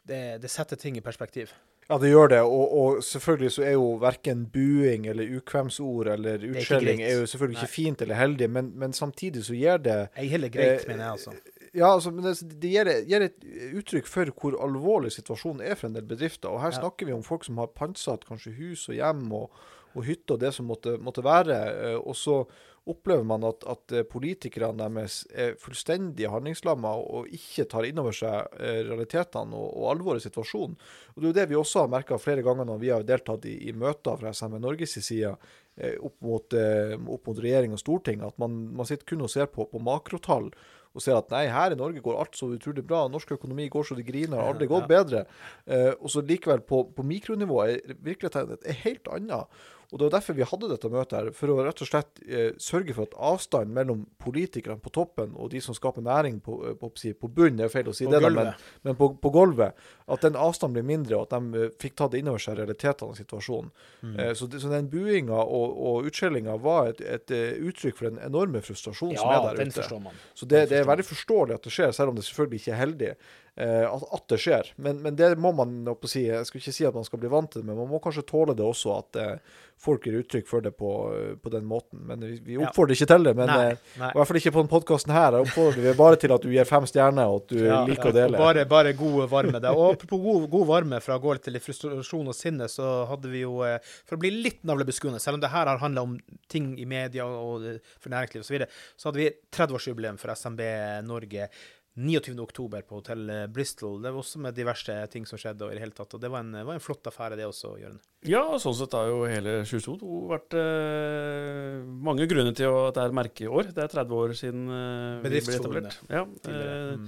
Det, 0.05 0.23
det 0.43 0.51
setter 0.51 0.77
ting 0.77 0.97
i 0.99 1.03
perspektiv. 1.05 1.53
Ja, 1.89 1.97
det 1.99 2.09
gjør 2.13 2.29
det. 2.31 2.39
Og, 2.41 2.73
og 2.81 3.03
selvfølgelig 3.03 3.51
så 3.51 3.63
er 3.67 3.71
jo 3.75 3.87
verken 4.01 4.45
buing 4.53 5.07
eller 5.11 5.27
ukvemsord 5.37 6.07
eller 6.13 6.45
utskjelling 6.53 7.01
er, 7.03 7.09
er 7.11 7.19
jo 7.21 7.25
selvfølgelig 7.27 7.57
Nei. 7.59 7.65
ikke 7.67 7.73
fint 7.73 8.01
eller 8.05 8.15
heldig, 8.15 8.49
men, 8.49 8.71
men 8.79 8.93
samtidig 8.93 9.43
så 9.45 9.53
gir 9.57 9.77
det 9.83 9.97
Ei 10.17 10.27
heller 10.31 10.49
greit, 10.53 10.85
Eh, 10.85 10.87
mener 10.93 11.03
jeg, 11.03 11.11
altså. 11.11 11.35
Ja, 11.73 11.87
altså, 11.95 12.11
men 12.13 12.23
det, 12.27 12.35
det 12.61 12.69
gir, 12.69 12.89
gir 13.09 13.23
et 13.25 13.45
uttrykk 13.79 14.07
for 14.07 14.29
hvor 14.39 14.59
alvorlig 14.63 15.11
situasjonen 15.15 15.61
er 15.65 15.75
for 15.75 15.89
en 15.89 15.95
del 15.97 16.05
bedrifter. 16.05 16.49
Og 16.53 16.61
her 16.61 16.71
Ja. 16.71 16.79
snakker 16.83 17.05
vi 17.09 17.13
om 17.15 17.23
folk 17.25 17.43
som 17.47 17.57
har 17.57 17.71
pantsatt 17.73 18.27
kanskje 18.29 18.53
hus 18.59 18.87
og 18.89 18.95
hjem 18.99 19.23
og, 19.33 19.49
og 19.95 20.05
hytte 20.05 20.35
og 20.37 20.39
det 20.43 20.53
som 20.53 20.65
måtte, 20.69 20.97
måtte 21.01 21.23
være. 21.25 21.57
eh, 21.91 21.97
Og 21.97 22.15
så, 22.15 22.43
opplever 22.89 23.23
man 23.23 23.45
at, 23.47 23.63
at 23.69 23.93
eh, 23.95 24.05
politikerne 24.07 24.83
deres 24.83 25.21
er 25.31 25.55
fullstendig 25.61 26.27
handlingslamma 26.31 26.91
og 26.99 27.31
ikke 27.31 27.65
tar 27.71 27.87
inn 27.87 28.01
over 28.01 28.15
seg 28.15 28.57
eh, 28.59 28.81
realitetene 28.89 29.55
og, 29.55 29.69
og 29.79 29.89
alvoret 29.93 30.23
i 30.23 30.27
situasjonen. 30.27 30.75
Og 31.13 31.17
Det 31.21 31.25
er 31.25 31.29
jo 31.29 31.37
det 31.39 31.47
vi 31.53 31.59
også 31.59 31.85
har 31.85 31.93
merka 31.93 32.19
flere 32.19 32.43
ganger 32.45 32.67
når 32.67 32.81
vi 32.83 32.91
har 32.91 33.07
deltatt 33.07 33.47
i, 33.47 33.55
i 33.69 33.75
møter 33.75 34.19
fra 34.19 34.35
SME 34.35 34.59
Norges 34.63 34.97
side 34.99 35.31
eh, 35.31 35.95
opp 36.03 36.17
mot, 36.25 36.53
opp 36.53 37.31
mot 37.31 37.43
regjering 37.47 37.75
og 37.75 37.81
storting, 37.81 38.23
at 38.27 38.39
man, 38.41 38.59
man 38.75 38.89
sitter 38.89 39.13
kun 39.13 39.23
og 39.25 39.31
ser 39.31 39.47
på, 39.51 39.69
på 39.71 39.83
makrotall 39.83 40.51
og 40.93 41.01
ser 41.01 41.17
at 41.17 41.31
nei, 41.33 41.47
her 41.49 41.73
i 41.73 41.77
Norge 41.77 42.01
går 42.05 42.19
alt 42.21 42.37
så 42.37 42.51
utrolig 42.53 42.83
bra, 42.85 43.07
norsk 43.09 43.33
økonomi 43.35 43.65
går 43.73 43.87
så 43.87 43.97
det 43.97 44.05
griner, 44.05 44.37
har 44.37 44.53
aldri 44.53 44.67
gått 44.69 44.85
bedre. 44.89 45.23
Eh, 45.65 45.89
og 45.97 46.11
så 46.13 46.21
likevel, 46.21 46.61
på, 46.69 46.83
på 46.93 47.05
mikronivå 47.09 47.63
er 47.65 47.95
virkeligheten 48.05 48.59
er 48.61 48.83
helt 48.83 49.09
annet. 49.15 49.63
Og 49.93 49.99
Det 49.99 50.07
var 50.07 50.13
derfor 50.15 50.33
vi 50.33 50.45
hadde 50.49 50.67
dette 50.71 50.89
møtet, 50.89 51.13
her, 51.13 51.27
for 51.37 51.53
å 51.53 51.59
rett 51.61 51.81
og 51.85 51.87
slett 51.87 52.21
eh, 52.25 52.55
sørge 52.57 52.95
for 52.97 53.05
at 53.05 53.13
avstanden 53.29 53.75
mellom 53.75 53.99
politikerne 54.17 54.81
på 54.81 54.89
toppen 54.95 55.35
og 55.37 55.51
de 55.53 55.61
som 55.61 55.77
skaper 55.77 56.01
næring 56.01 56.39
på, 56.41 56.55
eh, 56.65 56.73
på, 56.79 56.89
på, 56.89 57.11
på 57.19 57.29
bunnen, 57.29 57.59
det 57.59 57.67
er 57.67 57.73
feil 57.75 57.91
å 57.91 57.93
si 57.93 58.07
det, 58.09 58.17
da, 58.23 58.31
men, 58.33 58.49
men 58.87 58.97
på, 58.97 59.11
på 59.21 59.31
gulvet, 59.35 59.77
at 60.09 60.25
den 60.25 60.39
avstanden 60.39 60.79
blir 60.79 60.87
mindre, 60.87 61.19
og 61.19 61.27
at 61.27 61.35
de 61.37 61.61
eh, 61.67 61.75
fikk 61.83 61.99
tatt 62.01 62.17
inn 62.17 62.31
over 62.31 62.41
seg 62.41 62.57
realitetene 62.57 63.13
av 63.13 63.19
situasjonen. 63.21 63.69
Mm. 64.01 64.15
Eh, 64.17 64.33
så, 64.39 64.49
det, 64.49 64.63
så 64.63 64.73
den 64.73 64.89
buinga 64.89 65.43
og, 65.45 65.77
og 65.91 66.09
utskjellinga 66.09 66.57
var 66.65 66.89
et, 66.95 67.05
et, 67.05 67.35
eh, 67.37 67.61
uttrykk 67.61 68.01
for 68.01 68.09
den 68.09 68.17
enorme 68.25 68.63
frustrasjonen 68.65 69.21
som 69.21 69.29
er 69.29 69.45
der 69.45 69.61
den 69.61 69.75
ute. 69.75 69.83
forstår 69.83 70.03
man. 70.09 70.19
Så 70.33 70.49
det, 70.49 70.65
det 70.73 70.81
er 70.81 70.89
veldig 70.89 71.05
forståelig 71.05 71.59
at 71.59 71.69
det 71.69 71.77
skjer, 71.77 71.93
selv 71.93 72.15
om 72.15 72.17
det 72.17 72.25
selvfølgelig 72.25 72.63
ikke 72.63 72.73
er 72.73 72.81
heldig 72.81 73.13
at, 73.55 74.03
at 74.17 74.23
det 74.33 74.39
skjer. 74.41 74.71
Men, 74.81 75.01
men 75.03 75.15
det 75.19 75.35
må 75.37 75.51
man 75.53 75.75
si, 76.09 76.23
jeg 76.25 76.45
skal 76.49 76.57
ikke 76.61 76.73
si 76.73 76.85
at 76.89 76.95
man 76.97 77.05
skal 77.05 77.19
bli 77.21 77.29
vant 77.29 77.51
til 77.53 77.61
det, 77.61 77.67
men 77.69 77.77
man 77.77 77.91
må 77.91 77.99
kanskje 78.01 78.23
tåle 78.25 78.55
det 78.57 78.65
også, 78.65 78.95
at 78.97 79.19
eh, 79.21 79.59
folk 79.83 80.05
gir 80.07 80.15
uttrykk 80.21 80.47
for 80.49 80.63
det 80.65 80.71
på, 80.79 80.89
eh, 81.13 81.35
på 81.37 81.51
den 81.53 81.65
måten. 81.69 82.01
Men 82.09 82.23
vi, 82.25 82.39
vi 82.47 82.55
Ja. 82.57 82.63
oppfordrer 82.69 82.95
ikke 82.97 83.09
til 83.11 83.27
det. 83.27 83.33
Men 83.37 83.51
Nei, 83.51 83.59
eh, 83.75 83.83
nei. 84.01 84.09
i 84.09 84.17
hvert 84.17 84.29
fall 84.31 84.39
ikke 84.41 84.53
på 84.55 84.63
denne 84.63 84.73
podkasten 84.73 85.13
her. 85.13 85.37
Jeg 85.37 85.47
oppfordrer 85.47 85.85
vi 85.85 85.93
bare 85.99 86.19
til 86.23 86.33
at 86.33 86.41
du 86.47 86.49
gir 86.53 86.65
fem 86.69 86.87
stjerner, 86.89 87.29
og 87.29 87.43
at 87.43 87.53
du 87.53 87.59
Ja, 87.61 87.83
liker 87.85 88.09
ja, 88.09 88.13
å 88.13 88.17
dele. 88.17 88.41
Bare, 88.41 88.65
bare 88.73 88.95
god 88.97 89.29
varme. 89.35 89.61
Der. 89.61 89.77
Og 89.77 89.93
apropos 89.99 90.23
god, 90.25 90.49
god 90.55 90.67
varme, 90.71 91.01
fra 91.05 91.19
å 91.19 91.23
gå 91.27 91.35
til 91.45 91.59
frustrasjon 91.61 92.33
og 92.33 92.37
sinne, 92.37 92.69
så 92.71 92.89
hadde 93.11 93.29
vi 93.29 93.43
jo, 93.45 93.59
eh, 93.67 93.77
for 94.07 94.17
å 94.17 94.23
bli 94.23 94.33
litt 94.33 94.63
navlebeskuende, 94.65 95.21
selv 95.21 95.37
om 95.37 95.45
det 95.45 95.53
her 95.53 95.69
har 95.69 95.77
handla 95.83 96.07
om 96.09 96.17
ting 96.49 96.73
i 96.81 96.85
media 96.89 97.27
og 97.29 97.69
eh, 97.69 97.77
for 98.01 98.09
næringsliv 98.15 98.41
osv., 98.41 98.49
så, 98.49 98.57
videre, 98.57 98.69
så 98.97 99.09
hadde 99.11 99.21
vi 99.21 99.29
30-årsjubileum 99.53 100.17
for 100.21 100.33
SMB 100.33 100.61
Norge. 101.05 101.49
29. 101.95 102.39
oktober 102.41 102.81
på 102.87 102.97
hotell 102.97 103.29
eh, 103.29 103.43
Bristol. 103.53 103.99
Det 104.01 104.09
var 104.11 104.23
også 104.23 104.39
med 104.41 104.55
diverse 104.57 104.95
ting 105.13 105.27
som 105.29 105.37
skjedde. 105.37 105.67
og 105.67 105.73
i 105.73 105.77
det 105.77 105.83
hele 105.83 105.93
tatt, 105.97 106.15
og 106.17 106.21
Det 106.23 106.31
var 106.33 106.41
en, 106.41 106.55
var 106.65 106.73
en 106.73 106.81
flott 106.83 107.05
affære, 107.11 107.37
det 107.37 107.45
også, 107.45 107.75
Jørgen. 107.81 107.99
Ja, 108.25 108.41
og 108.47 108.57
sånn 108.63 108.73
sett 108.79 108.95
har 108.97 109.11
jo 109.11 109.21
hele 109.29 109.59
2022 109.67 110.23
vært 110.31 110.57
eh, 110.57 111.83
mange 112.09 112.25
grunner 112.31 112.55
til 112.57 112.71
at 112.71 112.97
det 112.97 113.03
er 113.03 113.11
et 113.13 113.19
merkeår. 113.21 113.71
Det 113.75 113.85
er 113.85 113.93
30 113.93 114.19
år 114.23 114.35
siden 114.39 114.65
eh, 114.73 115.21
vi 115.27 115.43
ble 115.45 115.59
etablert. 115.59 116.01
Ja, 116.09 116.25
eh, 116.49 116.97
Mm. 116.97 117.07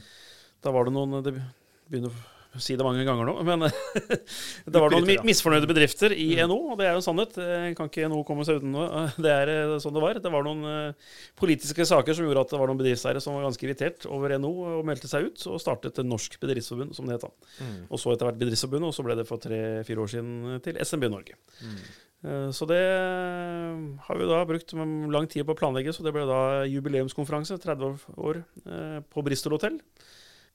Da 0.66 0.72
var 0.74 0.88
det 0.88 0.94
noen 0.96 1.20
Det 1.22 1.34
begynner 1.92 2.10
å 2.10 2.35
si 2.64 2.76
det 2.78 2.86
mange 2.86 3.04
ganger 3.08 3.26
nå, 3.28 3.34
men 3.48 3.66
det 4.72 4.82
var 4.82 4.94
noen 4.94 5.10
misfornøyde 5.28 5.68
bedrifter 5.70 6.14
i 6.16 6.28
Mm. 6.36 6.50
NO, 6.52 6.58
og 6.74 6.78
det 6.80 6.88
er 6.90 6.94
jo 6.98 7.04
sannhet. 7.06 7.36
Eh, 7.42 7.68
Kan 7.78 7.90
ikke 7.90 8.08
NO 8.12 8.22
komme 8.28 8.46
seg 8.48 8.60
uten 8.62 8.72
noe. 8.76 9.06
Det 9.18 9.32
er 9.32 9.52
eh, 9.54 9.74
sånn 9.84 9.94
det 9.96 10.04
var. 10.04 10.20
Det 10.22 10.32
var 10.34 10.44
noen 10.48 10.64
eh, 10.70 11.12
politiske 11.40 11.86
saker 11.88 12.14
som 12.18 12.26
gjorde 12.28 12.44
at 12.46 12.54
det 12.56 12.60
var 12.62 12.72
noen 12.72 12.80
bedriftseiere 12.82 13.22
som 13.24 13.36
var 13.38 13.46
ganske 13.48 13.66
irritert 13.68 14.06
over 14.12 14.36
NO 14.40 14.52
og 14.80 14.86
meldte 14.88 15.08
seg 15.12 15.28
ut, 15.30 15.46
og 15.52 15.60
startet 15.64 16.00
et 16.02 16.08
norsk 16.08 16.40
bedriftsforbund, 16.42 16.96
som 16.96 17.06
det 17.08 17.18
het 17.18 17.28
da. 17.28 17.32
Mm. 17.62 17.78
Og 17.90 18.02
så 18.02 18.14
etter 18.16 18.30
hvert 18.30 18.42
Bedriftsforbundet, 18.42 18.90
og 18.92 18.98
så 18.98 19.06
ble 19.08 19.16
det 19.20 19.28
for 19.30 19.42
tre-fire 19.44 20.04
år 20.06 20.12
siden 20.16 20.60
til 20.66 20.80
SMB 20.84 21.08
Norge. 21.14 21.38
Mm. 21.62 21.78
Eh, 22.26 22.50
Så 22.56 22.66
det 22.70 22.82
har 24.08 24.18
vi 24.20 24.28
da 24.30 24.42
brukt 24.50 24.74
lang 24.76 25.28
tid 25.32 25.46
på 25.48 25.54
å 25.56 25.60
planlegge, 25.60 25.94
så 25.96 26.04
det 26.06 26.14
ble 26.16 26.26
da 26.30 26.40
jubileumskonferanse, 26.70 27.58
30 27.62 28.18
år 28.18 28.42
eh, 28.66 29.00
på 29.12 29.24
Bristol 29.26 29.56
hotell. 29.58 29.80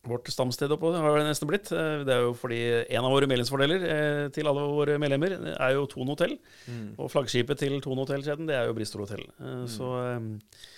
Vårt 0.08 0.30
stamsted 0.32 0.72
oppå 0.72 0.94
har 0.96 1.18
det 1.18 1.26
nesten 1.28 1.48
blitt. 1.50 1.68
Eh, 1.76 2.04
Det 2.08 2.14
er 2.14 2.22
jo 2.24 2.32
fordi 2.32 2.60
en 2.88 3.04
av 3.04 3.12
våre 3.12 3.28
medlemsfordeler 3.28 3.82
eh, 3.84 4.28
til 4.32 4.48
alle 4.48 4.62
våre 4.64 4.96
medlemmer 4.98 5.34
er 5.52 5.74
jo 5.76 5.86
Thon 5.92 6.08
hotell. 6.08 6.38
Mm. 6.66 6.94
Og 6.98 7.10
flaggskipet 7.12 7.58
til 7.60 7.80
Thon 7.84 8.00
hotell-kjeden, 8.00 8.46
det 8.48 8.56
er 8.56 8.70
jo 8.70 8.76
Bristol 8.78 9.04
hotell. 9.04 9.26
Eh, 9.38 9.66
Så, 9.68 9.90
eh, 10.00 10.68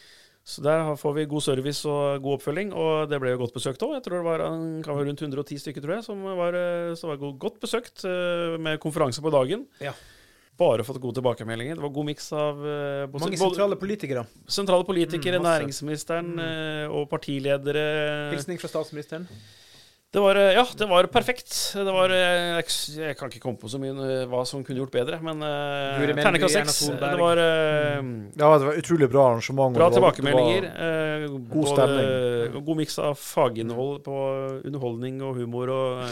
så 0.45 0.63
der 0.67 0.97
får 0.99 1.15
vi 1.15 1.25
god 1.31 1.43
service 1.47 1.87
og 1.87 2.19
god 2.25 2.41
oppfølging, 2.41 2.73
og 2.75 3.09
det 3.09 3.21
ble 3.23 3.31
jo 3.31 3.39
godt 3.45 3.55
besøkt 3.55 3.79
òg. 3.87 3.95
Jeg 3.95 4.03
tror 4.09 4.19
det 4.19 4.27
var 4.27 4.39
kan 4.83 4.97
være 4.97 5.07
rundt 5.07 5.23
110 5.23 5.59
stykker, 5.63 5.81
tror 5.85 5.95
jeg, 6.01 6.05
som 6.05 6.19
var, 6.25 6.59
som 6.99 7.11
var 7.15 7.17
godt 7.39 7.61
besøkt, 7.63 8.03
med 8.59 8.81
konferanse 8.83 9.23
på 9.23 9.31
dagen. 9.31 9.69
Ja. 9.81 9.93
Bare 10.63 10.85
fått 10.87 11.01
gode 11.03 11.19
tilbakemeldinger. 11.21 11.79
Det 11.81 11.85
var 11.85 11.93
god 11.99 12.09
miks 12.13 12.29
av 12.33 12.61
uh, 12.63 13.07
både- 13.11 13.25
Mange 13.27 13.41
sentrale 13.41 13.79
politikere. 13.81 14.27
sentrale 14.47 14.87
politikere, 14.87 15.41
Mm, 15.43 15.49
næringsministeren 15.49 16.29
mm. 16.39 16.93
og 16.99 17.09
partiledere. 17.11 17.87
Hilsning 18.37 18.61
fra 18.63 18.71
statsministeren. 18.71 19.27
Det 20.13 20.21
var, 20.21 20.37
eh, 20.37 20.53
ja, 20.53 20.67
det 20.77 20.87
var 20.87 21.07
perfekt. 21.09 21.55
Det 21.73 21.93
var, 21.93 22.13
eh, 22.13 22.59
jeg, 22.59 22.65
jeg 23.01 23.15
kan 23.17 23.31
ikke 23.33 23.41
komme 23.41 23.57
på 23.57 23.69
så 23.73 23.79
mye 23.81 23.95
eh, 23.97 24.25
hva 24.29 24.43
som 24.45 24.61
kunne 24.61 24.77
gjort 24.83 24.93
bedre, 24.93 25.17
men 25.25 25.41
uh, 25.41 26.03
terningkast 26.19 26.53
seks. 26.53 26.81
Det 27.01 27.13
var 27.17 27.41
eh, 27.41 28.03
Ja, 28.37 28.51
det 28.61 28.67
var 28.67 28.77
utrolig 28.77 29.09
bra 29.09 29.23
arrangement. 29.31 29.73
bra 29.73 29.89
tilbakemeldinger. 29.95 30.67
var- 30.69 31.23
eh, 31.23 31.25
god 31.31 31.47
både- 31.55 31.71
stemning. 31.73 32.65
God 32.67 32.77
miks 32.83 32.99
av 33.01 33.15
faginnhold 33.17 34.03
på 34.05 34.19
underholdning 34.69 35.23
og 35.25 35.39
humor 35.41 35.73
og 35.73 36.05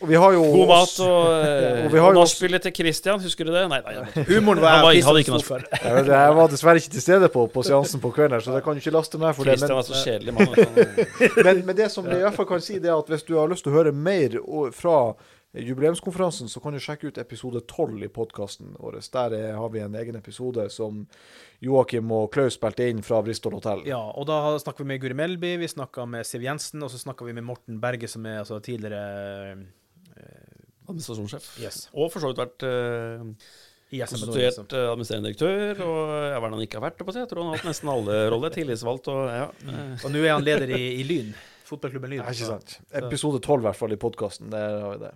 Og 0.00 0.08
vi 0.10 0.18
har 0.18 0.34
jo 0.34 0.42
god 0.50 0.72
mat. 0.72 0.96
Og, 1.06 1.30
Og 1.94 2.08
og 2.08 2.18
nachspielet 2.18 2.66
til 2.66 2.74
Christian, 2.80 3.22
husker 3.22 3.46
du 3.46 3.52
det? 3.54 3.68
Nei, 3.70 3.78
nei. 3.86 4.26
Humoren 4.32 4.64
var 4.66 4.82
var- 4.82 4.98
jeg 4.98 5.06
hadde 5.06 5.22
ikke 5.22 5.36
noe. 5.38 5.62
Jeg 5.78 6.10
jeg 6.10 6.34
var 6.40 6.50
dessverre 6.50 6.82
ikke 6.82 6.90
til 6.98 7.06
stede 7.06 7.30
på, 7.30 7.46
på 7.54 7.62
seansen 7.62 8.02
på 8.02 8.10
kvelden, 8.18 8.42
så 8.42 8.50
det 8.58 8.64
kan 8.66 8.74
du 8.74 8.82
ikke 8.82 8.96
laste 8.98 9.22
meg 9.22 9.38
for 9.38 9.46
det. 9.46 9.60
Christian 9.60 9.78
Men, 9.78 9.78
er 9.78 9.86
så 9.86 10.02
kjedelig 10.02 10.34
mann. 10.34 10.50
men, 11.46 11.64
men 11.70 11.76
det 11.84 11.90
som 11.94 12.10
jeg 12.10 12.18
i 12.18 12.26
hvert 12.26 12.34
fall 12.42 12.50
kan 12.50 12.60
si, 12.60 12.82
det 12.82 12.90
er 12.90 12.98
at 12.98 13.06
hvis 13.14 13.22
du 13.22 13.36
har 13.38 13.43
lyst 13.50 13.66
til 13.66 13.74
å 13.74 13.78
høre 13.78 13.94
mer 13.96 14.36
fra 14.74 14.98
jubileumskonferansen, 15.54 16.48
så 16.48 16.60
kan 16.60 16.74
du 16.74 16.80
sjekke 16.82 17.10
ut 17.10 17.18
episode 17.18 17.60
12 17.60 18.02
i 18.04 18.10
podkasten 18.12 18.74
vår. 18.80 18.98
Der 19.14 19.36
er, 19.36 19.52
har 19.54 19.70
vi 19.70 19.82
en 19.84 19.94
egen 20.00 20.18
episode 20.18 20.66
som 20.74 21.04
Joakim 21.62 22.10
og 22.14 22.32
Klaus 22.34 22.58
spilte 22.58 22.88
inn 22.90 23.04
fra 23.06 23.20
Bristol 23.22 23.54
hotell. 23.58 23.84
Ja, 23.88 24.00
og 24.02 24.26
da 24.30 24.56
snakker 24.62 24.82
vi 24.82 24.90
med 24.90 25.04
Guri 25.04 25.18
Melby, 25.18 25.54
vi 25.62 25.70
snakka 25.70 26.08
med 26.10 26.26
Siv 26.26 26.42
Jensen, 26.46 26.82
og 26.82 26.90
så 26.90 26.98
snakka 27.00 27.28
vi 27.28 27.36
med 27.36 27.46
Morten 27.46 27.78
Berge, 27.82 28.10
som 28.10 28.26
er 28.26 28.42
altså 28.42 28.58
tidligere 28.64 29.04
eh, 29.54 30.58
Administrasjonssjef. 30.88 31.54
Yes. 31.62 31.86
Og 31.94 32.10
for 32.12 32.24
så 32.24 32.32
vidt 32.32 32.42
vært 32.42 32.66
eh, 32.68 33.24
konstituert 34.10 34.74
eh, 34.74 34.90
administrerende 34.90 35.30
direktør, 35.30 35.86
og 35.86 36.14
jeg 36.18 36.34
er 36.34 36.50
han 36.50 36.66
ikke 36.66 36.80
har 36.80 36.88
vært? 36.90 36.98
det 36.98 37.06
på 37.06 37.14
seg. 37.14 37.24
Jeg 37.24 37.30
tror 37.30 37.44
han 37.44 37.54
har 37.54 37.62
hatt 37.62 37.70
nesten 37.70 37.94
alle 37.94 38.20
roller. 38.34 38.58
Tillitsvalgt 38.58 39.10
og 39.14 39.26
ja. 39.30 39.48
Mm. 39.62 39.98
Og 40.02 40.08
nå 40.10 40.24
er 40.26 40.32
han 40.34 40.46
leder 40.46 40.74
i, 40.74 40.84
i 40.98 41.06
Lyn. 41.06 41.34
Fotballklubben 41.64 42.10
Lyn. 42.12 42.20
Ikke 42.24 42.48
sant. 42.52 42.78
Episode 42.92 43.40
12 43.40 43.60
i 43.62 43.68
hvert 43.70 43.76
fall 43.82 43.92
i 43.92 44.00
podkasten. 44.00 44.50
Der 44.52 44.80
har 44.84 44.96
vi 44.98 45.04
det. 45.06 45.14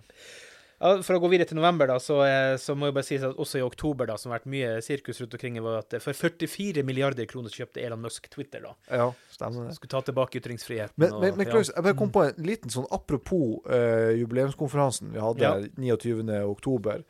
Ja, 0.79 0.93
for 1.03 1.17
å 1.17 1.19
gå 1.19 1.27
videre 1.27 1.43
til 1.49 1.57
november, 1.59 1.89
da, 1.91 1.97
så, 1.99 2.21
eh, 2.23 2.53
så 2.55 2.71
må 2.73 2.87
jeg 2.87 2.93
bare 2.95 3.03
si 3.03 3.17
at 3.19 3.35
også 3.35 3.59
i 3.59 3.63
oktober, 3.65 4.07
da, 4.07 4.13
som 4.15 4.31
har 4.31 4.39
vært 4.39 4.47
mye 4.47 4.69
sirkus 4.81 5.17
rundt 5.19 5.33
omkring, 5.35 5.57
var 5.61 5.81
at 5.81 5.97
for 6.01 6.15
44 6.15 6.85
milliarder 6.87 7.27
kroner 7.27 7.51
kjøpte 7.51 7.83
Elon 7.83 7.99
Musk 7.99 8.29
Twitter. 8.31 8.61
da. 8.63 8.71
Ja, 8.89 9.09
stemmer 9.29 9.67
det. 9.67 9.75
Skulle 9.75 9.91
ta 9.91 9.99
tilbake 10.07 10.39
ytringsfriheten. 10.39 10.95
Men, 10.95 11.11
og- 11.17 11.21
men, 11.21 11.35
men 11.35 11.47
ja. 11.47 11.51
Klaus, 11.51 11.71
jeg 11.75 11.83
bare 11.83 11.97
kom 11.99 12.09
på 12.15 12.23
en 12.29 12.47
liten 12.47 12.71
sånn 12.71 12.87
apropos 12.95 13.59
uh, 13.67 14.15
jubileumskonferansen 14.15 15.11
vi 15.11 15.19
hadde 15.19 15.43
Ja. 15.43 15.59
29. 15.77 17.03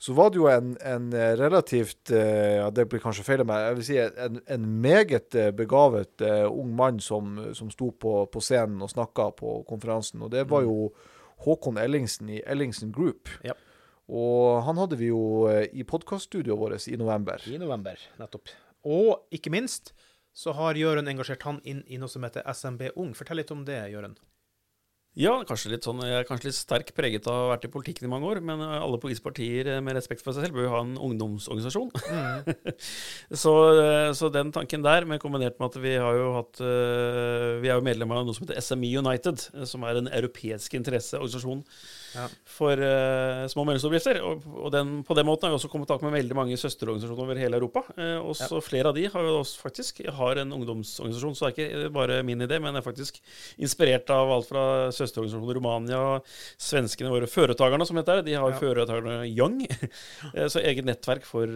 Så 0.00 0.14
var 0.16 0.30
det 0.32 0.38
jo 0.40 0.46
en, 0.48 0.70
en 0.80 1.12
eh, 1.12 1.34
relativt 1.36 2.10
eh, 2.10 2.56
ja, 2.56 2.70
Det 2.72 2.86
blir 2.88 3.02
kanskje 3.04 3.24
feil 3.26 3.42
av 3.42 3.50
meg. 3.50 3.66
Jeg 3.66 3.76
vil 3.76 3.84
si 3.84 3.98
en, 4.00 4.38
en 4.48 4.62
meget 4.80 5.36
eh, 5.36 5.50
begavet 5.52 6.24
uh, 6.24 6.46
ung 6.48 6.70
mann 6.78 7.02
som, 7.04 7.34
som 7.52 7.68
sto 7.68 7.90
på, 7.92 8.14
på 8.32 8.40
scenen 8.40 8.80
og 8.80 8.88
snakka 8.94 9.28
på 9.36 9.58
konferansen. 9.68 10.22
Og 10.24 10.32
det 10.32 10.46
var 10.48 10.64
jo 10.64 10.88
Håkon 11.44 11.76
Ellingsen 11.82 12.32
i 12.32 12.40
Ellingsen 12.48 12.94
Group. 12.96 13.28
Ja. 13.44 13.52
Og 14.08 14.62
han 14.64 14.80
hadde 14.80 14.96
vi 14.98 15.12
jo 15.12 15.20
i 15.52 15.84
podkaststudioet 15.84 16.58
vårt 16.58 16.88
i 16.88 16.96
november. 16.98 17.44
I 17.46 17.60
november, 17.60 18.00
nettopp. 18.18 18.48
Og 18.88 19.36
ikke 19.36 19.52
minst 19.52 19.92
så 20.32 20.56
har 20.56 20.80
Jøren 20.80 21.12
engasjert 21.12 21.44
han 21.44 21.60
inn 21.68 21.84
i 21.86 22.00
noe 22.00 22.08
som 22.08 22.24
heter 22.24 22.48
SMB 22.48 22.94
Ung. 22.96 23.12
Fortell 23.18 23.42
litt 23.42 23.52
om 23.52 23.66
det, 23.68 23.82
Jørund. 23.92 24.16
Ja, 25.18 25.32
kanskje 25.42 25.72
litt 25.72 25.86
sånn, 25.86 25.98
jeg 26.06 26.20
er 26.20 26.26
kanskje 26.28 26.46
litt 26.46 26.56
sterk 26.56 26.92
preget 26.94 27.26
av 27.26 27.34
å 27.34 27.38
ha 27.42 27.46
vært 27.50 27.64
i 27.66 27.70
politikken 27.72 28.06
i 28.06 28.10
mange 28.12 28.28
år, 28.30 28.38
men 28.46 28.60
eh, 28.62 28.76
alle 28.78 29.00
politiske 29.02 29.26
partier 29.26 29.66
eh, 29.66 29.80
med 29.82 29.96
respekt 29.98 30.22
for 30.22 30.36
seg 30.36 30.46
selv 30.46 30.54
bør 30.54 30.68
jo 30.68 30.74
ha 30.76 30.82
en 30.84 30.92
ungdomsorganisasjon. 31.08 31.90
så, 33.42 33.54
eh, 33.74 34.10
så 34.14 34.30
den 34.30 34.52
tanken 34.54 34.86
der, 34.86 35.08
men 35.10 35.18
kombinert 35.22 35.58
med 35.58 35.72
at 35.72 35.80
vi 35.82 35.96
har 35.98 36.14
jo 36.14 36.28
hatt 36.38 36.62
Vi 36.62 37.68
er 37.68 37.74
jo 37.74 37.84
medlem 37.84 38.14
av 38.14 38.22
noe 38.26 38.36
som 38.36 38.46
heter 38.46 38.62
SME 38.62 38.92
United, 39.02 39.42
som 39.66 39.82
er 39.88 39.98
en 39.98 40.12
europeisk 40.20 40.78
interesseorganisasjon 40.78 41.64
Ja. 42.14 42.26
for 42.48 42.80
uh, 42.80 43.44
små 43.50 43.62
og 43.62 43.68
mellomstore 43.68 43.94
bedrifter. 43.94 44.20
Og, 44.26 44.46
og 44.66 44.72
den, 44.74 44.92
på 45.06 45.16
den 45.18 45.28
måten 45.28 45.46
har 45.46 45.54
vi 45.54 45.58
også 45.60 45.70
kommet 45.70 45.86
i 45.86 45.90
kontakt 45.90 46.06
med 46.06 46.16
veldig 46.16 46.36
mange 46.36 46.58
søsterorganisasjoner 46.60 47.24
over 47.24 47.40
hele 47.40 47.60
Europa. 47.60 47.84
og 48.20 48.32
også 48.34 48.60
flere 48.64 48.90
av 48.90 48.96
de 48.96 49.06
har 49.12 49.26
jo 49.26 49.38
også 49.40 49.62
faktisk 49.62 50.02
har 50.18 50.40
en 50.42 50.54
ungdomsorganisasjon, 50.56 51.36
så 51.38 51.48
det 51.48 51.50
er 51.50 51.70
ikke 51.70 51.92
bare 51.94 52.20
min 52.26 52.42
idé, 52.46 52.58
men 52.58 52.74
jeg 52.74 52.82
er 52.82 52.86
faktisk 52.86 53.20
inspirert 53.62 54.10
av 54.14 54.32
alt 54.34 54.48
fra 54.50 54.64
søsterorganisasjoner 54.94 55.54
i 55.54 55.58
Romania, 55.60 56.02
svenskene 56.60 57.12
våre, 57.12 57.28
Føretagerne 57.30 57.86
som 57.86 57.98
heter. 58.00 58.24
De 58.26 58.34
har 58.34 58.50
Ja. 58.50 58.58
Føretagerne 58.60 59.20
Young, 59.28 59.60
eh, 60.34 60.48
så 60.50 60.62
eget 60.62 60.88
nettverk 60.88 61.26
for 61.28 61.46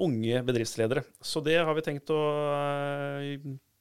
unge 0.00 0.40
bedriftsledere. 0.46 1.04
Så 1.20 1.42
det 1.44 1.58
har 1.60 1.74
vi 1.76 1.84
tenkt 1.84 2.10
å 2.14 2.20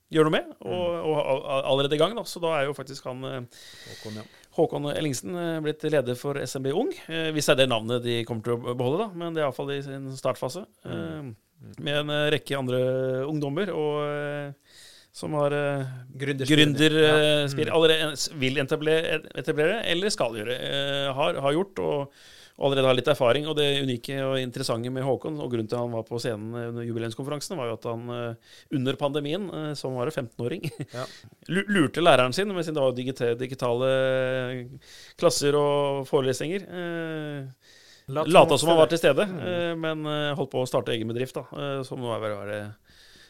gjøre 0.10 0.26
noe 0.28 0.34
med, 0.34 0.52
og, 0.66 0.86
og 1.14 1.48
allerede 1.60 1.96
i 1.96 2.02
gang. 2.02 2.16
da, 2.18 2.26
Så 2.28 2.42
da 2.44 2.56
er 2.58 2.68
jo 2.68 2.76
faktisk 2.78 3.08
han 3.10 3.24
Håkon, 3.24 4.20
ja. 4.20 4.28
Håkon 4.58 4.90
Ellingsen 4.92 5.36
eh, 5.38 5.60
blitt 5.64 5.84
leder 5.86 6.18
for 6.20 6.40
SMB 6.42 6.72
Ung. 6.74 6.90
Eh, 7.08 7.30
hvis 7.36 7.46
det 7.50 7.54
er 7.54 7.60
det 7.62 7.70
navnet 7.72 8.04
de 8.04 8.20
kommer 8.28 8.44
til 8.48 8.58
å 8.58 8.74
beholde, 8.76 9.06
da. 9.06 9.10
Men 9.22 9.36
det 9.36 9.44
er 9.44 9.48
iallfall 9.48 9.72
i 9.76 9.82
sin 9.86 10.10
startfase. 10.18 10.66
Mm. 10.86 11.36
med 11.84 11.98
en 12.02 12.10
eh, 12.16 12.30
rekke 12.38 12.56
andre 12.58 12.80
ungdommer 13.28 13.70
og 13.76 13.96
eh, 14.08 14.76
som 15.20 15.34
har 15.36 15.52
gründerspirer, 16.22 17.00
Ja. 17.04 17.48
Mm. 17.50 17.72
allerede 17.76 18.10
vil 18.40 18.60
etablere, 18.62 19.22
etablere 19.42 19.80
eller 19.90 20.14
skal 20.14 20.38
gjøre. 20.38 20.56
eh, 20.56 21.08
har, 21.18 21.40
har 21.42 21.56
gjort 21.58 21.80
og 21.84 22.14
allerede 22.60 22.88
har 22.90 22.98
litt 22.98 23.08
erfaring. 23.12 23.48
Og 23.50 23.56
det 23.58 23.68
unike 23.84 24.18
og 24.26 24.38
interessante 24.42 24.92
med 24.94 25.06
Håkon, 25.08 25.40
og 25.40 25.52
grunnen 25.54 25.70
til 25.70 25.78
at 25.80 25.86
han 25.86 25.96
var 25.96 26.06
på 26.08 26.20
scenen 26.22 26.54
under 26.70 26.86
jubileumskonferansen, 26.88 27.58
var 27.60 27.72
jo 27.72 27.78
at 27.80 27.88
han 27.90 28.14
eh, 28.16 28.54
under 28.80 29.00
pandemien, 29.00 29.50
eh, 29.50 29.74
som 29.80 29.96
var 30.00 30.12
15-åring, 30.12 30.68
Ja. 31.00 31.06
lurte 31.50 32.04
læreren 32.04 32.34
sin 32.36 32.52
med 32.54 32.66
det 32.66 32.76
da 32.76 32.88
digitale, 32.96 33.38
digitale 33.40 33.90
klasser 35.20 35.56
og 35.60 36.08
forelesninger. 36.10 36.66
Eh, 36.70 37.76
Lata 38.10 38.58
som 38.58 38.72
han 38.72 38.80
var 38.80 38.90
til 38.90 38.98
stede, 38.98 39.22
eh, 39.22 39.76
men 39.78 40.02
eh, 40.10 40.32
holdt 40.38 40.50
på 40.54 40.64
å 40.64 40.70
starte 40.70 40.96
egen 40.96 41.12
bedrift, 41.12 41.38
da. 41.38 41.46
eh, 41.54 41.82
Som 41.86 42.02
nå 42.02 42.10
er 42.16 42.24
vel 42.24 42.38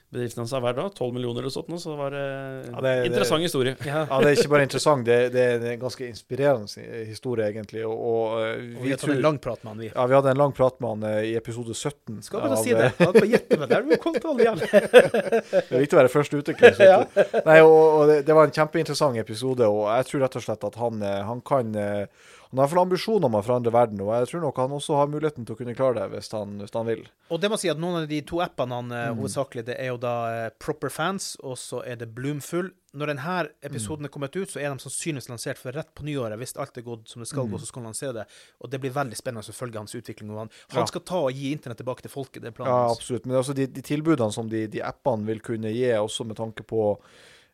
bedriften 0.09 0.41
hans 0.41 0.53
er 0.57 0.61
verdt 0.63 0.79
da? 0.79 0.85
12 0.89 1.13
millioner 1.13 1.43
eller 1.43 1.53
sånt 1.53 1.69
så 1.81 1.91
det 1.93 1.97
var 1.99 2.15
eh, 2.17 2.69
Ja, 2.71 2.81
det- 2.81 3.05
interessant 3.11 3.43
historie. 3.45 3.75
Ja. 3.85 4.05
Ja, 4.09 4.19
Det 4.23 4.31
er 4.31 4.37
ikke 4.39 4.51
bare 4.55 4.65
interessant, 4.65 5.05
det, 5.05 5.17
det 5.35 5.43
er 5.45 5.65
en 5.75 5.79
ganske 5.83 6.07
inspirerende 6.07 6.85
historie, 7.05 7.45
egentlig. 7.51 7.83
Og, 7.85 7.93
og, 7.93 8.39
vi, 8.57 8.73
Og 8.79 8.87
vi 8.87 8.95
tror, 9.03 9.13
en 9.15 9.21
lang 9.27 9.37
prat 9.43 9.61
med 9.63 9.69
han, 9.73 9.83
vi. 9.85 9.91
ja, 9.93 10.05
vi 10.09 10.17
hadde 10.17 10.31
en 10.33 10.41
lang 10.41 10.55
prat 10.57 10.79
med 10.81 10.89
han 10.95 11.05
eh, 11.11 11.19
i 11.29 11.35
episode 11.37 11.75
17. 11.77 12.21
Skal 12.25 12.41
bare 12.41 12.57
av, 12.57 12.63
si 12.63 12.73
det. 12.73 12.89
eh, 12.89 13.05
Han 13.05 13.13
får 13.19 13.29
gjette 13.35 13.59
meg. 13.61 13.69
Der 13.69 13.77
er 13.77 13.85
du 13.85 13.95
kommet 14.01 14.25
alle 14.25 14.47
igjen. 14.47 14.59
Det 14.63 15.77
er 15.77 15.83
viktig 15.85 15.97
å 15.97 16.01
være 16.01 16.13
først 16.15 16.33
ute. 16.39 16.57
ja. 16.81 16.99
Nei, 17.45 17.59
og, 17.61 17.77
og 17.77 18.03
det, 18.09 18.17
det 18.27 18.35
var 18.37 18.49
en 18.49 18.55
kjempeinteressant 18.57 19.17
episode, 19.21 19.67
og 19.69 19.85
jeg 19.93 20.09
tror 20.09 20.25
rett 20.25 20.39
og 20.41 20.45
slett 20.49 20.67
at 20.71 20.81
han, 20.81 21.01
eh, 21.05 21.21
han 21.29 21.41
kan 21.45 21.75
eh, 21.77 22.03
Han 22.49 22.57
har 22.65 22.79
ambisjoner 22.81 23.25
om 23.29 23.35
å 23.37 23.43
forandre 23.45 23.69
verden, 23.71 23.99
og 24.01 24.09
jeg 24.09 24.29
tror 24.31 24.41
nok 24.41 24.57
han 24.57 24.71
også 24.73 24.95
har 24.97 25.07
muligheten 25.11 25.45
til 25.45 25.53
å 25.53 25.57
kunne 25.59 25.75
klare 25.77 25.99
det 25.99 26.07
hvis 26.15 26.31
han, 26.33 26.55
hvis 26.57 26.73
han 26.73 26.87
vil. 26.87 27.03
Og 27.29 27.39
det 27.43 27.51
må 27.51 27.59
si 27.61 27.69
at 27.69 27.77
noen 27.77 27.99
av 28.01 28.07
de 28.09 28.21
to 28.25 28.39
appene 28.41 28.73
han 28.73 28.89
eh, 28.91 29.09
Mm. 29.11 29.19
hovedsakelig, 29.19 29.65
det 29.67 29.75
er 29.79 29.91
jo 29.91 29.97
da 30.01 30.13
eh, 30.47 30.49
Proper 30.57 30.89
Fans, 30.89 31.35
og 31.45 31.57
så 31.61 31.83
er 31.85 31.95
det 32.01 32.07
Bloomful. 32.15 32.71
Når 32.97 33.11
denne 33.13 33.35
episoden 33.61 34.05
er 34.05 34.09
kommet 34.09 34.33
ut, 34.35 34.49
så 34.49 34.57
er 34.63 34.73
de 34.73 34.81
sannsynligvis 34.81 35.29
lansert 35.29 35.59
for 35.61 35.71
rett 35.77 35.93
på 35.93 36.01
nyåret. 36.07 36.39
Hvis 36.41 36.57
alt 36.57 36.75
er 36.75 36.81
gått 36.81 37.05
som 37.07 37.21
det 37.21 37.27
skal 37.29 37.45
gå, 37.45 37.53
Mm. 37.53 37.59
så 37.61 37.67
skal 37.69 37.83
han 37.83 37.91
lansere 37.93 38.13
det. 38.13 38.25
Og 38.61 38.69
det 38.71 38.81
blir 38.81 38.91
veldig 38.97 39.15
spennende 39.15 39.45
å 39.45 39.53
følge 39.53 39.77
hans 39.77 39.93
utvikling. 39.93 40.29
Han, 40.33 40.49
han, 40.73 40.79
Ja. 40.81 40.85
skal 40.85 41.01
ta 41.01 41.19
og 41.21 41.31
gi 41.31 41.51
internett 41.53 41.77
tilbake 41.77 42.01
til 42.01 42.09
folket. 42.09 42.41
Det 42.41 42.47
er 42.47 42.57
planen 42.57 42.73
Ja, 42.73 42.89
absolutt. 42.89 43.27
Men 43.27 43.37
altså 43.37 43.53
de, 43.53 43.67
de 43.67 43.81
tilbudene 43.83 44.33
som 44.33 44.49
de, 44.49 44.65
de 44.65 44.81
appene 44.81 45.23
vil 45.27 45.39
kunne 45.39 45.69
gi, 45.69 45.85
også 45.93 46.25
med 46.25 46.35
tanke 46.37 46.63
på 46.65 46.97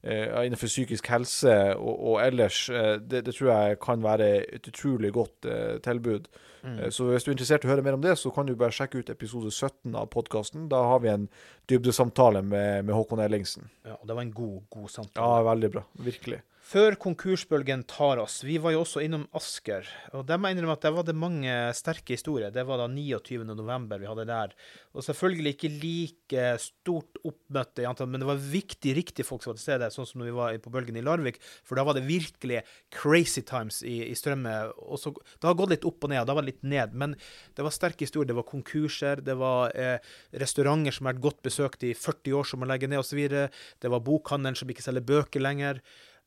innenfor 0.05 0.69
psykisk 0.69 1.07
helse 1.09 1.53
og, 1.75 1.93
og 2.11 2.17
ellers, 2.21 2.69
eh, 2.69 2.95
det, 3.01 3.23
det 3.25 3.33
tror 3.35 3.49
jeg 3.51 3.79
kan 3.81 4.03
være 4.03 4.27
et 4.57 4.67
utrolig 4.69 5.11
godt 5.15 5.47
eh, 5.49 5.77
tilbud. 5.85 6.27
Mm. 6.63 6.79
Eh, 6.79 6.89
Så 6.93 7.07
hvis 7.09 7.25
du 7.25 7.31
er 7.31 7.35
interessert 7.37 7.65
i 7.65 7.69
å 7.69 7.73
høre 7.73 7.85
mer 7.85 7.97
om 7.97 8.03
det, 8.03 8.13
så 8.21 8.29
kan 8.33 8.45
du 8.45 8.55
bare 8.55 8.75
sjekke 8.75 9.01
ut 9.01 9.09
episode 9.09 9.51
17 9.51 9.95
av 9.95 10.09
podkasten. 10.13 10.67
Da 10.69 10.83
har 10.91 10.99
vi 11.01 11.09
en 11.13 11.29
dybdesamtale 11.69 12.41
med, 12.45 12.85
med 12.85 12.93
Håkon 12.95 13.23
Ellingsen. 13.25 13.69
Ja, 13.85 13.97
og 13.99 14.05
det 14.07 14.17
var 14.17 14.27
en 14.27 14.35
god, 14.35 14.59
god 14.69 14.89
samtale. 14.93 15.25
Ja, 15.25 15.47
veldig 15.49 15.71
bra. 15.77 15.85
Virkelig. 16.05 16.41
Før 16.65 16.95
konkursbølgen 16.97 17.83
tar 17.85 18.17
oss, 18.17 18.39
vi 18.41 18.55
var 18.57 18.73
jo 18.73 18.79
også 18.81 19.03
innom 19.05 19.27
Asker, 19.37 19.85
og 20.17 20.23
der 20.25 20.39
må 20.41 20.49
jeg 20.49 20.55
innrømme 20.55 20.73
at 20.73 20.85
der 20.87 20.93
var 20.95 21.03
det 21.05 21.13
mange 21.13 21.57
sterke 21.77 22.15
historier. 22.15 22.49
Det 22.49 22.63
var 22.65 22.79
da 22.81 22.87
29. 22.89 23.43
november 23.45 24.01
vi 24.01 24.07
hadde 24.09 24.23
der. 24.25 24.55
Og 24.97 25.05
selvfølgelig 25.05 25.51
ikke 25.53 25.69
like 25.75 26.47
stort 26.63 27.19
oppmøte 27.21 27.85
men 28.09 28.23
det 28.23 28.29
var 28.31 28.41
viktig, 28.41 28.95
riktig 28.97 29.27
folk 29.27 29.45
som 29.45 29.51
var 29.51 29.59
til 29.59 29.65
stede, 29.67 29.91
sånn 29.93 30.09
som 30.09 30.23
når 30.23 30.31
vi 30.31 30.33
var 30.39 30.57
på 30.63 30.71
bølgen 30.73 30.97
i 30.97 31.03
Larvik, 31.05 31.37
for 31.61 31.77
da 31.77 31.83
var 31.85 31.99
det 31.99 32.07
virkelig 32.07 32.63
crazy 32.89 33.45
times 33.45 33.83
i, 33.85 33.99
i 34.09 34.17
strømmet. 34.17 34.73
Det 34.73 35.45
har 35.45 35.59
gått 35.61 35.75
litt 35.75 35.85
opp 35.85 36.09
og 36.09 36.15
ned, 36.15 36.23
og 36.23 36.31
da 36.31 36.37
var 36.39 36.47
det 36.47 36.55
litt 36.55 36.65
ned, 36.65 36.97
men 36.97 37.13
det 37.53 37.67
var 37.67 37.77
sterke 37.77 38.07
historier. 38.07 38.31
Det 38.31 38.39
var 38.39 38.49
konkurser, 38.49 39.21
det 39.21 39.37
var 39.37 39.69
eh, 39.77 40.01
restauranter 40.33 40.97
som 40.97 41.05
har 41.05 41.13
vært 41.13 41.27
godt 41.29 41.45
besøkt 41.45 41.85
i 41.85 41.93
40 41.93 42.41
år, 42.41 42.49
som 42.49 42.65
må 42.65 42.73
legge 42.73 42.89
ned, 42.89 43.05
osv. 43.05 43.21
Det 43.29 43.93
var 43.93 44.05
bokhandelen 44.09 44.57
som 44.57 44.73
ikke 44.73 44.89
selger 44.89 45.05
bøker 45.13 45.45
lenger 45.45 45.83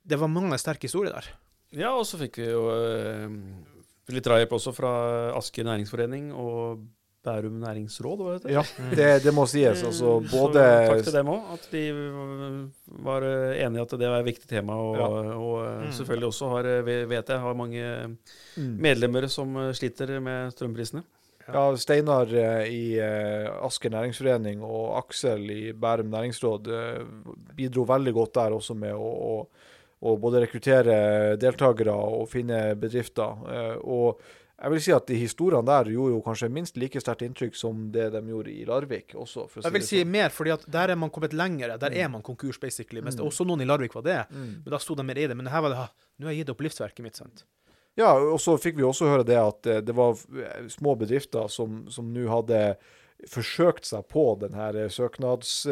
det 0.06 0.18
var 0.20 0.28
mange 0.28 0.58
sterke 0.58 0.86
historier 0.88 1.12
der. 1.14 1.26
Ja, 1.72 1.90
og 1.98 2.06
så 2.08 2.16
fikk 2.20 2.38
vi 2.40 2.46
jo 2.50 2.68
eh, 2.72 3.26
litt 4.14 4.24
drahjelp 4.24 4.52
også 4.56 4.72
fra 4.76 4.92
Asker 5.36 5.64
næringsforening 5.68 6.30
og 6.32 6.86
Bærum 7.28 7.58
næringsråd, 7.60 8.20
var 8.24 8.36
det 8.38 8.44
det? 8.46 8.52
Ja, 8.54 8.62
det, 8.94 9.08
det 9.24 9.32
må 9.34 9.42
sies. 9.50 9.82
Altså 9.84 10.14
Eh, 10.22 10.28
både 10.30 10.62
Så 10.62 10.92
takk 10.94 11.02
til 11.04 11.16
dem 11.18 11.26
òg, 11.34 11.48
at 11.52 11.64
de 11.72 11.82
var 13.04 13.26
eh, 13.26 13.58
enige 13.66 13.82
i 13.82 13.84
at 13.84 13.94
det 14.00 14.08
var 14.08 14.20
et 14.22 14.28
viktig 14.30 14.48
tema. 14.48 14.76
Og, 14.80 14.96
Ja. 14.96 15.08
og 15.36 15.66
eh, 15.66 15.82
Mm. 15.88 15.92
selvfølgelig 15.98 16.28
også 16.28 16.48
har, 16.54 16.68
vet 16.86 17.28
jeg, 17.28 17.38
har 17.40 17.54
mange 17.54 18.16
Mm. 18.56 18.76
medlemmer 18.80 19.28
som 19.28 19.52
sliter 19.74 20.20
med 20.20 20.52
strømprisene. 20.54 21.02
Ja, 21.48 21.74
Steinar 21.76 22.26
i 22.68 22.98
Asker 23.00 23.90
næringsforening 23.90 24.62
og 24.62 24.98
Aksel 24.98 25.50
i 25.50 25.72
Bærum 25.72 26.10
næringsråd 26.10 26.68
bidro 27.56 27.84
veldig 27.84 28.12
godt 28.14 28.34
der 28.34 28.50
også 28.52 28.74
med 28.76 28.92
å, 28.92 28.98
å, 29.00 29.46
å 30.02 30.16
både 30.20 30.44
rekruttere 30.46 31.36
deltakere 31.40 31.92
og 31.94 32.28
finne 32.30 32.74
bedrifter. 32.78 33.40
Eh, 33.50 33.76
og 33.82 34.20
jeg 34.58 34.70
vil 34.72 34.80
si 34.82 34.92
at 34.94 35.06
de 35.06 35.14
historiene 35.18 35.66
der 35.66 35.90
gjorde 35.92 36.14
jo 36.16 36.20
kanskje 36.22 36.48
minst 36.50 36.76
like 36.76 36.98
sterkt 37.02 37.22
inntrykk 37.22 37.54
som 37.54 37.90
det 37.94 38.08
de 38.12 38.20
gjorde 38.26 38.50
i 38.50 38.64
Larvik 38.66 39.14
også. 39.14 39.44
Å 39.46 39.62
Jeg 39.62 39.72
vil 39.72 39.82
si 39.86 40.00
sånn. 40.02 40.10
mer, 40.10 40.28
fordi 40.34 40.50
at 40.54 40.64
der 40.70 40.90
er 40.90 40.96
man 40.96 41.10
kommet 41.10 41.30
lengre. 41.32 41.78
Der 41.78 41.92
er 41.94 42.08
man 42.08 42.22
konkurs, 42.22 42.58
basically. 42.58 43.00
Mens 43.00 43.14
Mm. 43.16 43.26
også 43.28 43.46
noen 43.46 43.60
i 43.62 43.64
Larvik 43.66 43.94
var 43.94 44.02
det. 44.02 44.26
Mm. 44.32 44.64
Men 44.64 44.70
da 44.70 44.78
sto 44.78 44.94
de 44.96 45.02
mer 45.04 45.14
i 45.18 45.26
det. 45.28 45.36
Men 45.36 45.46
her 45.46 45.60
var 45.62 45.70
det 45.70 45.88
Nå 46.18 46.26
har 46.26 46.32
jeg 46.34 46.44
gitt 46.44 46.50
opp 46.50 46.60
livsverket 46.66 47.00
mitt, 47.04 47.14
sant. 47.14 47.44
Ja, 47.96 48.12
og 48.18 48.38
så 48.40 48.58
fikk 48.58 48.74
vi 48.76 48.82
også 48.82 49.06
høre 49.06 49.24
det 49.24 49.36
at 49.38 49.66
eh, 49.66 49.80
det 49.80 49.94
var 49.94 50.12
eh, 50.14 50.66
små 50.68 50.96
bedrifter 50.98 51.48
som 51.48 51.88
som 51.90 52.12
nå 52.12 52.26
hadde 52.28 52.76
forsøkt 53.26 53.84
seg 53.84 54.06
på 54.08 54.38
denne 54.38 54.88
søknads, 54.90 55.66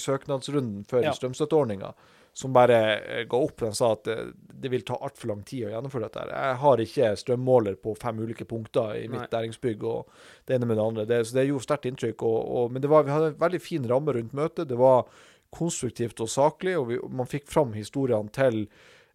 søknadsrunden 0.00 0.86
for 0.88 1.02
Ja. 1.02 1.12
strømstøtteordninga, 1.12 1.94
som 2.32 2.52
bare 2.52 2.78
eh, 2.98 3.24
ga 3.28 3.38
opp. 3.38 3.60
De 3.64 3.72
sa 3.74 3.92
at 3.96 4.10
eh, 4.10 4.30
det 4.34 4.70
vil 4.72 4.84
ta 4.86 4.98
altfor 5.00 5.32
lang 5.32 5.42
tid 5.46 5.68
å 5.68 5.72
gjennomføre 5.72 6.08
dette. 6.08 6.26
Jeg 6.30 6.60
har 6.62 6.84
ikke 6.84 7.10
strømmåler 7.22 7.78
på 7.82 7.94
fem 8.00 8.20
ulike 8.22 8.46
punkter 8.48 8.94
i 9.00 9.08
mitt 9.10 9.32
næringsbygg 9.32 9.82
og 9.88 10.12
det 10.48 10.56
ene 10.56 10.68
med 10.68 10.78
det 10.80 10.86
andre. 10.86 11.08
Det, 11.08 11.20
så 11.26 11.38
det 11.38 11.48
gjorde 11.48 11.66
sterkt 11.66 11.90
inntrykk. 11.90 12.24
Og, 12.28 12.38
og, 12.40 12.70
men 12.74 12.84
det 12.84 12.92
var, 12.92 13.06
vi 13.06 13.14
hadde 13.14 13.32
en 13.34 13.42
veldig 13.42 13.62
fin 13.64 13.90
ramme 13.90 14.16
rundt 14.16 14.36
møtet. 14.36 14.70
Det 14.70 14.78
var 14.80 15.10
konstruktivt 15.50 16.20
og 16.22 16.30
saklig, 16.30 16.76
og 16.78 16.90
vi, 16.92 17.00
man 17.10 17.28
fikk 17.28 17.48
fram 17.50 17.74
historiene 17.74 18.30
til 18.34 18.64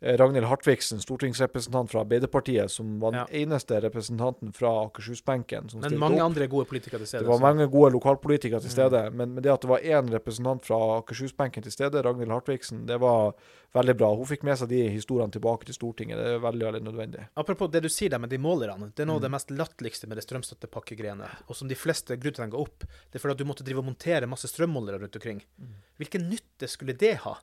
Ragnhild 0.02 0.46
Hartvigsen, 0.46 1.00
stortingsrepresentant 1.02 1.90
fra 1.92 2.02
Arbeiderpartiet, 2.04 2.70
som 2.70 3.00
var 3.00 3.12
den 3.12 3.20
Ja. 3.28 3.46
eneste 3.46 3.82
representanten 3.82 4.52
fra 4.54 4.86
Akershusbenken 4.86 5.70
som 5.72 5.80
Men 5.82 5.98
mange 6.00 6.16
opp. 6.22 6.26
andre 6.32 6.48
gode 6.48 6.66
politikere 6.68 7.00
til 7.00 7.08
stede. 7.08 7.20
Det 7.24 7.28
var 7.28 7.38
så- 7.38 7.42
mange 7.42 7.68
gode 7.72 7.92
lokalpolitikere 7.94 8.60
til 8.62 8.70
Mm. 8.70 8.76
stede, 8.76 9.12
men, 9.14 9.34
men 9.34 9.44
det 9.44 9.52
at 9.52 9.62
det 9.62 9.70
var 9.70 9.80
én 9.80 10.10
representant 10.12 10.66
fra 10.66 10.76
Akershusbenken 11.02 11.64
til 11.64 11.72
stede, 11.72 12.04
Ragnhild 12.04 12.30
Hartvigsen, 12.32 12.86
det 12.86 13.00
var 13.00 13.34
veldig 13.74 13.98
bra. 13.98 14.16
Hun 14.16 14.26
fikk 14.26 14.44
med 14.44 14.58
seg 14.58 14.70
de 14.70 14.90
historiene 14.90 15.32
tilbake 15.32 15.66
til 15.66 15.74
Stortinget. 15.76 16.16
Det 16.18 16.28
er 16.36 16.40
veldig, 16.40 16.62
veldig 16.74 16.84
nødvendig. 16.84 17.28
Apropos 17.36 17.70
det 17.72 17.82
du 17.84 17.90
sier 17.90 18.10
der 18.10 18.20
med 18.20 18.30
de 18.30 18.38
målerne. 18.38 18.94
Det 18.96 19.00
er 19.02 19.06
noe 19.06 19.16
av 19.16 19.22
Mm. 19.22 19.24
det 19.24 19.32
mest 19.32 19.50
latterligste 19.52 20.08
med 20.08 20.18
det 20.18 20.26
strømstøttepakkegreiene. 20.28 21.28
Og 21.50 21.56
som 21.56 21.68
de 21.68 21.76
fleste 21.76 22.16
grunnen 22.18 22.34
til 22.36 22.44
at 22.44 22.50
den 22.50 22.52
ga 22.52 22.58
opp, 22.58 22.80
det 23.12 23.16
er 23.16 23.20
fordi 23.20 23.32
at 23.32 23.38
du 23.38 23.46
måtte 23.46 23.64
drive 23.64 23.78
og 23.80 23.86
montere 23.86 24.28
masse 24.28 24.48
strømmålere 24.48 25.00
rundt 25.02 25.16
omkring. 25.16 25.42
Mm. 25.60 25.68
Hvilken 26.00 26.30
nytte 26.30 26.68
skulle 26.68 26.98
det 26.98 27.18
ha? 27.18 27.36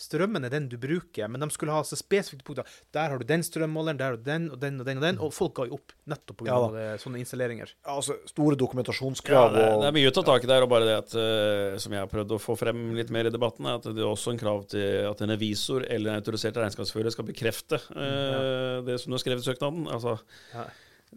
Strømmen 0.00 0.46
er 0.48 0.52
den 0.54 0.68
du 0.72 0.78
bruker, 0.80 1.28
men 1.28 1.42
de 1.44 1.48
skulle 1.52 1.74
ha 1.76 1.82
så 1.84 1.98
spesifikke 1.98 2.44
punkter. 2.46 2.64
Der 2.96 3.12
har 3.12 3.20
du 3.20 3.24
den 3.28 3.42
strømmåleren, 3.44 3.98
der 4.00 4.04
har 4.14 4.16
du 4.16 4.22
den, 4.24 4.46
og 4.54 4.58
den 4.62 4.80
og 4.80 4.86
den 4.88 4.96
og 4.96 5.04
den. 5.04 5.18
Og 5.20 5.34
folk 5.36 5.54
ga 5.58 5.66
jo 5.68 5.76
opp 5.76 5.92
nettopp 6.08 6.40
pga. 6.40 6.48
Ja 6.48 6.60
det- 6.72 7.00
sånne 7.04 7.20
installeringer. 7.20 7.74
Ja, 7.84 7.96
altså, 7.98 8.16
store 8.26 8.56
Ja, 8.56 8.60
dokumentasjonskrav 8.64 9.52
det, 9.52 9.60
er, 9.62 9.74
og 9.76 9.82
det 9.84 9.88
er 9.90 9.96
mye 9.98 10.10
å 10.10 10.14
ta 10.16 10.22
tak 10.22 10.44
i 10.44 10.50
der, 10.50 10.62
og 10.64 10.70
bare 10.72 10.88
det 10.88 10.96
at, 11.04 11.14
eh, 11.20 11.78
som 11.78 11.92
jeg 11.92 12.00
har 12.00 12.08
prøvd 12.08 12.32
å 12.32 12.40
få 12.40 12.56
frem 12.58 12.94
litt 12.96 13.10
mer 13.10 13.26
i 13.26 13.30
debatten, 13.30 13.66
er 13.66 13.74
at 13.76 13.82
det 13.92 13.98
er 14.00 14.08
også 14.08 14.32
en 14.32 14.38
krav 14.40 14.66
til 14.72 15.04
at 15.10 15.20
en 15.20 15.28
revisor 15.36 15.84
eller 15.88 16.10
en 16.14 16.22
autorisert 16.22 16.54
regnskapsfører 16.56 17.12
skal 17.12 17.24
bekrefte 17.28 17.76
eh, 17.94 18.80
det 18.86 18.98
som 19.00 19.10
du 19.12 19.16
har 19.18 19.22
skrevet 19.22 19.44
i 19.44 19.52
søknaden. 19.52 19.86
Altså, 19.92 20.18
Ja. 20.54 20.64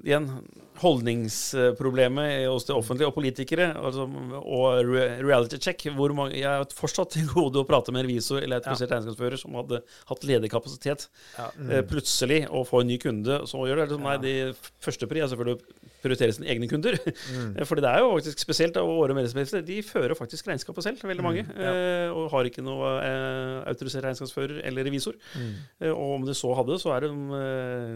Igjen 0.01 0.25
holdningsproblemet 0.81 2.47
hos 2.49 2.65
det 2.65 2.73
offentlige 2.75 3.07
og 3.09 3.13
politikere, 3.15 3.67
altså, 3.77 4.05
og 4.41 4.89
reality 5.23 5.59
check. 5.61 5.85
Hvor 5.95 6.13
mange, 6.17 6.39
jeg 6.39 6.49
har 6.49 6.65
fortsatt 6.73 7.13
til 7.13 7.27
gode 7.29 7.61
å 7.61 7.67
prate 7.67 7.93
med 7.93 8.01
en 8.03 8.07
revisor 8.09 8.41
eller 8.41 8.57
autorisert 8.61 8.93
regnskapsfører 8.95 9.39
som 9.41 9.55
hadde 9.59 9.83
hatt 10.09 10.25
ledig 10.27 10.49
kapasitet, 10.53 11.07
Ja. 11.37 11.49
mm. 11.57 11.73
plutselig 11.91 12.41
å 12.49 12.63
få 12.67 12.81
en 12.83 12.89
ny 12.89 12.97
kunde. 13.01 13.41
Så 13.49 13.61
gjør 13.67 13.83
det. 13.83 13.87
Liksom, 13.91 14.03
nei, 14.07 14.17
de 14.23 14.35
første 14.83 15.09
pri 15.09 15.21
er 15.23 15.29
selvfølgelig 15.31 15.59
å 15.59 15.81
prioritere 16.03 16.35
sine 16.35 16.49
egne 16.51 16.67
kunder. 16.71 16.97
Fordi 17.69 17.83
det 17.85 17.91
er 17.93 18.01
jo 18.03 18.09
faktisk 18.17 18.43
spesielt 18.43 18.77
av 18.81 18.89
våre 18.89 19.15
medlemsbedrifter. 19.15 19.63
De 19.67 19.77
fører 19.87 20.17
faktisk 20.19 20.49
regnskapet 20.49 20.83
selv, 20.89 21.05
veldig 21.07 21.23
mange. 21.25 21.45
eh, 21.53 22.09
og 22.11 22.31
har 22.33 22.49
ikke 22.49 22.65
noe 22.65 22.95
eh, 23.05 23.59
autorisert 23.71 24.03
regnskapsfører 24.09 24.63
eller 24.67 24.89
revisor. 24.89 25.15
Mm. 25.37 25.53
og 25.93 26.09
om 26.17 26.25
de 26.27 26.33
så 26.35 26.51
hadde, 26.57 26.79
så 26.81 26.91
er 26.97 27.05
det 27.05 27.11
eh, 27.13 27.95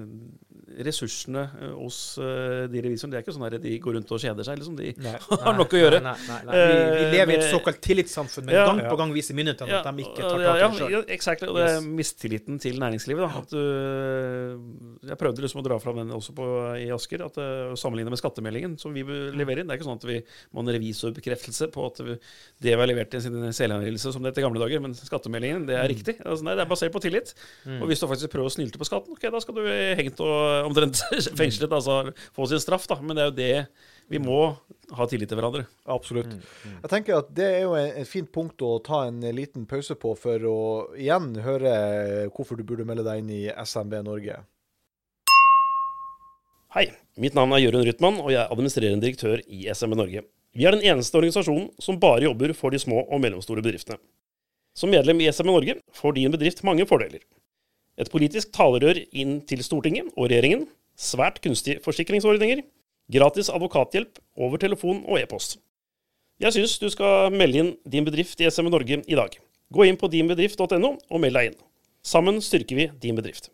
ressursene 0.84 1.44
eh, 1.62 1.72
hos 1.80 1.98
eh, 2.20 2.66
de 2.72 2.82
revisorene 2.84 3.14
Det 3.16 3.20
er 3.22 3.24
ikke 3.26 3.36
sånn 3.38 3.46
at 3.48 3.56
de 3.64 3.72
går 3.84 3.96
rundt 3.98 4.12
og 4.12 4.20
kjeder 4.22 4.44
seg. 4.48 4.60
Liksom. 4.60 4.76
De 4.80 4.92
Nei, 5.06 5.14
har 5.46 5.56
nok 5.58 5.74
å 5.74 5.80
gjøre. 5.82 6.02
Nei, 6.04 6.16
nei. 6.28 6.40
Vi, 6.48 6.58
vi 6.58 7.04
Eh, 7.08 7.12
lever 7.14 7.34
i 7.34 7.38
et 7.40 7.48
såkalt 7.54 7.80
tillitssamfunn, 7.86 8.46
men 8.50 8.56
Ja. 8.58 8.66
gang 8.68 8.82
på 8.90 8.98
gang 9.00 9.14
viser 9.16 9.38
myndighetene 9.38 9.80
at 9.80 9.88
de 9.88 10.04
ikke 10.04 10.18
tar 10.20 10.34
tak 10.34 10.42
i 10.42 10.60
ja, 10.62 10.68
det 10.68 10.80
sjøl. 10.82 10.92
ja, 10.98 11.02
exactly. 11.16 11.48
Og 11.52 11.56
det 11.60 11.68
er 11.72 11.88
mistilliten 11.88 12.60
til 12.62 12.80
næringslivet. 12.82 13.24
Da. 13.24 13.62
Øh, 13.62 14.58
jeg 15.08 15.18
prøvde 15.22 15.44
liksom 15.46 15.62
å 15.62 15.66
dra 15.68 15.78
fram 15.82 16.02
den 16.02 16.12
også 16.16 16.36
på, 16.38 16.48
i 16.82 16.90
Asker. 16.96 17.24
At, 17.28 17.38
Sammenligne 17.78 18.12
med 18.12 18.20
skattemeldingen 18.20 18.76
som 18.82 18.94
vi 18.96 19.04
leverer 19.06 19.62
inn. 19.64 19.68
Det 19.70 19.76
er 19.76 19.80
ikke 19.80 19.88
sånn 19.88 20.00
at 20.02 20.08
vi 20.10 20.18
må 20.52 20.62
ha 20.62 20.66
en 20.68 20.74
revisorbekreftelse 20.76 21.70
på 21.74 21.86
at 21.88 22.02
det 22.04 22.18
vi 22.68 22.74
har 22.76 22.90
levert 22.90 23.14
i 23.18 23.22
sin 23.24 23.38
selvangivelse 23.56 24.12
som 24.14 24.24
det 24.26 24.32
het 24.34 24.40
i 24.42 24.46
gamle 24.46 24.62
dager, 24.62 24.82
men 24.84 24.96
skattemeldingen, 24.98 25.68
det 25.70 25.78
er 25.78 25.88
riktig. 25.92 26.18
Altså, 26.26 26.46
nei, 26.48 26.56
det 26.58 26.66
er 26.66 26.72
basert 26.72 26.94
på 26.96 27.02
tillit. 27.04 27.34
Og 27.80 27.86
hvis 27.90 28.02
du 28.04 28.08
faktisk 28.10 28.34
prøver 28.34 28.50
å 28.50 28.56
snylte 28.58 28.82
på 28.82 28.88
skatten, 28.88 29.14
ok, 29.16 29.28
da 29.34 29.42
skal 29.44 29.58
du 29.60 29.64
hengt 30.00 30.20
og 30.26 30.57
omtrent 30.66 31.02
fengslet, 31.40 31.72
altså 31.72 32.14
få 32.36 32.48
sin 32.50 32.62
straff, 32.64 32.88
da. 32.90 33.00
Men 33.02 33.18
det 33.18 33.24
er 33.24 33.30
jo 33.30 33.38
det 33.38 33.54
vi 34.08 34.22
må 34.24 34.42
ha 34.96 35.08
tillit 35.10 35.28
til 35.30 35.40
hverandre. 35.40 35.66
Absolutt. 35.92 36.38
Jeg 36.64 36.92
tenker 36.92 37.20
at 37.20 37.32
det 37.36 37.48
er 37.58 37.66
jo 37.66 37.74
et 37.76 38.08
fint 38.08 38.30
punkt 38.32 38.64
å 38.64 38.78
ta 38.84 39.04
en 39.10 39.20
liten 39.36 39.66
pause 39.68 39.98
på 40.00 40.14
for 40.20 40.48
å 40.48 40.60
igjen 40.96 41.34
høre 41.44 41.74
hvorfor 42.32 42.60
du 42.60 42.64
burde 42.68 42.88
melde 42.88 43.04
deg 43.08 43.24
inn 43.24 43.34
i 43.36 43.42
SMB 43.52 44.00
Norge. 44.08 44.40
Hei, 46.76 46.90
mitt 47.20 47.36
navn 47.36 47.56
er 47.56 47.64
Jørund 47.64 47.88
Rytman, 47.88 48.20
og 48.22 48.32
jeg 48.32 48.42
er 48.44 48.52
administrerende 48.54 49.04
direktør 49.04 49.44
i 49.48 49.68
SMB 49.72 49.98
Norge. 50.00 50.24
Vi 50.58 50.66
er 50.68 50.76
den 50.76 50.86
eneste 50.88 51.20
organisasjonen 51.20 51.70
som 51.84 52.00
bare 52.02 52.26
jobber 52.26 52.54
for 52.58 52.74
de 52.74 52.80
små 52.82 53.04
og 53.04 53.22
mellomstore 53.24 53.64
bedriftene. 53.66 54.00
Som 54.78 54.92
medlem 54.94 55.20
i 55.24 55.30
SMB 55.32 55.52
Norge 55.52 55.78
får 55.98 56.16
din 56.16 56.34
bedrift 56.34 56.64
mange 56.68 56.86
fordeler. 56.86 57.24
Et 57.98 58.10
politisk 58.14 58.52
talerør 58.54 59.00
inn 59.10 59.40
til 59.50 59.64
Stortinget 59.66 60.12
og 60.14 60.30
regjeringen, 60.30 60.68
svært 60.98 61.40
kunstige 61.42 61.82
forsikringsordninger, 61.86 62.62
gratis 63.14 63.50
advokathjelp 63.50 64.20
over 64.38 64.62
telefon 64.62 65.02
og 65.08 65.18
e-post. 65.22 65.58
Jeg 66.38 66.54
syns 66.54 66.78
du 66.78 66.90
skal 66.94 67.34
melde 67.34 67.64
inn 67.64 67.76
din 67.90 68.06
bedrift 68.06 68.42
i 68.42 68.50
SME 68.54 68.70
Norge 68.70 69.02
i 69.02 69.18
dag. 69.18 69.34
Gå 69.74 69.88
inn 69.88 69.98
på 69.98 70.10
dinbedrift.no 70.14 70.92
og 70.94 71.22
meld 71.24 71.40
deg 71.40 71.50
inn. 71.50 71.62
Sammen 72.06 72.38
styrker 72.46 72.78
vi 72.78 72.92
din 73.02 73.18
bedrift. 73.18 73.50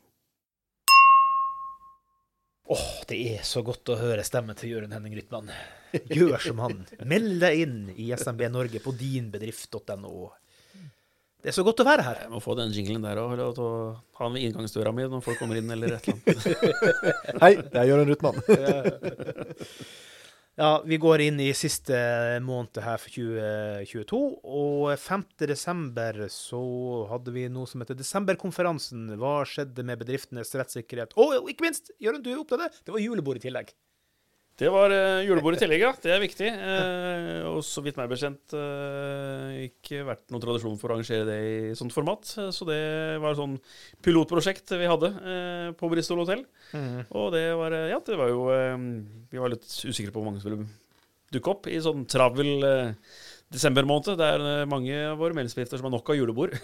Åh, 2.74 2.90
det 3.08 3.18
er 3.34 3.48
så 3.48 3.64
godt 3.64 3.90
å 3.92 3.98
høre 4.00 4.24
stemmen 4.28 4.58
til 4.60 4.74
Jørund 4.74 4.96
Henning 4.96 5.16
Rytman. 5.18 5.52
Gjør 6.12 6.40
som 6.44 6.62
han. 6.64 6.84
Meld 7.08 7.40
deg 7.44 7.64
inn 7.64 7.80
i 7.96 8.12
SMB 8.16 8.48
Norge 8.52 8.84
på 8.84 8.94
dinbedrift.no. 9.00 10.30
Det 11.44 11.52
er 11.52 11.56
så 11.58 11.64
godt 11.68 11.82
å 11.84 11.84
være 11.84 12.04
her. 12.08 12.20
Jeg 12.24 12.32
må 12.32 12.40
få 12.40 12.54
den 12.56 12.72
jinglen 12.72 13.04
der 13.04 13.20
òg, 13.20 13.36
og 13.60 13.98
ha 14.16 14.28
den 14.30 14.38
ved 14.38 14.46
inngangsdøra 14.48 14.94
mi 14.96 15.04
når 15.12 15.26
folk 15.26 15.42
kommer 15.42 15.60
inn, 15.60 15.68
eller 15.76 15.98
et 15.98 16.08
eller 16.08 16.22
annet. 16.24 16.38
Hei, 17.44 17.50
det 17.60 17.82
er 17.82 17.90
Jørund 17.90 18.14
Ruthmann. 18.14 18.40
Ja, 20.54 20.84
vi 20.86 21.00
går 21.02 21.24
inn 21.26 21.40
i 21.42 21.48
siste 21.58 21.98
måned 22.46 22.78
her 22.86 23.00
for 23.02 23.10
2022, 23.10 24.18
og 24.46 24.92
5. 25.02 25.24
desember 25.50 26.20
så 26.30 26.60
hadde 27.10 27.34
vi 27.34 27.48
noe 27.50 27.66
som 27.66 27.82
heter 27.82 27.98
Desemberkonferansen. 27.98 29.16
Hva 29.18 29.40
skjedde 29.50 29.82
med 29.90 30.04
bedriftenes 30.04 30.54
rettssikkerhet? 30.54 31.18
Og 31.18 31.50
ikke 31.50 31.66
minst, 31.66 31.90
Jørund, 31.98 32.22
du 32.22 32.30
er 32.30 32.44
opptatt 32.44 32.62
av 32.62 32.68
det, 32.68 32.84
det 32.86 32.94
var 32.94 33.02
julebord 33.02 33.42
i 33.42 33.44
tillegg. 33.48 33.74
Det 34.62 34.70
var 34.70 34.92
uh, 34.94 35.24
julebord 35.26 35.56
i 35.58 35.60
tillegg, 35.64 35.82
ja. 35.82 35.90
Det 35.98 36.12
er 36.14 36.20
viktig. 36.22 36.50
Uh, 36.54 37.40
og 37.56 37.64
så 37.66 37.82
vidt 37.82 37.98
meg 37.98 38.12
bekjent 38.12 38.54
uh, 38.54 39.50
ikke 39.66 40.04
vært 40.06 40.28
noen 40.30 40.44
tradisjon 40.44 40.78
for 40.78 40.94
å 40.94 40.98
arrangere 41.00 41.26
det 41.26 41.38
i 41.42 41.74
sånt 41.80 41.96
format. 41.96 42.30
Eh, 42.38 42.52
Så 42.54 42.68
det 42.70 42.78
var 43.24 43.34
et 43.34 43.40
sånn 43.42 43.58
pilotprosjekt 44.06 44.76
vi 44.78 44.90
hadde 44.92 45.10
eh, 45.10 45.68
på 45.80 45.90
Bristol 45.90 46.22
hotell. 46.22 46.46
Og 47.18 47.32
det 47.34 47.48
var 47.58 47.74
eh, 47.80 47.90
Ja, 47.96 48.00
det 48.06 48.18
var 48.20 48.30
jo 48.30 48.46
eh, 48.54 48.78
Vi 49.34 49.42
var 49.42 49.54
litt 49.54 49.66
usikre 49.66 50.14
på 50.14 50.22
hvor 50.22 50.30
mange 50.30 50.42
som 50.44 50.52
ville 50.54 50.70
dukke 51.34 51.50
opp 51.50 51.66
i 51.74 51.80
sånn 51.82 52.04
travel 52.06 52.52
eh, 52.68 52.92
desembermåned. 53.54 54.14
Det 54.22 54.28
er 54.36 54.44
eh, 54.52 54.68
mange 54.70 55.00
av 55.10 55.18
våre 55.18 55.34
medlemsbedrifter 55.34 55.82
som 55.82 55.90
har 55.90 55.96
nok 55.98 56.14
av 56.14 56.20
julebord. 56.22 56.54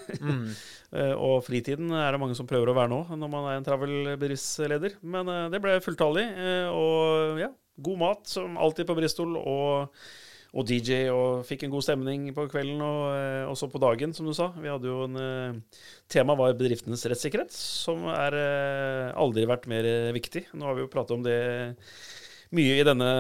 Eh, 0.89 1.11
og 1.21 1.43
fritiden 1.45 1.91
er 1.93 2.15
det 2.15 2.17
mange 2.17 2.33
som 2.33 2.47
prøver 2.49 2.71
å 2.71 2.73
være 2.73 2.89
nå 2.89 3.03
når 3.13 3.29
man 3.29 3.43
er 3.51 3.59
en 3.59 3.65
travel 3.67 3.91
bedriftsleder. 4.17 4.95
Men 5.05 5.27
eh, 5.29 5.43
det 5.53 5.59
ble 5.61 5.75
fulltallig. 5.85 6.23
eh, 6.25 6.69
og 6.73 7.37
ja, 7.43 7.49
god 7.85 8.01
mat 8.01 8.27
som 8.29 8.57
alltid 8.59 8.87
på 8.89 8.97
Bristol. 8.97 9.37
Og, 9.39 10.01
og 10.49 10.65
DJ, 10.65 11.03
og 11.13 11.43
fikk 11.45 11.67
en 11.67 11.73
god 11.73 11.85
stemning 11.85 12.29
på 12.33 12.47
kvelden 12.49 12.79
og 12.81 13.01
eh, 13.13 13.43
også 13.45 13.69
på 13.69 13.81
dagen, 13.83 14.15
som 14.17 14.25
du 14.25 14.33
sa. 14.33 14.49
Vi 14.57 14.71
hadde 14.71 14.89
jo 14.89 15.03
en 15.05 15.19
eh, 15.21 15.81
Tema 16.09 16.33
var 16.39 16.55
bedriftenes 16.57 17.05
rettssikkerhet, 17.05 17.53
som 17.53 18.07
er 18.09 18.37
eh, 18.39 19.09
aldri 19.13 19.45
vært 19.49 19.69
mer 19.69 19.85
eh, 19.85 20.13
viktig. 20.15 20.47
Nå 20.57 20.65
har 20.65 20.77
vi 20.77 20.87
jo 20.87 20.89
pratet 20.89 21.17
om 21.19 21.25
det 21.25 21.37
mye 22.57 22.79
i 22.79 22.87
denne 22.87 23.11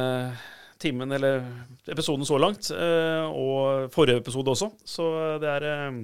timen, 0.81 1.11
eller 1.11 1.43
episoden 1.91 2.25
så 2.25 2.39
langt, 2.41 2.71
eh, 2.73 3.29
og 3.29 3.93
forrige 3.93 4.23
episode 4.23 4.55
også. 4.55 4.71
Så 4.87 5.05
det 5.43 5.53
er 5.53 5.69
eh, 5.69 6.01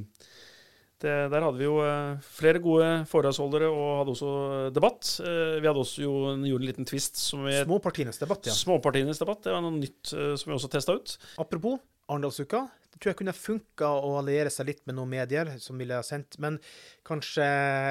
det, 1.03 1.15
der 1.33 1.43
hadde 1.43 1.59
vi 1.59 1.67
jo 1.67 1.79
eh, 1.83 2.21
flere 2.37 2.61
gode 2.63 2.87
foredragsholdere 3.11 3.67
og 3.67 3.89
hadde 3.99 4.13
også 4.13 4.29
debatt. 4.75 5.09
Eh, 5.25 5.57
vi 5.59 5.67
hadde 5.67 5.83
også 5.83 6.05
jo 6.05 6.13
en, 6.31 6.45
gjorde 6.47 6.63
en 6.63 6.69
liten 6.71 6.87
twist 6.87 7.19
som 7.19 7.43
vi 7.47 7.57
Småpartienes 7.65 8.21
debatt, 8.21 8.47
ja. 8.47 8.55
Småpartienes 8.55 9.19
debatt. 9.19 9.43
Det 9.43 9.51
var 9.55 9.65
noe 9.65 9.75
nytt 9.75 10.15
eh, 10.15 10.33
som 10.39 10.51
vi 10.51 10.55
også 10.55 10.71
testa 10.71 10.95
ut. 10.95 11.17
Apropos 11.41 11.81
Arendalsuka. 12.05 12.67
Det 12.95 13.01
tror 13.01 13.11
jeg 13.11 13.17
kunne 13.19 13.33
funka 13.35 13.87
å 14.07 14.11
alliere 14.21 14.51
seg 14.53 14.69
litt 14.69 14.83
med 14.87 14.95
noen 14.95 15.09
medier 15.11 15.49
som 15.59 15.75
ville 15.81 15.97
ha 15.97 16.05
sendt, 16.05 16.37
men 16.39 16.61
kanskje, 17.03 17.43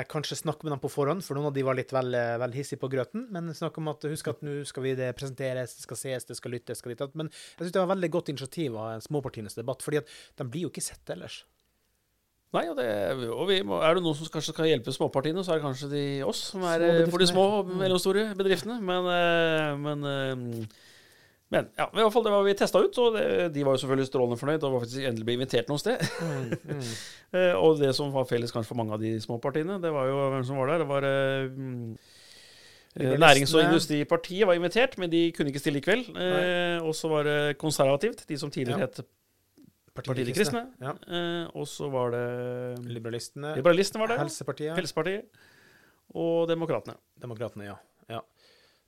kanskje 0.09 0.39
snakke 0.39 0.65
med 0.65 0.73
dem 0.73 0.81
på 0.81 0.89
forhånd, 0.95 1.21
for 1.27 1.37
noen 1.37 1.51
av 1.51 1.57
de 1.57 1.65
var 1.67 1.77
litt 1.77 1.93
vel, 1.93 2.15
vel 2.41 2.55
hissige 2.57 2.81
på 2.81 2.89
grøten. 2.95 3.27
Men 3.35 3.53
snakk 3.59 3.77
om 3.83 3.91
at 3.93 4.07
husk 4.09 4.31
at 4.33 4.41
nå 4.47 4.63
skal 4.71 4.87
vi 4.87 4.95
det 4.97 5.11
presenteres, 5.19 5.77
det 5.77 5.85
skal 5.85 6.01
ses, 6.01 6.29
det 6.31 6.39
skal 6.39 6.57
lyttes, 6.57 6.81
skal 6.81 6.95
ditt 6.95 7.19
Men 7.21 7.29
jeg 7.29 7.67
syns 7.67 7.75
det 7.75 7.83
var 7.83 7.91
et 7.91 7.97
veldig 7.99 8.13
godt 8.17 8.33
initiativ 8.33 8.79
av 8.81 9.05
småpartienes 9.05 9.59
debatt, 9.61 9.85
fordi 9.85 10.01
at 10.01 10.17
de 10.41 10.49
blir 10.49 10.65
jo 10.65 10.73
ikke 10.73 10.87
sett 10.89 11.13
ellers. 11.13 11.43
Nei, 12.55 12.69
og, 12.71 12.79
det, 12.79 12.87
og 13.35 13.49
vi 13.51 13.59
må, 13.67 13.81
er 13.83 13.97
det 13.97 14.05
noen 14.05 14.15
som 14.15 14.31
kanskje 14.31 14.55
skal 14.55 14.69
hjelpe 14.71 14.95
småpartiene, 14.95 15.43
så 15.43 15.55
er 15.55 15.59
det 15.59 15.67
kanskje 15.67 15.91
de 15.91 16.05
oss 16.27 16.43
som 16.53 16.63
er 16.71 16.85
for 17.11 17.23
de 17.23 17.27
små 17.27 17.47
og 17.59 17.73
mellomstore 17.81 18.29
bedriftene. 18.39 18.77
Men, 18.79 19.09
eh, 19.11 19.71
men, 19.83 20.05
eh, 20.07 20.85
men 21.55 21.67
ja, 21.75 21.89
i 21.89 21.99
hvert 21.99 22.15
fall 22.15 22.27
det 22.27 22.35
var 22.35 22.47
vi 22.47 22.55
testa 22.59 22.83
ut, 22.85 23.01
og 23.03 23.19
det, 23.19 23.27
de 23.57 23.65
var 23.67 23.75
jo 23.75 23.83
selvfølgelig 23.83 24.07
strålende 24.07 24.39
fornøyd 24.39 24.67
og 24.69 24.77
var 24.77 24.85
faktisk 24.85 25.09
endelig 25.11 25.27
ble 25.27 25.37
invitert 25.41 25.73
noe 25.73 25.83
sted. 25.83 26.05
Eh, 27.35 27.51
og 27.59 27.81
det 27.81 27.89
som 27.97 28.13
var 28.15 28.29
felles 28.31 28.53
kanskje 28.55 28.69
for 28.69 28.79
mange 28.79 28.95
av 28.95 29.01
de 29.03 29.09
små 29.19 29.41
partiene, 29.43 29.81
det 29.83 29.91
var 29.91 30.07
jo 30.07 30.19
hvem 30.31 30.45
som 30.47 30.59
var 30.61 30.69
der. 30.71 30.85
Det 30.85 30.87
var 30.87 31.07
mm. 31.51 31.97
Nærings- 33.19 33.51
og 33.59 33.65
Industripartiet 33.65 34.47
var 34.47 34.55
invitert, 34.55 34.95
men 35.03 35.11
de 35.11 35.33
kunne 35.35 35.51
ikke 35.51 35.59
stille 35.59 35.81
i 35.81 35.83
kveld. 35.83 36.13
Eh, 36.15 36.79
og 36.79 36.95
så 36.95 37.11
var 37.11 37.27
det 37.27 37.57
Konservativt, 37.59 38.23
de 38.29 38.39
som 38.39 38.53
tidligere 38.55 38.79
Ja. 38.79 38.87
het 38.87 39.03
Partiet 39.95 40.27
De 40.27 40.35
Kristne. 40.35 40.65
Ja. 40.83 40.95
Eh, 41.07 41.45
og 41.55 41.69
så 41.71 41.89
var 41.93 42.15
det 42.15 42.25
Liberalistene. 42.91 43.55
Liberalistene, 43.59 44.03
var 44.03 44.15
det. 44.15 44.21
Helsepartiet. 44.25 44.75
Helsepartiet. 44.79 45.43
Og 46.19 46.49
Demokratene. 46.51 46.97
Demokratene, 47.23 47.69
ja. 47.69 47.77
ja. 48.11 48.21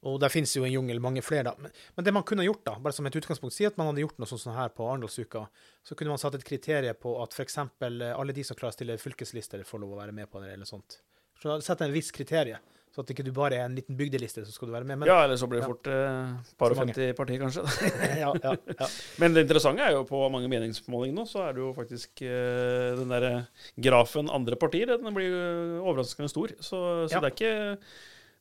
Og 0.07 0.18
der 0.22 0.30
finnes 0.30 0.52
jo 0.54 0.64
en 0.66 0.74
jungel 0.74 1.00
mange 1.02 1.22
flere, 1.24 1.48
da. 1.48 1.54
Men, 1.62 1.72
men 1.96 2.07
det 2.07 2.14
man 2.14 2.26
kunne 2.26 2.44
gjort, 2.46 2.62
da, 2.66 2.76
bare 2.82 2.94
som 2.94 3.07
et 3.09 3.16
utgangspunkt, 3.18 3.54
si 3.57 3.66
at 3.66 3.78
man 3.80 3.88
hadde 3.90 4.04
gjort 4.04 4.20
noe 4.20 4.28
sånt 4.30 4.54
her 4.54 4.70
på 4.74 4.86
Arendalsuka, 4.86 5.46
så 5.86 5.96
kunne 5.98 6.12
man 6.14 6.20
satt 6.22 6.36
et 6.38 6.46
kriterium 6.46 6.98
på 7.00 7.16
at 7.22 7.34
f.eks. 7.34 7.59
alle 7.80 8.36
de 8.36 8.44
som 8.46 8.59
klarer 8.59 8.74
å 8.74 8.76
stille 8.76 8.98
fylkeslister, 9.00 9.64
får 9.66 9.82
lov 9.82 9.96
å 9.96 10.00
være 10.02 10.14
med 10.14 10.30
på 10.30 10.42
det, 10.44 10.52
eller 10.54 10.68
sånt. 10.68 11.00
Så 11.42 11.59
Sett 11.64 11.82
en 11.84 11.94
viss 11.94 12.12
kriterium, 12.14 12.62
så 12.97 13.03
at 13.05 13.11
ikke 13.12 13.26
du 13.26 13.32
bare 13.36 13.59
er 13.59 13.66
en 13.68 13.74
liten 13.76 13.97
bygdeliste, 13.99 14.47
så 14.47 14.55
skal 14.55 14.70
du 14.70 14.72
være 14.72 14.86
med. 14.88 15.03
Men, 15.03 15.11
ja, 15.11 15.18
eller 15.26 15.36
så 15.36 15.44
blir 15.53 15.61
det 15.61 15.66
fort 15.68 15.90
eh, 15.92 16.30
par 16.57 16.72
og 16.72 16.78
femti 16.78 17.11
partier, 17.18 17.42
kanskje. 17.42 17.64
ja, 18.22 18.30
ja, 18.32 18.55
ja. 18.72 18.88
Men 19.20 19.36
det 19.36 19.42
interessante 19.44 19.84
er 19.84 19.92
jo 19.92 20.07
på 20.09 20.22
mange 20.32 20.49
meningsmålinger 20.49 21.18
nå, 21.18 21.26
så 21.28 21.42
er 21.44 21.59
det 21.59 21.61
jo 21.61 21.74
faktisk 21.76 22.24
eh, 22.24 22.97
den 22.97 23.12
derre 23.12 23.34
grafen 23.76 24.32
andre 24.32 24.57
partier, 24.57 24.97
den 24.97 25.12
blir 25.12 25.28
jo 25.28 25.44
overraskende 25.82 26.32
stor. 26.32 26.57
Så, 26.57 26.80
så 27.12 27.20
det 27.20 27.28
er 27.28 27.36
ikke 27.36 27.55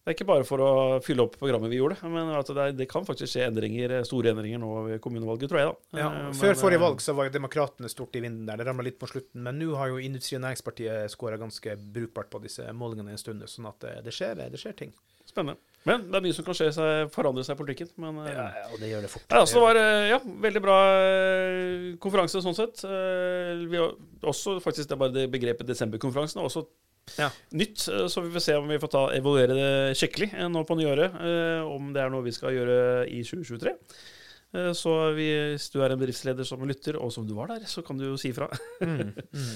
det 0.06 0.12
er 0.12 0.18
ikke 0.20 0.28
bare 0.30 0.46
for 0.46 0.62
å 0.62 0.72
fylle 1.02 1.24
opp 1.26 1.34
programmet 1.40 1.72
vi 1.72 1.80
gjorde, 1.80 1.96
men 2.14 2.28
at 2.38 2.46
det, 2.54 2.62
er, 2.62 2.74
det 2.78 2.86
kan 2.92 3.08
faktisk 3.08 3.32
skje 3.32 3.48
endringer, 3.48 3.96
store 4.06 4.36
endringer 4.36 4.60
nå 4.62 4.68
ved 4.86 5.00
kommunevalget, 5.02 5.50
tror 5.50 5.58
jeg. 5.64 5.72
da. 5.72 6.02
Ja, 6.04 6.10
men, 6.14 6.36
før 6.38 6.60
forrige 6.60 6.78
eh, 6.78 6.84
valg 6.84 7.02
så 7.02 7.16
var 7.18 7.32
Demokratene 7.34 7.90
stort 7.90 8.14
i 8.14 8.22
vinden 8.22 8.46
der. 8.46 8.62
Det 8.62 8.68
ramla 8.70 8.86
litt 8.86 9.00
på 9.02 9.10
slutten. 9.10 9.42
Men 9.48 9.58
nå 9.58 9.72
har 9.80 9.90
jo 9.90 9.98
Industri- 10.06 10.38
og 10.38 10.44
Næringspartiet 10.46 11.10
skåra 11.10 11.42
ganske 11.42 11.74
brukbart 11.98 12.30
på 12.30 12.44
disse 12.46 12.70
målingene 12.78 13.16
en 13.18 13.24
stund. 13.24 13.42
Sånn 13.50 13.66
at 13.72 13.82
det, 14.06 14.14
skjer, 14.14 14.46
det 14.46 14.62
skjer 14.62 14.78
ting. 14.86 14.94
spennende. 15.26 15.58
Men 15.90 16.06
det 16.10 16.18
er 16.22 16.24
mye 16.30 16.38
som 16.38 16.46
kan 16.46 16.58
skje 16.62 16.70
seg, 16.78 17.10
forandre 17.14 17.42
seg 17.46 17.58
i 17.58 17.64
politikken. 17.66 17.90
Men 18.06 18.22
eh, 18.28 18.32
Ja, 18.38 18.46
ja, 18.62 18.66
og 18.70 18.80
det 18.86 18.94
gjør 18.94 19.06
det 19.10 19.14
fort. 19.18 19.26
Ja, 19.32 19.42
altså, 19.42 19.58
det 19.58 19.66
var 19.66 19.82
eh, 19.82 20.06
ja, 20.14 20.22
veldig 20.46 20.66
bra 20.70 20.80
eh, 21.02 21.92
konferanse 22.06 22.46
sånn 22.46 22.58
sett. 22.62 22.86
Eh, 22.86 23.66
Vi 23.74 23.82
har 23.82 23.98
også 24.22 24.60
faktisk 24.62 24.94
det 24.94 25.02
bare 25.02 25.18
det 25.18 25.28
begrepet 25.34 25.66
desemberkonferansen 25.74 26.42
er 26.42 26.46
også 26.54 26.68
Ja. 27.20 27.30
nytt. 27.52 27.88
eh, 27.88 28.08
Så 28.12 28.22
vi 28.26 28.32
får 28.34 28.44
se 28.44 28.56
om 28.58 28.68
vi 28.68 28.80
får 28.82 28.92
ta, 28.92 29.04
evaluere 29.14 29.54
det 29.58 29.96
skikkelig 30.00 30.32
eh, 30.34 30.48
nå 30.50 30.64
på 30.68 30.78
nyåret. 30.80 31.14
eh, 31.22 31.62
Om 31.66 31.94
det 31.94 32.02
er 32.04 32.10
noe 32.14 32.26
vi 32.26 32.34
skal 32.36 32.56
gjøre 32.56 33.08
i 33.08 33.22
2023. 33.24 33.76
Eh, 34.56 34.72
Så 34.74 34.94
vi, 35.16 35.30
hvis 35.54 35.70
du 35.74 35.82
er 35.84 35.94
en 35.94 36.00
bedriftsleder 36.02 36.44
som 36.48 36.64
lytter, 36.68 36.98
og 36.98 37.12
som 37.14 37.28
du 37.28 37.36
var 37.38 37.48
der, 37.54 37.66
så 37.70 37.84
kan 37.86 37.98
du 37.98 38.06
jo 38.10 38.18
si 38.18 38.30
ifra. 38.34 38.50
Mm, 38.82 39.14
mm. 39.34 39.56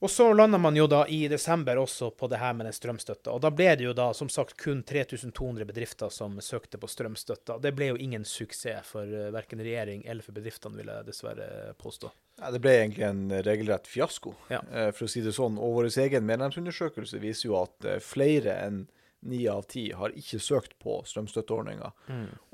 Og 0.00 0.10
så 0.10 0.28
landa 0.32 0.58
man 0.62 0.76
jo 0.78 0.84
da 0.86 1.00
i 1.10 1.24
desember 1.28 1.76
også 1.82 2.12
på 2.14 2.28
det 2.30 2.38
her 2.38 2.52
med 2.54 2.68
den 2.68 2.74
strømstøtta. 2.76 3.32
Og 3.34 3.40
da 3.42 3.50
ble 3.50 3.72
det 3.80 3.82
jo 3.88 3.94
da 3.98 4.12
som 4.14 4.28
sagt 4.30 4.54
kun 4.60 4.84
3200 4.86 5.66
bedrifter 5.66 6.12
som 6.14 6.36
søkte 6.44 6.78
på 6.78 6.86
strømstøtta. 6.86 7.56
Det 7.64 7.72
ble 7.74 7.88
jo 7.90 7.96
ingen 7.98 8.22
suksess 8.28 8.86
for 8.92 9.10
uh, 9.10 9.32
verken 9.34 9.58
regjering 9.58 10.04
eller 10.06 10.22
for 10.22 10.36
bedriftene, 10.38 10.78
vil 10.78 10.92
jeg 10.92 11.08
dessverre 11.08 11.48
påstå. 11.82 12.12
Ja, 12.38 12.52
det 12.54 12.60
ble 12.62 12.76
egentlig 12.78 13.08
en 13.08 13.24
regelrett 13.42 13.90
fiasko, 13.90 14.36
Ja. 14.54 14.60
eh, 14.70 14.92
for 14.94 15.08
å 15.08 15.10
si 15.10 15.24
det 15.24 15.34
sånn. 15.34 15.58
Og 15.58 15.74
vår 15.80 15.90
egen 16.04 16.28
medlemsundersøkelse 16.30 17.18
viser 17.18 17.48
jo 17.50 17.56
at 17.64 17.84
eh, 17.90 17.98
flere 17.98 18.54
enn 18.68 18.84
ni 19.26 19.48
av 19.50 19.64
ti 19.66 19.88
har 19.98 20.14
ikke 20.14 20.38
søkt 20.38 20.76
på 20.78 21.00
strømstøtteordninga. 21.10 21.90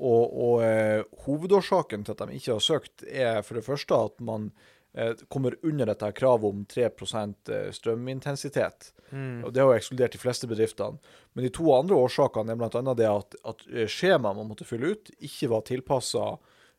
Og, 0.01 0.23
og 0.33 0.63
eh, 0.65 1.03
hovedårsaken 1.27 2.07
til 2.09 2.17
at 2.17 2.25
de 2.25 2.39
ikke 2.41 2.55
har 2.57 2.65
søkt, 2.65 3.05
er 3.05 3.43
for 3.45 3.61
det 3.61 3.67
første 3.69 3.99
at 4.09 4.17
man 4.25 4.49
eh, 4.49 4.71
kommer 5.29 5.57
under 5.67 5.87
dette 5.91 6.13
kravet 6.15 6.47
om 6.55 6.65
3 6.71 6.91
strømintensitet. 6.99 7.75
strømintensitet. 7.75 8.93
Og 9.45 9.53
Det 9.53 9.63
har 9.63 9.71
jo 9.71 9.79
ekskludert 9.79 10.13
de 10.13 10.19
fleste 10.23 10.47
bedriftene. 10.51 10.99
Men 11.35 11.45
de 11.45 11.51
to 11.55 11.67
andre 11.75 11.99
årsakene 11.99 12.55
er 12.55 12.59
bl.a. 12.61 12.95
det 12.95 13.09
at, 13.11 13.37
at 13.45 13.65
eh, 13.73 13.91
skjemaet 13.91 14.39
man 14.39 14.49
måtte 14.51 14.67
fylle 14.67 14.95
ut, 14.95 15.11
ikke 15.19 15.51
var 15.51 15.67
tilpassa 15.67 16.37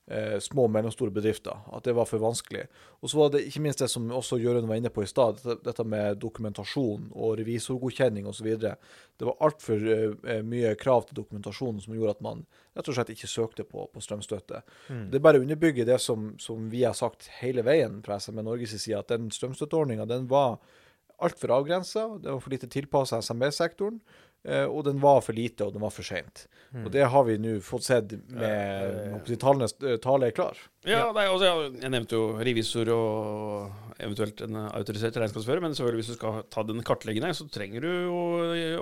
eh, 0.08 0.38
små 0.40 0.68
og 0.68 0.74
mellomstore 0.74 1.14
bedrifter. 1.14 1.64
At 1.74 1.88
det 1.88 1.96
var 1.98 2.08
for 2.10 2.22
vanskelig. 2.22 2.66
Og 3.02 3.12
så 3.12 3.20
var 3.20 3.32
det 3.34 3.44
ikke 3.48 3.64
minst 3.66 3.82
det 3.84 3.90
som 3.92 4.08
også 4.12 4.40
Jørund 4.42 4.70
var 4.70 4.80
inne 4.80 4.92
på 4.94 5.04
i 5.04 5.10
stad, 5.10 5.42
dette, 5.42 5.58
dette 5.66 5.86
med 5.88 6.22
dokumentasjon 6.22 7.10
og 7.14 7.36
revisorgodkjenning 7.40 8.28
osv. 8.30 8.52
Det 8.62 9.28
var 9.30 9.42
altfor 9.48 9.90
eh, 9.96 10.40
mye 10.46 10.76
krav 10.80 11.08
til 11.08 11.20
dokumentasjon 11.22 11.82
som 11.84 11.98
gjorde 11.98 12.18
at 12.18 12.24
man 12.26 12.46
rett 12.76 12.92
og 12.92 12.98
slett 12.98 13.14
ikke 13.16 13.32
søkte 13.32 13.68
på, 13.68 13.88
på 13.92 14.04
strømstøtte. 14.04 14.64
Det 15.12 15.20
er 15.20 15.24
bare 15.24 15.40
å 15.40 15.46
underbygge 15.46 15.88
det 15.88 16.00
som, 16.04 16.34
som 16.42 16.70
vi 16.72 16.84
har 16.84 16.98
sagt 16.98 17.30
hele 17.42 17.64
veien 17.66 18.02
fra 18.06 18.20
SME 18.20 18.44
Norges 18.46 18.76
side, 18.76 19.00
at 19.00 19.14
den 19.14 19.32
strømstøtteordninga 19.34 20.08
den 20.10 20.28
var 20.32 20.60
altfor 21.24 21.54
avgrensa, 21.56 22.20
Det 22.20 22.32
var 22.32 22.40
for 22.40 22.52
lite 22.52 22.68
tilpassa 22.68 23.22
SMB-sektoren. 23.22 24.02
Eh, 24.46 24.66
Og 24.70 24.86
den 24.88 25.02
var 25.02 25.22
for 25.26 25.36
lite, 25.38 25.66
og 25.66 25.74
den 25.76 25.84
var 25.84 25.94
for 25.94 26.08
seint. 26.08 26.46
Og 26.76 26.90
det 26.92 27.06
har 27.08 27.24
vi 27.24 27.38
nå 27.40 27.54
fått 27.64 27.86
sett 27.86 28.12
med 28.36 28.44
Ja, 28.44 29.12
når 29.14 29.38
tallenes 29.40 29.76
eh, 29.80 29.96
tale 30.04 30.28
er 30.28 30.36
klar. 30.36 30.58
Ja, 30.84 31.06
nei, 31.16 31.24
altså, 31.32 31.48
jeg, 31.48 31.70
jeg 31.86 31.94
nevnte 31.94 32.18
jo 32.20 32.26
revisor 32.44 32.92
og 32.92 34.02
eventuelt 34.04 34.42
en 34.44 34.58
autorisert 34.66 35.16
regnskapsfører, 35.22 35.64
men 35.64 35.78
selvfølgelig 35.78 36.04
hvis 36.04 36.12
du 36.12 36.18
skal 36.18 36.42
ta 36.52 36.66
den 36.68 36.84
kartleggende, 36.84 37.32
så 37.38 37.48
trenger 37.48 37.86
du 37.86 37.88
jo 37.90 38.18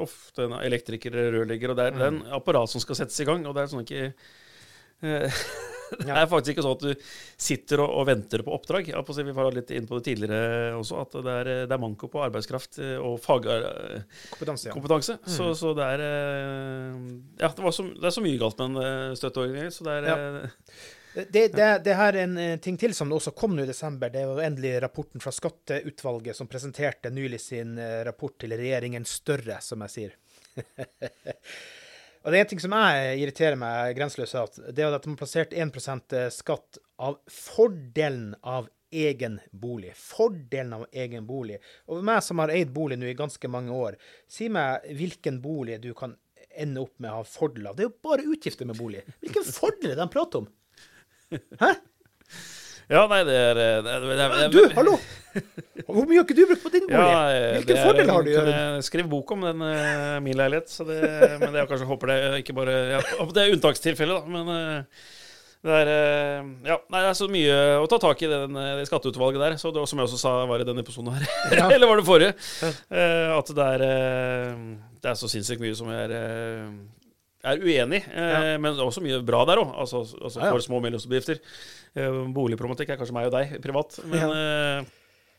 ofte 0.02 0.48
en 0.48 0.56
elektriker 0.57 1.14
eller 1.14 1.38
rørlegger, 1.38 1.69
og 1.73 1.77
det 1.77 1.85
er, 1.91 1.99
er 2.02 2.10
en 2.15 2.23
apparat 2.34 2.72
som 2.72 2.81
skal 2.81 2.98
settes 3.03 3.22
i 3.22 3.27
gang, 3.30 3.45
og 3.45 3.53
det 3.53 3.61
er 3.61 3.72
sånn 3.76 3.85
ikke 3.85 4.07
eh, 4.10 5.44
Det 5.99 6.15
er 6.15 6.30
faktisk 6.32 6.56
ikke 6.56 6.65
sånn 6.65 6.78
at 6.78 6.86
du 6.88 7.06
sitter 7.48 7.84
og, 7.86 7.94
og 8.02 8.07
venter 8.10 8.44
på 8.45 8.53
oppdrag. 8.56 8.90
På 9.06 9.15
Vi 9.20 9.36
var 9.36 9.52
litt 9.56 9.72
inn 9.76 9.88
på 9.90 9.99
det 9.99 10.07
tidligere 10.10 10.74
også, 10.80 11.03
at 11.06 11.18
det 11.26 11.36
er, 11.44 11.52
det 11.70 11.78
er 11.78 11.84
manko 11.84 12.10
på 12.14 12.24
arbeidskraft 12.26 12.80
eh, 12.84 12.95
og 12.98 13.20
fagkompetanse. 13.24 14.74
Kompetanse, 14.74 15.20
ja. 15.20 15.36
Så, 15.38 15.52
så 15.60 15.76
det 15.78 15.86
er 15.95 16.03
eh, 16.07 16.98
Ja, 17.44 17.52
det, 17.53 17.64
var 17.64 17.72
så, 17.76 17.88
det 17.94 18.10
er 18.10 18.18
så 18.18 18.24
mye 18.26 18.41
galt 18.41 18.60
med 18.64 18.84
en 18.90 19.18
støtteordning, 19.20 19.72
så 19.76 19.88
det 19.88 19.95
er 20.02 20.10
Ja. 20.11 20.18
eh, 20.44 20.60
Det, 21.14 21.44
det, 21.53 21.65
det 21.86 21.94
her 21.94 22.15
er 22.15 22.24
en 22.24 22.38
eh, 22.41 22.56
ting 22.57 22.74
til 22.82 22.95
som 22.98 23.11
også 23.14 23.36
kom 23.38 23.53
nå 23.53 23.61
i 23.68 23.70
desember. 23.70 24.10
Det 24.10 24.24
var 24.26 24.40
endelig 24.48 24.72
rapporten 24.82 25.22
fra 25.22 25.30
Skatteutvalget 25.36 26.34
som 26.40 26.48
presenterte 26.49 27.11
nylig 27.14 27.38
sin 27.44 27.76
eh, 27.78 27.99
rapport 28.07 28.34
til 28.41 28.56
regjeringen 28.57 29.06
Større, 29.06 29.60
som 29.61 29.86
jeg 29.86 29.94
sier. 29.94 30.15
Og 32.24 32.32
det 32.32 32.40
er 32.40 32.45
en 32.45 32.52
ting 32.54 32.62
som 32.64 32.76
jeg 32.78 33.20
irriterer 33.20 33.60
meg 33.60 33.98
grenseløst 33.98 34.38
av, 34.40 34.54
det 34.72 34.84
er 34.84 34.95
at 34.95 35.04
de 35.04 35.12
har 35.12 35.20
plassert 35.20 35.52
1% 35.52 36.16
skatt 36.32 36.80
av 37.04 37.20
fordelen 37.28 38.32
av 38.41 38.70
egen 38.94 39.40
bolig. 39.52 39.91
Fordelen 39.98 40.76
av 40.78 40.86
egen 40.91 41.28
bolig. 41.28 41.58
Og 41.91 42.04
meg 42.06 42.22
som 42.24 42.40
har 42.40 42.54
eid 42.54 42.72
bolig 42.74 43.00
nå 43.02 43.10
i 43.10 43.18
ganske 43.18 43.50
mange 43.52 43.76
år, 43.76 43.98
si 44.30 44.48
meg 44.54 44.86
hvilken 44.95 45.41
bolig 45.44 45.82
du 45.84 45.91
kan 45.98 46.16
ende 46.54 46.84
opp 46.86 46.94
med 47.02 47.12
å 47.12 47.20
ha 47.20 47.28
fordel 47.28 47.68
av. 47.68 47.76
Det 47.76 47.86
er 47.86 47.90
jo 47.90 48.06
bare 48.06 48.28
utgifter 48.30 48.70
med 48.70 48.78
bolig. 48.80 49.02
Hvilken 49.24 49.48
fordel 49.50 49.91
er 49.91 49.98
det 49.98 50.04
de 50.04 50.14
prater 50.14 50.44
om? 50.44 50.52
Hæ? 51.60 51.74
Ja, 52.91 53.05
nei, 53.07 53.22
det 53.27 53.35
er, 53.38 53.55
det 53.55 53.68
er, 53.68 53.84
det 53.84 53.93
er, 53.95 54.34
det 54.34 54.43
er 54.47 54.53
Du, 54.53 54.61
hallo! 54.76 54.97
Hvor 55.88 56.05
mye 56.05 56.19
har 56.19 56.27
ikke 56.27 56.35
du 56.38 56.43
brukt 56.49 56.61
på 56.65 56.72
din 56.73 56.85
bolig? 56.85 56.99
Ja, 56.99 57.22
eh, 57.34 57.55
Hvilken 57.57 57.80
fordel 57.81 58.11
har 58.14 58.26
du? 58.26 58.31
jeg 58.35 58.85
skriver 58.85 59.10
bok 59.10 59.31
om 59.34 59.45
den 59.47 59.64
uh, 59.65 60.19
min 60.22 60.38
leilighet, 60.38 60.69
så 60.69 60.85
det, 60.88 60.99
men 61.41 61.57
jeg 61.57 61.69
kanskje 61.72 61.89
håper 61.89 62.11
det 62.11 62.18
ikke 62.43 62.55
bare 62.57 62.76
ja, 62.93 63.01
Det 63.34 63.41
er 63.43 63.55
unntakstilfelle, 63.55 64.19
da, 64.19 64.30
men 64.35 64.51
eh, 64.53 65.03
det 65.64 65.77
er 65.80 65.91
eh, 65.95 66.47
Ja, 66.69 66.77
nei, 66.91 67.01
det 67.01 67.10
er 67.10 67.18
så 67.18 67.30
mye 67.31 67.60
å 67.81 67.89
ta 67.89 67.99
tak 68.03 68.22
i 68.26 68.30
den, 68.30 68.57
eh, 68.61 68.73
det 68.81 68.88
skatteutvalget 68.89 69.41
der. 69.45 69.57
Så 69.61 69.72
det 69.73 69.85
som 69.89 70.01
jeg 70.01 70.10
også 70.10 70.19
sa 70.19 70.34
var 70.49 70.61
i 70.61 70.68
denne 70.68 70.84
episoden 70.85 71.15
her, 71.15 71.27
Ja. 71.55 71.69
eller 71.76 71.89
var 71.89 72.01
det 72.01 72.07
forrige, 72.10 72.34
Ja. 72.61 73.38
at 73.39 73.53
det 73.57 73.69
er 73.77 73.85
eh, 73.89 74.65
Det 74.99 75.14
er 75.14 75.22
så 75.23 75.31
sinnssykt 75.31 75.64
mye 75.64 75.77
som 75.80 75.89
jeg 75.93 76.03
er 76.11 76.18
Jeg 76.19 77.55
er 77.57 77.64
uenig, 77.64 78.03
eh, 78.11 78.53
men 78.60 78.69
det 78.76 78.77
er 78.77 78.85
også 78.91 79.01
mye 79.03 79.23
bra 79.26 79.45
der 79.49 79.64
òg, 79.64 79.72
altså, 79.81 80.03
altså 80.19 80.43
for 80.45 80.68
små 80.68 80.77
og 80.84 80.85
mellomstore 80.85 81.23
Eh, 81.34 81.39
boligproblematikk 81.94 82.94
er 82.94 82.99
kanskje 82.99 83.15
meg 83.15 83.30
og 83.30 83.36
deg 83.36 83.56
privat, 83.64 83.98
men 84.10 84.24
eh, 84.34 84.91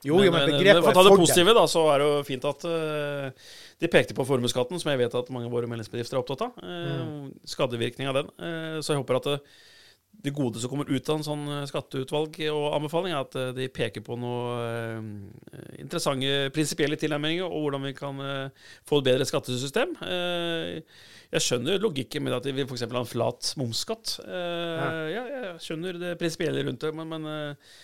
Jo, 0.05 0.19
jo, 0.21 0.31
men 0.31 0.45
men, 0.45 0.59
begrepet 0.59 0.85
for 0.85 0.93
å 0.93 0.97
ta 0.99 1.05
det 1.09 1.19
positive, 1.19 1.55
da, 1.57 1.65
så 1.71 1.85
er 1.95 2.03
det 2.03 2.09
jo 2.11 2.25
fint 2.29 2.43
at 2.51 2.67
uh, 2.69 3.53
de 3.81 3.89
pekte 3.89 4.17
på 4.17 4.27
formuesskatten, 4.29 4.81
som 4.81 4.91
jeg 4.93 5.01
vet 5.01 5.17
at 5.17 5.31
mange 5.33 5.49
av 5.49 5.55
våre 5.57 5.71
medlemsbedrifter 5.71 6.19
er 6.19 6.21
opptatt 6.21 6.45
av. 6.45 6.59
Uh, 6.61 7.31
Skadevirkning 7.49 8.11
av 8.11 8.19
den. 8.19 8.29
Uh, 8.37 8.77
så 8.85 8.93
jeg 8.93 9.01
håper 9.01 9.23
at 9.23 9.31
det, 10.25 10.33
gode 10.35 10.61
som 10.61 10.73
kommer 10.73 10.89
ut 10.91 11.09
av 11.13 11.21
en 11.21 11.27
sånn 11.27 11.45
eh, 11.53 11.65
skatteutvalg 11.71 12.39
og 12.51 12.67
anbefaling, 12.79 13.15
er 13.15 13.23
at 13.23 13.37
eh, 13.39 13.51
de 13.57 13.71
peker 13.73 14.05
på 14.05 14.17
noe 14.21 14.55
eh, 14.65 15.09
interessante 15.83 16.51
prinsipielle 16.55 16.99
tilnærminger, 17.01 17.47
og 17.47 17.67
hvordan 17.67 17.85
vi 17.89 17.95
kan 17.97 18.23
eh, 18.25 18.71
få 18.89 19.01
et 19.03 19.11
bedre 19.11 19.29
skattesystem. 19.29 19.97
Eh, 20.09 20.81
jeg 21.35 21.47
skjønner 21.47 21.83
logikken 21.83 22.25
med 22.25 22.37
at 22.37 22.47
vil 22.47 22.67
f.eks. 22.69 22.87
ha 22.87 23.01
en 23.01 23.11
flat 23.11 23.55
momsskatt. 23.61 24.19
Eh, 24.25 24.85
ja. 25.15 25.25
jeg 25.35 25.57
skjønner 25.65 25.99
det 26.01 26.15
prinsipielle 26.21 26.65
rundt 26.67 26.85
det, 26.85 26.95
men, 26.95 27.11
men 27.11 27.31
eh, 27.31 27.75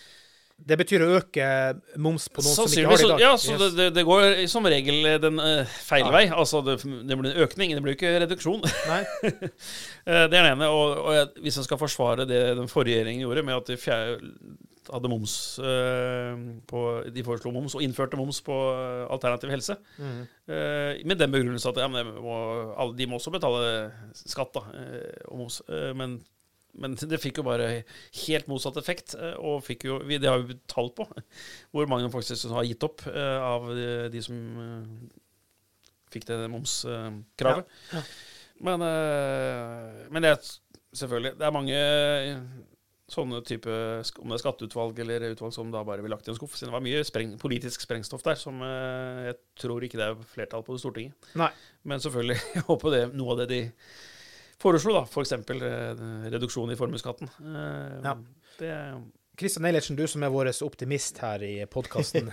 Det 0.67 0.77
betyr 0.77 1.01
å 1.01 1.09
øke 1.17 1.45
moms 1.97 2.27
på 2.29 2.43
noen 2.43 2.53
som 2.53 2.67
ikke 2.69 2.85
har 2.85 2.97
det 2.97 3.01
i 3.01 3.07
så- 3.07 3.11
dag. 3.11 3.21
Ja, 3.23 3.31
så 3.37 3.55
Yes. 3.57 3.73
det, 3.75 3.87
det, 3.95 4.03
går 4.05 4.47
som 4.51 4.65
regel 4.69 5.07
den 5.23 5.39
uh, 5.41 5.65
feil 5.65 6.05
Ja. 6.05 6.11
vei. 6.13 6.25
Altså, 6.29 6.61
det, 6.65 6.75
det 7.07 7.17
blir 7.17 7.31
en 7.31 7.41
økning, 7.47 7.73
det 7.73 7.81
blir 7.81 7.95
ikke 7.97 8.13
reduksjon. 8.25 8.61
Eh, 10.01 10.25
det 10.27 10.33
er 10.33 10.43
det 10.47 10.51
ene. 10.55 10.65
Og, 10.73 10.97
og 11.05 11.35
hvis 11.45 11.57
jeg 11.59 11.65
skal 11.67 11.77
forsvare 11.77 12.25
det 12.25 12.39
den 12.57 12.67
forrige 12.71 13.03
regjeringen 13.03 13.21
gjorde, 13.21 13.43
med 13.45 13.53
at 13.59 13.67
de 13.69 13.75
fjer- 13.77 14.23
hadde 14.91 15.07
moms 15.11 15.59
uh, 15.61 16.33
på 16.67 16.79
De 17.13 17.23
foreslo 17.23 17.51
moms, 17.53 17.75
og 17.77 17.83
innførte 17.85 18.17
moms 18.17 18.39
på 18.41 18.55
alternativ 19.13 19.53
helse. 19.53 19.75
Mm. 20.01 20.23
Uh, 20.49 20.97
med 21.05 21.21
den 21.21 21.31
begrunnelse 21.31 21.69
at 21.69 21.77
ja, 21.83 21.87
men 21.87 22.01
det 22.09 22.15
må, 22.25 22.39
alle, 22.81 22.97
de 22.97 23.07
må 23.07 23.19
også 23.21 23.31
betale 23.31 23.91
skatt 24.25 24.53
da, 24.57 24.63
og 25.29 25.37
moms. 25.43 25.61
Men, 25.95 26.17
men 26.73 26.95
det 26.95 27.19
fikk 27.19 27.41
jo 27.41 27.43
bare 27.47 27.83
helt 28.25 28.47
motsatt 28.47 28.77
effekt. 28.79 29.15
eh, 29.19 29.35
Og 29.39 29.67
jo, 29.83 29.99
det 30.07 30.29
har 30.29 30.39
vi 30.47 30.55
tall 30.71 30.91
på 30.95 31.07
hvor 31.73 31.89
mange 31.91 32.11
faktisk 32.13 32.49
har 32.53 32.67
gitt 32.67 32.83
opp 32.87 33.03
eh, 33.11 33.37
av 33.43 33.67
de, 33.75 33.87
de 34.13 34.23
som 34.23 34.37
eh, 34.65 35.21
fikk 36.11 36.27
det 36.29 36.41
momskravet. 36.51 37.65
Ja, 37.93 38.03
Men, 38.61 38.83
eh, 38.85 40.05
men 40.13 40.21
det 40.21 40.35
er 40.35 40.51
selvfølgelig 40.93 41.37
Det 41.39 41.45
er 41.47 41.55
mange 41.55 41.77
sånne 43.11 43.41
type 43.47 43.71
Om 44.21 44.31
det 44.31 44.37
er 44.37 44.41
skatteutvalg 44.43 44.99
eller 45.03 45.25
utvalg 45.33 45.53
som 45.55 45.71
da 45.73 45.81
bare 45.87 46.03
blir 46.03 46.13
lagt 46.13 46.27
i 46.29 46.31
en 46.31 46.37
skuff. 46.37 46.53
Siden 46.55 46.69
det 46.71 46.75
var 46.77 46.85
mye 46.85 47.01
spreng, 47.07 47.33
politisk 47.41 47.83
sprengstoff 47.83 48.23
der 48.23 48.39
som 48.39 48.61
eh, 48.63 49.25
jeg 49.31 49.39
tror 49.59 49.83
ikke 49.83 49.99
det 49.99 50.07
er 50.07 50.21
flertall 50.31 50.63
på 50.67 50.75
det 50.77 50.83
Stortinget. 50.83 51.31
Nei. 51.39 51.49
Men 51.83 52.03
selvfølgelig, 52.03 52.39
jeg 52.55 52.65
håper 52.69 52.95
det 52.95 53.03
noe 53.17 53.33
av 53.35 53.41
det 53.43 53.49
de 53.51 53.61
foreslo, 54.61 54.93
da, 54.99 55.05
f.eks. 55.09 55.33
For 55.47 56.29
reduksjon 56.35 56.71
i 56.73 56.77
formuesskatten. 56.79 57.33
Eh, 57.41 57.97
Ja. 58.05 58.15
Det 58.59 58.75
Kristian 59.41 59.65
Eilertsen, 59.65 59.95
du 59.95 60.03
som 60.11 60.21
er 60.21 60.29
vår 60.29 60.49
optimist 60.65 61.17
her 61.23 61.41
i 61.41 61.53
podkasten. 61.71 62.27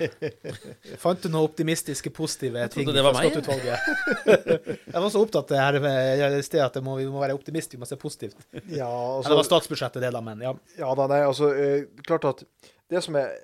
Fant 1.03 1.23
du 1.23 1.31
noen 1.31 1.47
optimistiske, 1.47 2.11
positive 2.13 2.61
Jeg 2.65 2.73
trodde 2.75 2.91
ting 2.91 2.97
det 2.97 3.05
fra 3.05 3.13
var 3.13 3.17
meg, 3.17 3.31
skatteutvalget? 3.31 4.83
Jeg 4.93 5.05
var 5.05 5.13
så 5.15 5.23
opptatt 5.25 5.53
det 5.55 5.61
her 5.63 5.79
med 5.85 6.25
i 6.27 6.43
sted 6.45 6.65
at 6.65 6.77
det 6.77 6.83
må, 6.85 6.99
vi 6.99 7.07
må 7.09 7.23
være 7.23 7.39
optimist, 7.39 7.73
vi 7.73 7.81
må 7.81 7.89
se 7.89 7.97
positivt. 8.01 8.37
Ja, 8.67 8.91
altså, 8.91 9.31
det 9.31 9.39
var 9.41 9.47
statsbudsjettet, 9.49 10.03
det, 10.05 10.11
da, 10.19 10.21
men 10.27 10.43
ja. 10.45 10.53
Ja 10.81 10.91
da, 10.99 11.07
nei, 11.15 11.23
altså 11.31 11.53
eh, 11.55 11.87
Klart 12.05 12.29
at 12.29 12.45
det 12.89 13.03
som 13.05 13.17
er 13.21 13.35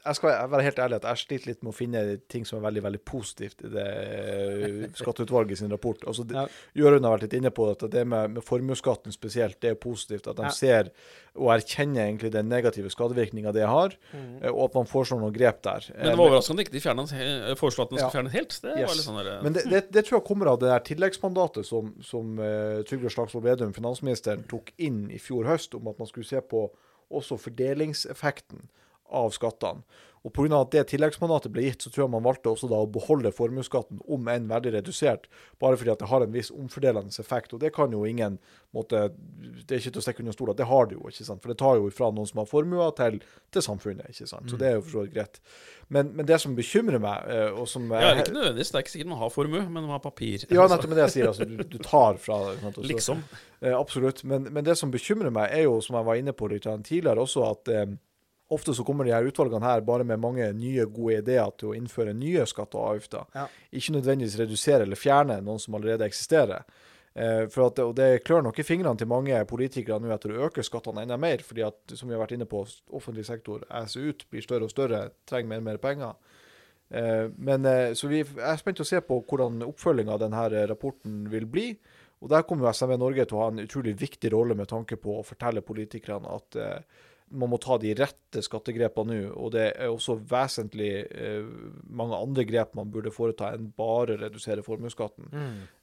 Jeg 0.00 0.16
skal 0.18 0.48
være 0.50 0.64
helt 0.66 0.78
ærlig 0.82 0.96
at 0.98 1.04
jeg 1.10 1.20
sliter 1.22 1.50
litt 1.50 1.62
med 1.62 1.70
å 1.70 1.76
finne 1.76 2.00
ting 2.32 2.46
som 2.48 2.58
er 2.58 2.64
veldig 2.68 2.82
veldig 2.86 3.00
positivt 3.06 3.62
i 3.66 3.70
det 3.70 3.84
eh, 3.86 4.86
skatteutvalget 4.98 5.60
sin 5.60 5.70
rapport. 5.70 6.02
Altså, 6.08 6.24
det, 6.26 6.34
Ja. 6.34 6.46
Jørund 6.74 7.04
har 7.04 7.14
vært 7.18 7.26
litt 7.28 7.36
inne 7.38 7.52
på 7.54 7.68
at 7.70 7.84
det 7.92 8.06
med, 8.08 8.30
med 8.38 8.42
formuesskatten 8.46 9.12
spesielt, 9.14 9.60
det 9.60 9.70
er 9.74 9.78
positivt. 9.78 10.26
At 10.26 10.40
de 10.40 10.48
Ja. 10.48 10.50
ser 10.56 10.90
og 11.36 11.52
erkjenner 11.54 12.08
egentlig 12.08 12.32
den 12.32 12.48
negative 12.48 12.90
skadevirkninga 12.90 13.52
det 13.54 13.68
har, 13.68 13.94
mm. 14.12 14.50
og 14.50 14.64
at 14.64 14.74
man 14.74 14.86
foreslår 14.90 15.20
noen 15.20 15.36
grep 15.36 15.62
der. 15.62 15.86
Men 15.94 16.10
det 16.10 16.16
var 16.18 16.26
overraskende 16.26 16.60
at 16.60 16.66
ikke 16.66 16.74
de 16.74 16.82
fjernet, 16.82 17.58
foreslo 17.60 17.84
at 17.84 17.90
den 17.90 17.98
skulle 18.00 18.10
Ja. 18.10 18.16
fjerne 18.16 18.34
helt. 18.34 18.60
Det 18.62 18.76
Yes. 18.80 19.04
sånn 19.06 19.22
der, 19.22 19.42
Men 19.42 19.52
det, 19.52 19.64
det, 19.70 19.92
det 19.92 20.06
tror 20.06 20.18
jeg 20.18 20.26
kommer 20.26 20.46
av 20.50 20.58
det 20.58 20.72
der 20.72 20.80
tilleggsmandatet 20.80 21.66
som, 21.66 21.94
som 22.02 22.38
uh, 22.40 22.82
Trygve 22.82 23.10
Slagsvold 23.12 23.44
Vedum, 23.44 23.72
finansministeren, 23.72 24.42
tok 24.48 24.72
inn 24.78 25.10
i 25.10 25.18
fjor 25.18 25.44
høst, 25.46 25.74
om 25.74 25.86
at 25.88 25.98
man 25.98 26.08
skulle 26.08 26.26
se 26.26 26.40
på 26.40 26.70
også 27.10 27.38
fordelingseffekten 27.40 28.68
av 29.10 29.34
skattene. 29.34 29.84
Og 30.20 30.32
pga. 30.36 30.60
at 30.60 30.72
det 30.74 30.82
tilleggsmandatet 30.90 31.52
ble 31.52 31.62
gitt, 31.64 31.84
så 31.84 31.90
tror 31.92 32.04
jeg 32.04 32.12
man 32.12 32.24
valgte 32.26 32.50
også 32.50 32.68
da 32.68 32.82
å 32.82 32.88
beholde 32.92 33.32
formuesskatten, 33.32 34.02
om 34.04 34.28
enn 34.28 34.50
veldig 34.50 34.74
redusert, 34.74 35.30
bare 35.62 35.78
fordi 35.80 35.94
at 35.94 36.02
det 36.02 36.10
har 36.10 36.24
en 36.24 36.34
viss 36.34 36.50
omfordelende 36.52 37.14
effekt. 37.22 37.54
Og 37.56 37.62
det 37.62 37.72
kan 37.72 37.92
jo 37.92 38.04
ingen 38.04 38.36
måte, 38.76 39.08
Det 39.66 39.74
er 39.74 39.80
ikke 39.80 39.94
til 39.96 40.02
å 40.02 40.04
stikke 40.04 40.22
under 40.24 40.36
stol 40.36 40.50
at 40.52 40.58
det 40.60 40.68
har 40.68 40.90
det 40.90 40.98
jo, 40.98 41.08
ikke 41.08 41.24
sant. 41.24 41.40
For 41.42 41.52
det 41.52 41.58
tar 41.62 41.78
jo 41.80 41.88
ifra 41.88 42.10
noen 42.12 42.28
som 42.28 42.42
har 42.42 42.50
formuer, 42.50 42.92
til, 42.98 43.20
til 43.50 43.64
samfunnet, 43.64 44.12
ikke 44.12 44.28
sant. 44.28 44.50
Så 44.50 44.58
det 44.60 44.68
er 44.68 44.76
jo 44.76 44.82
for 44.84 44.98
så 44.98 45.04
vidt 45.06 45.14
greit. 45.16 45.40
Men, 45.88 46.12
men 46.14 46.28
det 46.28 46.38
som 46.42 46.52
bekymrer 46.58 47.00
meg, 47.02 47.24
eh, 47.32 47.48
og 47.56 47.64
som 47.70 47.88
ja, 47.90 48.12
ikke 48.20 48.36
nødvendigvis. 48.36 48.70
Det 48.70 48.78
er 48.78 48.84
ikke 48.84 48.94
sikkert 48.94 49.12
man 49.14 49.22
har 49.22 49.32
formue, 49.34 49.64
men 49.64 49.80
man 49.80 49.94
har 49.96 50.04
papir. 50.04 50.44
ja, 50.44 50.68
nettopp 50.68 50.92
med 50.92 51.00
det 51.00 51.06
jeg 51.08 51.16
sier. 51.16 51.30
Altså, 51.32 51.48
du, 51.48 51.56
du 51.64 51.80
tar 51.80 52.20
fra 52.20 52.42
sant, 52.60 52.84
Liksom. 52.90 53.24
Eh, 53.64 53.72
absolutt. 53.72 54.22
Men, 54.28 54.46
men 54.52 54.68
det 54.68 54.76
som 54.78 54.92
bekymrer 54.92 55.32
meg, 55.34 55.48
er 55.56 55.64
jo, 55.64 55.80
som 55.84 55.96
jeg 55.98 56.08
var 56.12 56.20
inne 56.20 56.36
på 56.36 56.52
litt 56.52 56.68
tidligere 56.86 57.24
også, 57.24 57.48
at 57.48 57.72
eh, 57.72 57.90
ofte 58.50 58.74
så 58.74 58.84
kommer 58.86 59.06
de 59.06 59.14
her 59.14 59.26
utvalgene 59.26 59.66
her 59.66 59.82
bare 59.86 60.06
med 60.06 60.20
mange 60.22 60.46
nye, 60.56 60.86
gode 60.90 61.20
ideer 61.22 61.50
til 61.58 61.70
å 61.70 61.74
innføre 61.78 62.14
nye 62.16 62.46
skatter 62.50 62.80
og 62.80 62.94
avgifter. 62.94 63.26
Ja. 63.36 63.46
Ikke 63.70 63.94
nødvendigvis 63.96 64.38
redusere 64.40 64.86
eller 64.86 64.98
fjerne 64.98 65.40
noen 65.44 65.62
som 65.62 65.76
allerede 65.78 66.08
eksisterer. 66.08 66.66
Eh, 67.14 67.46
for 67.50 67.66
at, 67.66 67.80
og 67.82 67.94
Det 67.98 68.22
klør 68.26 68.44
nok 68.46 68.58
i 68.62 68.66
fingrene 68.66 68.98
til 68.98 69.10
mange 69.10 69.38
politikere 69.50 69.98
nå 70.02 70.12
etter 70.14 70.34
å 70.34 70.46
øke 70.46 70.64
skattene 70.66 71.06
enda 71.06 71.18
mer, 71.20 71.42
fordi 71.46 71.64
at, 71.66 71.80
som 71.94 72.10
vi 72.10 72.14
har 72.14 72.22
vært 72.22 72.36
inne 72.36 72.48
på, 72.50 72.62
offentlig 72.94 73.26
sektor 73.26 73.64
eser 73.82 74.12
ut, 74.12 74.26
blir 74.30 74.46
større 74.46 74.68
og 74.68 74.74
større, 74.74 75.08
trenger 75.26 75.50
mer 75.54 75.64
og 75.64 75.68
mer 75.70 75.82
penger. 75.82 76.38
Eh, 76.90 77.26
men 77.38 77.66
eh, 77.66 77.92
så 77.98 78.10
vi 78.10 78.22
er 78.22 78.60
spent 78.60 78.82
å 78.82 78.86
se 78.86 79.02
på 79.06 79.22
hvordan 79.26 79.62
oppfølginga 79.66 80.14
av 80.14 80.22
denne 80.24 80.66
rapporten 80.70 81.24
vil 81.30 81.46
bli. 81.50 81.68
Og 82.20 82.28
Der 82.28 82.44
kommer 82.44 82.68
jo 82.68 82.74
SMV 82.74 82.98
Norge 83.00 83.24
til 83.24 83.38
å 83.38 83.44
ha 83.44 83.52
en 83.52 83.62
utrolig 83.62 83.94
viktig 83.96 84.32
rolle 84.34 84.54
med 84.58 84.68
tanke 84.68 84.98
på 85.00 85.18
å 85.18 85.24
fortelle 85.24 85.64
politikerne 85.64 86.34
at 86.36 86.58
eh, 86.60 87.06
man 87.30 87.50
må 87.52 87.58
ta 87.62 87.76
de 87.80 87.92
rette 87.94 88.42
skattegrepene 88.42 89.14
nå. 89.14 89.32
Og 89.38 89.52
det 89.54 89.66
er 89.70 89.90
også 89.90 90.16
vesentlig 90.30 90.90
eh, 91.06 91.46
mange 91.86 92.18
andre 92.18 92.44
grep 92.48 92.74
man 92.78 92.90
burde 92.92 93.12
foreta 93.14 93.52
enn 93.54 93.68
bare 93.76 94.18
redusere 94.20 94.64
formuesskatten. 94.66 95.30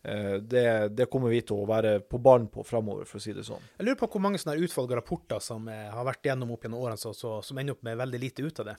Eh, 0.04 0.36
det, 0.44 0.66
det 0.98 1.10
kommer 1.12 1.32
vi 1.34 1.42
til 1.48 1.62
å 1.62 1.68
være 1.70 1.98
på 2.04 2.20
ballen 2.24 2.50
på 2.52 2.66
framover, 2.68 3.08
for 3.10 3.22
å 3.22 3.24
si 3.24 3.36
det 3.36 3.48
sånn. 3.48 3.64
Jeg 3.78 3.88
lurer 3.88 4.00
på 4.02 4.12
hvor 4.14 4.24
mange 4.24 4.42
sånne 4.42 4.60
utvalg 4.60 4.92
og 4.92 5.00
rapporter 5.02 5.44
som 5.44 5.70
eh, 5.72 5.88
har 5.94 6.08
vært 6.08 6.32
gjennom 6.32 6.54
opp 6.56 6.68
gjennom 6.68 6.84
årene, 6.84 7.02
så, 7.02 7.16
så, 7.16 7.38
som 7.46 7.60
ender 7.60 7.78
opp 7.78 7.86
med 7.88 8.00
veldig 8.04 8.24
lite 8.24 8.48
ut 8.48 8.64
av 8.64 8.72
det. 8.74 8.78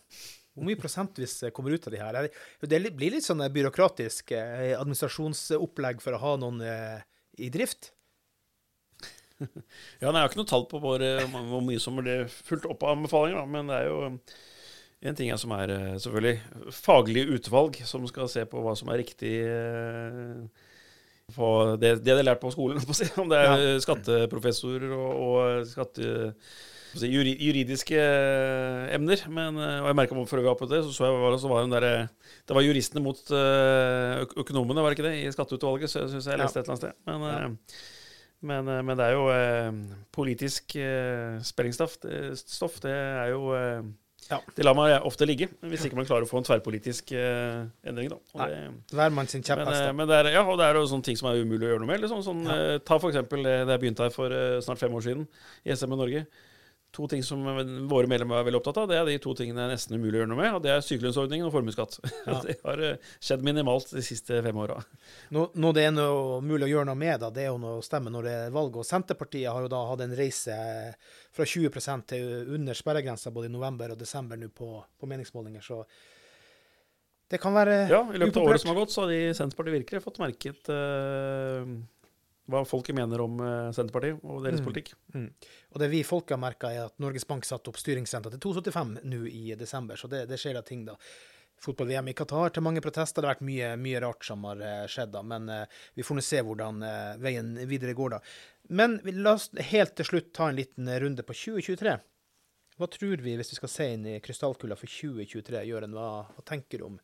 Hvor 0.58 0.68
mye 0.68 0.80
prosentvis 0.80 1.38
eh, 1.46 1.54
kommer 1.56 1.76
ut 1.76 1.88
av 1.88 1.94
de 1.94 2.02
her? 2.02 2.22
Er 2.22 2.68
Det 2.68 2.82
blir 2.92 3.16
litt 3.16 3.26
sånn 3.26 3.44
byråkratisk 3.54 4.34
eh, 4.36 4.74
administrasjonsopplegg 4.78 6.04
for 6.04 6.16
å 6.16 6.24
ha 6.26 6.34
noen 6.44 6.64
i 7.38 7.48
drift. 7.54 7.92
Ja, 10.02 10.10
nei, 10.10 10.20
Jeg 10.20 10.22
har 10.22 10.30
ikke 10.30 10.40
noe 10.42 10.50
tall 10.50 10.68
på 10.70 10.80
hvor, 10.82 11.02
eh, 11.04 11.24
hvor 11.50 11.64
mye 11.64 11.82
som 11.82 11.98
ble 12.00 12.20
fulgt 12.30 12.68
opp 12.70 12.84
av 12.86 12.96
anbefalinger, 12.96 13.40
da, 13.40 13.50
men 13.50 13.70
det 13.70 13.82
er 13.82 13.90
jo 13.90 14.00
en 15.08 15.18
ting 15.18 15.28
er 15.30 15.38
som 15.38 15.52
er 15.54 15.70
eh, 15.70 15.98
selvfølgelig 16.02 16.72
faglige 16.74 17.36
utvalg 17.36 17.76
som 17.86 18.06
skal 18.10 18.30
se 18.32 18.42
på 18.50 18.62
hva 18.64 18.74
som 18.78 18.90
er 18.90 18.98
riktig 19.02 19.36
eh, 19.46 20.64
på 21.36 21.50
det, 21.78 21.98
det 22.00 22.08
de 22.08 22.16
har 22.16 22.26
lært 22.26 22.42
på 22.42 22.50
skolen, 22.54 22.80
om 23.22 23.30
det 23.30 23.38
er 23.38 23.82
skatteprofessorer 23.84 24.90
og, 24.96 25.10
og 25.28 25.68
skatte, 25.68 26.32
si, 26.96 27.10
juridiske 27.12 27.98
eh, 28.00 28.88
emner. 28.96 29.22
Men, 29.28 29.60
eh, 29.60 29.76
og 29.82 29.90
jeg 29.90 29.98
merka 30.00 30.24
før 30.30 30.42
vi 30.42 30.48
var 30.48 30.58
på 30.58 30.70
det, 30.70 30.80
så, 30.86 30.94
så 30.96 31.06
jeg 31.06 31.20
var, 31.20 31.36
så 31.38 31.52
var 31.52 31.66
den 31.66 31.76
der, 31.76 31.86
eh, 31.90 32.32
det 32.48 32.56
var 32.56 32.66
juristene 32.66 33.04
mot 33.04 33.20
eh, 33.36 34.24
økonomene, 34.40 34.82
var 34.82 34.90
det 34.90 34.98
ikke 34.98 35.08
det, 35.10 35.14
i 35.20 35.36
skatteutvalget? 35.36 35.92
Så 35.92 36.02
jeg 36.02 36.14
syns 36.16 36.30
jeg 36.32 36.42
leste 36.42 36.62
et 36.62 36.64
eller 36.64 36.74
annet 36.74 36.86
sted. 36.86 36.98
Men, 37.06 37.28
eh, 37.28 37.86
men, 38.42 38.68
eh, 38.68 38.82
men 38.86 38.96
det 38.98 39.06
er 39.08 39.16
jo 39.16 39.24
eh, 39.32 39.72
politisk 40.14 40.76
eh, 40.76 41.38
spenningsstoff. 41.42 41.98
Det, 42.02 42.92
er 42.92 43.32
jo 43.34 43.52
eh, 43.56 43.82
Ja. 44.28 44.38
Det 44.54 44.64
lar 44.66 44.74
man 44.76 44.90
ofte 45.08 45.24
ligge, 45.24 45.46
hvis 45.64 45.86
ikke 45.88 45.96
man 45.96 46.04
klarer 46.04 46.26
å 46.26 46.28
få 46.28 46.36
en 46.42 46.44
tverrpolitisk 46.44 47.12
eh, 47.16 47.62
endring. 47.88 48.10
Da. 48.12 48.18
Og 48.34 48.42
Nei, 48.42 48.48
det, 48.50 48.58
men, 49.64 49.72
eh, 49.88 49.92
men 49.96 50.10
det 50.10 50.18
er, 50.20 50.30
ja, 50.34 50.42
og 50.44 50.58
det 50.60 50.66
er 50.68 50.76
jo 50.76 50.84
sånne 50.90 51.06
ting 51.06 51.16
som 51.16 51.30
er 51.30 51.40
umulig 51.40 51.64
å 51.64 51.70
gjøre 51.72 51.80
noe 51.84 51.88
med. 51.94 52.02
Liksom. 52.04 52.20
Sånn, 52.26 52.42
Ja. 52.44 52.58
eh, 52.74 52.78
ta 52.84 52.98
for 52.98 53.08
eksempel 53.10 53.42
det 53.42 53.56
jeg 53.72 53.80
begynte 53.86 54.04
her 54.04 54.12
for 54.12 54.28
snart 54.60 54.78
fem 54.82 54.92
år 54.92 55.06
siden 55.06 55.24
i 55.64 55.72
SM 55.72 55.92
i 55.96 56.00
Norge. 56.02 56.26
To 56.96 57.04
ting 57.06 57.20
som 57.22 57.42
våre 57.88 58.08
medlemmer 58.08 58.38
er 58.38 58.46
veldig 58.46 58.58
opptatt 58.62 58.78
av, 58.80 58.86
det 58.88 58.96
er 58.96 59.04
de 59.04 59.18
to 59.20 59.34
tingene 59.36 59.60
det 59.60 59.64
er 59.66 59.74
nesten 59.76 59.98
umulig 59.98 60.16
å 60.16 60.22
gjøre 60.22 60.30
noe 60.30 60.40
med. 60.40 60.54
og 60.56 60.62
Det 60.64 60.70
er 60.72 60.84
sykelønnsordningen 60.86 61.48
og 61.48 61.52
formuesskatt. 61.54 61.98
Ja. 62.28 62.38
det 62.44 62.56
har 62.64 62.80
eh, 62.84 63.10
skjedd 63.24 63.44
minimalt 63.44 63.92
de 63.92 64.02
siste 64.04 64.40
fem 64.44 64.56
åra. 64.60 64.78
Nå, 65.34 65.46
nå 65.52 65.72
det 65.76 65.84
er 65.88 65.92
noe 65.94 66.40
mulig 66.44 66.66
å 66.66 66.70
gjøre 66.72 66.88
noe 66.90 66.98
med, 66.98 67.18
da, 67.22 67.30
det 67.32 67.44
er 67.44 67.50
jo 67.50 67.60
noe 67.60 67.78
å 67.78 67.84
stemme 67.84 68.12
når 68.12 68.28
det 68.28 68.34
er 68.40 68.54
valg. 68.56 68.80
Og 68.80 68.88
Senterpartiet 68.88 69.50
har 69.52 69.64
jo 69.64 69.70
da 69.72 69.82
hatt 69.90 70.04
en 70.04 70.16
reise 70.16 70.56
fra 71.36 71.46
20% 71.48 72.08
til 72.14 72.54
under 72.56 72.76
sperregrensa 72.76 73.32
både 73.34 73.50
i 73.50 73.52
november 73.52 73.92
og 73.94 74.00
desember 74.00 74.40
nå 74.40 74.48
på, 74.56 74.72
på 74.98 75.10
meningsmålinger, 75.12 75.64
så 75.64 75.84
det 77.28 77.40
kan 77.42 77.52
være 77.52 77.82
Ja, 77.90 78.00
I 78.08 78.20
løpet 78.20 78.40
av 78.40 78.48
året 78.48 78.62
som 78.64 78.72
har 78.72 78.80
gått, 78.80 78.94
så 78.94 79.04
har 79.04 79.12
de 79.12 79.20
Senterpartiet 79.36 79.82
virkelig 79.82 80.04
fått 80.04 80.20
merket 80.22 80.70
eh, 80.72 81.72
hva 82.48 82.62
folket 82.66 82.96
mener 82.96 83.20
om 83.20 83.40
eh, 83.44 83.70
Senterpartiet 83.76 84.22
og 84.24 84.44
deres 84.46 84.60
Mm. 84.62 84.66
politikk. 84.66 84.94
Og 85.72 85.80
det 85.82 85.90
vi 85.92 86.02
folk 86.06 86.30
har 86.32 86.40
merka, 86.40 86.70
er 86.72 86.86
at 86.86 86.98
Norges 86.98 87.26
Bank 87.28 87.44
satte 87.44 87.68
opp 87.68 87.76
styringsrenta 87.76 88.30
til 88.32 88.40
2,75 88.40 89.02
nå 89.04 89.26
i 89.28 89.54
desember, 89.54 89.96
så 90.00 90.08
det, 90.08 90.26
det 90.30 90.38
skjer 90.40 90.54
da 90.56 90.62
ting, 90.62 90.86
da. 90.88 90.96
Fotball-VM 91.58 92.06
i 92.08 92.14
Qatar 92.14 92.52
til 92.54 92.62
mange 92.62 92.78
protester. 92.80 93.20
Det 93.20 93.26
har 93.26 93.34
vært 93.34 93.46
mye, 93.48 93.72
mye 93.82 94.00
rart 94.04 94.22
som 94.24 94.44
har 94.46 94.60
eh, 94.62 94.84
skjedd, 94.86 95.10
da. 95.16 95.24
Men 95.26 95.48
eh, 95.50 95.64
vi 95.98 96.04
får 96.06 96.14
nå 96.20 96.22
se 96.22 96.42
hvordan 96.46 96.84
eh, 96.86 97.16
veien 97.18 97.48
videre 97.66 97.96
går, 97.98 98.14
da. 98.14 98.20
Men 98.70 99.00
la 99.18 99.32
oss 99.34 99.48
helt 99.72 99.96
til 99.98 100.06
slutt 100.06 100.30
ta 100.38 100.48
en 100.52 100.56
liten 100.60 100.86
runde 101.02 101.24
på 101.26 101.34
2023. 101.34 101.96
Hva 102.78 102.86
tror 102.94 103.16
vi, 103.24 103.34
hvis 103.34 103.50
vi 103.50 103.58
skal 103.58 103.72
se 103.72 103.88
inn 103.96 104.06
i 104.06 104.20
krystallkula 104.22 104.76
for 104.78 104.86
2023, 104.86 105.64
Jøren, 105.66 105.96
Hva, 105.98 106.28
hva 106.30 106.44
tenker 106.46 106.78
du 106.78 106.84
om 106.92 107.00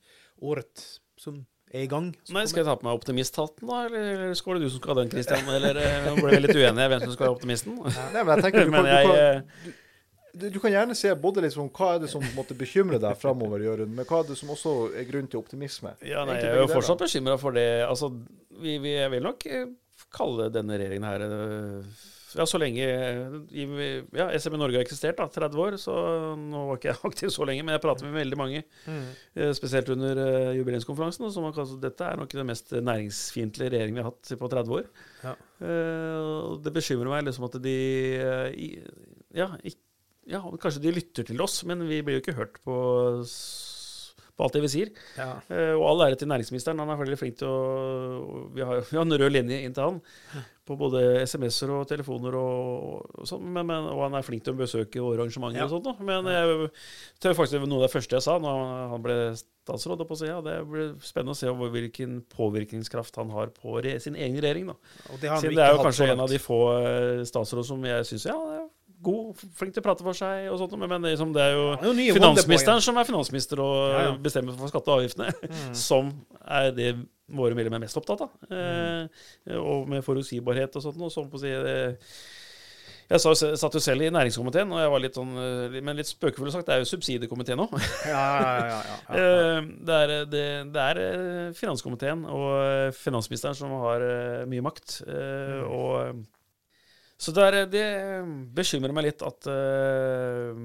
året 0.47 0.85
som 1.19 1.41
er 1.75 1.85
i 1.85 1.91
gang? 1.91 2.11
Nei, 2.35 2.45
Skal 2.51 2.63
jeg 2.63 2.69
ta 2.69 2.77
på 2.79 2.87
meg 2.87 2.99
optimisthatten, 2.99 3.69
da? 3.69 3.85
Eller 3.89 4.35
skal 4.39 4.59
det 4.59 4.69
du 4.69 4.73
som 4.73 4.83
skal 4.83 4.95
ha 4.95 5.01
den, 5.03 5.13
Christian? 5.13 5.49
Eller 5.57 5.81
eh, 5.83 5.97
nå 6.07 6.17
ble 6.21 6.37
vi 6.37 6.43
litt 6.45 6.59
uenige 6.59 6.91
hvem 6.93 7.03
som 7.07 7.15
skal 7.17 7.27
være 7.27 7.37
optimisten? 7.37 7.81
Nei, 7.83 8.21
men 8.21 8.31
jeg 8.37 8.47
tenker 8.47 8.69
du 8.69 8.75
kan, 8.77 8.91
jeg 8.91 9.09
du, 9.09 9.15
eh, 9.19 9.41
kan, 9.41 9.77
du, 10.35 10.49
du 10.55 10.59
kan 10.63 10.75
gjerne 10.75 10.99
se 10.99 11.15
både 11.27 11.45
liksom, 11.49 11.71
hva 11.75 11.93
er 11.97 12.05
det 12.05 12.11
som 12.13 12.25
måtte 12.39 12.57
bekymre 12.59 13.01
deg 13.03 13.19
framover, 13.21 13.63
Jørund, 13.67 13.95
men 13.95 14.09
hva 14.09 14.23
er 14.23 14.31
det 14.31 14.39
som 14.41 14.53
også 14.55 14.75
er 14.95 15.09
grunn 15.11 15.31
til 15.31 15.43
optimisme? 15.43 15.97
Ja, 16.07 16.25
nei, 16.29 16.41
jeg 16.41 16.53
er 16.53 16.63
jo 16.63 16.71
fortsatt 16.73 17.03
bekymra 17.05 17.39
for 17.43 17.57
det. 17.57 17.69
Altså, 17.89 18.11
vi, 18.61 18.79
vi, 18.83 18.95
jeg 18.97 19.11
vil 19.15 19.27
nok 19.27 19.47
eh, 19.51 19.69
kalle 20.15 20.51
denne 20.55 20.79
regjeringen 20.79 21.09
her 21.11 21.27
eh, 21.27 22.03
Ja, 22.35 22.45
så 22.51 22.59
lenge 22.59 22.83
ja, 24.19 24.27
SME 24.43 24.59
Norge 24.59 24.79
har 24.81 24.85
eksistert, 24.85 25.17
da, 25.21 25.27
30 25.31 25.61
år, 25.63 25.77
så 25.79 25.95
nå 26.39 26.65
var 26.69 26.79
ikke 26.81 26.91
jeg 26.93 27.01
aktiv 27.11 27.31
så 27.35 27.47
lenge, 27.47 27.63
men 27.67 27.77
jeg 27.77 27.83
prater 27.85 28.09
med 28.09 28.17
veldig 28.21 28.39
mange, 28.41 28.63
Mm. 28.89 29.05
eh, 29.39 29.53
spesielt 29.57 29.89
under 29.95 30.19
eh, 30.25 30.51
jubileumskonferansen, 30.59 31.31
som 31.33 31.47
har 31.47 31.55
kalt 31.57 31.77
dette 31.83 32.05
er 32.09 32.19
nok 32.21 32.35
den 32.35 32.47
mest 32.51 32.73
næringsfiendtlige 32.75 33.71
regjeringen 33.75 34.01
vi 34.01 34.03
har 34.05 34.11
hatt 34.11 34.35
på 34.41 34.51
30 34.53 34.75
år. 34.81 34.89
Ja. 35.25 35.35
Uh, 35.65 36.59
det 36.61 36.73
bekymrer 36.75 37.09
meg 37.15 37.25
liksom 37.29 37.47
at 37.47 37.55
de 37.65 37.77
eh, 38.19 38.83
ja, 39.39 39.53
ik- 39.65 39.81
ja, 40.27 40.41
kanskje 40.61 40.83
de 40.85 40.93
lytter 40.97 41.27
til 41.29 41.41
oss, 41.45 41.63
men 41.69 41.87
vi 41.89 42.01
blir 42.03 42.19
jo 42.19 42.23
ikke 42.25 42.37
hørt 42.39 42.59
på, 42.65 42.75
på 44.35 44.47
alt 44.47 44.57
det 44.57 44.65
vi 44.65 44.73
sier. 44.73 44.91
Ja. 45.19 45.31
Uh, 45.51 45.75
og 45.79 45.87
all 45.93 46.09
ære 46.09 46.19
til 46.21 46.31
næringsministeren. 46.33 46.83
Han 46.83 46.91
er 46.91 47.01
veldig 47.05 47.21
flink 47.21 47.39
til 47.39 47.51
å 47.51 48.51
Vi 48.55 48.67
har, 48.67 48.83
vi 48.91 48.99
har 48.99 49.07
en 49.07 49.21
rød 49.21 49.33
linje 49.37 49.63
inn 49.63 49.77
til 49.77 49.89
han 49.89 50.03
på 50.65 50.79
både 50.81 51.01
SMS-er 51.27 51.71
og 51.75 51.89
telefoner 51.89 52.37
og, 52.41 53.03
og 53.21 53.27
sånn. 53.29 53.43
Men, 53.45 53.67
men, 53.69 53.89
og 53.93 54.07
han 54.07 54.17
er 54.17 54.25
flink 54.25 54.47
til 54.47 54.55
å 54.55 54.61
besøke 54.63 55.03
våre 55.05 55.21
arrangementer 55.21 55.61
Ja. 55.61 55.67
og 55.69 55.75
sånt. 55.75 55.91
Da. 55.91 56.07
Men 56.09 56.31
jeg 56.33 56.71
tror 57.21 57.37
faktisk 57.37 57.59
det 57.59 57.65
var 57.67 57.71
noe 57.73 57.83
av 57.83 57.87
det 57.87 57.93
første 57.93 58.17
jeg 58.17 58.25
sa 58.25 58.39
når 58.41 58.63
han 58.95 59.05
ble 59.05 59.19
statsråd. 59.37 60.07
På 60.09 60.17
seg, 60.19 60.33
det 60.47 60.57
blir 60.71 60.95
spennende 61.05 61.37
å 61.37 61.39
se 61.39 61.53
hvilken 61.53 62.23
påvirkningskraft 62.33 63.21
han 63.21 63.33
har 63.37 63.53
på 63.57 63.77
sin 64.01 64.17
egen 64.17 64.41
regjering. 64.41 64.73
Da. 64.73 64.79
Og 65.13 65.21
det 65.21 65.37
Siden 65.45 65.59
det 65.61 65.67
er 65.69 65.77
jo 65.77 65.85
kanskje 65.85 66.11
en 66.15 66.25
av 66.25 66.33
de 66.33 66.41
få 66.41 66.61
statsråd 67.29 67.45
statsråder 67.45 67.67
som 67.69 67.85
jeg 67.85 68.07
syns 68.09 68.27
ja, 68.29 68.37
god, 69.07 69.43
flink 69.59 69.75
til 69.77 69.83
å 69.83 69.87
prate 69.87 70.05
for 70.07 70.17
seg 70.19 70.49
og 70.53 70.59
sånt. 70.63 70.77
Men, 70.81 71.03
liksom, 71.07 71.33
det 71.37 71.43
er 71.45 71.53
jo 71.59 71.65
Det 71.81 71.91
er 71.93 72.07
jo 72.11 72.19
finansministeren 72.19 72.81
som 72.85 72.99
er 73.01 73.09
finansminister 73.09 73.61
og 73.65 73.75
Ja, 73.93 74.05
ja. 74.09 74.15
bestemmer 74.29 74.57
for 74.59 74.73
skatte- 74.73 74.91
og 74.95 75.03
avgiftene, 75.03 75.33
Mm. 75.45 75.75
som 75.89 76.13
er 76.47 76.71
det 76.77 76.93
våre 77.35 77.55
medlemmer 77.57 77.79
er 77.81 77.87
mest 77.87 77.97
opptatt 77.97 78.21
av. 78.27 78.31
Eh, 78.53 79.07
og 79.57 79.87
med 79.89 80.05
forutsigbarhet 80.05 80.75
og 80.77 80.83
sånt. 80.85 81.01
Og 81.01 81.13
sånn 81.15 81.31
på 81.33 81.39
å 81.41 81.41
si, 81.41 81.49
det, 81.49 81.77
Jeg 83.11 83.21
satt 83.21 83.75
jo 83.77 83.81
selv 83.85 84.01
i 84.01 84.09
næringskomiteen, 84.09 84.71
og 84.73 84.79
jeg 84.81 84.91
var 84.91 85.01
litt 85.05 85.17
sånn 85.19 85.33
eh, 85.37 85.75
Men 85.85 85.97
litt 85.99 86.09
spøkefull 86.09 86.49
sagt, 86.53 86.65
det 86.71 86.73
er 86.75 86.81
jo 86.81 86.89
subsidiekomiteen 86.89 87.61
òg. 87.61 87.75
Ja, 88.09 88.23
ja, 88.41 88.45
ja, 88.45 88.69
ja, 88.71 88.79
ja. 88.89 88.97
Eh, 89.21 89.61
Det 89.89 89.99
det, 90.33 90.45
det 90.73 90.85
er 90.85 91.01
eh, 91.03 91.51
finanskomiteen 91.57 92.25
og 92.25 92.47
eh, 92.65 92.91
finansministeren 92.97 93.55
som 93.59 93.75
har 93.85 94.01
eh, 94.01 94.45
mye 94.49 94.65
makt. 94.65 95.03
eh, 95.07 95.61
Mm. 95.65 95.69
Og 95.69 95.93
eh, 96.01 96.13
Så 97.21 97.33
det, 97.35 97.47
er, 97.47 97.57
det 97.71 97.87
bekymrer 98.57 98.95
meg 98.97 99.09
litt 99.09 99.23
at 99.25 99.47
uh, 99.47 100.59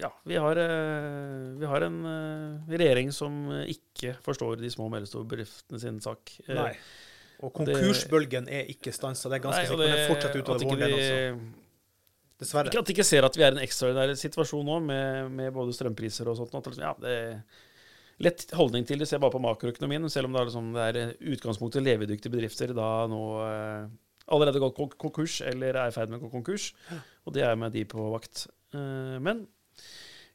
Ja, 0.00 0.10
vi 0.28 0.36
har, 0.36 0.58
uh, 0.60 1.54
vi 1.60 1.70
har 1.70 1.86
en 1.86 1.98
uh, 2.04 2.70
regjering 2.74 3.12
som 3.14 3.48
ikke 3.64 4.16
forstår 4.24 4.60
de 4.60 4.70
små 4.72 4.90
og 4.90 4.94
mellomstore 4.94 5.26
bedriftene 5.30 5.80
sin 5.80 6.00
sak. 6.04 6.36
Eh, 6.46 6.54
Nei. 6.58 6.72
Og 7.44 7.52
konkursbølgen 7.56 8.48
er 8.52 8.68
ikke 8.72 8.92
stansa. 8.94 9.28
Det 9.30 9.40
er 9.40 9.44
ganske 9.48 9.66
sikkert. 9.66 9.84
Den 9.90 10.08
fortsetter 10.08 10.40
at 10.40 10.44
utover 10.44 10.66
våren, 10.68 10.82
den 10.84 10.96
også. 10.98 11.62
Dessverre. 12.40 12.70
Ikke 12.70 12.82
at 12.82 12.88
de 12.88 12.94
ikke 12.96 13.06
ser 13.06 13.26
at 13.26 13.36
vi 13.38 13.44
er 13.46 13.54
i 13.54 13.58
en 13.58 13.64
ekstraordinær 13.64 14.16
situasjon 14.18 14.66
nå, 14.66 14.80
med, 14.88 15.30
med 15.38 15.52
både 15.54 15.74
strømpriser 15.76 16.30
og 16.30 16.38
sånt. 16.38 16.54
At 16.58 16.70
liksom, 16.70 16.84
ja, 16.84 16.94
det 17.02 17.12
er 17.14 18.24
lett 18.26 18.46
holdning 18.58 18.86
til 18.86 19.02
det, 19.02 19.08
ser 19.10 19.22
bare 19.22 19.34
på 19.34 19.42
makroøkonomien. 19.42 20.06
Selv 20.12 20.28
om 20.28 20.34
det 20.34 20.40
er, 20.40 20.50
liksom, 20.50 20.72
det 20.74 20.86
er 20.88 21.34
utgangspunktet 21.34 21.84
levedyktige 21.84 22.34
bedrifter 22.34 22.74
da 22.76 22.88
nå 23.10 23.22
eh, 23.44 23.92
allerede 24.32 24.60
gått 24.62 24.96
konkurs 24.98 25.40
eller 25.44 25.74
er 25.76 25.88
i 25.90 25.94
ferd 25.94 26.08
med 26.10 26.20
å 26.20 26.24
gå 26.26 26.30
konkurs. 26.32 26.70
Og 27.26 27.34
det 27.36 27.42
er 27.44 27.56
med 27.60 27.72
de 27.72 27.84
på 27.84 28.10
vakt. 28.12 28.46
Eh, 28.74 29.18
men 29.20 29.46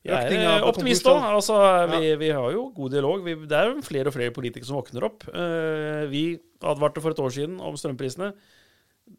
jeg 0.06 0.16
er 0.40 0.64
optimist 0.64 1.04
konkurstall. 1.04 1.18
òg. 1.20 1.36
Altså, 1.36 1.98
vi, 2.00 2.12
vi 2.22 2.30
har 2.32 2.52
jo 2.56 2.68
god 2.76 2.92
dialog. 2.94 3.24
Vi, 3.26 3.34
det 3.50 3.58
er 3.58 3.68
jo 3.74 3.82
flere 3.84 4.08
og 4.08 4.16
flere 4.16 4.32
politikere 4.36 4.66
som 4.70 4.78
våkner 4.80 5.04
opp. 5.10 5.26
Eh, 5.28 6.06
vi 6.12 6.24
advarte 6.62 7.02
for 7.04 7.12
et 7.12 7.20
år 7.20 7.34
siden 7.36 7.58
om 7.60 7.76
strømprisene. 7.76 8.30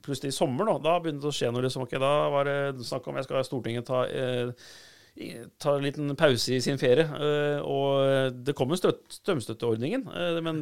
Plutselig 0.07 0.31
i 0.31 0.37
sommer, 0.39 0.65
da, 0.71 0.77
da 0.79 0.95
begynte 1.03 1.27
det 1.27 1.33
å 1.33 1.35
skje 1.35 1.51
noe. 1.53 1.65
Liksom. 1.67 1.83
Okay, 1.85 1.99
da 2.01 2.13
var 2.33 2.47
det 2.49 2.87
snakk 2.87 3.11
om 3.11 3.19
jeg 3.19 3.27
skal 3.27 3.45
Stortinget 3.45 3.89
ta, 3.91 4.05
eh, 4.07 4.53
i- 5.21 5.45
ta 5.59 5.75
en 5.77 5.83
liten 5.85 6.15
pause 6.17 6.55
i 6.55 6.61
sin 6.65 6.79
ferie. 6.79 7.05
Eh, 7.11 7.61
og 7.61 8.33
det 8.47 8.55
kom 8.57 8.71
støt, 8.79 9.03
strømstøtteordningen, 9.21 10.07
eh, 10.15 10.41
men 10.47 10.61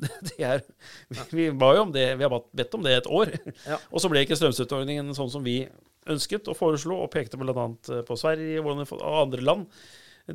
er, 0.38 0.64
vi, 1.10 1.20
vi 1.36 1.46
ba 1.60 1.72
jo 1.76 1.86
om 1.86 1.94
det, 1.94 2.06
vi 2.18 2.26
har 2.26 2.42
bedt 2.56 2.76
om 2.76 2.84
det 2.86 2.96
et 2.98 3.08
år. 3.10 3.32
Ja. 3.66 3.80
Og 3.92 4.02
så 4.02 4.10
ble 4.12 4.24
ikke 4.24 4.38
strømstøtteordningen 4.38 5.12
sånn 5.16 5.32
som 5.32 5.46
vi 5.46 5.62
ønsket 6.10 6.48
og 6.48 6.56
foreslo, 6.56 6.96
og 7.04 7.10
pekte 7.12 7.38
bl.a. 7.38 7.66
på 8.08 8.16
Sverige 8.18 8.62
og 8.64 9.02
andre 9.04 9.42
land. 9.44 9.66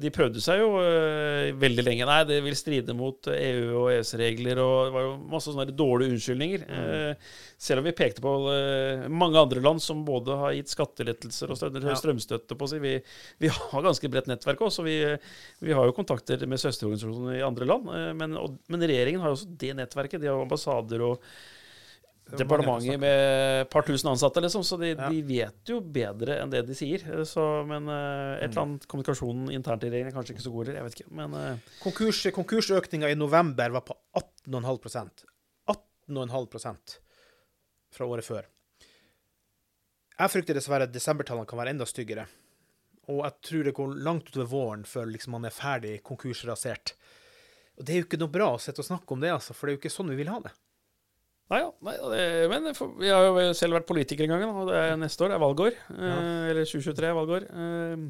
De 0.02 0.12
prøvde 0.14 0.42
seg 0.44 0.60
jo 0.62 0.70
øh, 0.82 1.54
veldig 1.62 1.84
lenge. 1.86 2.06
Nei, 2.10 2.20
det 2.28 2.38
vil 2.46 2.58
stride 2.58 2.96
mot 2.98 3.30
EU 3.32 3.64
og 3.82 3.88
EØS-regler, 3.94 4.60
og 4.62 4.76
det 4.88 4.94
var 4.96 5.06
jo 5.08 5.16
masse 5.32 5.54
sånne 5.54 5.76
dårlige 5.78 6.16
unnskyldninger. 6.16 6.66
Eh, 6.68 7.34
selv 7.62 7.82
om 7.82 7.88
vi 7.88 7.96
pekte 7.96 8.24
på 8.24 8.34
uh, 8.46 9.06
mange 9.08 9.40
andre 9.40 9.64
land 9.64 9.80
som 9.84 10.04
både 10.08 10.36
har 10.42 10.56
gitt 10.58 10.74
skattelettelser 10.74 11.54
og 11.54 11.60
strøm, 11.60 11.80
Ja. 11.86 11.96
strømstøtte 11.98 12.58
på 12.60 12.68
seg. 12.70 12.84
Vi, 12.84 12.96
vi 13.42 13.52
har 13.56 13.86
ganske 13.86 14.12
bredt 14.12 14.28
nettverk 14.32 14.64
også. 14.68 14.84
Vi, 14.86 14.98
vi 15.64 15.76
har 15.76 15.88
jo 15.88 15.96
kontakter 15.96 16.44
med 16.50 16.60
søsterorganisasjoner 16.62 17.40
i 17.40 17.46
andre 17.48 17.70
land. 17.70 17.92
Uh, 17.92 18.12
men, 18.18 18.36
og, 18.42 18.60
men 18.68 18.84
regjeringen 18.84 19.24
har 19.24 19.32
jo 19.32 19.40
også 19.40 19.54
det 19.64 19.76
nettverket. 19.80 20.22
De 20.24 20.32
har 20.32 20.42
ambassader 20.42 21.06
og 21.08 21.24
Som 22.26 23.02
med 23.04 23.62
et 23.62 23.70
par 23.70 23.86
tusen 23.86 24.10
ansatte, 24.10 24.42
liksom, 24.42 24.64
så 24.66 24.80
de, 24.82 24.96
Ja. 24.96 25.10
de 25.14 25.22
vet 25.22 25.70
jo 25.70 25.78
bedre 25.80 26.40
enn 26.42 26.50
det 26.50 26.64
de 26.66 26.74
sier. 26.74 27.04
Så, 27.30 27.44
men 27.70 27.86
uh, 27.86 28.40
et 28.40 28.50
eller 28.50 28.64
annet 28.64 28.88
kommunikasjonen 28.90 29.52
internt 29.54 29.86
i 29.86 29.92
regjeringen 29.92 30.10
er 30.10 30.18
kanskje 30.18 30.34
ikke 30.34 30.46
så 30.48 30.54
god, 30.56 30.66
heller. 30.72 30.80
jeg 30.82 30.88
vet 30.88 30.98
ikke. 31.00 31.14
Men 31.22 31.36
eh, 31.38 31.70
Konkurs, 31.84 32.24
konkursøkninga 32.34 33.12
i 33.14 33.20
november 33.20 33.78
var 33.78 33.86
på 33.86 33.94
18,5% 34.18 35.26
18,5% 35.76 36.98
fra 37.96 38.10
året 38.10 38.26
før. 38.26 38.50
Jeg 40.16 40.32
frykter 40.32 40.58
dessverre 40.58 40.88
at 40.90 40.94
desembertallene 40.96 41.48
kan 41.50 41.60
være 41.60 41.76
enda 41.76 41.86
styggere. 41.90 42.26
Og 43.12 43.22
jeg 43.22 43.38
tror 43.46 43.64
det 43.68 43.76
går 43.78 43.96
langt 44.06 44.30
utover 44.32 44.50
våren 44.50 44.86
før 44.90 45.10
liksom 45.12 45.36
man 45.38 45.46
er 45.46 45.54
ferdig 45.54 46.00
konkursrasert. 46.08 46.96
Og 47.78 47.86
det 47.86 47.94
er 47.94 48.02
jo 48.02 48.08
ikke 48.08 48.20
noe 48.22 48.32
bra 48.34 48.54
å 48.56 48.62
sitte 48.62 48.82
og 48.82 48.88
snakke 48.88 49.14
om 49.14 49.22
det, 49.22 49.34
altså, 49.36 49.54
for 49.54 49.68
det 49.68 49.74
er 49.74 49.78
jo 49.78 49.82
ikke 49.84 49.94
sånn 49.94 50.10
vi 50.14 50.18
vil 50.24 50.32
ha 50.32 50.40
det. 50.42 50.54
Nei, 51.52 51.60
ja, 51.62 51.70
nei, 51.86 51.94
det, 52.10 52.22
men 52.50 52.72
vi 52.98 53.10
har 53.14 53.28
jo 53.28 53.50
selv 53.54 53.78
vært 53.78 53.86
politikere 53.90 54.26
en 54.26 54.40
gang, 54.42 54.56
og 54.58 54.70
det 54.72 54.80
er 54.82 54.96
neste 54.98 55.22
år 55.28 55.30
det 55.30 55.36
er 55.38 55.44
valgår. 55.44 55.76
eh, 55.94 56.50
Eller 56.52 56.66
2023 56.66 57.10
er 57.12 57.18
valgår. 57.20 57.50
Eh, 57.54 58.06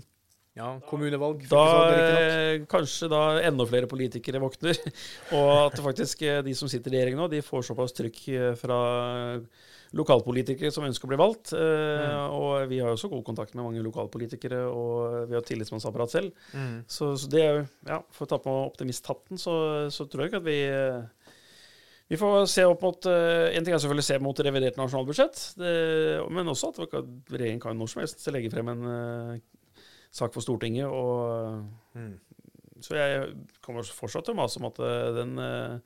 Ja, 0.56 0.70
kommunevalg. 0.88 1.42
Da 1.52 1.64
eh, 1.92 2.62
kanskje 2.72 3.10
da 3.12 3.42
enda 3.44 3.66
flere 3.68 3.90
politikere 3.92 4.40
våkner, 4.40 4.78
og 5.36 5.50
at 5.66 5.82
faktisk 5.84 6.24
de 6.48 6.54
som 6.56 6.70
sitter 6.72 6.94
i 6.94 6.96
regjering 7.02 7.18
nå, 7.20 7.26
de 7.28 7.42
får 7.44 7.66
såpass 7.74 7.92
trykk 7.98 8.22
fra 8.62 8.78
lokalpolitikere 9.96 10.72
som 10.74 10.86
ønsker 10.88 11.08
å 11.08 11.12
bli 11.12 11.20
valgt. 11.20 11.52
Eh, 11.54 11.84
Mm. 12.06 12.32
Og 12.36 12.70
vi 12.72 12.80
har 12.80 12.88
jo 12.90 12.96
også 12.96 13.10
god 13.12 13.24
kontakt 13.28 13.54
med 13.56 13.64
mange 13.66 13.84
lokalpolitikere, 13.84 14.64
og 14.72 15.28
vi 15.30 15.36
har 15.36 15.44
tillitsmannsapparat 15.44 16.12
selv. 16.12 16.32
Mm. 16.54 16.84
Så, 16.88 17.12
så 17.20 17.28
det 17.32 17.42
er 17.44 17.52
jo, 17.60 17.68
ja, 17.92 18.00
for 18.16 18.26
å 18.26 18.30
ta 18.32 18.40
på 18.40 18.56
optimisthatten, 18.70 19.38
så, 19.40 19.56
så 19.92 20.08
tror 20.08 20.24
jeg 20.26 20.32
ikke 20.32 20.42
at 20.44 20.48
vi 20.48 20.58
vi 22.12 22.20
får 22.22 22.46
se 22.52 22.66
opp 22.70 22.84
mot 22.86 23.08
eh, 23.10 23.56
En 23.58 23.66
ting 23.66 23.74
er 23.74 23.82
selvfølgelig 23.82 24.06
å 24.06 24.10
se 24.12 24.20
mot 24.22 24.42
revidert 24.46 24.78
nasjonalbudsjett, 24.78 25.42
det, 25.58 25.74
men 26.30 26.52
også 26.52 26.70
at 26.74 26.96
regjeringen 27.32 27.64
kan 27.64 27.78
når 27.80 27.92
som 27.94 28.04
helst 28.04 28.28
legge 28.34 28.52
frem 28.54 28.70
en 28.76 28.86
uh, 28.86 29.34
sak 30.16 30.36
for 30.36 30.46
Stortinget. 30.46 30.86
og 30.86 31.66
Mm. 31.96 32.20
så 32.84 32.98
jeg 33.00 33.28
kommer 33.64 33.88
fortsatt 33.88 34.26
til 34.28 34.34
å 34.36 34.38
mase 34.38 34.60
om 34.60 34.66
at 34.68 34.80
eh, 34.84 35.12
den 35.16 35.38
uh, 35.40 35.78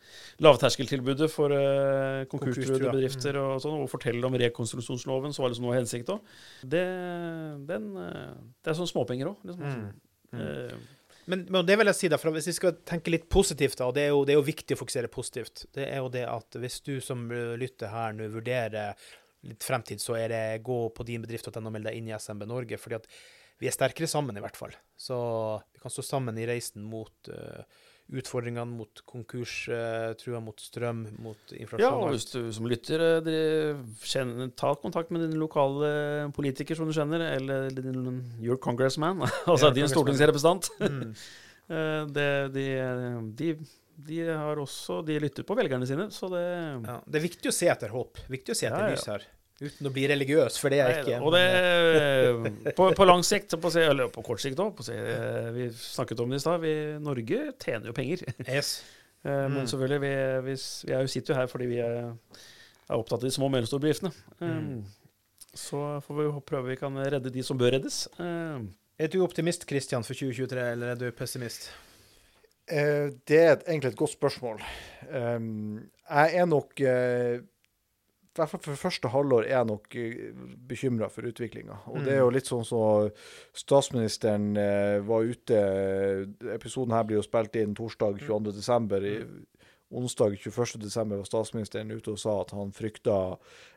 lavterskeltilbudet 0.42 1.28
for 1.30 1.54
uh, 1.54 2.26
konkurstruede 2.32 2.90
bedrifter 2.90 3.38
og 3.38 3.62
sånn, 3.62 3.78
og 3.84 3.92
fortelle 3.92 4.26
om 4.26 4.34
rekonstruksjonsloven, 4.42 5.36
så 5.36 5.44
var 5.44 5.54
liksom 5.54 5.68
noe 5.68 5.78
hensikt 5.78 6.10
òg, 6.10 6.26
det, 6.66 6.82
den, 7.70 7.92
eh, 8.02 8.34
det 8.58 8.74
er 8.74 8.80
sånne 8.80 8.92
småpenger 8.92 9.30
òg. 9.30 9.46
Liksom. 9.52 9.70
Mm. 9.70 10.10
Mm. 10.34 10.90
Men, 11.30 11.46
men 11.54 11.66
det 11.68 11.76
vil 11.78 11.90
jeg 11.92 11.98
si, 11.98 12.10
da, 12.12 12.18
for 12.18 12.34
hvis 12.34 12.50
vi 12.50 12.58
skal 12.58 12.78
tenke 12.88 13.14
litt 13.14 13.28
positivt, 13.30 13.78
da, 13.78 13.90
og 13.90 13.96
det 13.98 14.08
er, 14.08 14.12
jo, 14.16 14.24
det 14.26 14.34
er 14.34 14.40
jo 14.40 14.46
viktig 14.48 14.76
å 14.76 14.80
fokusere 14.80 15.12
positivt, 15.14 15.68
det 15.78 15.86
er 15.86 16.02
jo 16.02 16.10
det 16.14 16.26
at 16.26 16.58
hvis 16.58 16.80
du 16.86 16.96
som 17.06 17.28
lytter 17.30 17.94
her 17.94 18.16
nå 18.18 18.32
vurderer 18.34 18.98
litt 19.48 19.64
fremtid, 19.64 20.02
så 20.04 20.18
er 20.20 20.32
det 20.34 20.64
gå 20.66 20.80
på 20.96 21.06
din 21.08 21.24
bedrift 21.24 21.48
og 21.52 21.70
meld 21.70 21.88
deg 21.88 22.00
inn 22.00 22.10
i 22.10 22.16
SMB 22.18 22.48
Norge. 22.50 22.80
fordi 22.82 23.00
at 23.00 23.08
vi 23.60 23.68
er 23.68 23.76
sterkere 23.76 24.08
sammen, 24.08 24.38
i 24.40 24.44
hvert 24.44 24.58
fall. 24.58 24.74
Så 24.96 25.16
vi 25.74 25.82
kan 25.84 25.92
stå 25.92 26.04
sammen 26.06 26.38
i 26.40 26.48
reisen 26.48 26.86
mot 26.88 27.32
uh, 27.32 27.64
utfordringene, 28.10 28.66
mot 28.80 29.02
konkurs, 29.10 29.54
uh, 29.72 30.12
trua 30.20 30.42
mot 30.44 30.60
strøm, 30.62 31.04
mot 31.22 31.54
inflasjon. 31.54 31.84
Ja, 31.84 31.92
og 31.94 32.14
hvis 32.16 32.26
du 32.32 32.40
som 32.56 32.70
lytter 32.70 33.04
eh, 33.20 33.84
kjenner, 34.02 34.50
ta 34.58 34.74
kontakt 34.82 35.14
med 35.14 35.28
din 35.28 35.38
lokale 35.42 36.32
politiker, 36.36 36.78
som 36.80 36.90
du 36.90 36.96
kjenner, 36.96 37.28
eller 37.36 37.70
din, 37.76 38.24
your 38.42 38.58
congressman, 38.62 39.22
altså 39.52 39.70
Ja, 39.70 39.76
din 39.78 39.92
stortingsrepresentant. 39.92 40.74
Mm. 40.82 41.14
Eh, 41.70 42.06
det, 42.10 42.48
de, 42.50 42.64
de, 43.38 43.50
de 43.94 44.16
har 44.26 44.58
også 44.58 45.04
De 45.06 45.20
lytter 45.22 45.46
på 45.46 45.54
velgerne 45.54 45.86
sine, 45.86 46.08
så 46.10 46.26
det 46.32 46.42
Ja, 46.42 46.96
det 47.06 47.20
er 47.20 47.26
viktig 47.28 47.52
å 47.52 47.54
se 47.54 47.70
etter 47.70 47.94
håp. 47.94 48.18
Viktig 48.26 48.56
å 48.56 48.58
se 48.58 48.66
etter 48.72 48.88
ja. 48.88 48.96
lys 48.96 49.06
her. 49.06 49.28
Uten 49.60 49.90
å 49.90 49.92
bli 49.92 50.06
religiøs, 50.08 50.60
for 50.62 50.72
det 50.72 50.80
er 50.80 50.94
jeg 50.94 51.04
ikke. 51.04 51.18
Og 51.26 51.34
det 51.36 52.74
på, 52.78 52.86
på 52.96 53.08
lang 53.08 53.26
sikt, 53.28 53.58
på, 53.60 53.72
eller 53.82 54.12
på 54.14 54.24
kort 54.24 54.40
sikt 54.40 54.62
òg 54.64 54.80
Vi 55.56 55.66
snakket 55.76 56.24
om 56.24 56.32
det 56.32 56.40
i 56.40 56.44
stad. 56.46 56.64
Norge 57.04 57.42
tjener 57.60 57.92
jo 57.92 57.98
penger. 57.98 58.26
Yes. 58.48 58.80
Mm. 59.20 59.52
Men 59.52 59.66
selvfølgelig, 59.68 60.00
vi, 60.00 60.10
vi, 60.46 60.54
vi 60.88 60.94
er 60.96 61.02
jo, 61.04 61.10
sitter 61.12 61.34
jo 61.34 61.38
her 61.42 61.50
fordi 61.52 61.66
vi 61.68 61.82
er, 61.84 62.06
er 62.88 62.94
opptatt 62.96 63.18
av 63.18 63.26
de 63.28 63.34
små 63.36 63.50
og 63.50 63.52
mellomstore 63.52 63.84
bedriftene. 63.84 64.14
Mm. 64.40 64.86
Så 65.60 65.82
får 66.06 66.20
vi 66.22 66.28
prøve 66.48 66.72
vi 66.72 66.78
kan 66.80 66.96
redde 66.96 67.34
de 67.34 67.44
som 67.44 67.60
bør 67.60 67.76
reddes. 67.76 68.06
Eh, 68.16 68.64
Er 69.00 69.12
du 69.12 69.22
optimist, 69.24 69.66
Kristian, 69.68 70.08
for 70.08 70.16
2023, 70.16 70.72
eller 70.72 70.94
er 70.94 71.00
du 71.00 71.12
pessimist? 71.12 71.70
Eh, 72.70 73.10
det 73.28 73.40
er 73.40 73.56
egentlig 73.66 73.94
et 73.94 74.00
godt 74.00 74.14
spørsmål. 74.14 74.62
Um, 75.10 75.90
jeg 76.10 76.36
er 76.42 76.46
nok 76.46 76.82
eh, 76.82 77.40
I 78.30 78.40
hvert 78.40 78.52
fall 78.52 78.62
for 78.62 78.80
første 78.80 79.10
halvår 79.12 79.48
er 79.48 79.56
jeg 79.56 79.68
nok 79.68 79.96
uh, 79.98 80.42
bekymra 80.70 81.10
for 81.12 81.28
utviklinga. 81.28 81.80
Og 81.90 82.04
det 82.06 82.14
er 82.14 82.22
jo 82.22 82.30
litt 82.34 82.48
sånn 82.48 82.68
som 82.68 83.10
statsministeren 83.58 84.54
eh, 84.60 85.00
var 85.04 85.26
ute 85.26 85.58
Episoden 86.54 86.94
her 86.96 87.08
blir 87.10 87.20
jo 87.20 87.26
spilt 87.26 87.58
inn 87.60 87.74
torsdag 87.76 88.22
22.12. 88.22 89.10
I 89.10 89.16
onsdag 89.90 90.38
21.12. 90.38 91.18
var 91.18 91.26
statsministeren 91.26 91.92
ute 91.92 92.14
og 92.14 92.22
sa 92.22 92.38
at 92.44 92.54
han 92.54 92.72
frykta 92.76 93.18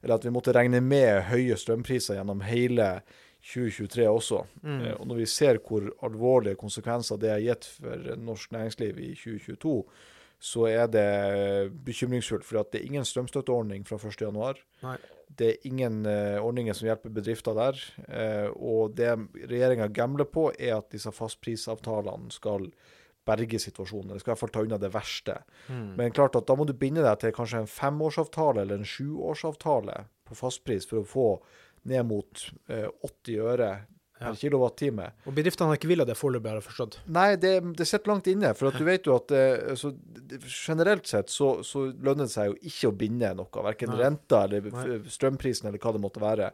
Eller 0.03 0.19
at 0.19 0.27
vi 0.29 0.35
måtte 0.35 0.53
regne 0.53 0.83
med 0.85 1.25
høye 1.31 1.57
strømpriser 1.57 2.21
gjennom 2.21 2.45
hele 2.45 2.99
2023 3.43 4.07
også. 4.07 4.45
Mm. 4.63 4.81
Eh, 4.85 4.95
Og 5.01 5.07
når 5.11 5.23
vi 5.25 5.27
ser 5.27 5.59
hvor 5.59 5.89
alvorlige 6.05 6.61
konsekvenser 6.61 7.19
det 7.19 7.33
har 7.33 7.43
gitt 7.43 7.65
for 7.81 8.13
norsk 8.21 8.53
næringsliv 8.53 9.01
i 9.01 9.15
2022, 9.17 9.77
så 10.43 10.65
er 10.67 10.89
det 10.91 11.09
bekymringsfullt. 11.87 12.45
For 12.45 12.65
det 12.67 12.81
er 12.81 12.89
ingen 12.89 13.07
strømstøtteordning 13.07 13.85
fra 13.87 13.99
1.1. 14.03 14.63
Nei. 14.83 14.97
Det 15.33 15.49
er 15.49 15.69
ingen 15.69 16.01
uh, 16.05 16.43
ordninger 16.43 16.75
som 16.77 16.89
hjelper 16.89 17.15
bedrifter 17.15 17.55
der. 17.57 17.79
Uh, 18.09 18.49
og 18.59 18.97
det 18.99 19.13
regjeringa 19.39 19.87
gambler 19.95 20.27
på, 20.27 20.49
er 20.59 20.81
at 20.81 20.91
disse 20.93 21.13
fastprisavtalene 21.15 22.35
skal 22.35 22.67
berge 23.29 23.61
situasjonen. 23.63 24.11
Eller 24.11 24.25
skal 24.25 24.33
i 24.33 24.35
hvert 24.35 24.43
fall 24.43 24.55
ta 24.57 24.67
unna 24.67 24.81
det 24.83 24.91
verste. 24.97 25.39
Mm. 25.71 25.93
Men 26.01 26.17
klart 26.17 26.35
at 26.39 26.51
da 26.51 26.59
må 26.59 26.67
du 26.67 26.75
binde 26.75 27.07
deg 27.07 27.23
til 27.23 27.37
kanskje 27.37 27.63
en 27.63 27.71
femårsavtale 27.71 28.67
eller 28.67 28.83
en 28.83 28.93
sjuårsavtale 28.97 30.01
på 30.27 30.43
fastpris 30.43 30.91
for 30.91 31.05
å 31.05 31.09
få 31.09 31.29
ned 31.87 32.11
mot 32.11 32.49
uh, 32.67 32.91
80 33.07 33.47
øre 33.47 33.73
per 34.23 34.39
kilowattime. 34.41 35.07
Og 35.27 35.35
bedriftene 35.37 35.69
har 35.73 35.79
ikke 35.81 35.91
villet 35.93 36.09
det 36.09 36.17
foreløpig, 36.19 36.51
har 36.53 36.61
jeg 36.61 36.67
forstått. 36.69 36.99
Nei, 37.19 37.29
det, 37.43 37.55
det 37.79 37.87
sitter 37.89 38.13
langt 38.15 38.31
inne. 38.33 38.53
For 38.59 38.71
du 38.75 38.85
vet 38.89 39.07
jo 39.11 39.17
at 39.19 39.35
eh, 39.37 39.73
så, 39.79 39.93
det, 40.33 40.41
generelt 40.49 41.07
sett 41.11 41.33
så, 41.33 41.55
så 41.67 41.87
lønner 41.93 42.27
det 42.29 42.35
seg 42.37 42.53
jo 42.53 42.59
ikke 42.73 42.93
å 42.93 42.97
binde 43.05 43.35
noe. 43.39 43.67
Verken 43.71 43.97
renta 43.99 44.45
eller 44.47 45.03
strømprisen 45.11 45.69
eller 45.71 45.83
hva 45.83 45.93
det 45.97 46.03
måtte 46.05 46.23
være. 46.23 46.53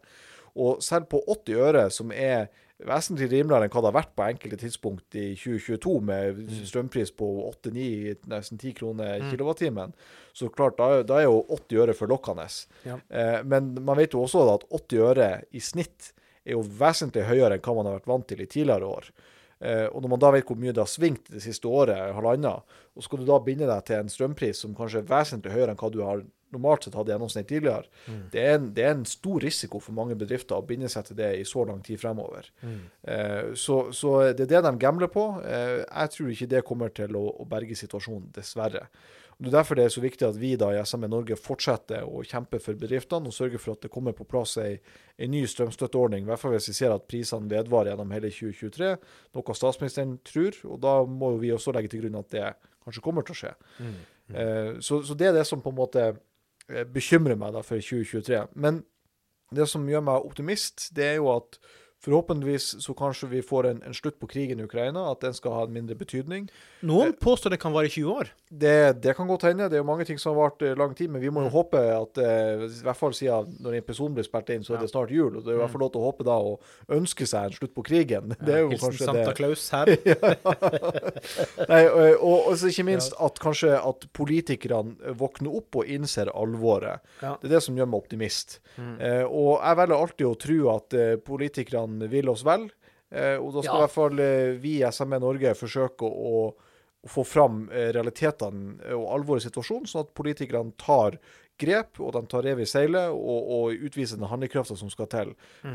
Og 0.58 0.80
selv 0.82 1.06
på 1.12 1.20
80 1.28 1.60
øre, 1.68 1.84
som 1.94 2.10
er 2.10 2.48
vesentlig 2.78 3.26
rimeligere 3.32 3.66
enn 3.66 3.72
hva 3.74 3.80
det 3.82 3.88
har 3.90 3.96
vært 3.96 4.12
på 4.14 4.22
enkelte 4.22 4.58
tidspunkt 4.60 5.16
i 5.18 5.32
2022, 5.38 5.94
med 6.06 6.38
strømpris 6.68 7.10
på 7.18 7.26
8-9, 7.48 7.86
nesten 8.30 8.58
10 8.60 8.72
kroner 8.78 9.16
Mm. 9.18 9.30
kilowattimen, 9.32 9.94
så 10.32 10.46
klart, 10.54 10.76
da, 10.78 11.02
da 11.02 11.18
er 11.18 11.26
jo 11.26 11.40
80 11.56 11.80
øre 11.82 11.94
forlokkende. 11.98 12.46
Ja. 12.86 13.00
Eh, 13.10 13.40
men 13.44 13.72
man 13.82 13.98
vet 13.98 14.14
jo 14.14 14.22
også 14.22 14.44
da 14.46 14.54
at 14.60 14.68
80 14.70 15.02
øre 15.10 15.28
i 15.50 15.58
snitt 15.62 16.12
er 16.48 16.56
jo 16.56 16.64
vesentlig 16.80 17.26
høyere 17.28 17.58
enn 17.58 17.64
hva 17.64 17.76
man 17.76 17.90
har 17.90 17.98
vært 18.00 18.10
vant 18.10 18.28
til 18.30 18.40
i 18.42 18.48
tidligere 18.48 18.88
år. 18.88 19.10
Eh, 19.60 19.86
og 19.90 20.02
når 20.02 20.12
man 20.14 20.22
da 20.22 20.32
vet 20.34 20.48
hvor 20.48 20.58
mye 20.60 20.72
det 20.74 20.82
har 20.84 20.90
svingt 20.90 21.30
det 21.34 21.42
siste 21.42 21.68
året, 21.68 22.14
halvannet, 22.14 22.74
og 22.94 23.04
skal 23.04 23.22
du 23.22 23.28
da 23.28 23.38
binde 23.42 23.68
deg 23.68 23.86
til 23.86 24.00
en 24.00 24.10
strømpris 24.12 24.64
som 24.64 24.76
kanskje 24.78 25.02
er 25.02 25.08
vesentlig 25.10 25.54
høyere 25.54 25.74
enn 25.74 25.80
hva 25.80 25.90
du 25.94 26.02
har 26.06 26.26
normalt 26.54 26.86
sett 26.86 26.94
hatt 26.96 27.10
gjennomsnitt 27.10 27.48
tidligere, 27.50 27.90
det, 28.32 28.40
er 28.40 28.54
en, 28.56 28.70
det 28.72 28.84
er 28.86 28.94
en 28.94 29.04
stor 29.08 29.42
risiko 29.44 29.82
for 29.84 29.96
mange 29.96 30.16
bedrifter 30.16 30.56
å 30.56 30.64
binde 30.64 30.88
seg 30.88 31.10
til 31.10 31.18
det 31.18 31.32
i 31.36 31.44
så 31.48 31.66
lang 31.68 31.82
tid 31.84 32.00
fremover. 32.00 32.48
Eh, 33.02 33.52
så, 33.58 33.80
så 33.92 34.14
det 34.32 34.46
er 34.46 34.54
det 34.54 34.62
de 34.64 34.72
gambler 34.80 35.12
på. 35.12 35.26
Eh, 35.44 35.82
jeg 35.84 36.14
tror 36.14 36.32
ikke 36.32 36.50
det 36.54 36.64
kommer 36.68 36.94
til 36.94 37.18
å, 37.20 37.26
å 37.42 37.48
berge 37.48 37.76
situasjonen, 37.76 38.30
dessverre. 38.36 38.86
Det 39.38 39.52
er 39.52 39.54
derfor 39.54 39.78
det 39.78 39.84
er 39.86 39.92
så 39.94 40.02
viktig 40.02 40.26
at 40.26 40.38
vi 40.40 40.56
da 40.58 40.72
i 40.74 40.80
SME 40.82 41.06
Norge 41.10 41.36
fortsetter 41.38 42.02
å 42.02 42.24
kjempe 42.26 42.58
for 42.58 42.74
bedriftene 42.78 43.30
og 43.30 43.34
sørger 43.36 43.62
for 43.62 43.76
at 43.76 43.84
det 43.84 43.90
kommer 43.94 44.16
på 44.16 44.26
plass 44.26 44.56
ei, 44.58 44.72
ei 45.14 45.28
ny 45.30 45.44
strømstøtteordning, 45.46 46.24
i 46.26 46.30
hvert 46.32 46.42
fall 46.42 46.56
hvis 46.56 46.66
vi 46.72 46.74
ser 46.80 46.90
at 46.90 47.06
prisene 47.06 47.46
vedvarer 47.52 47.92
gjennom 47.92 48.14
hele 48.16 48.32
2023, 48.34 48.90
noe 49.38 49.56
statsministeren 49.60 50.16
tror. 50.26 50.58
Og 50.66 50.82
da 50.82 50.96
må 51.06 51.36
vi 51.38 51.52
også 51.54 51.74
legge 51.76 51.92
til 51.92 52.02
grunn 52.02 52.18
at 52.18 52.34
det 52.34 52.48
kanskje 52.82 53.04
kommer 53.04 53.26
til 53.26 53.36
å 53.36 53.40
skje. 53.44 53.54
Eh, 54.34 54.72
så, 54.82 55.00
så 55.06 55.14
det 55.14 55.30
er 55.30 55.38
det 55.38 55.46
som 55.46 55.62
på 55.62 55.70
en 55.70 55.78
måte 55.78 56.06
eh, 56.08 56.82
bekymrer 56.98 57.38
meg 57.38 57.54
da 57.54 57.62
for 57.62 57.78
2023. 57.78 58.42
Men 58.58 58.82
det 59.54 59.68
som 59.70 59.86
gjør 59.88 60.02
meg 60.04 60.26
optimist, 60.26 60.90
det 60.98 61.12
er 61.12 61.20
jo 61.20 61.30
at 61.36 61.60
forhåpentligvis 62.04 62.82
så 62.84 62.94
kanskje 62.94 63.28
vi 63.32 63.42
får 63.42 63.66
en, 63.70 63.82
en 63.86 63.94
slutt 63.96 64.18
på 64.20 64.28
krigen 64.30 64.60
i 64.60 64.66
Ukraina, 64.68 65.08
at 65.10 65.24
den 65.24 65.34
skal 65.34 65.56
ha 65.56 65.64
en 65.66 65.74
mindre 65.74 65.96
betydning. 65.98 66.46
Noen 66.86 67.14
påstår 67.18 67.54
det 67.54 67.60
kan 67.62 67.74
vare 67.74 67.90
i 67.90 67.92
20 67.92 68.12
år. 68.12 68.30
Det, 68.48 69.02
det 69.02 69.16
kan 69.18 69.28
godt 69.28 69.48
hende. 69.48 69.66
Det 69.68 69.78
er 69.78 69.82
jo 69.82 69.88
mange 69.88 70.06
ting 70.08 70.20
som 70.20 70.32
har 70.32 70.48
vart 70.48 70.62
eh, 70.62 70.76
lang 70.78 70.94
tid, 70.96 71.10
men 71.10 71.22
vi 71.22 71.32
må 71.34 71.42
jo 71.46 71.52
håpe 71.52 71.80
at 71.92 72.20
eh, 72.22 72.64
i 72.68 72.84
hvert 72.86 73.00
fall 73.00 73.16
siden 73.16 73.58
når 73.64 73.80
episoden 73.80 74.14
blir 74.16 74.26
spilt 74.26 74.52
inn, 74.54 74.64
så 74.66 74.76
er 74.76 74.84
det 74.84 74.92
snart 74.92 75.12
jul. 75.12 75.34
og 75.34 75.42
Det 75.42 75.52
er 75.52 75.58
i 75.58 75.62
hvert 75.62 75.74
fall 75.74 75.84
lov 75.84 75.92
til 75.94 76.02
å 76.02 76.06
håpe 76.06 76.28
da 76.28 76.38
og 76.38 76.94
ønske 76.94 77.26
seg 77.28 77.48
en 77.48 77.58
slutt 77.58 77.74
på 77.74 77.84
krigen. 77.90 78.34
Det 78.48 78.54
er 78.54 78.62
jo 78.62 78.70
Hilsen 78.72 78.94
kanskje 78.94 79.08
Santa 79.08 79.26
det. 79.26 79.36
Claus 79.38 79.66
her. 79.74 79.86
Nei, 81.72 81.82
og, 81.90 82.22
og, 82.22 82.48
og 82.52 82.64
ikke 82.70 82.86
minst 82.86 83.16
at 83.18 83.42
kanskje 83.42 83.74
at 83.76 84.06
politikerne 84.16 85.16
våkner 85.18 85.58
opp 85.58 85.82
og 85.82 85.90
innser 85.90 86.30
alvoret. 86.30 87.02
Ja. 87.20 87.34
Det 87.42 87.50
er 87.50 87.58
det 87.58 87.64
som 87.66 87.76
gjør 87.76 87.90
meg 87.90 88.06
optimist. 88.06 88.60
Eh, 88.78 89.24
og 89.26 89.58
jeg 89.58 89.80
velger 89.82 89.98
alltid 89.98 90.26
å 90.28 90.34
tro 90.46 90.58
at 90.76 90.96
eh, 90.96 91.14
politikerne 91.88 92.10
vil 92.10 92.28
oss 92.28 92.44
vel. 92.44 92.68
Eh, 93.10 93.36
og 93.40 93.54
da 93.54 93.62
skal 93.62 93.74
Ja. 93.74 93.78
i 93.78 93.86
hvert 93.86 93.94
fall 93.94 94.18
eh, 94.20 94.58
vi 94.60 94.82
i 94.82 94.90
SME 94.92 95.18
Norge 95.20 95.54
forsøke 95.56 96.04
å, 96.04 96.54
å 97.04 97.08
få 97.08 97.24
fram 97.24 97.68
eh, 97.72 97.90
realitetene 97.92 98.92
og 98.94 99.06
alvoret 99.14 99.42
i 99.44 99.48
situasjonen, 99.48 99.86
sånn 99.88 100.04
at 100.04 100.14
politikerne 100.14 100.72
tar 100.76 101.16
grep, 101.58 101.98
og 102.00 102.12
de 102.12 102.22
tar 102.30 102.42
rev 102.44 102.60
i 102.60 102.66
seilet 102.66 103.08
og, 103.10 103.48
og 103.50 103.72
utviser 103.88 104.16
den 104.20 104.28
handlekrafta 104.28 104.76
som 104.76 104.90
skal 104.90 105.06
til. 105.10 105.32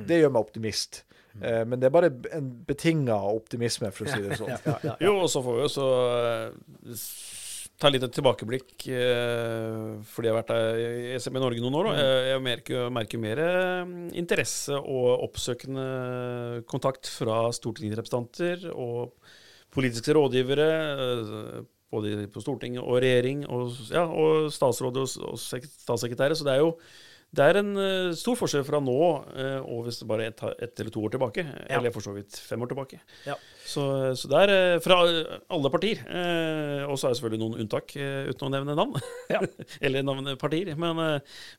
Det 0.07 0.21
gjør 0.21 0.31
meg 0.31 0.45
optimist. 0.45 1.03
Eh, 1.41 1.65
men 1.65 1.79
det 1.79 1.87
er 1.89 1.95
bare 1.97 2.11
en 2.31 2.51
betinga 2.67 3.17
optimisme, 3.33 3.89
for 3.91 4.05
å 4.05 4.13
si 4.13 4.21
det 4.21 4.37
sånn. 4.39 4.53
Ja, 4.53 4.59
ja, 4.65 4.77
ja. 4.83 4.95
Jo, 5.01 5.17
og 5.25 5.29
så 5.33 5.41
får 5.43 5.57
vi 5.57 5.65
også 5.65 5.87
ta 7.83 7.91
litt 7.91 8.03
et 8.05 8.15
tilbakeblikk, 8.15 8.85
eh, 8.95 9.99
fordi 10.07 10.29
jeg 10.29 10.33
har 10.33 10.39
vært 10.39 10.51
der 10.53 10.79
i 11.11 11.19
SME 11.19 11.41
Norge 11.43 11.63
noen 11.63 11.77
år. 11.81 11.89
Og 11.91 11.99
jeg, 11.99 12.41
merker, 12.45 12.89
merker 12.95 13.21
mer 13.21 13.41
eh, 13.43 13.93
interesse 14.19 14.77
og 14.79 15.25
oppsøkende 15.27 16.63
kontakt 16.69 17.11
fra 17.11 17.45
stortingsrepresentanter 17.55 18.69
og 18.71 19.11
politiske 19.73 20.15
rådgivere, 20.15 20.69
eh, 20.93 21.63
både 21.93 22.27
på 22.33 22.41
Stortinget 22.41 22.81
og 22.81 23.01
regjering, 23.03 23.43
og, 23.51 23.75
ja, 23.91 24.05
og 24.07 24.47
statsråd 24.53 25.01
og, 25.03 25.35
statssekretærer. 25.37 26.37
Så 26.39 26.47
det 26.47 26.55
er 26.55 26.63
jo 26.63 26.77
det 27.33 27.45
er 27.49 27.57
en 27.63 27.71
uh, 27.73 28.11
stor 28.17 28.37
forskjell 28.37 28.65
fra 28.67 28.79
nå 28.83 28.93
uh, 28.93 29.61
og 29.65 29.87
hvis 29.87 29.97
det 30.03 30.07
bare 30.09 30.27
er 30.27 30.33
ett 30.33 30.43
et 30.53 30.81
eller 30.83 30.93
to 30.93 31.01
år 31.01 31.13
tilbake. 31.15 31.45
Ja. 31.47 31.79
Eller 31.79 31.93
for 31.95 32.05
så 32.05 32.13
vidt 32.13 32.37
fem 32.37 32.61
år 32.61 32.69
tilbake. 32.69 32.99
Ja. 33.25 33.37
Så, 33.65 33.85
så 34.19 34.29
det 34.29 34.41
er 34.43 34.53
uh, 34.75 34.81
fra 34.83 34.99
alle 35.01 35.71
partier. 35.73 36.03
Og 36.85 36.97
så 36.99 37.07
er 37.07 37.13
det 37.13 37.19
selvfølgelig 37.19 37.41
noen 37.41 37.63
unntak, 37.63 37.95
uten 38.29 38.47
å 38.47 38.51
nevne 38.53 38.77
navn. 38.77 38.99
Ja. 39.33 39.41
eller 39.85 40.05
navne 40.05 40.37
partier. 40.37 40.75
Men, 40.77 40.99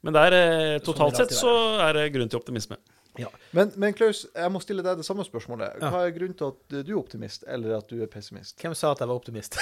men 0.05 0.15
der, 0.15 0.39
totalt 0.85 1.19
sett 1.19 1.35
så 1.35 1.53
er 1.83 1.99
det 1.99 2.13
grunn 2.15 2.31
til 2.31 2.39
optimisme. 2.39 2.79
Men, 3.55 3.71
men 3.79 3.95
Klaus, 3.95 4.25
jeg 4.35 4.51
må 4.51 4.61
stille 4.63 4.83
deg 4.83 4.99
det 4.99 5.07
samme 5.07 5.23
spørsmålet. 5.27 5.79
Hva 5.83 6.03
er 6.03 6.15
grunnen 6.17 6.35
til 6.39 6.51
at 6.51 6.75
du 6.75 6.93
er 6.95 6.99
optimist, 6.99 7.45
eller 7.51 7.77
at 7.79 7.91
du 7.91 8.01
er 8.03 8.11
pessimist? 8.11 8.57
Hvem 8.59 8.75
sa 8.79 8.91
at 8.95 9.03
jeg 9.05 9.11
var 9.11 9.21
optimist? 9.21 9.59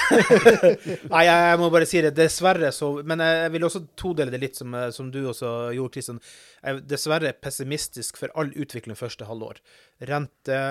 Nei, 1.12 1.24
jeg, 1.28 1.58
må 1.60 1.68
bare 1.74 1.88
si 1.88 2.00
det. 2.04 2.14
Dessverre 2.16 2.72
så 2.72 2.94
Men 3.04 3.24
jeg, 3.24 3.52
vil 3.52 3.68
også 3.68 3.84
todele 3.98 4.32
det 4.32 4.40
litt, 4.40 4.58
som, 4.58 4.72
eh, 4.78 4.88
som 4.94 5.10
du 5.12 5.20
også 5.26 5.52
gjorde, 5.76 5.92
Kristian. 5.96 6.22
Jeg 6.62 6.78
er 6.78 6.84
dessverre 6.94 7.34
pessimistisk 7.44 8.20
for 8.20 8.32
all 8.38 8.52
utvikling 8.56 8.96
første 8.96 9.28
halvår. 9.28 9.60
Rente, 10.08 10.62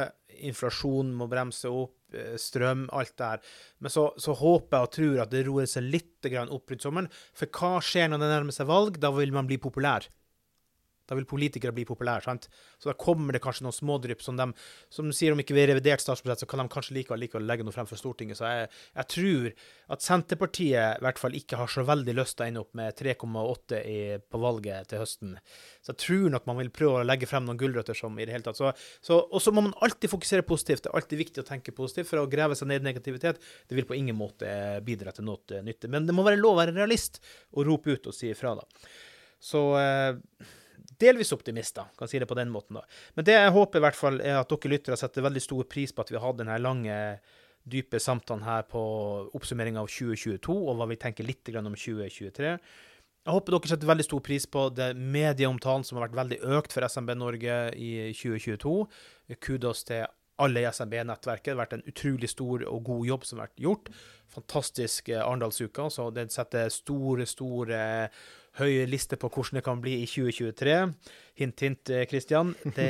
inflasjon 0.41 1.11
må 1.17 1.27
bremse 1.29 1.69
opp, 1.69 2.15
eh, 2.17 2.33
strøm, 2.41 2.87
alt 2.97 3.13
der. 3.21 3.43
Men 3.79 3.93
så, 3.93 4.07
så 4.17 4.33
håper 4.37 4.77
jeg 4.79 4.87
og 4.87 4.95
tror 4.97 5.21
at 5.25 5.35
det 5.35 5.45
roer 5.45 5.69
seg 5.69 5.85
litt 5.85 6.31
opp 6.41 6.73
rundt 6.73 6.83
sommeren. 6.85 7.11
For 7.37 7.49
hva 7.53 7.77
skjer 7.85 8.09
når 8.09 8.23
det 8.23 8.31
nærmer 8.33 8.57
seg 8.57 8.69
valg? 8.69 8.97
Da 9.01 9.13
vil 9.13 9.33
man 9.35 9.49
bli 9.49 9.61
populær. 9.61 10.09
Da 11.09 11.17
vil 11.17 11.27
politikere 11.27 11.73
bli 11.75 11.85
populære. 11.87 12.23
sant? 12.23 12.47
Så 12.79 12.91
da 12.91 12.95
kommer 12.97 13.35
det 13.35 13.41
kanskje 13.43 13.65
noen 13.65 13.75
smådrypp 13.75 14.21
som 14.23 14.37
de 14.39 14.49
som 14.89 15.07
de 15.07 15.15
sier 15.15 15.33
om 15.33 15.39
ikke 15.41 15.55
vi 15.55 15.63
har 15.63 15.71
revidert 15.73 16.03
statsbudsjett, 16.03 16.43
så 16.43 16.49
kan 16.49 16.61
de 16.63 16.71
kanskje 16.71 16.95
likevel, 16.95 17.23
likevel 17.25 17.47
legge 17.47 17.65
noe 17.67 17.75
frem 17.75 17.89
for 17.89 17.99
Stortinget. 17.99 18.39
Så 18.39 18.47
jeg, 18.47 18.69
jeg 18.95 19.09
tror 19.15 19.47
at 19.95 20.05
Senterpartiet 20.05 21.01
i 21.01 21.05
hvert 21.05 21.21
fall 21.21 21.35
ikke 21.37 21.59
har 21.59 21.71
så 21.71 21.83
veldig 21.87 22.15
lyst 22.17 22.37
til 22.37 22.45
å 22.45 22.49
ende 22.49 22.63
opp 22.63 22.77
med 22.77 22.95
3,8 22.97 23.81
på 24.31 24.41
valget 24.41 24.91
til 24.91 25.03
høsten. 25.03 25.35
Så 25.81 25.93
jeg 25.93 26.01
tror 26.05 26.27
nok 26.35 26.47
man 26.49 26.61
vil 26.61 26.71
prøve 26.73 27.01
å 27.01 27.07
legge 27.07 27.29
frem 27.29 27.47
noen 27.47 27.59
gulrøtter 27.59 27.97
som 27.97 28.17
i 28.17 28.27
det 28.27 28.35
hele 28.35 28.47
tatt. 28.47 28.59
Så, 28.59 28.71
så, 29.03 29.19
og 29.19 29.43
så 29.43 29.53
må 29.55 29.65
man 29.65 29.75
alltid 29.83 30.11
fokusere 30.11 30.47
positivt. 30.47 30.85
Det 30.85 30.91
er 30.91 30.99
alltid 31.01 31.23
viktig 31.25 31.43
å 31.43 31.47
tenke 31.47 31.75
positivt, 31.75 32.09
for 32.11 32.23
å 32.23 32.29
grave 32.31 32.57
seg 32.57 32.71
ned 32.71 32.85
i 32.85 32.91
negativitet 32.91 33.41
det 33.41 33.77
vil 33.77 33.87
på 33.87 33.97
ingen 33.97 34.17
måte 34.17 34.47
bidra 34.85 35.13
til 35.15 35.27
noe 35.27 35.41
eh, 35.51 35.63
nytte. 35.65 35.89
Men 35.91 36.07
det 36.07 36.15
må 36.15 36.25
være 36.27 36.39
lov 36.39 36.55
å 36.55 36.61
være 36.61 36.75
realist 36.75 37.21
og 37.55 37.67
rope 37.67 37.95
ut 37.95 38.09
og 38.11 38.15
si 38.15 38.31
ifra, 38.31 38.55
da. 38.59 38.89
Så 39.41 39.61
eh, 39.79 40.17
delvis 41.01 41.33
optimister, 41.35 41.89
kan 41.97 42.09
si 42.09 42.21
det 42.21 42.29
på 42.29 42.37
den 42.37 42.51
måten. 42.53 42.79
da. 42.79 42.85
Men 43.17 43.27
det 43.27 43.37
jeg 43.37 43.55
håper 43.55 43.81
i 43.81 43.85
hvert 43.87 43.97
fall 43.97 44.21
er 44.21 44.39
at 44.39 44.51
dere 44.53 44.73
lyttere 44.75 44.99
setter 44.99 45.25
veldig 45.25 45.43
stor 45.43 45.67
pris 45.69 45.93
på 45.93 46.05
at 46.05 46.13
vi 46.13 46.19
har 46.19 46.27
hatt 46.27 46.39
denne 46.43 46.59
lange, 46.61 46.97
dype 47.61 47.99
samtalen 48.01 48.45
her 48.45 48.63
på 48.69 48.81
oppsummeringa 49.37 49.83
av 49.83 49.89
2022, 49.91 50.55
og 50.55 50.79
hva 50.79 50.87
vi 50.89 50.97
tenker 51.01 51.27
litt 51.27 51.51
om 51.53 51.75
2023. 51.75 52.55
Jeg 53.21 53.35
håper 53.35 53.53
dere 53.53 53.69
setter 53.69 53.89
veldig 53.91 54.07
stor 54.07 54.21
pris 54.25 54.47
på 54.49 54.63
det 54.73 54.87
medieomtalen 54.97 55.85
som 55.85 55.99
har 55.99 56.07
vært 56.07 56.17
veldig 56.23 56.39
økt 56.57 56.73
for 56.73 56.87
SMB 56.89 57.13
Norge 57.19 57.57
i 57.77 57.91
2022. 58.17 58.73
Kudos 59.45 59.85
til 59.85 60.07
alle 60.41 60.63
i 60.63 60.65
SMB-nettverket. 60.65 61.51
Det 61.51 61.53
har 61.53 61.61
vært 61.61 61.75
en 61.77 61.85
utrolig 61.91 62.31
stor 62.31 62.65
og 62.65 62.83
god 62.87 63.05
jobb 63.11 63.27
som 63.27 63.37
har 63.37 63.49
vært 63.49 63.61
gjort. 63.61 63.91
Fantastisk 64.33 65.11
eh, 65.13 65.21
Arendalsuka. 65.21 65.85
Så 65.93 66.07
det 66.15 66.31
setter 66.33 66.71
store, 66.73 67.27
store 67.29 67.81
høye 68.59 68.87
liste 68.89 69.15
på 69.19 69.29
hvordan 69.31 69.59
det 69.59 69.63
kan 69.65 69.81
bli 69.83 70.01
i 70.01 70.07
2023. 70.09 70.77
Hint, 71.39 71.61
hint, 71.63 71.91
Kristian. 72.09 72.53
Det, 72.63 72.89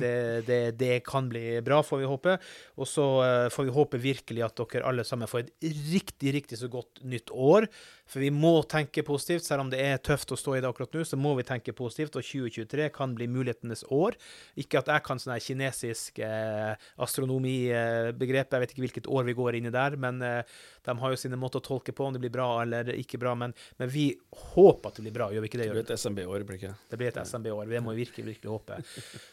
det, 0.00 0.14
det, 0.46 0.60
det 0.80 1.00
kan 1.06 1.28
bli 1.28 1.60
bra, 1.64 1.82
får 1.84 2.02
vi 2.02 2.10
håpe. 2.10 2.36
Og 2.80 2.88
så 2.88 3.06
eh, 3.24 3.48
får 3.52 3.68
vi 3.68 3.74
håpe 3.76 4.00
virkelig 4.02 4.44
at 4.46 4.62
dere 4.62 4.86
alle 4.88 5.04
sammen 5.06 5.30
får 5.30 5.44
et 5.44 5.66
riktig, 5.92 6.32
riktig 6.38 6.58
så 6.60 6.70
godt 6.72 7.02
nytt 7.06 7.32
år. 7.32 7.68
For 8.12 8.20
vi 8.20 8.30
må 8.34 8.54
tenke 8.68 9.04
positivt. 9.06 9.46
Selv 9.46 9.64
om 9.64 9.70
det 9.72 9.80
er 9.80 10.00
tøft 10.04 10.32
å 10.34 10.38
stå 10.38 10.56
i 10.56 10.62
det 10.62 10.68
akkurat 10.68 10.92
nå, 10.96 11.04
så 11.08 11.18
må 11.20 11.34
vi 11.38 11.46
tenke 11.48 11.74
positivt. 11.76 12.18
Og 12.18 12.26
2023 12.26 12.88
kan 12.94 13.14
bli 13.16 13.28
mulighetenes 13.30 13.86
år. 13.92 14.18
Ikke 14.60 14.82
at 14.82 14.90
jeg 14.92 15.06
kan 15.06 15.22
sånn 15.22 15.34
her 15.36 15.44
kinesisk 15.44 16.20
eh, 16.24 16.74
astronomibegrep, 17.02 18.52
jeg 18.52 18.64
vet 18.64 18.74
ikke 18.74 18.86
hvilket 18.86 19.10
år 19.12 19.28
vi 19.28 19.36
går 19.38 19.58
inn 19.58 19.70
i 19.70 19.74
der, 19.74 19.96
men 20.00 20.20
eh, 20.26 20.42
de 20.84 20.96
har 20.98 21.14
jo 21.14 21.20
sine 21.20 21.38
måter 21.40 21.62
å 21.62 21.66
tolke 21.66 21.94
på 21.96 22.08
om 22.08 22.14
det 22.14 22.22
blir 22.22 22.34
bra 22.34 22.48
eller 22.64 22.92
ikke 22.96 23.20
bra. 23.22 23.34
Men, 23.38 23.54
men 23.80 23.92
vi 23.92 24.10
håper 24.52 24.90
at 24.90 24.98
det 24.98 25.06
blir 25.06 25.16
bra, 25.16 25.30
gjør 25.32 25.46
vi 25.46 25.52
ikke 25.52 25.62
det? 25.62 25.70
Det 25.70 25.78
blir 25.78 25.86
et 25.86 26.04
SMB-år, 26.04 26.46
blir 26.48 26.58
det 26.58 26.60
ikke? 26.60 26.74
Det 26.90 27.00
blir 27.00 27.12
et 27.12 27.22
SMB-år. 27.22 27.72
Det 27.82 27.88
må 27.88 27.96
vi 27.96 28.04
virkelig, 28.04 28.26
virkelig 28.36 28.50
håpe. 28.52 28.76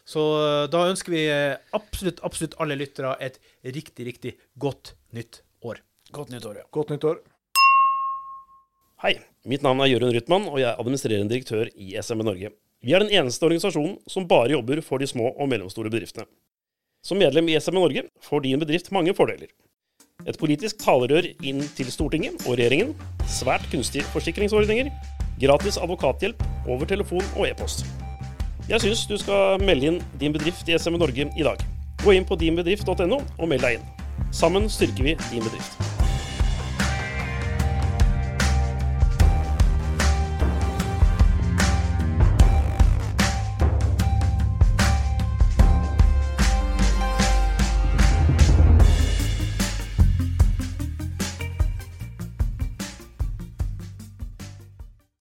Så 0.10 0.22
eh, 0.42 0.64
da 0.74 0.88
ønsker 0.90 1.14
vi 1.14 1.26
eh, 1.30 1.60
absolutt, 1.78 2.24
absolutt 2.26 2.56
alle 2.64 2.80
lyttere 2.80 3.12
et 3.22 3.38
riktig, 3.62 4.08
riktig 4.08 4.32
godt 4.58 4.96
nytt 5.14 5.44
år. 5.62 5.84
Godt 6.16 6.34
nytt 6.34 6.48
år, 6.50 6.64
ja. 6.64 6.66
Godt 6.74 6.96
nyttår. 6.96 7.22
Hei, 9.04 9.14
mitt 9.46 9.62
navn 9.62 9.84
er 9.86 9.92
Jørund 9.92 10.18
Rytman, 10.18 10.50
og 10.50 10.58
jeg 10.58 10.72
er 10.72 10.82
administrerende 10.82 11.30
direktør 11.30 11.70
i 11.78 11.94
SMB 12.02 12.26
Norge. 12.26 12.52
Vi 12.82 12.98
er 12.98 13.06
den 13.06 13.14
eneste 13.22 13.46
organisasjonen 13.46 14.00
som 14.10 14.26
bare 14.28 14.56
jobber 14.56 14.82
for 14.82 14.98
de 14.98 15.08
små 15.08 15.30
og 15.30 15.54
mellomstore 15.54 15.94
bedriftene. 15.94 16.26
Som 17.06 17.22
medlem 17.22 17.54
i 17.54 17.62
SME 17.62 17.78
Norge 17.78 18.08
får 18.26 18.48
din 18.48 18.66
bedrift 18.66 18.90
mange 18.96 19.14
fordeler. 19.14 19.54
Et 20.26 20.42
politisk 20.42 20.82
talerør 20.82 21.30
inn 21.46 21.62
til 21.78 21.94
Stortinget 21.94 22.42
og 22.48 22.58
regjeringen, 22.58 22.98
svært 23.30 23.70
kunstige 23.70 24.10
forsikringsordninger, 24.10 24.90
gratis 25.40 25.80
advokathjelp 25.80 26.44
over 26.68 26.90
telefon 26.90 27.24
og 27.38 27.48
e-post. 27.54 27.88
Jeg 28.70 28.84
syns 28.84 29.08
du 29.10 29.16
skal 29.18 29.64
melde 29.66 29.88
inn 29.90 29.96
din 30.22 30.34
bedrift 30.36 30.68
i 30.70 30.76
SME 30.78 31.00
Norge 31.02 31.26
i 31.26 31.46
dag. 31.46 31.64
Gå 32.04 32.14
inn 32.14 32.28
på 32.30 32.38
dinbedrift.no 32.38 33.18
og 33.18 33.48
meld 33.50 33.66
deg 33.66 33.80
inn. 33.80 33.88
Sammen 34.30 34.70
styrker 34.70 35.10
vi 35.10 35.16
din 35.32 35.41
bedrift. 35.41 35.99